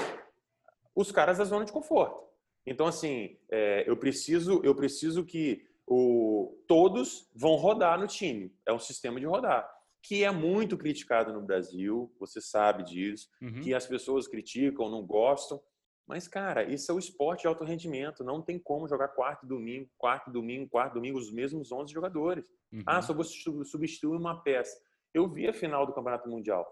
os 0.96 1.12
caras 1.12 1.40
da 1.40 1.44
zona 1.44 1.66
de 1.66 1.74
conforto. 1.74 2.24
Então, 2.66 2.88
assim, 2.88 3.38
é, 3.50 3.84
eu 3.90 3.98
preciso, 3.98 4.62
eu 4.64 4.74
preciso 4.74 5.26
que 5.26 5.66
o, 5.88 6.64
todos 6.68 7.30
vão 7.36 7.56
rodar 7.56 8.00
no 8.00 8.08
time. 8.08 8.54
É 8.68 8.74
um 8.74 8.80
sistema 8.80 9.20
de 9.20 9.26
rodar, 9.26 9.70
que 10.02 10.24
é 10.24 10.32
muito 10.32 10.78
criticado 10.78 11.34
no 11.34 11.42
Brasil, 11.42 12.14
você 12.20 12.42
sabe 12.42 12.84
disso, 12.84 13.28
uhum. 13.42 13.62
que 13.62 13.74
as 13.74 13.86
pessoas 13.86 14.28
criticam, 14.28 14.90
não 14.90 15.06
gostam. 15.06 15.62
Mas, 16.08 16.28
cara, 16.28 16.64
isso 16.64 16.92
é 16.92 16.96
o 16.96 17.00
esporte 17.00 17.42
de 17.42 17.48
alto 17.48 17.64
rendimento. 17.64 18.24
Não 18.24 18.42
tem 18.42 18.60
como 18.60 18.88
jogar 18.88 19.08
quarto 19.10 19.48
domingo, 19.48 19.90
quarto 19.98 20.30
domingo, 20.32 20.70
quarto 20.70 20.94
domingo, 20.94 21.18
os 21.18 21.32
mesmos 21.32 21.72
11 21.72 21.92
jogadores. 21.92 22.48
Uhum. 22.72 22.84
Ah, 22.86 23.02
só 23.02 23.14
vou 23.14 23.24
substituir 23.24 24.16
uma 24.16 24.44
peça. 24.44 24.80
Eu 25.14 25.28
vi 25.28 25.48
a 25.48 25.54
final 25.54 25.86
do 25.86 25.94
Campeonato 25.94 26.30
Mundial. 26.30 26.66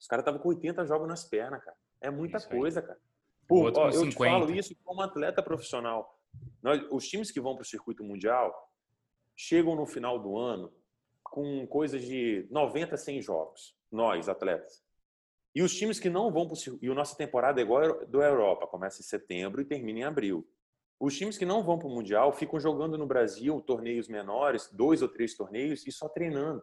Os 0.00 0.06
caras 0.08 0.22
estavam 0.22 0.40
com 0.40 0.48
80 0.48 0.84
jogos 0.84 1.06
nas 1.06 1.24
pernas, 1.24 1.62
cara. 1.64 1.76
É 2.00 2.10
muita 2.10 2.40
coisa, 2.40 2.82
cara. 2.82 2.98
Pô, 3.46 3.70
ó, 3.70 3.86
eu 3.86 3.92
50. 3.92 4.10
te 4.10 4.16
falo 4.16 4.50
isso 4.50 4.76
como 4.82 5.00
atleta 5.00 5.42
profissional. 5.42 6.15
Nós, 6.62 6.84
os 6.90 7.06
times 7.08 7.30
que 7.30 7.40
vão 7.40 7.54
para 7.54 7.62
o 7.62 7.66
circuito 7.66 8.02
mundial 8.02 8.54
chegam 9.36 9.74
no 9.74 9.86
final 9.86 10.18
do 10.18 10.36
ano 10.36 10.72
com 11.22 11.66
coisas 11.66 12.02
de 12.02 12.46
90 12.50 12.94
a 12.94 12.98
100 12.98 13.22
jogos, 13.22 13.76
nós, 13.90 14.28
atletas. 14.28 14.82
E 15.54 15.62
os 15.62 15.74
times 15.74 15.98
que 15.98 16.10
não 16.10 16.30
vão 16.30 16.46
para 16.46 16.54
o 16.54 16.78
e 16.82 16.88
a 16.88 16.94
nossa 16.94 17.16
temporada 17.16 17.60
é 17.60 17.64
igual 17.64 18.06
do 18.06 18.22
Europa, 18.22 18.66
começa 18.66 19.00
em 19.00 19.04
setembro 19.04 19.60
e 19.60 19.64
termina 19.64 20.00
em 20.00 20.04
abril. 20.04 20.46
Os 20.98 21.16
times 21.16 21.36
que 21.36 21.44
não 21.44 21.62
vão 21.62 21.78
para 21.78 21.88
o 21.88 21.90
Mundial 21.90 22.32
ficam 22.32 22.58
jogando 22.58 22.96
no 22.96 23.06
Brasil 23.06 23.60
torneios 23.60 24.08
menores, 24.08 24.70
dois 24.72 25.02
ou 25.02 25.08
três 25.08 25.34
torneios, 25.34 25.86
e 25.86 25.92
só 25.92 26.08
treinando. 26.08 26.62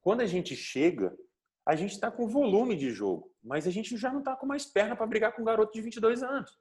Quando 0.00 0.22
a 0.22 0.26
gente 0.26 0.56
chega, 0.56 1.16
a 1.64 1.74
gente 1.76 1.92
está 1.92 2.10
com 2.10 2.28
volume 2.28 2.76
de 2.76 2.90
jogo, 2.90 3.30
mas 3.42 3.66
a 3.66 3.70
gente 3.70 3.96
já 3.96 4.10
não 4.10 4.20
está 4.20 4.34
com 4.36 4.46
mais 4.46 4.64
perna 4.64 4.96
para 4.96 5.06
brigar 5.06 5.34
com 5.34 5.42
um 5.42 5.44
garoto 5.44 5.72
de 5.72 5.82
22 5.82 6.22
anos. 6.22 6.58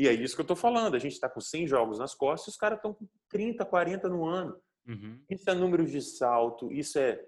E 0.00 0.08
é 0.08 0.14
isso 0.14 0.34
que 0.34 0.40
eu 0.40 0.44
estou 0.44 0.56
falando. 0.56 0.94
A 0.94 0.98
gente 0.98 1.12
está 1.12 1.28
com 1.28 1.42
100 1.42 1.66
jogos 1.66 1.98
nas 1.98 2.14
costas 2.14 2.46
e 2.46 2.50
os 2.52 2.56
caras 2.56 2.78
estão 2.78 2.94
com 2.94 3.06
30, 3.28 3.66
40 3.66 4.08
no 4.08 4.24
ano. 4.24 4.58
Uhum. 4.88 5.22
Isso 5.28 5.50
é 5.50 5.54
número 5.54 5.84
de 5.84 6.00
salto, 6.00 6.72
isso 6.72 6.98
é, 6.98 7.22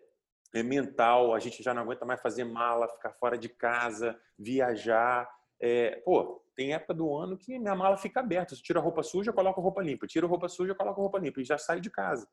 é, 0.54 0.62
mental. 0.62 1.34
A 1.34 1.38
gente 1.38 1.62
já 1.62 1.74
não 1.74 1.82
aguenta 1.82 2.06
mais 2.06 2.22
fazer 2.22 2.44
mala, 2.44 2.88
ficar 2.88 3.12
fora 3.12 3.36
de 3.36 3.50
casa, 3.50 4.18
viajar. 4.38 5.28
É, 5.60 5.96
pô, 5.96 6.42
tem 6.56 6.72
época 6.72 6.94
do 6.94 7.14
ano 7.14 7.36
que 7.36 7.58
minha 7.58 7.76
mala 7.76 7.98
fica 7.98 8.20
aberta. 8.20 8.56
Tira 8.56 8.78
a 8.80 8.82
roupa 8.82 9.02
suja, 9.02 9.34
coloca 9.34 9.60
a 9.60 9.62
roupa 9.62 9.82
limpa. 9.82 10.06
Tira 10.06 10.24
a 10.24 10.28
roupa 10.30 10.48
suja, 10.48 10.74
coloca 10.74 10.98
a 10.98 11.02
roupa 11.02 11.18
limpa. 11.18 11.42
E 11.42 11.44
já 11.44 11.58
sai 11.58 11.78
de 11.78 11.90
casa. 11.90 12.26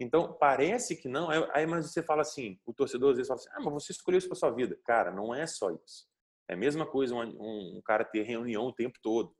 Então, 0.00 0.32
parece 0.32 0.96
que 0.96 1.08
não. 1.08 1.28
Aí, 1.52 1.66
mas 1.66 1.92
você 1.92 2.02
fala 2.02 2.22
assim, 2.22 2.58
o 2.64 2.72
torcedor 2.72 3.10
às 3.10 3.16
vezes 3.18 3.28
fala 3.28 3.38
assim, 3.38 3.50
ah, 3.52 3.60
mas 3.60 3.84
você 3.84 3.92
escolheu 3.92 4.16
isso 4.16 4.28
para 4.28 4.36
sua 4.36 4.50
vida. 4.50 4.80
Cara, 4.82 5.10
não 5.10 5.34
é 5.34 5.46
só 5.46 5.70
isso. 5.70 6.08
É 6.48 6.54
a 6.54 6.56
mesma 6.56 6.86
coisa 6.86 7.14
um, 7.14 7.20
um, 7.20 7.76
um 7.76 7.82
cara 7.84 8.02
ter 8.02 8.22
reunião 8.22 8.64
o 8.64 8.72
tempo 8.72 8.98
todo. 9.02 9.34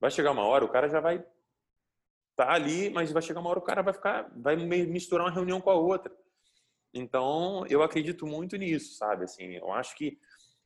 Vai 0.00 0.10
chegar 0.10 0.30
uma 0.30 0.44
hora, 0.44 0.64
o 0.64 0.68
cara 0.68 0.88
já 0.88 0.98
vai 0.98 1.16
estar 1.16 2.46
tá 2.46 2.52
ali, 2.52 2.88
mas 2.88 3.12
vai 3.12 3.20
chegar 3.20 3.40
uma 3.40 3.50
hora 3.50 3.58
o 3.58 3.62
cara 3.62 3.82
vai 3.82 3.92
ficar, 3.92 4.32
vai 4.34 4.56
misturar 4.56 5.26
uma 5.26 5.32
reunião 5.32 5.60
com 5.60 5.70
a 5.70 5.74
outra. 5.74 6.10
Então, 6.92 7.64
eu 7.68 7.82
acredito 7.82 8.26
muito 8.26 8.56
nisso, 8.56 8.96
sabe? 8.96 9.24
Assim, 9.24 9.52
eu 9.56 9.70
acho 9.72 9.94
que 9.94 10.18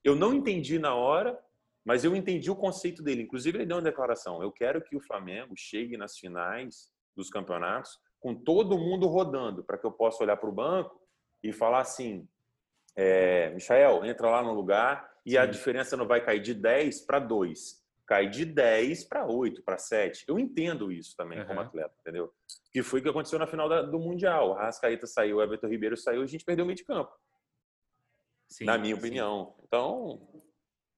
eu 0.02 0.14
não 0.14 0.32
entendi 0.32 0.78
na 0.78 0.94
hora, 0.94 1.38
mas 1.84 2.04
eu 2.04 2.14
entendi 2.14 2.50
o 2.50 2.56
conceito 2.56 3.02
dele. 3.02 3.22
Inclusive, 3.22 3.58
ele 3.58 3.66
deu 3.66 3.76
uma 3.76 3.82
declaração: 3.82 4.42
eu 4.42 4.52
quero 4.52 4.80
que 4.80 4.96
o 4.96 5.00
Flamengo 5.00 5.54
chegue 5.56 5.96
nas 5.96 6.16
finais 6.16 6.90
dos 7.16 7.28
campeonatos 7.28 7.98
com 8.20 8.34
todo 8.34 8.78
mundo 8.78 9.06
rodando, 9.06 9.62
para 9.64 9.76
que 9.76 9.84
eu 9.84 9.92
possa 9.92 10.22
olhar 10.22 10.36
para 10.36 10.48
o 10.48 10.52
banco 10.52 10.98
e 11.42 11.52
falar 11.52 11.80
assim: 11.80 12.26
é, 12.96 13.50
Michael, 13.50 14.04
entra 14.04 14.30
lá 14.30 14.42
no 14.42 14.54
lugar 14.54 15.12
e 15.26 15.32
Sim. 15.32 15.38
a 15.38 15.46
diferença 15.46 15.96
não 15.96 16.06
vai 16.06 16.24
cair 16.24 16.40
de 16.40 16.54
10 16.54 17.02
para 17.02 17.18
2 17.18 17.83
cai 18.06 18.28
de 18.28 18.44
10 18.44 19.04
para 19.04 19.26
8, 19.26 19.62
para 19.62 19.78
7. 19.78 20.24
Eu 20.28 20.38
entendo 20.38 20.92
isso 20.92 21.16
também 21.16 21.40
uhum. 21.40 21.46
como 21.46 21.60
atleta, 21.60 21.94
entendeu? 22.00 22.32
Que 22.72 22.82
foi 22.82 23.00
o 23.00 23.02
que 23.02 23.08
aconteceu 23.08 23.38
na 23.38 23.46
final 23.46 23.68
da, 23.68 23.82
do 23.82 23.98
Mundial. 23.98 24.50
O 24.50 24.52
Rascaeta 24.54 25.06
saiu, 25.06 25.38
o 25.38 25.42
Everton 25.42 25.68
Ribeiro 25.68 25.96
saiu 25.96 26.20
e 26.20 26.24
a 26.24 26.28
gente 26.28 26.44
perdeu 26.44 26.64
o 26.64 26.66
meio 26.66 26.76
de 26.76 26.84
campo. 26.84 27.12
Sim, 28.48 28.64
na 28.64 28.78
minha 28.78 28.94
sim. 28.94 29.00
opinião. 29.00 29.54
Então, 29.66 30.28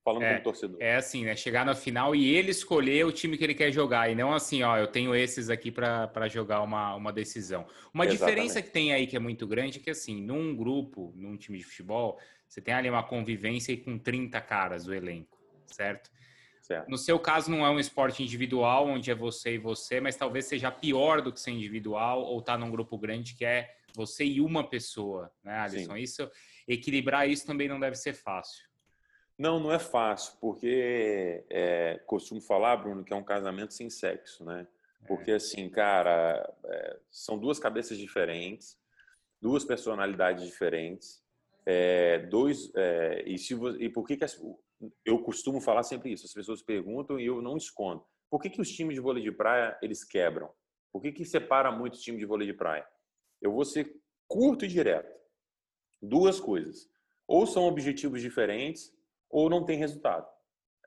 falando 0.07 0.23
é, 0.23 0.33
como 0.35 0.45
torcedor. 0.45 0.79
É 0.81 0.97
assim, 0.97 1.25
né? 1.25 1.35
Chegar 1.35 1.67
na 1.67 1.75
final 1.75 2.15
e 2.15 2.33
ele 2.33 2.53
escolher 2.53 3.05
o 3.05 3.11
time 3.11 3.37
que 3.37 3.43
ele 3.43 3.55
quer 3.55 3.73
jogar. 3.73 4.11
E 4.11 4.15
não 4.15 4.33
assim, 4.33 4.63
ó, 4.63 4.77
eu 4.77 4.87
tenho 4.87 5.15
esses 5.15 5.51
aqui 5.51 5.71
para 5.73 6.29
jogar 6.29 6.63
uma, 6.63 6.95
uma 6.95 7.13
decisão. 7.13 7.67
Uma 7.93 8.05
Exatamente. 8.05 8.19
diferença 8.19 8.63
que 8.63 8.71
tem 8.71 8.93
aí 8.93 9.07
que 9.07 9.17
é 9.17 9.19
muito 9.19 9.47
grande 9.49 9.79
é 9.79 9.83
que, 9.83 9.91
assim, 9.91 10.23
num 10.23 10.55
grupo, 10.55 11.13
num 11.17 11.37
time 11.37 11.59
de 11.59 11.65
futebol, 11.65 12.19
você 12.47 12.61
tem 12.61 12.73
ali 12.73 12.89
uma 12.89 13.03
convivência 13.03 13.77
com 13.77 13.99
30 13.99 14.41
caras 14.41 14.85
do 14.85 14.95
elenco, 14.95 15.37
certo? 15.67 16.09
Certo. 16.67 16.89
No 16.89 16.99
seu 16.99 17.17
caso, 17.17 17.49
não 17.49 17.65
é 17.65 17.71
um 17.71 17.79
esporte 17.79 18.25
individual, 18.25 18.89
onde 18.89 19.09
é 19.09 19.15
você 19.15 19.55
e 19.55 19.59
você, 19.59 20.01
mas 20.01 20.17
talvez 20.17 20.47
seja 20.47 20.69
pior 20.69 21.23
do 21.23 21.33
que 21.33 21.39
ser 21.39 21.53
individual 21.53 22.23
ou 22.23 22.41
estar 22.41 22.55
tá 22.55 22.59
num 22.59 22.73
grupo 22.73 22.99
grande 22.99 23.37
que 23.37 23.45
é 23.45 23.73
você 23.95 24.25
e 24.25 24.41
uma 24.41 24.69
pessoa, 24.69 25.31
né, 25.45 25.57
Alisson? 25.61 25.97
Isso, 25.97 26.29
equilibrar 26.67 27.29
isso 27.29 27.47
também 27.47 27.69
não 27.69 27.79
deve 27.79 27.95
ser 27.95 28.15
fácil. 28.15 28.67
Não, 29.39 29.61
não 29.61 29.71
é 29.71 29.79
fácil, 29.79 30.37
porque 30.41 31.45
é, 31.49 32.01
costumo 32.05 32.41
falar, 32.41 32.79
Bruno, 32.79 33.05
que 33.05 33.13
é 33.13 33.17
um 33.17 33.23
casamento 33.23 33.73
sem 33.73 33.89
sexo, 33.89 34.45
né? 34.45 34.67
Porque, 35.07 35.31
assim, 35.31 35.71
cara, 35.71 36.53
é, 36.65 36.99
são 37.13 37.39
duas 37.39 37.61
cabeças 37.61 37.97
diferentes, 37.97 38.77
duas 39.41 39.65
personalidades 39.65 40.45
diferentes, 40.45 41.23
é, 41.65 42.19
dois. 42.19 42.73
É, 42.75 43.23
e, 43.25 43.39
se, 43.39 43.55
e 43.79 43.89
por 43.89 44.05
que, 44.05 44.17
que 44.17 44.25
as, 44.25 44.37
eu 45.05 45.23
costumo 45.23 45.61
falar 45.61 45.83
sempre 45.83 46.13
isso? 46.13 46.27
As 46.27 46.33
pessoas 46.33 46.63
perguntam 46.63 47.19
e 47.19 47.27
eu 47.27 47.41
não 47.41 47.57
escondo. 47.57 48.05
Por 48.31 48.41
que, 48.41 48.51
que 48.51 48.61
os 48.61 48.71
times 48.71 48.95
de 48.95 49.01
vôlei 49.01 49.23
de 49.23 49.33
praia 49.33 49.79
eles 49.83 50.05
quebram? 50.05 50.51
Por 50.93 51.01
que, 51.03 51.13
que 51.13 51.25
separa 51.25 51.71
muito 51.71 51.95
os 51.95 52.01
times 52.01 52.21
de 52.21 52.27
vôlei 52.27 52.47
de 52.47 52.55
praia? 52.55 52.87
Eu 53.41 53.53
vou 53.53 53.65
ser 53.65 53.95
curto 54.29 54.65
e 54.65 54.69
direto. 54.69 55.15
Duas 56.03 56.41
coisas. 56.41 56.89
Ou 57.27 57.47
são 57.47 57.65
objetivos 57.65 58.21
diferentes, 58.21 58.93
ou 59.31 59.51
não 59.51 59.65
tem 59.65 59.79
resultado. 59.79 60.27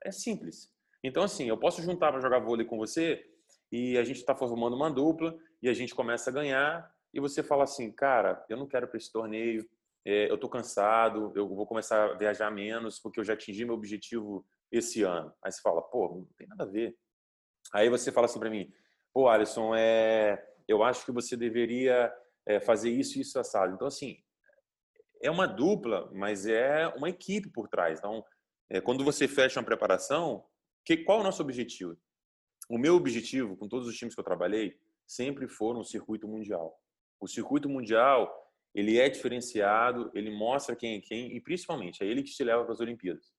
É 0.04 0.10
simples. 0.10 0.72
Então, 1.02 1.22
assim, 1.22 1.48
eu 1.48 1.58
posso 1.58 1.82
juntar 1.82 2.12
para 2.12 2.20
jogar 2.20 2.40
vôlei 2.40 2.66
com 2.66 2.76
você 2.76 3.24
e 3.72 3.96
a 3.96 4.04
gente 4.04 4.16
está 4.16 4.34
formando 4.34 4.76
uma 4.76 4.90
dupla 4.90 5.36
e 5.62 5.68
a 5.68 5.74
gente 5.74 5.94
começa 5.94 6.30
a 6.30 6.32
ganhar 6.32 6.90
e 7.12 7.20
você 7.20 7.42
fala 7.42 7.64
assim, 7.64 7.90
cara, 7.90 8.44
eu 8.48 8.56
não 8.56 8.66
quero 8.66 8.88
para 8.88 8.96
esse 8.96 9.10
torneio, 9.10 9.68
eu 10.04 10.34
estou 10.34 10.48
cansado, 10.48 11.32
eu 11.36 11.48
vou 11.48 11.66
começar 11.66 12.10
a 12.10 12.14
viajar 12.14 12.50
menos 12.50 12.98
porque 12.98 13.20
eu 13.20 13.24
já 13.24 13.34
atingi 13.34 13.64
meu 13.64 13.74
objetivo 13.74 14.46
esse 14.72 15.02
ano. 15.02 15.32
Aí 15.42 15.52
você 15.52 15.60
fala, 15.60 15.82
pô, 15.82 16.08
não 16.08 16.24
tem 16.36 16.46
nada 16.46 16.64
a 16.64 16.66
ver. 16.66 16.96
Aí 17.72 17.88
você 17.88 18.10
fala 18.10 18.26
assim 18.26 18.38
para 18.38 18.50
mim, 18.50 18.72
pô, 19.12 19.28
Alisson, 19.28 19.74
é, 19.74 20.42
eu 20.66 20.82
acho 20.82 21.04
que 21.04 21.12
você 21.12 21.36
deveria 21.36 22.12
é, 22.46 22.60
fazer 22.60 22.90
isso 22.90 23.18
e 23.18 23.20
isso 23.20 23.38
assado. 23.38 23.74
Então, 23.74 23.86
assim, 23.86 24.16
é 25.22 25.30
uma 25.30 25.46
dupla, 25.46 26.10
mas 26.12 26.46
é 26.46 26.88
uma 26.96 27.10
equipe 27.10 27.50
por 27.50 27.68
trás. 27.68 27.98
Então, 27.98 28.24
é, 28.70 28.80
quando 28.80 29.04
você 29.04 29.28
fecha 29.28 29.60
uma 29.60 29.66
preparação, 29.66 30.44
que, 30.84 30.96
qual 30.98 31.18
é 31.18 31.20
o 31.20 31.24
nosso 31.24 31.42
objetivo? 31.42 31.96
O 32.68 32.78
meu 32.78 32.94
objetivo, 32.94 33.56
com 33.56 33.68
todos 33.68 33.86
os 33.86 33.96
times 33.96 34.14
que 34.14 34.20
eu 34.20 34.24
trabalhei, 34.24 34.78
sempre 35.06 35.48
foram 35.48 35.80
o 35.80 35.84
circuito 35.84 36.28
mundial. 36.28 36.80
O 37.20 37.26
circuito 37.26 37.68
mundial, 37.68 38.39
ele 38.74 38.98
é 38.98 39.08
diferenciado, 39.08 40.10
ele 40.14 40.30
mostra 40.30 40.76
quem 40.76 40.96
é 40.96 41.00
quem 41.00 41.36
e 41.36 41.40
principalmente 41.40 42.02
é 42.02 42.06
ele 42.06 42.22
que 42.22 42.30
te 42.30 42.44
leva 42.44 42.62
para 42.64 42.72
as 42.72 42.80
Olimpíadas. 42.80 43.32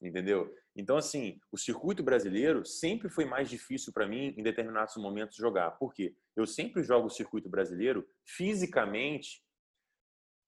Entendeu? 0.00 0.52
Então, 0.74 0.96
assim, 0.96 1.38
o 1.50 1.56
circuito 1.56 2.02
brasileiro 2.02 2.64
sempre 2.64 3.08
foi 3.08 3.24
mais 3.24 3.48
difícil 3.48 3.92
para 3.92 4.06
mim 4.06 4.34
em 4.36 4.42
determinados 4.42 4.96
momentos 4.96 5.36
jogar. 5.36 5.72
Por 5.72 5.92
quê? 5.92 6.16
Eu 6.34 6.46
sempre 6.46 6.82
jogo 6.82 7.06
o 7.06 7.10
circuito 7.10 7.48
brasileiro 7.48 8.08
fisicamente 8.24 9.44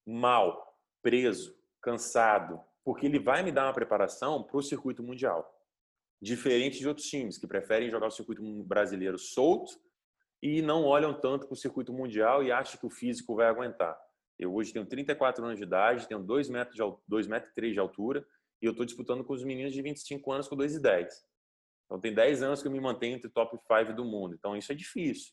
mal, 0.07 0.77
preso, 1.03 1.57
cansado, 1.81 2.61
porque 2.85 3.07
ele 3.07 3.19
vai 3.19 3.43
me 3.43 3.53
dar 3.53 3.67
uma 3.67 3.73
preparação 3.75 4.43
para 4.43 4.57
o 4.57 4.63
circuito 4.63 5.03
mundial. 5.03 5.49
Diferente 6.21 6.79
de 6.79 6.89
outros 6.89 7.07
times 7.07 7.39
que 7.39 7.47
preferem 7.47 7.91
jogar 7.91 8.09
o 8.09 8.11
circuito 8.11 8.43
brasileiro 8.65 9.19
solto 9.19 9.73
e 10.45 10.61
não 10.61 10.85
olham 10.85 11.19
tanto 11.19 11.47
para 11.47 11.55
o 11.55 11.57
circuito 11.57 11.91
mundial 11.91 12.45
e 12.45 12.53
acham 12.53 12.79
que 12.79 12.85
o 12.85 12.91
físico 12.91 13.35
vai 13.35 13.47
aguentar. 13.47 13.99
Eu 14.39 14.55
hoje 14.55 14.75
tenho 14.75 14.85
34 14.85 15.43
anos 15.43 15.57
de 15.57 15.65
idade, 15.65 16.07
tenho 16.07 16.23
2 16.23 16.51
metros, 16.51 16.77
de, 16.77 16.83
2 17.09 17.27
metros 17.27 17.51
e 17.51 17.55
3 17.55 17.73
de 17.73 17.81
altura 17.81 18.27
e 18.61 18.67
eu 18.67 18.73
estou 18.73 18.85
disputando 18.85 19.25
com 19.25 19.33
os 19.33 19.43
meninos 19.43 19.73
de 19.73 19.81
25 19.81 20.31
anos 20.31 20.47
com 20.47 20.55
2 20.55 20.75
e 20.75 20.83
10. 20.83 21.25
Então 21.87 21.99
tem 21.99 22.13
10 22.13 22.43
anos 22.43 22.61
que 22.61 22.69
eu 22.69 22.73
me 22.73 22.79
mantenho 22.79 23.17
entre 23.17 23.31
top 23.31 23.57
5 23.57 23.95
do 23.95 24.05
mundo. 24.05 24.35
Então 24.35 24.55
isso 24.55 24.71
é 24.71 24.75
difícil. 24.75 25.33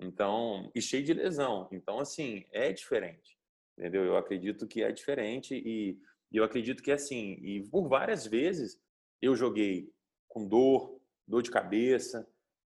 Então, 0.00 0.68
e 0.74 0.82
cheio 0.82 1.04
de 1.04 1.14
lesão. 1.14 1.68
Então 1.70 2.00
assim, 2.00 2.44
é 2.50 2.72
diferente. 2.72 3.38
Entendeu? 3.78 4.02
Eu 4.02 4.16
acredito 4.16 4.66
que 4.66 4.82
é 4.82 4.90
diferente 4.90 5.54
e 5.54 5.96
eu 6.32 6.42
acredito 6.42 6.82
que 6.82 6.90
é 6.90 6.94
assim, 6.94 7.34
e 7.40 7.62
por 7.70 7.88
várias 7.88 8.26
vezes 8.26 8.82
eu 9.22 9.36
joguei 9.36 9.88
com 10.26 10.48
dor, 10.48 11.00
dor 11.28 11.42
de 11.42 11.50
cabeça, 11.50 12.28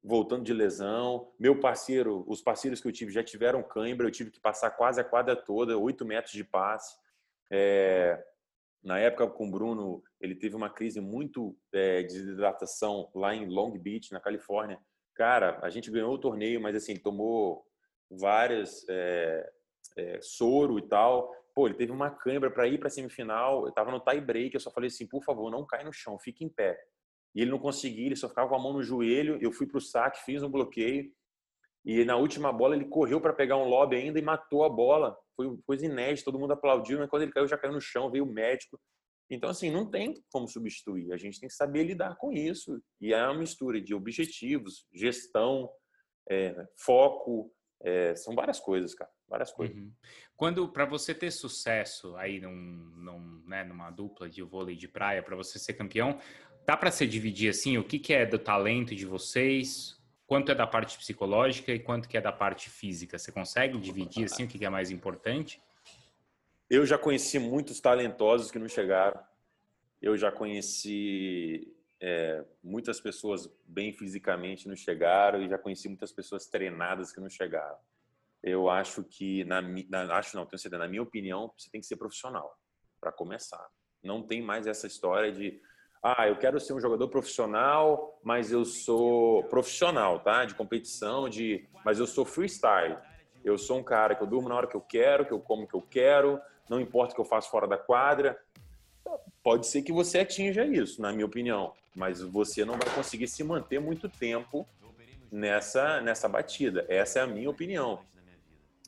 voltando 0.04 0.44
de 0.44 0.54
lesão. 0.54 1.32
Meu 1.40 1.60
parceiro, 1.60 2.24
os 2.28 2.42
parceiros 2.42 2.82
que 2.82 2.88
eu 2.88 2.92
tive 2.92 3.12
já 3.12 3.24
tiveram 3.24 3.64
cãibra, 3.64 4.08
eu 4.08 4.12
tive 4.12 4.32
que 4.32 4.40
passar 4.40 4.72
quase 4.72 5.00
a 5.00 5.04
quadra 5.04 5.36
toda, 5.36 5.78
oito 5.78 6.06
metros 6.06 6.34
de 6.34 6.44
passe. 6.44 6.98
É, 7.52 8.24
na 8.84 8.98
época 9.00 9.28
com 9.28 9.48
o 9.48 9.52
Bruno, 9.52 10.04
ele 10.22 10.36
teve 10.36 10.56
uma 10.56 10.70
crise 10.70 11.02
muito 11.02 11.58
é, 11.74 12.02
de 12.02 12.14
desidratação 12.14 13.10
lá 13.14 13.36
em 13.36 13.48
Long 13.48 13.78
Beach, 13.78 14.12
na 14.12 14.20
Califórnia. 14.20 14.80
Cara, 15.14 15.60
a 15.62 15.70
gente 15.70 15.92
ganhou 15.92 16.14
o 16.14 16.20
torneio, 16.20 16.62
mas 16.62 16.76
assim, 16.76 16.96
tomou 16.96 17.66
várias 18.10 18.86
é, 18.88 19.52
é, 19.98 20.20
soro 20.22 20.80
e 20.80 20.88
tal. 20.88 21.34
Pô, 21.54 21.68
ele 21.68 21.76
teve 21.76 21.92
uma 21.92 22.10
câimbra 22.10 22.50
para 22.50 22.68
ir 22.68 22.80
para 22.80 22.90
semifinal. 22.90 23.66
Eu 23.66 23.74
tava 23.74 23.92
no 23.92 24.00
tie 24.00 24.22
break, 24.22 24.54
eu 24.54 24.62
só 24.62 24.72
falei 24.72 24.88
assim, 24.88 25.06
por 25.06 25.24
favor, 25.24 25.52
não 25.52 25.66
cai 25.66 25.84
no 25.84 25.92
chão, 25.92 26.18
fique 26.18 26.46
em 26.46 26.50
pé. 26.50 26.80
E 27.36 27.42
ele 27.42 27.52
não 27.52 27.60
conseguia, 27.60 28.08
ele 28.08 28.16
só 28.16 28.28
ficava 28.28 28.50
com 28.50 28.56
a 28.56 28.60
mão 28.60 28.74
no 28.74 28.84
joelho. 28.84 29.38
Eu 29.42 29.52
fui 29.52 29.68
para 29.68 29.78
o 29.78 29.82
saque, 29.82 30.24
fiz 30.26 30.42
um 30.44 30.50
bloqueio. 30.50 31.12
E 31.86 32.04
na 32.04 32.16
última 32.18 32.52
bola 32.52 32.76
ele 32.76 32.86
correu 32.86 33.22
para 33.22 33.34
pegar 33.34 33.58
um 33.58 33.68
lobby 33.68 33.96
ainda 33.96 34.20
e 34.20 34.22
matou 34.22 34.64
a 34.64 34.70
bola. 34.70 35.18
Foi 35.36 35.58
coisa 35.66 35.86
inédita, 35.86 36.26
todo 36.26 36.40
mundo 36.40 36.52
aplaudiu, 36.52 37.00
mas 37.00 37.10
quando 37.10 37.24
ele 37.24 37.32
caiu 37.32 37.48
já 37.48 37.58
caiu 37.58 37.74
no 37.74 37.82
chão, 37.82 38.12
veio 38.12 38.26
o 38.26 38.32
médico. 38.32 38.80
Então, 39.30 39.50
assim, 39.50 39.70
não 39.70 39.90
tem 39.90 40.16
como 40.32 40.48
substituir. 40.48 41.14
A 41.14 41.18
gente 41.18 41.40
tem 41.40 41.48
que 41.48 41.56
saber 41.56 41.84
lidar 41.84 42.16
com 42.18 42.32
isso. 42.32 42.82
E 43.00 43.14
é 43.14 43.24
uma 43.24 43.38
mistura 43.38 43.80
de 43.80 43.94
objetivos, 43.94 44.88
gestão, 44.92 45.70
é, 46.30 46.56
foco. 46.78 47.54
É, 47.82 48.16
são 48.16 48.36
várias 48.36 48.60
coisas, 48.60 48.96
cara. 48.96 49.10
Várias 49.28 49.52
coisas. 49.52 49.78
Uhum. 49.78 49.94
Quando, 50.36 50.72
para 50.72 50.86
você 50.86 51.14
ter 51.14 51.30
sucesso 51.30 52.16
aí 52.16 52.42
num, 52.42 52.52
num, 52.52 53.44
né, 53.46 53.64
numa 53.64 53.92
dupla 53.92 54.28
de 54.28 54.42
vôlei 54.42 54.76
de 54.76 54.88
praia, 54.88 55.22
para 55.22 55.36
você 55.36 55.60
ser 55.60 55.74
campeão, 55.74 56.20
Dá 56.70 56.78
para 56.78 56.92
se 56.92 57.08
dividir 57.08 57.50
assim 57.50 57.80
o 57.80 57.84
que, 57.84 57.98
que 57.98 58.14
é 58.14 58.28
do 58.28 58.38
talento 58.38 58.94
de 58.94 59.04
vocês, 59.04 60.00
quanto 60.28 60.52
é 60.52 60.56
da 60.56 60.68
parte 60.68 61.00
psicológica 61.00 61.72
e 61.72 61.80
quanto 61.80 62.08
que 62.08 62.16
é 62.16 62.22
da 62.22 62.32
parte 62.32 62.70
física? 62.70 63.18
Você 63.18 63.32
consegue 63.32 63.80
dividir 63.80 64.26
assim 64.26 64.44
o 64.44 64.48
que, 64.48 64.60
que 64.60 64.66
é 64.66 64.70
mais 64.70 64.92
importante? 64.92 65.60
Eu 66.70 66.86
já 66.86 66.96
conheci 66.96 67.40
muitos 67.40 67.80
talentosos 67.80 68.52
que 68.52 68.60
não 68.60 68.68
chegaram. 68.68 69.20
Eu 70.00 70.16
já 70.16 70.32
conheci 70.32 71.76
é, 72.00 72.46
muitas 72.64 73.02
pessoas 73.02 73.50
bem 73.66 73.92
fisicamente 73.92 74.68
não 74.68 74.76
chegaram 74.76 75.42
e 75.42 75.50
já 75.50 75.58
conheci 75.58 75.88
muitas 75.90 76.12
pessoas 76.12 76.46
treinadas 76.46 77.12
que 77.12 77.20
não 77.20 77.32
chegaram. 77.32 77.80
Eu 78.44 78.70
acho 78.70 79.04
que 79.04 79.44
na, 79.46 79.60
na 79.60 80.16
acho 80.16 80.38
não, 80.38 80.46
tenho 80.46 80.60
certeza, 80.60 80.84
na 80.84 80.88
minha 80.88 81.02
opinião, 81.02 81.52
você 81.58 81.68
tem 81.68 81.82
que 81.82 81.88
ser 81.88 81.98
profissional 81.98 82.56
para 83.02 83.12
começar. 83.12 83.68
Não 84.04 84.22
tem 84.22 84.40
mais 84.40 84.68
essa 84.68 84.86
história 84.86 85.32
de 85.32 85.60
ah, 86.02 86.28
eu 86.28 86.38
quero 86.38 86.60
ser 86.60 86.74
um 86.74 86.80
jogador 86.80 87.10
profissional, 87.10 88.20
mas 88.24 88.52
eu 88.52 88.64
sou 88.64 89.44
profissional, 89.44 90.20
tá? 90.20 90.46
De 90.46 90.56
competição, 90.56 91.28
de, 91.28 91.68
mas 91.84 92.00
eu 92.00 92.08
sou 92.08 92.24
freestyle. 92.24 92.98
Eu 93.44 93.58
sou 93.58 93.78
um 93.78 93.84
cara 93.84 94.16
que 94.16 94.24
eu 94.24 94.28
durmo 94.28 94.48
na 94.48 94.56
hora 94.56 94.68
que 94.68 94.76
eu 94.76 94.82
quero, 94.82 95.26
que 95.26 95.32
eu 95.32 95.40
como 95.40 95.68
que 95.68 95.76
eu 95.76 95.82
quero, 95.82 96.40
não 96.70 96.80
importa 96.80 97.12
o 97.12 97.16
que 97.16 97.22
eu 97.22 97.26
faço 97.26 97.50
fora 97.50 97.68
da 97.68 97.78
quadra. 97.78 98.40
Pode 99.44 99.68
ser 99.68 99.82
que 99.82 99.92
você 99.92 100.20
atinja 100.20 100.66
isso, 100.66 101.02
na 101.02 101.12
minha 101.12 101.26
opinião, 101.26 101.74
mas 101.96 102.22
você 102.22 102.64
não 102.64 102.78
vai 102.78 102.94
conseguir 102.94 103.28
se 103.28 103.44
manter 103.44 103.80
muito 103.80 104.08
tempo 104.08 104.68
nessa 105.32 106.00
nessa 106.00 106.30
batida. 106.30 106.86
Essa 106.88 107.20
é 107.20 107.22
a 107.24 107.28
minha 107.28 107.50
opinião. 107.50 108.02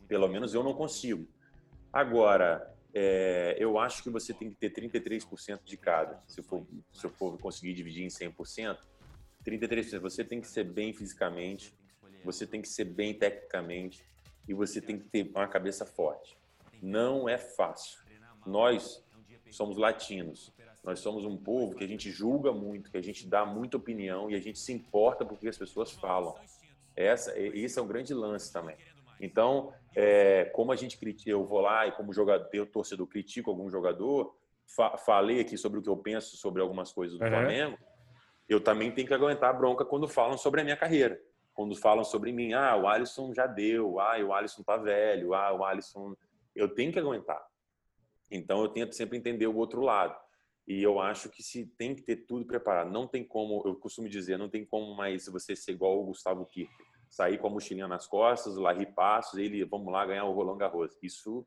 Pelo 0.08 0.28
menos 0.28 0.54
eu 0.54 0.64
não 0.64 0.74
consigo. 0.74 1.28
Agora, 1.92 2.71
é, 2.94 3.56
eu 3.58 3.80
acho 3.80 4.04
que 4.04 4.10
você 4.10 4.34
tem 4.34 4.50
que 4.50 4.56
ter 4.56 4.74
33% 4.74 5.60
de 5.64 5.78
cada. 5.78 6.22
Se 6.28 6.40
eu, 6.40 6.44
for, 6.44 6.66
se 6.92 7.10
for 7.10 7.38
conseguir 7.38 7.74
dividir 7.74 8.04
em 8.04 8.08
100%, 8.08 8.78
33%. 9.46 10.00
Você 10.00 10.24
tem 10.24 10.42
que 10.42 10.48
ser 10.48 10.64
bem 10.64 10.94
fisicamente, 10.94 11.74
você 12.24 12.46
tem 12.46 12.62
que 12.62 12.68
ser 12.68 12.86
bem 12.86 13.14
tecnicamente 13.14 14.04
e 14.48 14.54
você 14.54 14.82
tem 14.82 15.00
que 15.00 15.06
ter 15.06 15.30
uma 15.30 15.48
cabeça 15.48 15.86
forte. 15.86 16.38
Não 16.82 17.28
é 17.28 17.38
fácil. 17.38 18.00
Nós 18.46 19.04
somos 19.52 19.78
latinos. 19.78 20.54
Nós 20.84 21.00
somos 21.00 21.26
um 21.26 21.38
povo 21.38 21.76
que 21.76 21.84
a 21.84 21.88
gente 21.88 22.10
julga 22.10 22.52
muito, 22.52 22.90
que 22.90 22.98
a 22.98 23.04
gente 23.04 23.28
dá 23.28 23.46
muita 23.46 23.78
opinião 23.78 24.32
e 24.32 24.36
a 24.36 24.40
gente 24.40 24.58
se 24.58 24.72
importa 24.74 25.24
porque 25.24 25.48
as 25.48 25.58
pessoas 25.58 25.92
falam. 25.92 26.36
Essa, 26.96 27.38
esse 27.40 27.80
é 27.80 27.82
um 27.82 27.88
grande 27.88 28.14
lance 28.14 28.52
também. 28.52 28.76
Então, 29.22 29.72
é, 29.96 30.46
como 30.46 30.72
a 30.72 30.76
gente 30.76 30.98
critica, 30.98 31.30
eu 31.30 31.46
vou 31.46 31.62
lá 31.62 31.86
e 31.86 31.92
como 31.92 32.12
jogador, 32.12 32.50
eu 32.52 32.66
torcedor 32.66 33.06
critico 33.08 33.52
algum 33.52 33.70
jogador, 33.70 34.36
fa 34.66 34.98
falei 34.98 35.40
aqui 35.40 35.58
sobre 35.58 35.80
o 35.80 35.82
que 35.82 35.90
eu 35.90 35.98
penso 35.98 36.36
sobre 36.38 36.62
algumas 36.62 36.92
coisas 36.92 37.18
do 37.18 37.24
uhum. 37.24 37.30
Flamengo, 37.30 37.78
eu 38.50 38.60
também 38.60 38.92
tenho 38.92 39.08
que 39.08 39.14
aguentar 39.14 39.52
a 39.52 39.54
bronca 39.54 39.86
quando 39.86 40.08
falam 40.08 40.38
sobre 40.38 40.62
a 40.62 40.64
minha 40.64 40.76
carreira. 40.76 41.22
Quando 41.54 41.76
falam 41.76 42.04
sobre 42.04 42.32
mim, 42.32 42.54
ah, 42.54 42.76
o 42.76 42.88
Alisson 42.88 43.34
já 43.34 43.46
deu, 43.46 44.00
ah, 44.00 44.18
o 44.18 44.34
Alisson 44.34 44.64
tá 44.64 44.78
velho, 44.78 45.34
ah, 45.34 45.54
o 45.54 45.64
Alisson. 45.64 46.16
Eu 46.56 46.74
tenho 46.74 46.92
que 46.92 47.00
aguentar. 47.00 47.42
Então 48.30 48.62
eu 48.62 48.70
tento 48.70 48.96
sempre 48.96 49.18
entender 49.18 49.48
o 49.48 49.56
outro 49.56 49.82
lado. 49.82 50.18
E 50.68 50.82
eu 50.82 51.00
acho 51.00 51.30
que 51.30 51.44
se 51.44 51.66
tem 51.78 51.94
que 51.94 52.02
ter 52.02 52.18
tudo 52.26 52.46
preparado. 52.46 52.90
Não 52.90 53.06
tem 53.06 53.24
como, 53.24 53.62
eu 53.66 53.76
costumo 53.76 54.10
dizer, 54.10 54.38
não 54.38 54.50
tem 54.50 54.66
como 54.66 54.96
mais 54.96 55.28
você 55.28 55.56
ser 55.56 55.74
igual 55.74 56.00
o 56.00 56.06
Gustavo 56.06 56.46
Kircher 56.46 56.91
sair 57.12 57.38
com 57.38 57.48
a 57.48 57.50
mochilinha 57.50 57.90
nas 57.90 58.08
costas, 58.08 58.56
Larry 58.56 58.86
Passos, 58.86 59.38
ele, 59.38 59.66
vamos 59.66 59.92
lá 59.92 60.06
ganhar 60.06 60.24
o 60.24 60.32
Roland 60.32 60.58
Garros. 60.58 60.98
Isso 61.04 61.46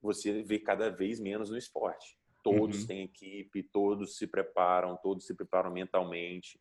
você 0.00 0.42
vê 0.42 0.58
cada 0.58 0.90
vez 0.90 1.20
menos 1.20 1.50
no 1.50 1.58
esporte. 1.58 2.18
Todos 2.42 2.80
uhum. 2.80 2.86
têm 2.86 3.02
equipe, 3.02 3.62
todos 3.62 4.16
se 4.16 4.26
preparam, 4.26 4.96
todos 4.96 5.26
se 5.26 5.34
preparam 5.34 5.70
mentalmente. 5.70 6.58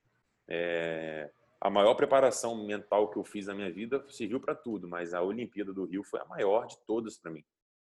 É... 0.47 1.31
A 1.59 1.69
maior 1.69 1.95
preparação 1.95 2.65
mental 2.65 3.09
que 3.09 3.17
eu 3.17 3.23
fiz 3.23 3.47
na 3.47 3.55
minha 3.55 3.71
vida 3.71 4.05
serviu 4.09 4.39
para 4.39 4.53
tudo, 4.53 4.89
mas 4.89 5.13
a 5.13 5.21
Olimpíada 5.21 5.73
do 5.73 5.85
Rio 5.85 6.03
foi 6.03 6.19
a 6.19 6.25
maior 6.25 6.67
de 6.67 6.77
todas 6.85 7.17
para 7.17 7.31
mim. 7.31 7.43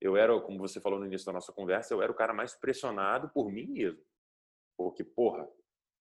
Eu 0.01 0.17
era, 0.17 0.37
como 0.41 0.59
você 0.59 0.81
falou 0.81 0.99
no 0.99 1.05
início 1.05 1.25
da 1.25 1.31
nossa 1.31 1.53
conversa, 1.53 1.93
eu 1.93 2.01
era 2.01 2.11
o 2.11 2.15
cara 2.15 2.33
mais 2.33 2.53
pressionado 2.53 3.29
por 3.29 3.49
mim 3.49 3.67
mesmo. 3.67 4.03
Porque, 4.77 5.05
porra, 5.05 5.47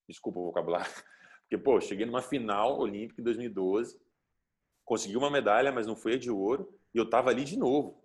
desculpa 0.08 0.40
o 0.40 0.46
vocabulário, 0.46 0.90
porque, 1.42 1.56
pô, 1.56 1.80
cheguei 1.80 2.04
numa 2.04 2.22
final 2.22 2.80
olímpica 2.80 3.20
em 3.20 3.24
2012, 3.24 4.00
consegui 4.84 5.16
uma 5.16 5.30
medalha, 5.30 5.72
mas 5.72 5.86
não 5.86 5.96
foi 5.96 6.14
a 6.14 6.18
de 6.18 6.30
ouro, 6.30 6.72
e 6.94 6.98
eu 6.98 7.08
tava 7.08 7.30
ali 7.30 7.44
de 7.44 7.58
novo, 7.58 8.02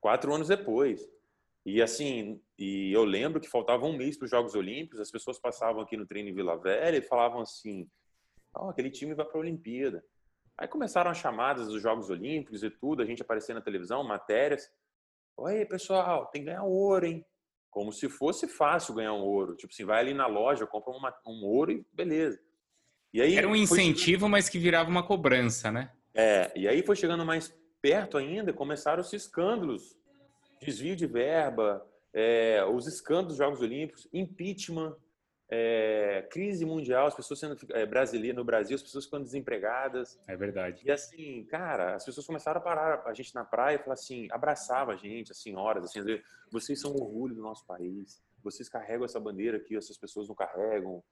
quatro 0.00 0.32
anos 0.34 0.48
depois. 0.48 1.08
E 1.66 1.80
assim, 1.80 2.40
e 2.58 2.92
eu 2.92 3.04
lembro 3.04 3.40
que 3.40 3.48
faltava 3.48 3.86
um 3.86 3.96
mês 3.96 4.18
para 4.18 4.26
os 4.26 4.30
Jogos 4.30 4.54
Olímpicos, 4.54 5.00
as 5.00 5.10
pessoas 5.10 5.38
passavam 5.38 5.80
aqui 5.82 5.96
no 5.96 6.06
treino 6.06 6.28
em 6.28 6.34
Vila 6.34 6.56
Velha 6.56 6.98
e 6.98 7.02
falavam 7.02 7.40
assim: 7.40 7.88
oh, 8.54 8.68
aquele 8.68 8.90
time 8.90 9.14
vai 9.14 9.24
para 9.24 9.38
a 9.38 9.40
Olimpíada. 9.40 10.04
Aí 10.58 10.68
começaram 10.68 11.10
as 11.10 11.18
chamadas 11.18 11.66
dos 11.66 11.82
Jogos 11.82 12.10
Olímpicos 12.10 12.62
e 12.62 12.70
tudo, 12.70 13.02
a 13.02 13.06
gente 13.06 13.22
aparecia 13.22 13.54
na 13.54 13.62
televisão, 13.62 14.04
matérias. 14.04 14.70
Oi, 15.36 15.64
pessoal, 15.64 16.26
tem 16.26 16.42
que 16.42 16.46
ganhar 16.46 16.62
ouro, 16.62 17.06
hein? 17.06 17.26
Como 17.70 17.90
se 17.90 18.08
fosse 18.08 18.46
fácil 18.46 18.94
ganhar 18.94 19.14
um 19.14 19.22
ouro. 19.22 19.56
Tipo 19.56 19.72
assim, 19.72 19.84
vai 19.84 19.98
ali 19.98 20.14
na 20.14 20.26
loja, 20.26 20.66
compra 20.66 20.92
uma, 20.92 21.12
um 21.26 21.44
ouro 21.44 21.72
e 21.72 21.84
beleza. 21.92 22.40
E 23.14 23.22
aí, 23.22 23.36
Era 23.36 23.48
um 23.48 23.54
incentivo, 23.54 24.22
foi... 24.22 24.28
mas 24.28 24.48
que 24.48 24.58
virava 24.58 24.90
uma 24.90 25.02
cobrança, 25.06 25.70
né? 25.70 25.90
É, 26.12 26.52
e 26.56 26.66
aí 26.66 26.82
foi 26.82 26.96
chegando 26.96 27.24
mais 27.24 27.54
perto 27.80 28.18
ainda, 28.18 28.52
começaram 28.52 29.00
os 29.00 29.12
escândalos 29.12 29.96
desvio 30.64 30.96
de 30.96 31.06
verba, 31.06 31.86
é, 32.12 32.64
os 32.64 32.86
escândalos 32.86 33.28
dos 33.28 33.36
Jogos 33.36 33.60
Olímpicos, 33.60 34.08
impeachment, 34.12 34.96
é, 35.48 36.26
crise 36.30 36.64
mundial, 36.64 37.06
as 37.06 37.14
pessoas 37.14 37.38
sendo 37.38 37.56
é, 37.70 37.84
brasileiras 37.84 38.36
no 38.36 38.44
Brasil, 38.44 38.74
as 38.74 38.82
pessoas 38.82 39.04
ficando 39.04 39.24
desempregadas. 39.24 40.18
É 40.26 40.34
verdade. 40.34 40.82
E 40.84 40.90
assim, 40.90 41.44
cara, 41.44 41.94
as 41.94 42.04
pessoas 42.04 42.26
começaram 42.26 42.58
a 42.60 42.64
parar 42.64 43.02
a 43.06 43.12
gente 43.12 43.34
na 43.34 43.44
praia 43.44 43.76
e 43.76 43.78
falar 43.78 43.94
assim, 43.94 44.26
abraçava 44.30 44.92
a 44.92 44.96
gente, 44.96 45.30
as 45.30 45.38
senhoras, 45.38 45.84
assim, 45.84 46.00
vocês 46.50 46.80
são 46.80 46.92
o 46.92 47.02
orgulho 47.02 47.34
do 47.34 47.42
nosso 47.42 47.64
país, 47.66 48.20
vocês 48.42 48.68
carregam 48.68 49.04
essa 49.04 49.20
bandeira 49.20 49.60
que 49.60 49.76
essas 49.76 49.96
pessoas 49.96 50.28
não 50.28 50.34
carregam, 50.34 51.02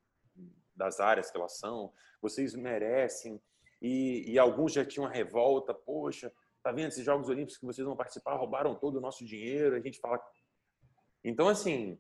das 0.75 1.01
áreas 1.01 1.31
que 1.31 1.37
elas 1.37 1.59
são, 1.59 1.93
vocês 2.21 2.55
merecem. 2.55 3.41
E, 3.81 4.31
e 4.31 4.39
alguns 4.39 4.73
já 4.73 4.85
tinham 4.85 5.05
uma 5.07 5.13
revolta, 5.13 5.75
poxa, 5.75 6.33
tá 6.63 6.71
vendo 6.71 6.89
esses 6.89 7.05
Jogos 7.05 7.29
Olímpicos 7.29 7.59
que 7.59 7.67
vocês 7.67 7.87
vão 7.87 7.97
participar, 7.97 8.37
roubaram 8.37 8.75
todo 8.75 8.97
o 8.97 9.01
nosso 9.01 9.25
dinheiro, 9.25 9.75
a 9.75 9.81
gente 9.81 9.99
fala. 9.99 10.21
Então, 11.25 11.49
assim, 11.49 11.99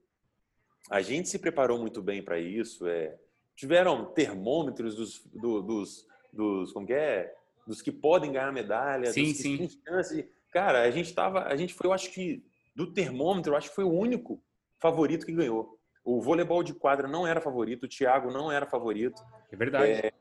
a 0.90 1.00
gente 1.00 1.28
se 1.28 1.38
preparou 1.38 1.78
muito 1.78 2.00
bem 2.00 2.22
para 2.22 2.38
isso. 2.38 2.86
É... 2.86 3.18
Tiveram 3.56 4.06
termômetros 4.12 4.96
dos, 4.96 5.24
do, 5.26 5.60
dos, 5.60 6.06
dos, 6.32 6.72
como 6.72 6.86
que 6.86 6.94
é? 6.94 7.34
Dos 7.66 7.82
que 7.82 7.92
podem 7.92 8.32
ganhar 8.32 8.52
medalha, 8.52 9.12
sim, 9.12 9.24
dos 9.24 9.32
que 9.32 9.42
sim. 9.42 9.56
têm 9.58 9.68
chance. 9.68 10.32
Cara, 10.52 10.82
a 10.82 10.90
gente 10.90 11.14
tava, 11.14 11.44
a 11.44 11.56
gente 11.56 11.74
foi, 11.74 11.86
eu 11.86 11.92
acho 11.92 12.10
que 12.10 12.44
do 12.74 12.92
termômetro, 12.92 13.52
eu 13.52 13.56
acho 13.56 13.68
que 13.68 13.74
foi 13.74 13.84
o 13.84 13.92
único 13.92 14.42
favorito 14.78 15.26
que 15.26 15.32
ganhou. 15.32 15.78
O 16.04 16.20
voleibol 16.20 16.62
de 16.62 16.74
quadra 16.74 17.06
não 17.06 17.26
era 17.26 17.40
favorito, 17.40 17.84
o 17.84 17.88
Thiago 17.88 18.30
não 18.30 18.50
era 18.50 18.66
favorito. 18.66 19.22
É 19.50 19.56
verdade. 19.56 19.92
É, 19.92 20.12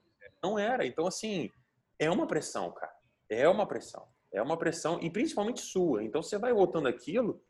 não 0.44 0.58
era. 0.58 0.86
Então, 0.86 1.08
assim, 1.08 1.50
é 1.98 2.10
uma 2.10 2.28
pressão, 2.28 2.72
cara. 2.72 2.94
É 3.30 3.48
uma 3.48 3.66
pressão. 3.66 4.08
É 4.32 4.42
uma 4.42 4.58
pressão, 4.58 5.00
e 5.02 5.10
principalmente 5.10 5.60
sua. 5.60 6.04
Então 6.04 6.24
você 6.24 6.38
vai 6.38 6.54
voltando 6.54 6.88
aquilo, 6.88 7.44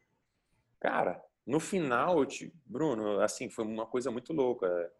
cara, 0.80 1.24
no 1.46 1.60
final, 1.60 2.26
te, 2.26 2.52
Bruno, 2.66 3.20
assim, 3.20 3.50
foi 3.50 3.66
uma 3.66 3.86
coisa 3.86 4.10
muito 4.10 4.34
louca. 4.34 4.92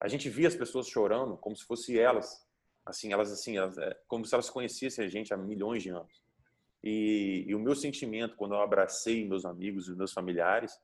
A 0.00 0.06
gente 0.06 0.28
via 0.28 0.46
as 0.46 0.54
pessoas 0.54 0.88
chorando 0.88 1.36
como 1.36 1.56
se 1.56 1.64
fossem 1.64 1.96
elas. 1.96 2.46
Assim, 2.86 3.12
elas 3.12 3.32
assim, 3.32 3.56
elas, 3.56 3.76
é, 3.78 3.98
como 4.06 4.24
se 4.24 4.34
elas 4.34 4.48
conhecessem 4.48 5.04
a 5.04 5.08
gente 5.08 5.34
há 5.34 5.36
milhões 5.36 5.82
de 5.82 5.90
anos. 5.90 6.22
E, 6.82 7.44
e 7.48 7.54
o 7.54 7.58
meu 7.58 7.74
sentimento 7.74 8.36
quando 8.36 8.54
eu 8.54 8.60
abracei 8.60 9.26
meus 9.26 9.44
amigos 9.44 9.88
e 9.88 9.96
meus 9.96 10.12
familiares 10.12 10.78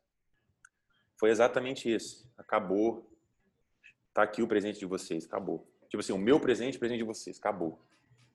foi 1.20 1.30
exatamente 1.30 1.88
esse. 1.88 2.26
Acabou. 2.36 3.08
Tá 4.12 4.24
aqui 4.24 4.42
o 4.42 4.48
presente 4.48 4.80
de 4.80 4.86
vocês, 4.86 5.24
acabou. 5.24 5.70
Tipo 5.88 6.00
assim, 6.00 6.12
o 6.12 6.18
meu 6.18 6.40
presente, 6.40 6.76
o 6.76 6.80
presente 6.80 6.98
de 6.98 7.04
vocês, 7.04 7.38
acabou 7.38 7.78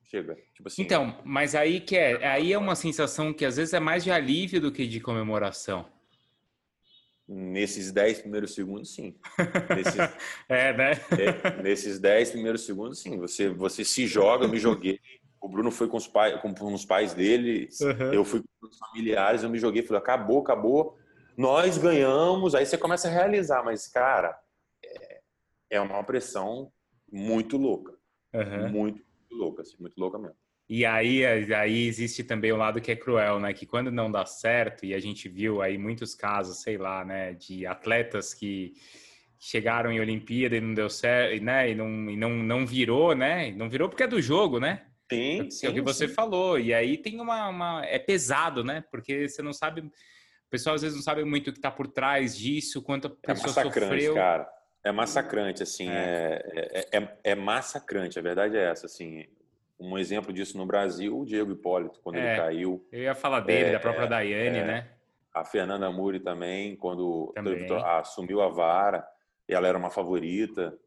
chega. 0.06 0.36
Tipo 0.54 0.68
assim. 0.68 0.82
Então, 0.82 1.18
mas 1.24 1.54
aí 1.54 1.80
que 1.80 1.96
é, 1.96 2.26
aí 2.26 2.52
é 2.52 2.58
uma 2.58 2.74
sensação 2.74 3.32
que 3.32 3.44
às 3.44 3.56
vezes 3.56 3.74
é 3.74 3.80
mais 3.80 4.04
de 4.04 4.10
alívio 4.10 4.60
do 4.60 4.72
que 4.72 4.86
de 4.86 5.00
comemoração. 5.00 5.86
Nesses 7.28 7.90
10 7.90 8.20
primeiros 8.20 8.54
segundos, 8.54 8.94
sim. 8.94 9.16
Nesses, 9.74 9.98
é, 10.48 10.72
né? 10.72 10.92
é, 11.18 11.62
nesses 11.62 11.98
10 11.98 12.30
primeiros 12.30 12.64
segundos, 12.64 13.00
sim. 13.00 13.18
Você, 13.18 13.48
você 13.48 13.84
se 13.84 14.06
joga, 14.06 14.44
eu 14.44 14.48
me 14.48 14.58
joguei. 14.58 15.00
O 15.40 15.48
Bruno 15.48 15.72
foi 15.72 15.88
com 15.88 15.96
os, 15.96 16.06
pai, 16.06 16.40
com, 16.40 16.54
com 16.54 16.72
os 16.72 16.84
pais 16.84 17.14
dele, 17.14 17.68
uhum. 17.80 18.12
eu 18.12 18.24
fui 18.24 18.40
com 18.40 18.66
os 18.66 18.78
familiares, 18.78 19.42
eu 19.42 19.50
me 19.50 19.58
joguei, 19.58 19.82
falei, 19.82 20.00
acabou, 20.00 20.40
acabou. 20.40 20.98
Nós 21.36 21.78
ganhamos, 21.78 22.54
aí 22.54 22.64
você 22.64 22.78
começa 22.78 23.08
a 23.08 23.10
realizar, 23.10 23.62
mas, 23.64 23.86
cara, 23.86 24.38
é, 24.84 25.20
é 25.70 25.80
uma 25.80 26.02
pressão 26.02 26.72
muito 27.10 27.56
louca. 27.56 27.94
Uhum. 28.32 28.68
Muito 28.68 29.04
louca, 29.30 29.62
assim, 29.62 29.76
muito 29.78 29.98
louca 29.98 30.18
mesmo. 30.18 30.36
E 30.68 30.84
aí, 30.84 31.24
aí 31.24 31.86
existe 31.86 32.24
também 32.24 32.50
o 32.50 32.56
lado 32.56 32.80
que 32.80 32.90
é 32.90 32.96
cruel, 32.96 33.38
né? 33.38 33.52
Que 33.52 33.64
quando 33.64 33.90
não 33.90 34.10
dá 34.10 34.26
certo, 34.26 34.84
e 34.84 34.94
a 34.94 34.98
gente 34.98 35.28
viu 35.28 35.62
aí 35.62 35.78
muitos 35.78 36.14
casos, 36.14 36.60
sei 36.60 36.76
lá, 36.76 37.04
né, 37.04 37.34
de 37.34 37.64
atletas 37.64 38.34
que 38.34 38.74
chegaram 39.38 39.92
em 39.92 40.00
Olimpíada 40.00 40.56
e 40.56 40.60
não 40.60 40.74
deu 40.74 40.90
certo, 40.90 41.42
né? 41.44 41.70
E 41.70 41.74
não, 41.74 42.10
e 42.10 42.16
não, 42.16 42.30
não 42.30 42.66
virou, 42.66 43.14
né? 43.14 43.52
Não 43.52 43.68
virou 43.68 43.88
porque 43.88 44.02
é 44.02 44.08
do 44.08 44.20
jogo, 44.20 44.58
né? 44.58 44.86
Sim, 45.12 45.48
sim, 45.50 45.66
é 45.66 45.70
o 45.70 45.74
que 45.74 45.80
você 45.80 46.08
sim. 46.08 46.14
falou. 46.14 46.58
E 46.58 46.74
aí 46.74 46.98
tem 46.98 47.20
uma, 47.20 47.48
uma, 47.48 47.84
É 47.86 47.98
pesado, 47.98 48.64
né? 48.64 48.84
Porque 48.90 49.28
você 49.28 49.42
não 49.42 49.52
sabe. 49.52 49.88
O 50.46 50.50
pessoal 50.50 50.76
às 50.76 50.82
vezes 50.82 50.96
não 50.96 51.02
sabe 51.02 51.24
muito 51.24 51.48
o 51.48 51.52
que 51.52 51.58
está 51.58 51.70
por 51.70 51.88
trás 51.88 52.36
disso, 52.36 52.80
quanto 52.82 53.08
a 53.08 53.10
é 53.32 53.34
pessoa 53.34 53.50
é 53.50 53.64
sofreu. 53.64 54.14
cara. 54.14 54.48
É 54.84 54.92
massacrante, 54.92 55.64
assim, 55.64 55.90
é. 55.90 56.40
É, 56.52 56.78
é, 56.78 56.98
é, 56.98 57.18
é 57.24 57.34
massacrante, 57.34 58.18
a 58.20 58.22
verdade 58.22 58.56
é 58.56 58.70
essa, 58.70 58.86
assim. 58.86 59.26
Um 59.78 59.98
exemplo 59.98 60.32
disso 60.32 60.56
no 60.56 60.64
Brasil, 60.64 61.18
o 61.18 61.26
Diego 61.26 61.50
Hipólito, 61.50 62.00
quando 62.00 62.16
ele 62.16 62.26
é, 62.28 62.36
caiu. 62.36 62.86
Eu 62.92 63.02
ia 63.02 63.14
falar 63.14 63.40
dele, 63.40 63.72
da 63.72 63.80
própria 63.80 64.06
Daiane, 64.06 64.62
né? 64.62 64.88
A 65.34 65.44
Fernanda 65.44 65.90
Muri 65.90 66.20
também, 66.20 66.76
quando 66.76 67.32
também. 67.34 67.66
assumiu 67.84 68.40
a 68.40 68.48
vara, 68.48 69.06
ela 69.48 69.66
era 69.66 69.76
uma 69.76 69.90
favorita. 69.90 70.78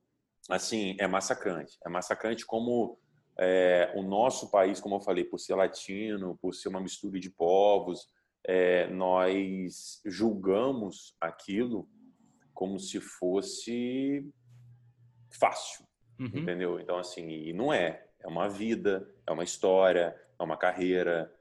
Assim, 0.50 0.96
é 0.98 1.06
massacrante. 1.06 1.78
É 1.86 1.90
massacrante 1.90 2.46
como 2.46 2.98
é, 3.38 3.92
o 3.96 4.02
nosso 4.02 4.50
país, 4.50 4.80
como 4.80 4.96
eu 4.96 5.02
falei, 5.02 5.24
por 5.24 5.40
ser 5.40 5.56
latino, 5.56 6.38
por 6.42 6.56
ser 6.56 6.70
uma 6.70 6.82
mistura 6.82 7.20
de 7.20 7.30
povos, 7.30 8.08
é, 8.46 8.88
nós 8.88 10.02
julgamos 10.06 11.16
aquilo 11.20 11.90
como 12.54 12.80
se 12.80 13.00
fosse 13.00 14.28
fácil, 15.40 15.86
uhum. 16.20 16.28
entendeu? 16.28 16.80
Então, 16.80 16.98
assim, 16.98 17.30
e 17.30 17.54
não 17.54 17.74
é. 17.74 18.06
É 18.22 18.28
uma 18.28 18.50
vida, 18.50 19.10
é 19.26 19.32
uma 19.32 19.44
história, 19.44 20.14
é 20.38 20.44
uma 20.44 20.58
carreira. 20.58 21.34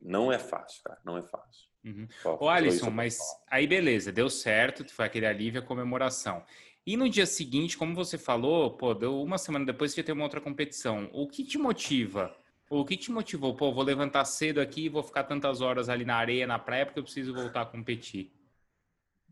Não 0.00 0.32
é 0.32 0.38
fácil, 0.38 0.82
cara, 0.82 1.00
não 1.04 1.16
é 1.16 1.22
fácil. 1.22 1.68
Uhum. 1.84 2.08
Ô, 2.40 2.48
Alisson, 2.48 2.90
mas 2.90 3.18
aí 3.48 3.64
beleza, 3.66 4.10
deu 4.10 4.28
certo, 4.28 4.84
foi 4.92 5.06
aquele 5.06 5.26
alívio, 5.26 5.60
a 5.60 5.64
comemoração. 5.64 6.44
E 6.84 6.96
no 6.96 7.08
dia 7.08 7.26
seguinte, 7.26 7.78
como 7.78 7.94
você 7.94 8.18
falou, 8.18 8.76
pô, 8.76 8.92
deu 8.94 9.22
uma 9.22 9.38
semana 9.38 9.64
depois 9.64 9.94
que 9.94 10.02
ter 10.02 10.12
uma 10.12 10.24
outra 10.24 10.40
competição. 10.40 11.08
O 11.12 11.28
que 11.28 11.44
te 11.44 11.58
motiva? 11.58 12.36
O 12.68 12.84
que 12.84 12.96
te 12.96 13.12
motivou? 13.12 13.54
Pô, 13.54 13.72
vou 13.72 13.84
levantar 13.84 14.24
cedo 14.24 14.60
aqui 14.60 14.86
e 14.86 14.88
vou 14.88 15.02
ficar 15.02 15.24
tantas 15.24 15.60
horas 15.60 15.88
ali 15.88 16.04
na 16.04 16.16
areia, 16.16 16.46
na 16.46 16.58
praia, 16.58 16.84
porque 16.84 16.98
eu 16.98 17.04
preciso 17.04 17.32
voltar 17.32 17.62
a 17.62 17.66
competir. 17.66 18.32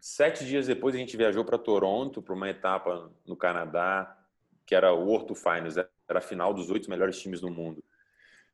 Sete 0.00 0.44
dias 0.44 0.66
depois 0.66 0.94
a 0.94 0.98
gente 0.98 1.16
viajou 1.16 1.44
para 1.44 1.58
Toronto 1.58 2.22
para 2.22 2.34
uma 2.34 2.48
etapa 2.48 3.10
no 3.26 3.36
Canadá 3.36 4.20
que 4.66 4.74
era 4.74 4.92
o 4.92 5.04
World 5.06 5.34
Finals, 5.34 5.76
era 5.76 6.18
a 6.18 6.22
final 6.22 6.54
dos 6.54 6.70
oito 6.70 6.88
melhores 6.88 7.20
times 7.20 7.40
do 7.40 7.50
mundo. 7.50 7.84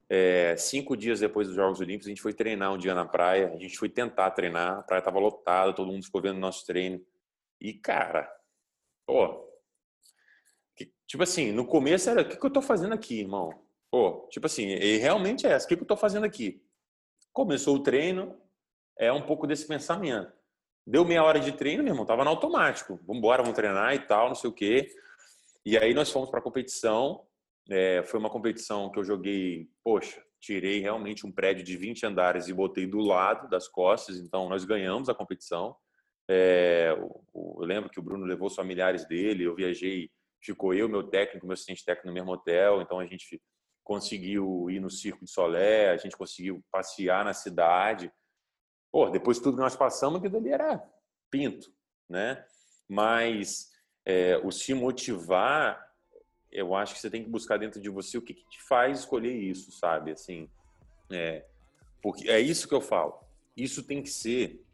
É, 0.09 0.57
cinco 0.57 0.97
dias 0.97 1.21
depois 1.21 1.47
dos 1.47 1.55
Jogos 1.55 1.81
Olímpicos 1.81 2.07
a 2.07 2.11
gente 2.11 2.23
foi 2.23 2.33
treinar 2.33 2.73
um 2.73 2.79
dia 2.79 2.95
na 2.95 3.05
praia, 3.05 3.53
a 3.55 3.59
gente 3.59 3.79
foi 3.79 3.89
tentar 3.89 4.31
treinar, 4.33 4.79
a 4.79 4.83
praia 4.83 4.99
estava 4.99 5.21
lotada, 5.21 5.73
todo 5.73 5.93
mundo 5.93 6.05
ficou 6.05 6.21
vendo 6.21 6.37
o 6.37 6.41
nosso 6.41 6.67
treino 6.67 7.01
e 7.61 7.73
cara, 7.73 8.29
pô, 9.07 9.49
que, 10.75 10.93
tipo 11.07 11.23
assim, 11.23 11.53
no 11.53 11.65
começo 11.65 12.11
era 12.11 12.23
o 12.23 12.29
que, 12.29 12.37
que 12.37 12.45
eu 12.45 12.49
estou 12.49 12.63
fazendo 12.63 12.93
aqui, 12.93 13.21
irmão? 13.21 13.63
Pô, 13.91 14.29
tipo 14.31 14.47
assim, 14.47 14.67
e 14.69 14.97
realmente 14.99 15.47
é 15.47 15.51
essa, 15.51 15.67
o 15.67 15.69
que, 15.69 15.75
eu 15.75 15.83
estou 15.83 15.97
fazendo 15.97 16.25
aqui? 16.25 16.63
Começou 17.33 17.77
o 17.77 17.83
treino, 17.83 18.41
é 18.99 19.13
um 19.13 19.23
pouco 19.23 19.47
desse 19.47 19.67
pensamento 19.67 20.33
Deu 20.87 21.05
meia 21.05 21.23
hora 21.23 21.39
de 21.39 21.53
treino, 21.53 21.83
meu 21.85 21.93
irmão, 21.93 22.07
tava 22.07 22.25
no 22.25 22.31
automático. 22.31 22.99
Vamos 23.07 23.19
embora, 23.19 23.43
vamos 23.43 23.57
treinar 23.57 23.95
e 23.95 24.01
tal, 24.01 24.29
não 24.29 24.35
sei 24.35 24.51
o 24.51 24.53
quê. 24.53 24.89
E 25.65 25.77
aí 25.77 25.95
nós 25.95 26.11
fomos 26.11 26.31
para 26.31 26.41
competição 26.41 27.27
É, 27.71 28.03
foi 28.03 28.19
uma 28.19 28.31
competição 28.31 28.91
que 28.91 28.99
eu 28.99 29.05
joguei, 29.05 29.69
poxa, 29.85 30.21
tirei 30.41 30.81
realmente 30.81 31.25
um 31.25 31.31
prédio 31.31 31.63
de 31.63 31.77
20 31.77 32.07
andares 32.07 32.49
e 32.49 32.53
botei 32.53 32.87
do 32.87 32.99
lado 32.99 33.49
das 33.49 33.69
costas, 33.69 34.17
então 34.17 34.49
nós 34.49 34.65
ganhamos 34.65 35.09
a 35.09 35.15
competição. 35.15 35.77
É, 36.29 36.91
eu 36.91 37.61
lembro 37.61 37.91
que 37.91 38.01
o 38.01 38.03
Bruno 38.03 38.25
levou 38.25 38.49
os 38.49 38.57
familiares 38.57 39.07
dele, 39.07 39.45
eu 39.45 39.55
viajei, 39.55 40.11
ficou 40.43 40.75
eu, 40.75 40.89
meu 40.89 41.05
técnico, 41.05 41.47
meu 41.47 41.55
assistente 41.55 41.85
técnico 41.85 42.09
no 42.09 42.15
mesmo 42.15 42.33
hotel, 42.33 42.83
então 42.83 42.99
a 42.99 43.07
gente 43.07 43.41
conseguiu 43.91 44.71
ir 44.71 44.79
no 44.79 44.89
Circo 44.89 45.25
de 45.25 45.31
Solé, 45.33 45.91
a 45.91 45.97
gente 45.97 46.17
conseguiu 46.17 46.63
passear 46.71 47.25
na 47.25 47.35
cidade. 47.35 48.13
Pô, 48.89 49.11
depois 49.11 49.37
de 49.37 49.43
tudo 49.43 49.57
que 49.57 49.63
nós 49.63 49.75
passamos, 49.75 50.21
aquilo 50.21 50.37
ali 50.37 50.51
era 50.51 50.81
pinto, 51.29 51.75
né? 52.09 52.47
Mas 52.89 53.73
é, 54.05 54.39
o 54.45 54.53
se 54.53 54.75
motivar 54.75 55.85
eu 56.53 56.73
acho 56.75 56.95
que 56.95 57.01
você 57.01 57.11
tem 57.11 57.25
que 57.25 57.31
buscar 57.31 57.59
dentro 57.59 57.81
de 57.81 57.89
você 57.89 58.17
o 58.17 58.23
que, 58.23 58.35
que 58.35 58.49
te 58.49 58.63
faz 58.63 59.01
escolher 59.01 59.35
isso, 59.35 59.73
sabe? 59.73 60.13
Assim, 60.13 60.49
é, 61.11 61.45
porque 62.01 62.31
é 62.31 62.39
isso 62.39 62.69
que 62.69 62.75
eu 62.75 62.81
falo. 62.81 63.19
Isso 63.57 63.83
tem 63.83 64.01
que 64.03 64.11
ser, 64.11 64.65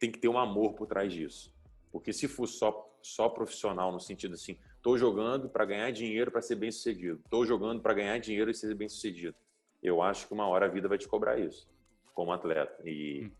tem 0.00 0.10
que 0.10 0.18
ter 0.18 0.28
um 0.28 0.38
amor 0.38 0.74
por 0.74 0.88
trás 0.88 1.12
disso. 1.12 1.54
Porque 1.92 2.12
se 2.12 2.26
for 2.26 2.48
só 2.48 2.90
só 3.02 3.28
profissional 3.28 3.92
no 3.92 4.00
sentido 4.00 4.34
assim, 4.34 4.58
estou 4.84 4.98
jogando 4.98 5.48
para 5.48 5.64
ganhar 5.64 5.90
dinheiro 5.90 6.30
para 6.30 6.42
ser 6.42 6.56
bem 6.56 6.70
sucedido, 6.70 7.18
estou 7.24 7.46
jogando 7.46 7.80
para 7.80 7.94
ganhar 7.94 8.18
dinheiro 8.18 8.50
e 8.50 8.54
ser 8.54 8.74
bem 8.74 8.86
sucedido. 8.86 9.34
Eu 9.82 10.02
acho 10.02 10.28
que 10.28 10.34
uma 10.34 10.46
hora 10.46 10.66
a 10.66 10.68
vida 10.68 10.86
vai 10.86 10.98
te 10.98 11.08
cobrar 11.08 11.38
isso 11.38 11.66
como 12.12 12.32
atleta 12.32 12.76
e, 12.84 13.24
hum. 13.24 13.30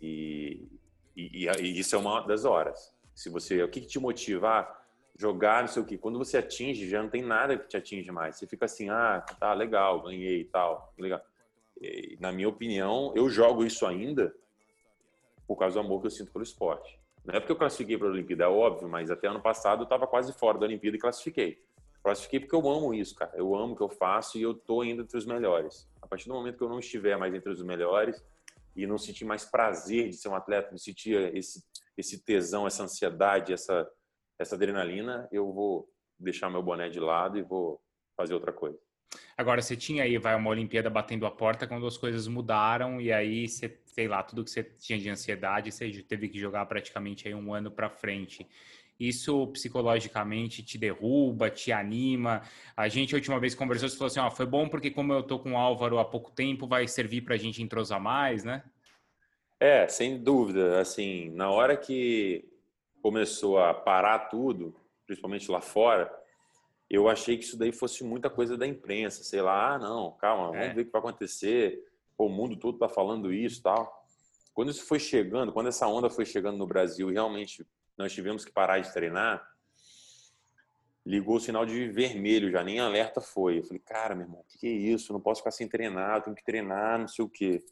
e, 0.00 0.68
e, 1.16 1.48
e, 1.48 1.78
isso 1.78 1.96
é 1.96 1.98
uma 1.98 2.20
das 2.20 2.44
horas. 2.44 2.94
Se 3.16 3.28
você, 3.28 3.60
o 3.64 3.68
que, 3.68 3.80
que 3.80 3.88
te 3.88 3.98
motiva? 3.98 4.78
jogar, 5.18 5.60
não 5.60 5.68
sei 5.68 5.82
o 5.82 5.84
que. 5.84 5.98
Quando 5.98 6.18
você 6.18 6.38
atinge, 6.38 6.88
já 6.88 7.02
não 7.02 7.10
tem 7.10 7.22
nada 7.22 7.56
que 7.56 7.68
te 7.68 7.76
atinge 7.76 8.10
mais. 8.10 8.36
Você 8.36 8.46
fica 8.46 8.64
assim, 8.64 8.88
ah, 8.88 9.20
tá 9.38 9.52
legal, 9.52 10.02
ganhei 10.02 10.40
e 10.40 10.44
tal, 10.44 10.92
legal. 10.98 11.20
E, 11.80 12.16
na 12.18 12.32
minha 12.32 12.48
opinião, 12.48 13.12
eu 13.14 13.28
jogo 13.28 13.64
isso 13.64 13.86
ainda 13.86 14.34
por 15.46 15.56
causa 15.56 15.74
do 15.74 15.86
amor 15.86 16.00
que 16.00 16.06
eu 16.06 16.10
sinto 16.10 16.32
pelo 16.32 16.42
esporte. 16.42 16.98
Não 17.24 17.34
é 17.34 17.40
porque 17.40 17.52
eu 17.52 17.56
classifiquei 17.56 17.96
para 17.96 18.08
a 18.08 18.10
Olimpíada, 18.10 18.44
é 18.44 18.48
óbvio, 18.48 18.88
mas 18.88 19.10
até 19.10 19.28
ano 19.28 19.40
passado 19.40 19.82
eu 19.82 19.84
estava 19.84 20.06
quase 20.06 20.32
fora 20.32 20.58
da 20.58 20.66
Olimpíada 20.66 20.96
e 20.96 21.00
classifiquei. 21.00 21.62
Classifiquei 22.02 22.40
porque 22.40 22.54
eu 22.54 22.68
amo 22.68 22.92
isso, 22.92 23.14
cara. 23.14 23.32
Eu 23.36 23.54
amo 23.54 23.74
o 23.74 23.76
que 23.76 23.82
eu 23.82 23.88
faço 23.88 24.36
e 24.36 24.42
eu 24.42 24.54
tô 24.54 24.80
ainda 24.80 25.02
entre 25.02 25.16
os 25.16 25.24
melhores. 25.24 25.88
A 26.00 26.06
partir 26.06 26.26
do 26.26 26.34
momento 26.34 26.58
que 26.58 26.64
eu 26.64 26.68
não 26.68 26.80
estiver 26.80 27.16
mais 27.16 27.32
entre 27.32 27.50
os 27.50 27.62
melhores 27.62 28.22
e 28.74 28.86
não 28.86 28.98
sentir 28.98 29.24
mais 29.24 29.44
prazer 29.44 30.08
de 30.08 30.16
ser 30.16 30.28
um 30.28 30.34
atleta, 30.34 30.70
não 30.70 30.78
sentir 30.78 31.14
esse, 31.36 31.62
esse 31.96 32.24
tesão, 32.24 32.66
essa 32.66 32.82
ansiedade, 32.82 33.52
essa, 33.52 33.88
essa 34.36 34.56
adrenalina, 34.56 35.28
eu 35.30 35.52
vou 35.52 35.88
deixar 36.18 36.50
meu 36.50 36.62
boné 36.62 36.88
de 36.88 36.98
lado 36.98 37.38
e 37.38 37.42
vou 37.42 37.80
fazer 38.16 38.34
outra 38.34 38.52
coisa. 38.52 38.78
Agora, 39.36 39.60
você 39.60 39.76
tinha 39.76 40.04
aí, 40.04 40.18
vai 40.18 40.34
uma 40.34 40.50
Olimpíada 40.50 40.90
batendo 40.90 41.26
a 41.26 41.30
porta 41.30 41.66
quando 41.66 41.86
as 41.86 41.96
coisas 41.96 42.26
mudaram 42.26 43.00
e 43.00 43.12
aí 43.12 43.46
você, 43.46 43.80
sei 43.92 44.08
lá, 44.08 44.22
tudo 44.22 44.42
que 44.42 44.50
você 44.50 44.64
tinha 44.64 44.98
de 44.98 45.08
ansiedade, 45.08 45.70
você 45.70 45.90
teve 46.02 46.28
que 46.28 46.38
jogar 46.38 46.66
praticamente 46.66 47.28
aí 47.28 47.34
um 47.34 47.52
ano 47.54 47.70
para 47.70 47.90
frente. 47.90 48.46
Isso 48.98 49.46
psicologicamente 49.48 50.62
te 50.62 50.78
derruba, 50.78 51.50
te 51.50 51.70
anima. 51.72 52.42
A 52.76 52.88
gente 52.88 53.14
a 53.14 53.18
última 53.18 53.38
vez 53.38 53.54
conversou, 53.54 53.88
você 53.88 53.96
falou 53.96 54.06
assim, 54.06 54.20
ó, 54.20 54.30
foi 54.30 54.46
bom 54.46 54.68
porque 54.68 54.90
como 54.90 55.12
eu 55.12 55.22
tô 55.22 55.38
com 55.38 55.52
o 55.52 55.56
Álvaro 55.56 55.98
há 55.98 56.04
pouco 56.04 56.30
tempo, 56.30 56.66
vai 56.66 56.88
servir 56.88 57.20
para 57.20 57.34
a 57.34 57.38
gente 57.38 57.62
entrosar 57.62 58.00
mais, 58.00 58.44
né? 58.44 58.62
É, 59.60 59.86
sem 59.88 60.18
dúvida. 60.18 60.80
Assim, 60.80 61.30
na 61.30 61.50
hora 61.50 61.76
que 61.76 62.48
começou 63.02 63.58
a 63.58 63.74
parar 63.74 64.30
tudo, 64.30 64.74
principalmente 65.06 65.50
lá 65.50 65.60
fora, 65.60 66.10
eu 66.88 67.08
achei 67.08 67.36
que 67.36 67.44
isso 67.44 67.58
daí 67.58 67.72
fosse 67.72 68.02
muita 68.04 68.30
coisa 68.30 68.56
da 68.56 68.66
imprensa, 68.66 69.22
sei 69.22 69.42
lá, 69.42 69.74
ah, 69.74 69.78
não, 69.78 70.12
calma, 70.12 70.46
vamos 70.48 70.66
é. 70.66 70.72
ver 70.72 70.82
o 70.82 70.84
que 70.84 70.92
vai 70.92 71.00
acontecer, 71.00 71.82
O 72.16 72.28
mundo 72.28 72.56
todo 72.56 72.74
está 72.74 72.88
falando 72.88 73.32
isso 73.32 73.62
tal. 73.62 74.06
Quando 74.54 74.70
isso 74.70 74.84
foi 74.84 74.98
chegando, 74.98 75.52
quando 75.52 75.68
essa 75.68 75.86
onda 75.86 76.10
foi 76.10 76.26
chegando 76.26 76.58
no 76.58 76.66
Brasil 76.66 77.10
e 77.10 77.14
realmente 77.14 77.66
nós 77.96 78.12
tivemos 78.12 78.44
que 78.44 78.52
parar 78.52 78.78
de 78.80 78.92
treinar, 78.92 79.42
ligou 81.04 81.36
o 81.36 81.40
sinal 81.40 81.66
de 81.66 81.88
vermelho, 81.88 82.50
já 82.50 82.62
nem 82.62 82.78
alerta 82.78 83.20
foi. 83.20 83.58
Eu 83.58 83.64
falei, 83.64 83.80
cara, 83.80 84.14
meu 84.14 84.26
irmão, 84.26 84.40
o 84.40 84.44
que 84.58 84.66
é 84.66 84.70
isso? 84.70 85.12
não 85.12 85.20
posso 85.20 85.40
ficar 85.40 85.50
sem 85.50 85.68
treinar, 85.68 86.22
tenho 86.22 86.36
que 86.36 86.44
treinar, 86.44 86.98
não 86.98 87.08
sei 87.08 87.24
o 87.24 87.28
quê. 87.28 87.64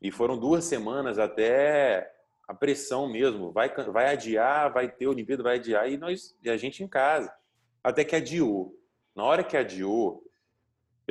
E 0.00 0.10
foram 0.10 0.38
duas 0.38 0.64
semanas 0.64 1.18
até 1.18 2.10
a 2.48 2.54
pressão 2.54 3.08
mesmo, 3.08 3.52
vai, 3.52 3.72
vai 3.86 4.08
adiar, 4.08 4.72
vai 4.72 4.90
ter 4.90 5.06
Olimpíada, 5.06 5.42
vai 5.42 5.56
adiar, 5.56 5.90
e, 5.90 5.96
nós, 5.96 6.36
e 6.42 6.50
a 6.50 6.56
gente 6.56 6.82
em 6.82 6.88
casa. 6.88 7.32
Até 7.82 8.04
que 8.04 8.16
adiou. 8.16 8.76
Na 9.14 9.24
hora 9.24 9.44
que 9.44 9.56
adiou, 9.56 10.24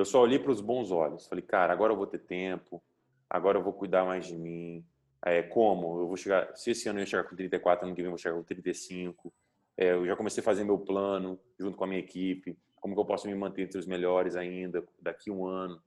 eu 0.02 0.06
só 0.06 0.22
olhei 0.22 0.40
para 0.40 0.52
os 0.52 0.62
bons 0.62 0.92
olhos. 0.92 1.28
Falei, 1.28 1.44
cara, 1.44 1.72
agora 1.74 1.94
eu 1.94 1.98
vou 1.98 2.08
ter 2.08 2.20
tempo, 2.20 2.82
agora 3.30 3.58
eu 3.58 3.64
vou 3.64 3.74
cuidar 3.74 4.06
mais 4.06 4.26
de 4.26 4.38
mim. 4.38 4.86
É, 5.26 5.42
como? 5.44 6.02
Eu 6.02 6.08
vou 6.08 6.18
chegar. 6.18 6.56
Se 6.56 6.72
esse 6.72 6.90
ano 6.90 7.00
eu 7.00 7.06
chegar 7.06 7.24
com 7.24 7.36
34, 7.36 7.86
ano 7.86 7.96
que 7.96 8.02
vem 8.02 8.08
eu 8.08 8.12
vou 8.12 8.18
chegar 8.18 8.36
com 8.36 8.44
35. 8.44 9.34
É, 9.78 9.92
eu 9.92 10.06
já 10.06 10.16
comecei 10.16 10.42
a 10.42 10.44
fazer 10.44 10.64
meu 10.64 10.78
plano 10.78 11.40
junto 11.60 11.78
com 11.78 11.84
a 11.84 11.88
minha 11.88 12.00
equipe. 12.00 12.58
Como 12.76 12.96
que 12.96 13.00
eu 13.00 13.06
posso 13.06 13.28
me 13.28 13.36
manter 13.36 13.64
entre 13.64 13.78
os 13.78 13.86
melhores 13.86 14.36
ainda 14.36 14.84
daqui 15.00 15.30
um 15.30 15.46
ano? 15.46 15.82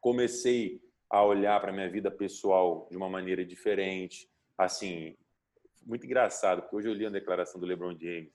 Comecei 0.00 0.80
a 1.08 1.24
olhar 1.24 1.60
para 1.60 1.72
minha 1.72 1.88
vida 1.88 2.10
pessoal 2.10 2.86
de 2.90 2.96
uma 2.96 3.08
maneira 3.08 3.44
diferente 3.44 4.28
assim, 4.56 5.16
muito 5.84 6.06
engraçado, 6.06 6.62
porque 6.62 6.76
hoje 6.76 6.88
eu 6.88 6.94
li 6.94 7.06
a 7.06 7.10
declaração 7.10 7.60
do 7.60 7.66
LeBron 7.66 7.96
James. 7.98 8.32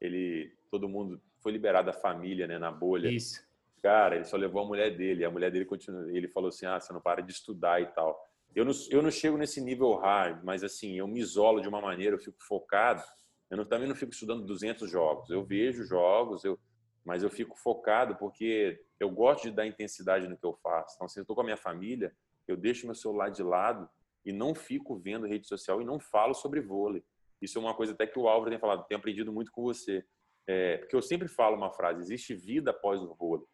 Ele, 0.00 0.52
todo 0.70 0.88
mundo 0.88 1.20
foi 1.40 1.52
liberado 1.52 1.86
da 1.86 1.92
família, 1.92 2.46
né, 2.46 2.58
na 2.58 2.70
bolha. 2.70 3.08
Isso. 3.08 3.43
Cara, 3.84 4.16
ele 4.16 4.24
só 4.24 4.38
levou 4.38 4.62
a 4.62 4.66
mulher 4.66 4.96
dele. 4.96 5.26
A 5.26 5.30
mulher 5.30 5.50
dele 5.50 5.66
continua. 5.66 6.10
Ele 6.10 6.26
falou 6.26 6.48
assim: 6.48 6.64
"Ah, 6.64 6.80
você 6.80 6.90
não 6.90 7.02
para 7.02 7.20
de 7.20 7.30
estudar 7.30 7.82
e 7.82 7.86
tal". 7.92 8.18
Eu 8.56 8.64
não, 8.64 8.72
eu 8.88 9.02
não 9.02 9.10
chego 9.10 9.36
nesse 9.36 9.60
nível 9.60 9.94
hard, 9.96 10.42
mas 10.42 10.64
assim, 10.64 10.94
eu 10.94 11.06
me 11.06 11.20
isolo 11.20 11.60
de 11.60 11.68
uma 11.68 11.82
maneira, 11.82 12.16
eu 12.16 12.18
fico 12.18 12.42
focado. 12.42 13.02
Eu 13.50 13.58
não, 13.58 13.66
também 13.66 13.86
não 13.86 13.94
fico 13.94 14.10
estudando 14.10 14.46
200 14.46 14.90
jogos. 14.90 15.28
Eu 15.28 15.44
vejo 15.44 15.84
jogos, 15.84 16.44
eu, 16.44 16.58
mas 17.04 17.22
eu 17.22 17.28
fico 17.28 17.58
focado 17.58 18.16
porque 18.16 18.80
eu 18.98 19.10
gosto 19.10 19.42
de 19.42 19.50
dar 19.50 19.66
intensidade 19.66 20.26
no 20.28 20.38
que 20.38 20.46
eu 20.46 20.54
faço. 20.62 20.94
Então, 20.96 21.06
se 21.06 21.20
eu 21.20 21.22
estou 21.22 21.36
com 21.36 21.42
a 21.42 21.44
minha 21.44 21.56
família, 21.58 22.10
eu 22.48 22.56
deixo 22.56 22.86
meu 22.86 22.94
celular 22.94 23.28
de 23.28 23.42
lado 23.42 23.86
e 24.24 24.32
não 24.32 24.54
fico 24.54 24.96
vendo 24.96 25.26
rede 25.26 25.46
social 25.46 25.82
e 25.82 25.84
não 25.84 26.00
falo 26.00 26.32
sobre 26.32 26.62
vôlei. 26.62 27.04
Isso 27.38 27.58
é 27.58 27.60
uma 27.60 27.74
coisa 27.74 27.92
até 27.92 28.06
que 28.06 28.18
o 28.18 28.28
Álvaro 28.28 28.50
tem 28.50 28.58
falado, 28.58 28.86
tem 28.86 28.96
aprendido 28.96 29.30
muito 29.30 29.52
com 29.52 29.62
você. 29.62 30.02
É, 30.46 30.78
porque 30.78 30.96
eu 30.96 31.02
sempre 31.02 31.28
falo 31.28 31.54
uma 31.54 31.70
frase: 31.70 32.00
existe 32.00 32.34
vida 32.34 32.70
após 32.70 33.02
o 33.02 33.14
vôlei, 33.14 33.46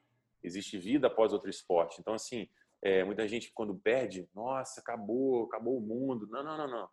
existe 0.43 0.79
vida 0.79 1.07
após 1.07 1.33
outro 1.33 1.51
esporte. 1.51 2.01
Então, 2.01 2.15
assim, 2.15 2.49
é, 2.83 3.05
muita 3.05 3.27
gente 3.29 3.53
quando 3.53 3.75
perde, 3.75 4.29
nossa, 4.35 4.81
acabou, 4.81 5.45
acabou 5.45 5.79
o 5.79 5.81
mundo. 5.81 6.27
Não, 6.29 6.43
não, 6.43 6.57
não, 6.57 6.69
não. 6.69 6.89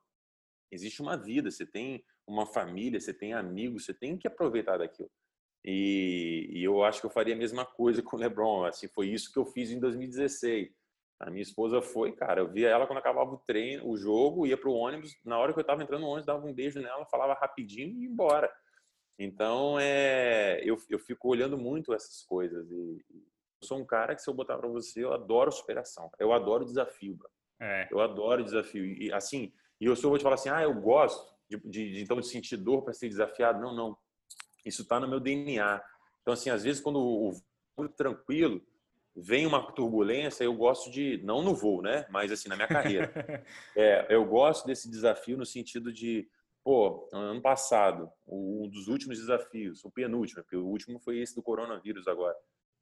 Existe 0.71 1.01
uma 1.01 1.15
vida, 1.15 1.49
você 1.49 1.65
tem 1.65 2.03
uma 2.25 2.45
família, 2.45 2.99
você 2.99 3.13
tem 3.13 3.33
amigos, 3.33 3.85
você 3.85 3.93
tem 3.93 4.17
que 4.17 4.27
aproveitar 4.27 4.77
daquilo. 4.77 5.09
E, 5.63 6.49
e 6.51 6.63
eu 6.63 6.83
acho 6.83 6.99
que 6.99 7.05
eu 7.05 7.11
faria 7.11 7.33
a 7.33 7.37
mesma 7.37 7.65
coisa 7.65 8.01
com 8.03 8.17
o 8.17 8.19
LeBron. 8.19 8.65
Assim, 8.65 8.87
foi 8.87 9.09
isso 9.09 9.31
que 9.31 9.39
eu 9.39 9.45
fiz 9.45 9.71
em 9.71 9.79
2016 9.79 10.71
a 11.19 11.31
minha 11.31 11.41
esposa 11.41 11.81
foi, 11.81 12.11
cara, 12.11 12.41
eu 12.41 12.47
via 12.47 12.69
ela 12.69 12.85
quando 12.85 12.99
acabava 12.99 13.31
o 13.31 13.39
treino, 13.39 13.89
o 13.89 13.97
jogo, 13.97 14.45
ia 14.45 14.55
pro 14.57 14.71
ônibus, 14.71 15.17
na 15.25 15.37
hora 15.37 15.51
que 15.51 15.59
eu 15.59 15.61
estava 15.61 15.81
entrando 15.81 16.01
no 16.01 16.07
ônibus, 16.07 16.27
dava 16.27 16.45
um 16.45 16.53
beijo 16.53 16.79
nela, 16.79 17.05
falava 17.07 17.33
rapidinho 17.33 17.89
e 17.89 18.03
ia 18.03 18.07
embora. 18.07 18.51
Então, 19.17 19.79
é, 19.79 20.61
eu, 20.63 20.77
eu 20.89 20.99
fico 20.99 21.27
olhando 21.27 21.57
muito 21.57 21.91
essas 21.91 22.21
coisas 22.23 22.69
e, 22.69 23.03
sou 23.63 23.79
um 23.79 23.85
cara 23.85 24.15
que 24.15 24.21
se 24.21 24.29
eu 24.29 24.33
botar 24.33 24.57
para 24.57 24.67
você, 24.67 25.03
eu 25.03 25.13
adoro 25.13 25.51
superação. 25.51 26.09
Eu 26.19 26.31
adoro 26.31 26.65
desafio. 26.65 27.17
É. 27.59 27.87
Eu 27.91 27.99
adoro 27.99 28.43
desafio. 28.43 28.85
E 28.85 29.11
assim, 29.11 29.51
e 29.79 29.85
eu 29.85 29.95
só 29.95 30.09
vou 30.09 30.17
te 30.17 30.23
falar 30.23 30.35
assim, 30.35 30.49
ah, 30.49 30.61
eu 30.61 30.73
gosto 30.73 31.35
de, 31.49 31.57
de, 31.59 31.91
de 31.93 32.01
então 32.01 32.19
de 32.19 32.27
sentir 32.27 32.57
dor 32.57 32.83
para 32.83 32.93
ser 32.93 33.09
desafiado. 33.09 33.59
Não, 33.59 33.73
não. 33.73 33.97
Isso 34.65 34.81
está 34.83 34.99
no 34.99 35.07
meu 35.07 35.19
DNA. 35.19 35.81
Então 36.21 36.33
assim, 36.33 36.49
às 36.49 36.63
vezes 36.63 36.81
quando 36.81 36.99
o 36.99 37.33
muito 37.77 37.93
tranquilo, 37.95 38.61
vem 39.15 39.45
uma 39.45 39.71
turbulência, 39.71 40.43
eu 40.43 40.53
gosto 40.53 40.89
de, 40.91 41.21
não 41.23 41.43
no 41.43 41.53
voo, 41.53 41.81
né? 41.81 42.05
Mas 42.09 42.31
assim, 42.31 42.49
na 42.49 42.55
minha 42.55 42.67
carreira. 42.67 43.11
é, 43.75 44.07
eu 44.09 44.25
gosto 44.25 44.65
desse 44.65 44.89
desafio 44.89 45.37
no 45.37 45.45
sentido 45.45 45.91
de, 45.93 46.27
pô, 46.63 47.07
ano 47.13 47.41
passado, 47.41 48.11
um 48.27 48.67
dos 48.67 48.87
últimos 48.87 49.17
desafios, 49.17 49.83
o 49.85 49.91
penúltimo, 49.91 50.43
porque 50.43 50.55
o 50.55 50.65
último 50.65 50.99
foi 50.99 51.19
esse 51.19 51.35
do 51.35 51.43
coronavírus 51.43 52.07
agora. 52.07 52.35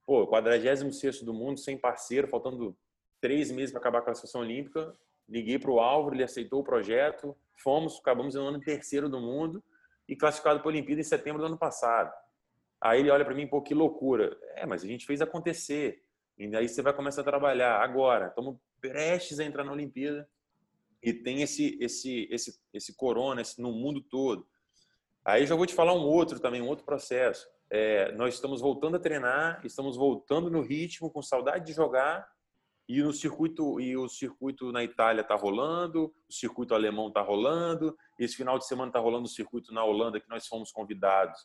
Pô, 0.05 0.27
46 0.27 1.21
do 1.21 1.33
mundo, 1.33 1.59
sem 1.59 1.77
parceiro, 1.77 2.27
faltando 2.27 2.77
três 3.19 3.49
meses 3.51 3.71
para 3.71 3.79
acabar 3.79 3.99
a 3.99 4.01
classificação 4.03 4.41
olímpica. 4.41 4.93
Liguei 5.27 5.57
para 5.57 5.71
o 5.71 5.79
Álvaro, 5.79 6.15
ele 6.15 6.23
aceitou 6.23 6.61
o 6.61 6.63
projeto, 6.63 7.35
fomos, 7.57 7.97
acabamos 7.99 8.35
no 8.35 8.47
ano 8.47 8.59
terceiro 8.59 9.09
do 9.09 9.19
mundo 9.19 9.63
e 10.07 10.15
classificado 10.15 10.59
para 10.59 10.69
a 10.69 10.71
Olimpíada 10.71 11.01
em 11.01 11.03
setembro 11.03 11.41
do 11.41 11.47
ano 11.47 11.57
passado. 11.57 12.13
Aí 12.79 12.99
ele 12.99 13.09
olha 13.09 13.25
para 13.25 13.33
mim, 13.33 13.47
pô, 13.47 13.61
que 13.61 13.73
loucura. 13.73 14.37
É, 14.55 14.65
mas 14.65 14.83
a 14.83 14.87
gente 14.87 15.07
fez 15.07 15.21
acontecer. 15.21 16.03
E 16.37 16.55
aí 16.55 16.69
você 16.69 16.81
vai 16.81 16.93
começar 16.93 17.21
a 17.21 17.23
trabalhar 17.23 17.81
agora. 17.81 18.27
Estamos 18.27 18.57
prestes 18.79 19.39
a 19.39 19.43
entrar 19.43 19.63
na 19.63 19.71
Olimpíada 19.71 20.29
e 21.01 21.13
tem 21.13 21.41
esse 21.41 21.77
esse 21.81 22.27
esse 22.31 22.59
esse 22.73 22.95
corona 22.95 23.41
esse, 23.41 23.59
no 23.59 23.71
mundo 23.71 24.01
todo. 24.01 24.45
Aí 25.23 25.47
já 25.47 25.55
vou 25.55 25.65
te 25.65 25.73
falar 25.73 25.93
um 25.93 26.05
outro 26.05 26.39
também, 26.39 26.61
um 26.61 26.67
outro 26.67 26.85
processo. 26.85 27.47
É, 27.69 28.11
nós 28.13 28.35
estamos 28.35 28.61
voltando 28.61 28.97
a 28.97 28.99
treinar, 28.99 29.61
estamos 29.63 29.97
voltando 29.97 30.49
no 30.49 30.61
ritmo, 30.61 31.11
com 31.11 31.21
saudade 31.21 31.65
de 31.65 31.73
jogar, 31.73 32.27
e 32.87 33.01
no 33.01 33.11
circuito 33.11 33.79
e 33.79 33.97
o 33.97 34.07
circuito 34.07 34.71
na 34.71 34.83
Itália 34.83 35.21
está 35.21 35.35
rolando, 35.35 36.13
o 36.29 36.33
circuito 36.33 36.75
alemão 36.75 37.07
está 37.07 37.21
rolando, 37.21 37.97
esse 38.19 38.35
final 38.35 38.59
de 38.59 38.67
semana 38.67 38.89
está 38.89 38.99
rolando 38.99 39.25
o 39.25 39.29
circuito 39.29 39.73
na 39.73 39.83
Holanda 39.83 40.19
que 40.19 40.29
nós 40.29 40.47
fomos 40.47 40.71
convidados, 40.71 41.39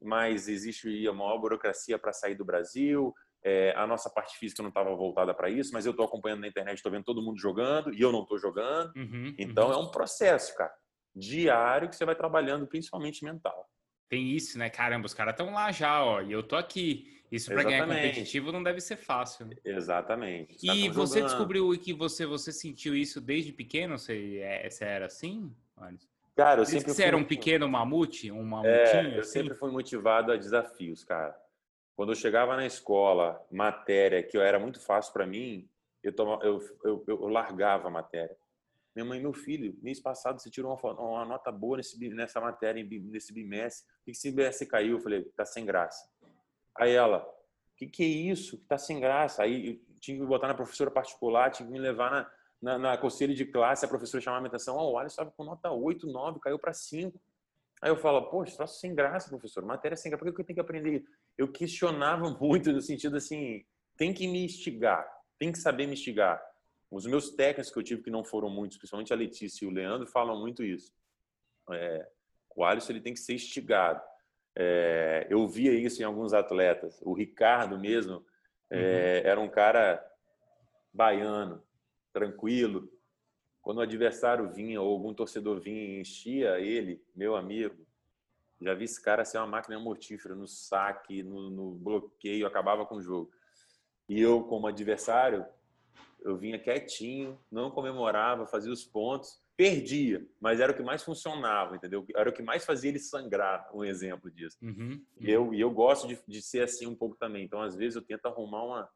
mas 0.00 0.48
existe 0.48 1.06
a 1.06 1.12
maior 1.12 1.38
burocracia 1.38 1.98
para 1.98 2.12
sair 2.12 2.34
do 2.34 2.44
Brasil. 2.44 3.14
É, 3.44 3.72
a 3.76 3.86
nossa 3.86 4.10
parte 4.10 4.36
física 4.38 4.62
não 4.62 4.70
estava 4.70 4.94
voltada 4.96 5.34
para 5.34 5.50
isso, 5.50 5.72
mas 5.72 5.84
eu 5.84 5.90
estou 5.90 6.06
acompanhando 6.06 6.40
na 6.40 6.48
internet, 6.48 6.76
estou 6.76 6.90
vendo 6.90 7.04
todo 7.04 7.22
mundo 7.22 7.38
jogando 7.38 7.92
e 7.92 8.00
eu 8.00 8.10
não 8.10 8.22
estou 8.22 8.38
jogando. 8.38 8.92
Uhum, 8.96 9.34
então 9.38 9.68
uhum. 9.68 9.74
é 9.74 9.76
um 9.76 9.90
processo, 9.90 10.56
cara, 10.56 10.72
diário 11.14 11.88
que 11.88 11.96
você 11.96 12.04
vai 12.04 12.16
trabalhando, 12.16 12.66
principalmente 12.66 13.24
mental. 13.24 13.68
Tem 14.08 14.30
isso, 14.30 14.58
né? 14.58 14.70
Caramba, 14.70 15.06
os 15.06 15.14
caras 15.14 15.32
estão 15.32 15.52
lá 15.52 15.70
já, 15.70 16.02
ó, 16.02 16.22
e 16.22 16.32
eu 16.32 16.42
tô 16.42 16.56
aqui. 16.56 17.18
Isso 17.30 17.50
para 17.52 17.62
ganhar 17.62 17.86
competitivo 17.86 18.50
não 18.50 18.62
deve 18.62 18.80
ser 18.80 18.96
fácil. 18.96 19.46
Né? 19.46 19.56
Exatamente. 19.62 20.56
E 20.62 20.88
você 20.88 21.20
descobriu 21.20 21.70
que 21.78 21.92
você 21.92 22.24
você 22.24 22.50
sentiu 22.50 22.96
isso 22.96 23.20
desde 23.20 23.52
pequeno? 23.52 23.98
Você, 23.98 24.38
é, 24.38 24.68
você 24.68 24.84
era 24.84 25.06
assim? 25.06 25.54
Cara, 26.34 26.60
eu 26.60 26.64
Diz 26.64 26.72
sempre 26.72 26.94
você 26.94 27.02
era 27.02 27.16
um 27.16 27.24
pequeno 27.24 27.68
mamute, 27.68 28.30
um 28.30 28.42
mamutinho? 28.42 29.12
É, 29.12 29.16
eu 29.16 29.20
assim? 29.20 29.30
sempre 29.30 29.54
fui 29.54 29.70
motivado 29.70 30.32
a 30.32 30.36
desafios, 30.36 31.04
cara. 31.04 31.38
Quando 31.94 32.12
eu 32.12 32.16
chegava 32.16 32.56
na 32.56 32.64
escola, 32.64 33.44
matéria 33.50 34.22
que 34.22 34.38
era 34.38 34.58
muito 34.58 34.80
fácil 34.80 35.12
para 35.12 35.26
mim, 35.26 35.68
eu, 36.02 36.12
tomava, 36.12 36.44
eu, 36.44 36.60
eu, 36.84 37.04
eu, 37.06 37.28
largava 37.28 37.88
a 37.88 37.90
matéria. 37.90 38.36
Minha 38.98 39.04
mãe, 39.04 39.20
meu 39.20 39.32
filho, 39.32 39.78
mês 39.80 40.00
passado 40.00 40.40
você 40.40 40.50
tirou 40.50 40.76
uma, 40.76 40.92
uma 41.00 41.24
nota 41.24 41.52
boa 41.52 41.76
nesse, 41.76 41.96
nessa 42.08 42.40
matéria, 42.40 42.82
nesse 42.82 43.32
bimestre. 43.32 43.86
Por 43.86 44.06
que 44.06 44.10
esse 44.10 44.28
bimestre 44.28 44.66
caiu? 44.66 44.96
Eu 44.96 45.00
falei, 45.00 45.22
tá 45.36 45.44
sem 45.44 45.64
graça. 45.64 46.10
Aí 46.76 46.90
ela, 46.90 47.18
o 47.18 47.76
que, 47.76 47.86
que 47.86 48.02
é 48.02 48.06
isso? 48.06 48.58
Que 48.58 48.64
tá 48.64 48.76
sem 48.76 48.98
graça. 48.98 49.44
Aí 49.44 49.80
tinha 50.00 50.18
que 50.18 50.26
botar 50.26 50.48
na 50.48 50.54
professora 50.54 50.90
particular, 50.90 51.52
tinha 51.52 51.64
que 51.64 51.72
me 51.72 51.78
levar 51.78 52.10
na, 52.10 52.30
na, 52.60 52.76
na 52.76 52.98
conselho 52.98 53.36
de 53.36 53.44
classe, 53.44 53.84
a 53.84 53.88
professora 53.88 54.20
chamava 54.20 54.44
a 54.44 54.48
atenção, 54.48 54.76
oh, 54.76 54.90
o 54.90 54.98
Alisson 54.98 55.22
estava 55.22 55.30
com 55.30 55.44
nota 55.44 55.70
8, 55.70 56.04
9, 56.04 56.40
caiu 56.40 56.58
para 56.58 56.72
5. 56.72 57.16
Aí 57.80 57.92
eu 57.92 57.96
falo, 57.96 58.28
poxa, 58.28 58.56
troço 58.56 58.80
sem 58.80 58.96
graça, 58.96 59.28
professor, 59.28 59.64
matéria 59.64 59.96
sem 59.96 60.10
graça, 60.10 60.24
por 60.24 60.34
que 60.34 60.40
eu 60.40 60.44
tenho 60.44 60.56
que 60.56 60.60
aprender? 60.60 61.04
Eu 61.36 61.46
questionava 61.52 62.28
muito 62.42 62.72
no 62.72 62.80
sentido 62.80 63.16
assim, 63.16 63.64
tem 63.96 64.12
que 64.12 64.26
me 64.26 64.44
instigar, 64.44 65.08
tem 65.38 65.52
que 65.52 65.58
saber 65.60 65.86
me 65.86 65.92
instigar. 65.92 66.42
Os 66.90 67.06
meus 67.06 67.30
técnicos 67.30 67.70
que 67.70 67.78
eu 67.78 67.82
tive, 67.82 68.02
que 68.02 68.10
não 68.10 68.24
foram 68.24 68.48
muitos, 68.48 68.78
principalmente 68.78 69.12
a 69.12 69.16
Letícia 69.16 69.64
e 69.64 69.68
o 69.68 69.70
Leandro, 69.70 70.06
falam 70.06 70.40
muito 70.40 70.64
isso. 70.64 70.92
É, 71.70 72.08
o 72.56 72.64
Alisson 72.64 72.92
ele 72.92 73.00
tem 73.00 73.12
que 73.12 73.20
ser 73.20 73.34
instigado. 73.34 74.02
É, 74.56 75.26
eu 75.30 75.46
via 75.46 75.72
isso 75.72 76.00
em 76.00 76.04
alguns 76.04 76.32
atletas. 76.32 76.98
O 77.02 77.12
Ricardo 77.12 77.78
mesmo 77.78 78.24
é, 78.70 79.20
uhum. 79.22 79.30
era 79.30 79.40
um 79.40 79.48
cara 79.48 80.04
baiano, 80.92 81.62
tranquilo. 82.12 82.90
Quando 83.60 83.78
o 83.78 83.82
adversário 83.82 84.50
vinha 84.50 84.80
ou 84.80 84.90
algum 84.90 85.12
torcedor 85.12 85.60
vinha 85.60 85.82
e 85.82 86.00
enchia 86.00 86.58
ele, 86.58 87.04
meu 87.14 87.36
amigo, 87.36 87.86
já 88.60 88.74
vi 88.74 88.84
esse 88.84 89.00
cara 89.00 89.24
ser 89.24 89.38
uma 89.38 89.46
máquina 89.46 89.78
mortífera 89.78 90.34
no 90.34 90.48
saque, 90.48 91.22
no, 91.22 91.50
no 91.50 91.70
bloqueio, 91.72 92.46
acabava 92.46 92.84
com 92.84 92.96
o 92.96 93.02
jogo. 93.02 93.30
E 94.08 94.20
eu, 94.20 94.42
como 94.44 94.66
adversário, 94.66 95.46
eu 96.22 96.36
vinha 96.36 96.58
quietinho, 96.58 97.38
não 97.50 97.70
comemorava, 97.70 98.46
fazia 98.46 98.72
os 98.72 98.84
pontos 98.84 99.40
perdia, 99.58 100.24
mas 100.40 100.60
era 100.60 100.70
o 100.70 100.74
que 100.74 100.84
mais 100.84 101.02
funcionava, 101.02 101.74
entendeu? 101.74 102.06
Era 102.14 102.30
o 102.30 102.32
que 102.32 102.42
mais 102.42 102.64
fazia 102.64 102.90
ele 102.90 103.00
sangrar, 103.00 103.68
um 103.74 103.84
exemplo 103.84 104.30
disso. 104.30 104.56
Uhum, 104.62 104.92
uhum. 104.92 105.04
E 105.18 105.28
eu, 105.28 105.52
eu 105.52 105.68
gosto 105.68 106.06
de, 106.06 106.16
de 106.28 106.40
ser 106.40 106.62
assim 106.62 106.86
um 106.86 106.94
pouco 106.94 107.16
também. 107.16 107.42
Então, 107.42 107.60
às 107.60 107.74
vezes, 107.74 107.96
eu 107.96 108.02
tento 108.02 108.24
arrumar 108.26 108.62
uma. 108.62 108.88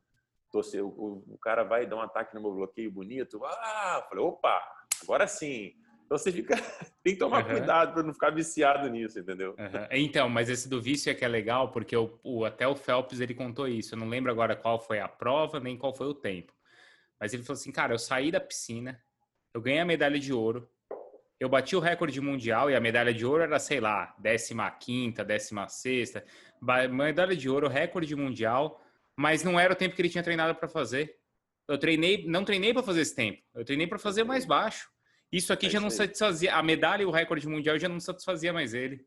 Torcer, 0.52 0.84
o, 0.84 1.24
o, 1.26 1.38
cara 1.38 1.64
vai 1.64 1.84
dar 1.84 1.96
um 1.96 2.00
ataque 2.00 2.34
no 2.34 2.40
meu 2.40 2.52
bloqueio 2.52 2.92
bonito. 2.92 3.40
Ah, 3.44 4.06
falei, 4.08 4.22
opa, 4.22 4.62
agora 5.02 5.26
sim. 5.26 5.74
Então 6.04 6.16
você 6.16 6.30
fica. 6.30 6.54
Tem 7.02 7.14
que 7.14 7.18
tomar 7.18 7.44
uhum. 7.44 7.50
cuidado 7.50 7.94
para 7.94 8.02
não 8.04 8.12
ficar 8.12 8.30
viciado 8.30 8.88
nisso, 8.88 9.18
entendeu? 9.18 9.56
Uhum. 9.58 9.86
Então, 9.90 10.28
mas 10.28 10.48
esse 10.48 10.68
do 10.68 10.80
vício 10.80 11.10
é 11.10 11.14
que 11.14 11.24
é 11.24 11.28
legal, 11.28 11.72
porque 11.72 11.96
o, 11.96 12.20
o, 12.22 12.44
até 12.44 12.68
o 12.68 12.76
Phelps 12.76 13.18
ele 13.18 13.34
contou 13.34 13.66
isso. 13.66 13.94
Eu 13.94 13.98
não 13.98 14.08
lembro 14.08 14.30
agora 14.30 14.54
qual 14.54 14.78
foi 14.78 15.00
a 15.00 15.08
prova, 15.08 15.58
nem 15.58 15.76
qual 15.76 15.92
foi 15.92 16.06
o 16.06 16.14
tempo. 16.14 16.52
Mas 17.22 17.32
ele 17.32 17.44
falou 17.44 17.56
assim, 17.56 17.70
cara, 17.70 17.94
eu 17.94 18.00
saí 18.00 18.32
da 18.32 18.40
piscina, 18.40 19.00
eu 19.54 19.60
ganhei 19.60 19.78
a 19.78 19.84
medalha 19.84 20.18
de 20.18 20.32
ouro, 20.32 20.68
eu 21.38 21.48
bati 21.48 21.76
o 21.76 21.78
recorde 21.78 22.20
mundial 22.20 22.68
e 22.68 22.74
a 22.74 22.80
medalha 22.80 23.14
de 23.14 23.24
ouro 23.24 23.44
era, 23.44 23.60
sei 23.60 23.78
lá, 23.78 24.12
15 24.18 25.22
16 25.22 26.14
medalha 26.90 27.36
de 27.36 27.48
ouro, 27.48 27.68
recorde 27.68 28.16
mundial, 28.16 28.84
mas 29.16 29.44
não 29.44 29.58
era 29.58 29.72
o 29.72 29.76
tempo 29.76 29.94
que 29.94 30.02
ele 30.02 30.08
tinha 30.08 30.24
treinado 30.24 30.52
para 30.56 30.66
fazer. 30.66 31.16
Eu 31.68 31.78
treinei, 31.78 32.26
não 32.26 32.44
treinei 32.44 32.74
para 32.74 32.82
fazer 32.82 33.02
esse 33.02 33.14
tempo, 33.14 33.40
eu 33.54 33.64
treinei 33.64 33.86
para 33.86 34.00
fazer 34.00 34.24
mais 34.24 34.44
baixo. 34.44 34.90
Isso 35.30 35.52
aqui 35.52 35.66
é 35.66 35.70
já 35.70 35.78
não 35.78 35.90
satisfazia, 35.90 36.56
a 36.56 36.60
medalha 36.60 37.02
e 37.02 37.06
o 37.06 37.12
recorde 37.12 37.46
mundial 37.46 37.78
já 37.78 37.88
não 37.88 38.00
satisfazia 38.00 38.52
mais 38.52 38.74
ele. 38.74 39.06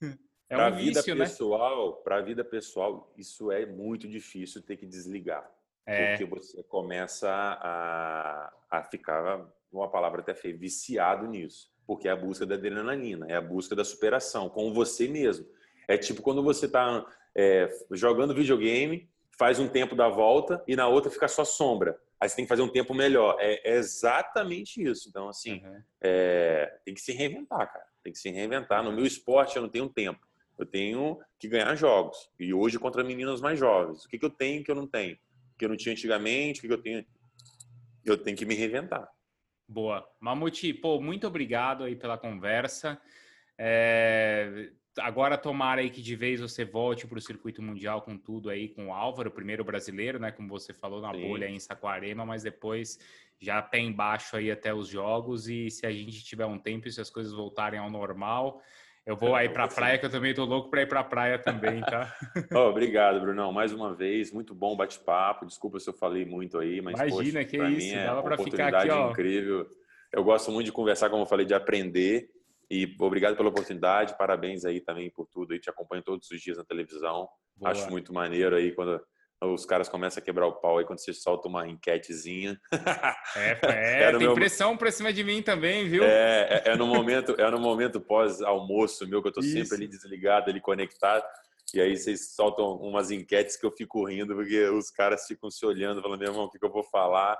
É 0.50 0.56
pra 0.56 0.68
um 0.68 0.76
vida 0.76 1.00
vício, 1.00 1.14
né? 1.14 1.26
pessoal, 1.26 1.90
né? 1.90 2.00
Para 2.02 2.16
a 2.16 2.22
vida 2.22 2.42
pessoal, 2.42 3.12
isso 3.18 3.52
é 3.52 3.66
muito 3.66 4.08
difícil 4.08 4.62
ter 4.62 4.78
que 4.78 4.86
desligar. 4.86 5.46
É. 5.88 6.10
Porque 6.10 6.24
você 6.26 6.62
começa 6.64 7.30
a, 7.30 8.52
a 8.70 8.82
ficar, 8.82 9.46
uma 9.72 9.88
palavra 9.90 10.20
até 10.20 10.34
feia, 10.34 10.56
viciado 10.56 11.26
nisso. 11.26 11.72
Porque 11.86 12.06
é 12.06 12.10
a 12.10 12.16
busca 12.16 12.44
da 12.44 12.56
adrenalina, 12.56 13.26
é 13.26 13.34
a 13.34 13.40
busca 13.40 13.74
da 13.74 13.84
superação 13.84 14.50
com 14.50 14.72
você 14.74 15.08
mesmo. 15.08 15.46
É 15.88 15.96
tipo 15.96 16.20
quando 16.20 16.42
você 16.42 16.66
está 16.66 17.06
é, 17.34 17.70
jogando 17.92 18.34
videogame, 18.34 19.08
faz 19.38 19.58
um 19.58 19.66
tempo 19.66 19.96
da 19.96 20.08
volta 20.08 20.62
e 20.68 20.76
na 20.76 20.86
outra 20.86 21.10
fica 21.10 21.26
só 21.26 21.42
sombra. 21.42 21.98
Aí 22.20 22.28
você 22.28 22.36
tem 22.36 22.44
que 22.44 22.50
fazer 22.50 22.62
um 22.62 22.68
tempo 22.68 22.92
melhor. 22.92 23.36
É, 23.40 23.70
é 23.70 23.76
exatamente 23.76 24.82
isso. 24.82 25.08
Então, 25.08 25.28
assim, 25.28 25.64
uhum. 25.64 25.82
é, 26.02 26.78
tem 26.84 26.92
que 26.92 27.00
se 27.00 27.12
reinventar, 27.12 27.72
cara. 27.72 27.86
Tem 28.04 28.12
que 28.12 28.18
se 28.18 28.28
reinventar. 28.28 28.82
No 28.82 28.92
meu 28.92 29.06
esporte, 29.06 29.56
eu 29.56 29.62
não 29.62 29.68
tenho 29.70 29.88
tempo. 29.88 30.20
Eu 30.58 30.66
tenho 30.66 31.18
que 31.38 31.48
ganhar 31.48 31.74
jogos. 31.76 32.28
E 32.38 32.52
hoje 32.52 32.78
contra 32.78 33.04
meninas 33.04 33.40
mais 33.40 33.58
jovens. 33.58 34.04
O 34.04 34.08
que, 34.08 34.18
que 34.18 34.24
eu 34.24 34.30
tenho 34.30 34.62
que 34.62 34.70
eu 34.70 34.74
não 34.74 34.86
tenho? 34.86 35.16
Que 35.58 35.64
eu 35.64 35.68
não 35.68 35.76
tinha 35.76 35.92
antigamente, 35.92 36.60
o 36.60 36.62
que 36.62 36.72
eu 36.72 36.80
tenho. 36.80 37.04
Eu 38.04 38.16
tenho 38.16 38.36
que 38.36 38.46
me 38.46 38.54
reinventar. 38.54 39.06
Boa. 39.68 40.08
Mamute, 40.18 40.72
pô, 40.72 41.00
muito 41.00 41.26
obrigado 41.26 41.84
aí 41.84 41.94
pela 41.94 42.16
conversa. 42.16 42.98
É... 43.58 44.70
Agora 44.98 45.36
tomara 45.36 45.80
aí 45.80 45.90
que 45.90 46.00
de 46.00 46.16
vez 46.16 46.40
você 46.40 46.64
volte 46.64 47.06
para 47.06 47.18
o 47.18 47.20
circuito 47.20 47.62
mundial 47.62 48.02
com 48.02 48.16
tudo 48.16 48.50
aí, 48.50 48.68
com 48.68 48.88
o 48.88 48.92
Álvaro, 48.92 49.30
primeiro 49.30 49.62
brasileiro, 49.62 50.18
né? 50.18 50.32
Como 50.32 50.48
você 50.48 50.72
falou 50.72 51.00
na 51.00 51.12
Sim. 51.12 51.20
bolha 51.20 51.48
em 51.48 51.60
Saquarema, 51.60 52.24
mas 52.24 52.42
depois 52.42 52.98
já 53.38 53.62
pé 53.62 53.78
embaixo 53.78 54.36
aí 54.36 54.50
até 54.50 54.74
os 54.74 54.88
jogos 54.88 55.48
e 55.48 55.70
se 55.70 55.86
a 55.86 55.92
gente 55.92 56.24
tiver 56.24 56.46
um 56.46 56.58
tempo 56.58 56.88
e 56.88 56.92
se 56.92 57.00
as 57.00 57.10
coisas 57.10 57.32
voltarem 57.32 57.78
ao 57.78 57.90
normal, 57.90 58.60
eu 59.08 59.16
vou 59.16 59.34
aí 59.34 59.48
para 59.48 59.64
a 59.64 59.68
praia, 59.68 59.98
que 59.98 60.04
eu 60.04 60.10
também 60.10 60.34
tô 60.34 60.44
louco 60.44 60.68
para 60.68 60.82
ir 60.82 60.86
para 60.86 61.00
a 61.00 61.04
praia 61.04 61.38
também, 61.38 61.80
tá? 61.80 62.14
oh, 62.52 62.68
obrigado, 62.68 63.18
Brunão. 63.18 63.50
Mais 63.50 63.72
uma 63.72 63.94
vez, 63.94 64.30
muito 64.30 64.54
bom 64.54 64.76
bate-papo. 64.76 65.46
Desculpa 65.46 65.80
se 65.80 65.88
eu 65.88 65.94
falei 65.94 66.26
muito 66.26 66.58
aí, 66.58 66.82
mas 66.82 66.92
Imagina, 67.00 67.40
poxa, 67.40 67.44
que 67.46 67.56
isso, 67.56 67.86
mim 67.86 67.92
é 67.94 68.04
dava 68.04 68.22
para 68.22 68.36
ficar 68.36 68.74
aqui, 68.74 68.90
ó. 68.90 69.08
incrível. 69.10 69.66
Eu 70.12 70.22
gosto 70.22 70.50
muito 70.50 70.66
de 70.66 70.72
conversar, 70.72 71.08
como 71.08 71.22
eu 71.22 71.26
falei, 71.26 71.46
de 71.46 71.54
aprender. 71.54 72.28
E 72.70 72.94
obrigado 73.00 73.34
pela 73.34 73.48
oportunidade, 73.48 74.14
parabéns 74.18 74.66
aí 74.66 74.78
também 74.78 75.10
por 75.10 75.26
tudo. 75.26 75.54
Eu 75.54 75.58
te 75.58 75.70
acompanho 75.70 76.02
todos 76.02 76.30
os 76.30 76.38
dias 76.42 76.58
na 76.58 76.64
televisão. 76.64 77.26
Boa. 77.56 77.72
Acho 77.72 77.90
muito 77.90 78.12
maneiro 78.12 78.56
aí 78.56 78.72
quando 78.72 79.00
os 79.40 79.64
caras 79.64 79.88
começam 79.88 80.20
a 80.20 80.24
quebrar 80.24 80.46
o 80.46 80.54
pau 80.54 80.78
aí 80.78 80.84
quando 80.84 80.98
você 80.98 81.12
solta 81.12 81.48
uma 81.48 81.66
enquetezinha. 81.68 82.60
É, 83.36 83.58
é 84.08 84.10
tem 84.10 84.18
meu... 84.18 84.34
pressão 84.34 84.76
pra 84.76 84.90
cima 84.90 85.12
de 85.12 85.22
mim 85.22 85.42
também, 85.42 85.88
viu? 85.88 86.02
É, 86.02 86.62
é, 86.64 86.72
é 86.72 86.76
no 86.76 86.86
momento, 86.86 87.34
é 87.38 87.50
no 87.50 87.60
momento 87.60 88.00
pós-almoço 88.00 89.06
meu, 89.06 89.22
que 89.22 89.28
eu 89.28 89.32
tô 89.32 89.40
Isso. 89.40 89.52
sempre 89.52 89.76
ali 89.76 89.86
desligado, 89.86 90.50
ali 90.50 90.60
conectado. 90.60 91.24
E 91.74 91.80
aí 91.80 91.96
vocês 91.96 92.34
soltam 92.34 92.76
umas 92.76 93.10
enquetes 93.10 93.56
que 93.56 93.64
eu 93.64 93.70
fico 93.70 94.04
rindo, 94.06 94.34
porque 94.34 94.64
os 94.70 94.90
caras 94.90 95.26
ficam 95.26 95.50
se 95.50 95.64
olhando, 95.64 96.00
falando, 96.00 96.18
meu 96.18 96.30
irmão, 96.30 96.44
o 96.46 96.50
que, 96.50 96.58
que 96.58 96.64
eu 96.64 96.72
vou 96.72 96.82
falar? 96.82 97.38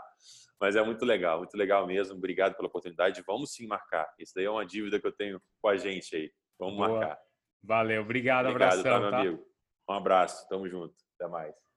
Mas 0.61 0.77
é 0.77 0.83
muito 0.83 1.05
legal, 1.05 1.39
muito 1.39 1.57
legal 1.57 1.87
mesmo. 1.87 2.17
Obrigado 2.17 2.55
pela 2.55 2.69
oportunidade. 2.69 3.23
Vamos 3.27 3.53
sim 3.53 3.67
marcar. 3.67 4.13
Isso 4.19 4.33
daí 4.37 4.45
é 4.45 4.51
uma 4.51 4.67
dívida 4.67 5.01
que 5.01 5.07
eu 5.07 5.13
tenho 5.13 5.41
com 5.63 5.69
a 5.69 5.77
gente 5.77 6.15
aí. 6.15 6.31
Vamos 6.59 6.77
Boa. 6.77 6.89
marcar. 6.89 7.19
Valeu, 7.63 8.03
obrigado, 8.03 8.47
obrigado 8.47 8.81
abração. 8.81 8.93
Tá, 8.93 9.01
meu 9.01 9.11
tá? 9.11 9.21
amigo? 9.21 9.47
Um 9.89 9.95
abraço, 9.95 10.49
tamo 10.49 10.69
junto. 10.69 10.95
Até 11.19 11.29
mais. 11.29 11.68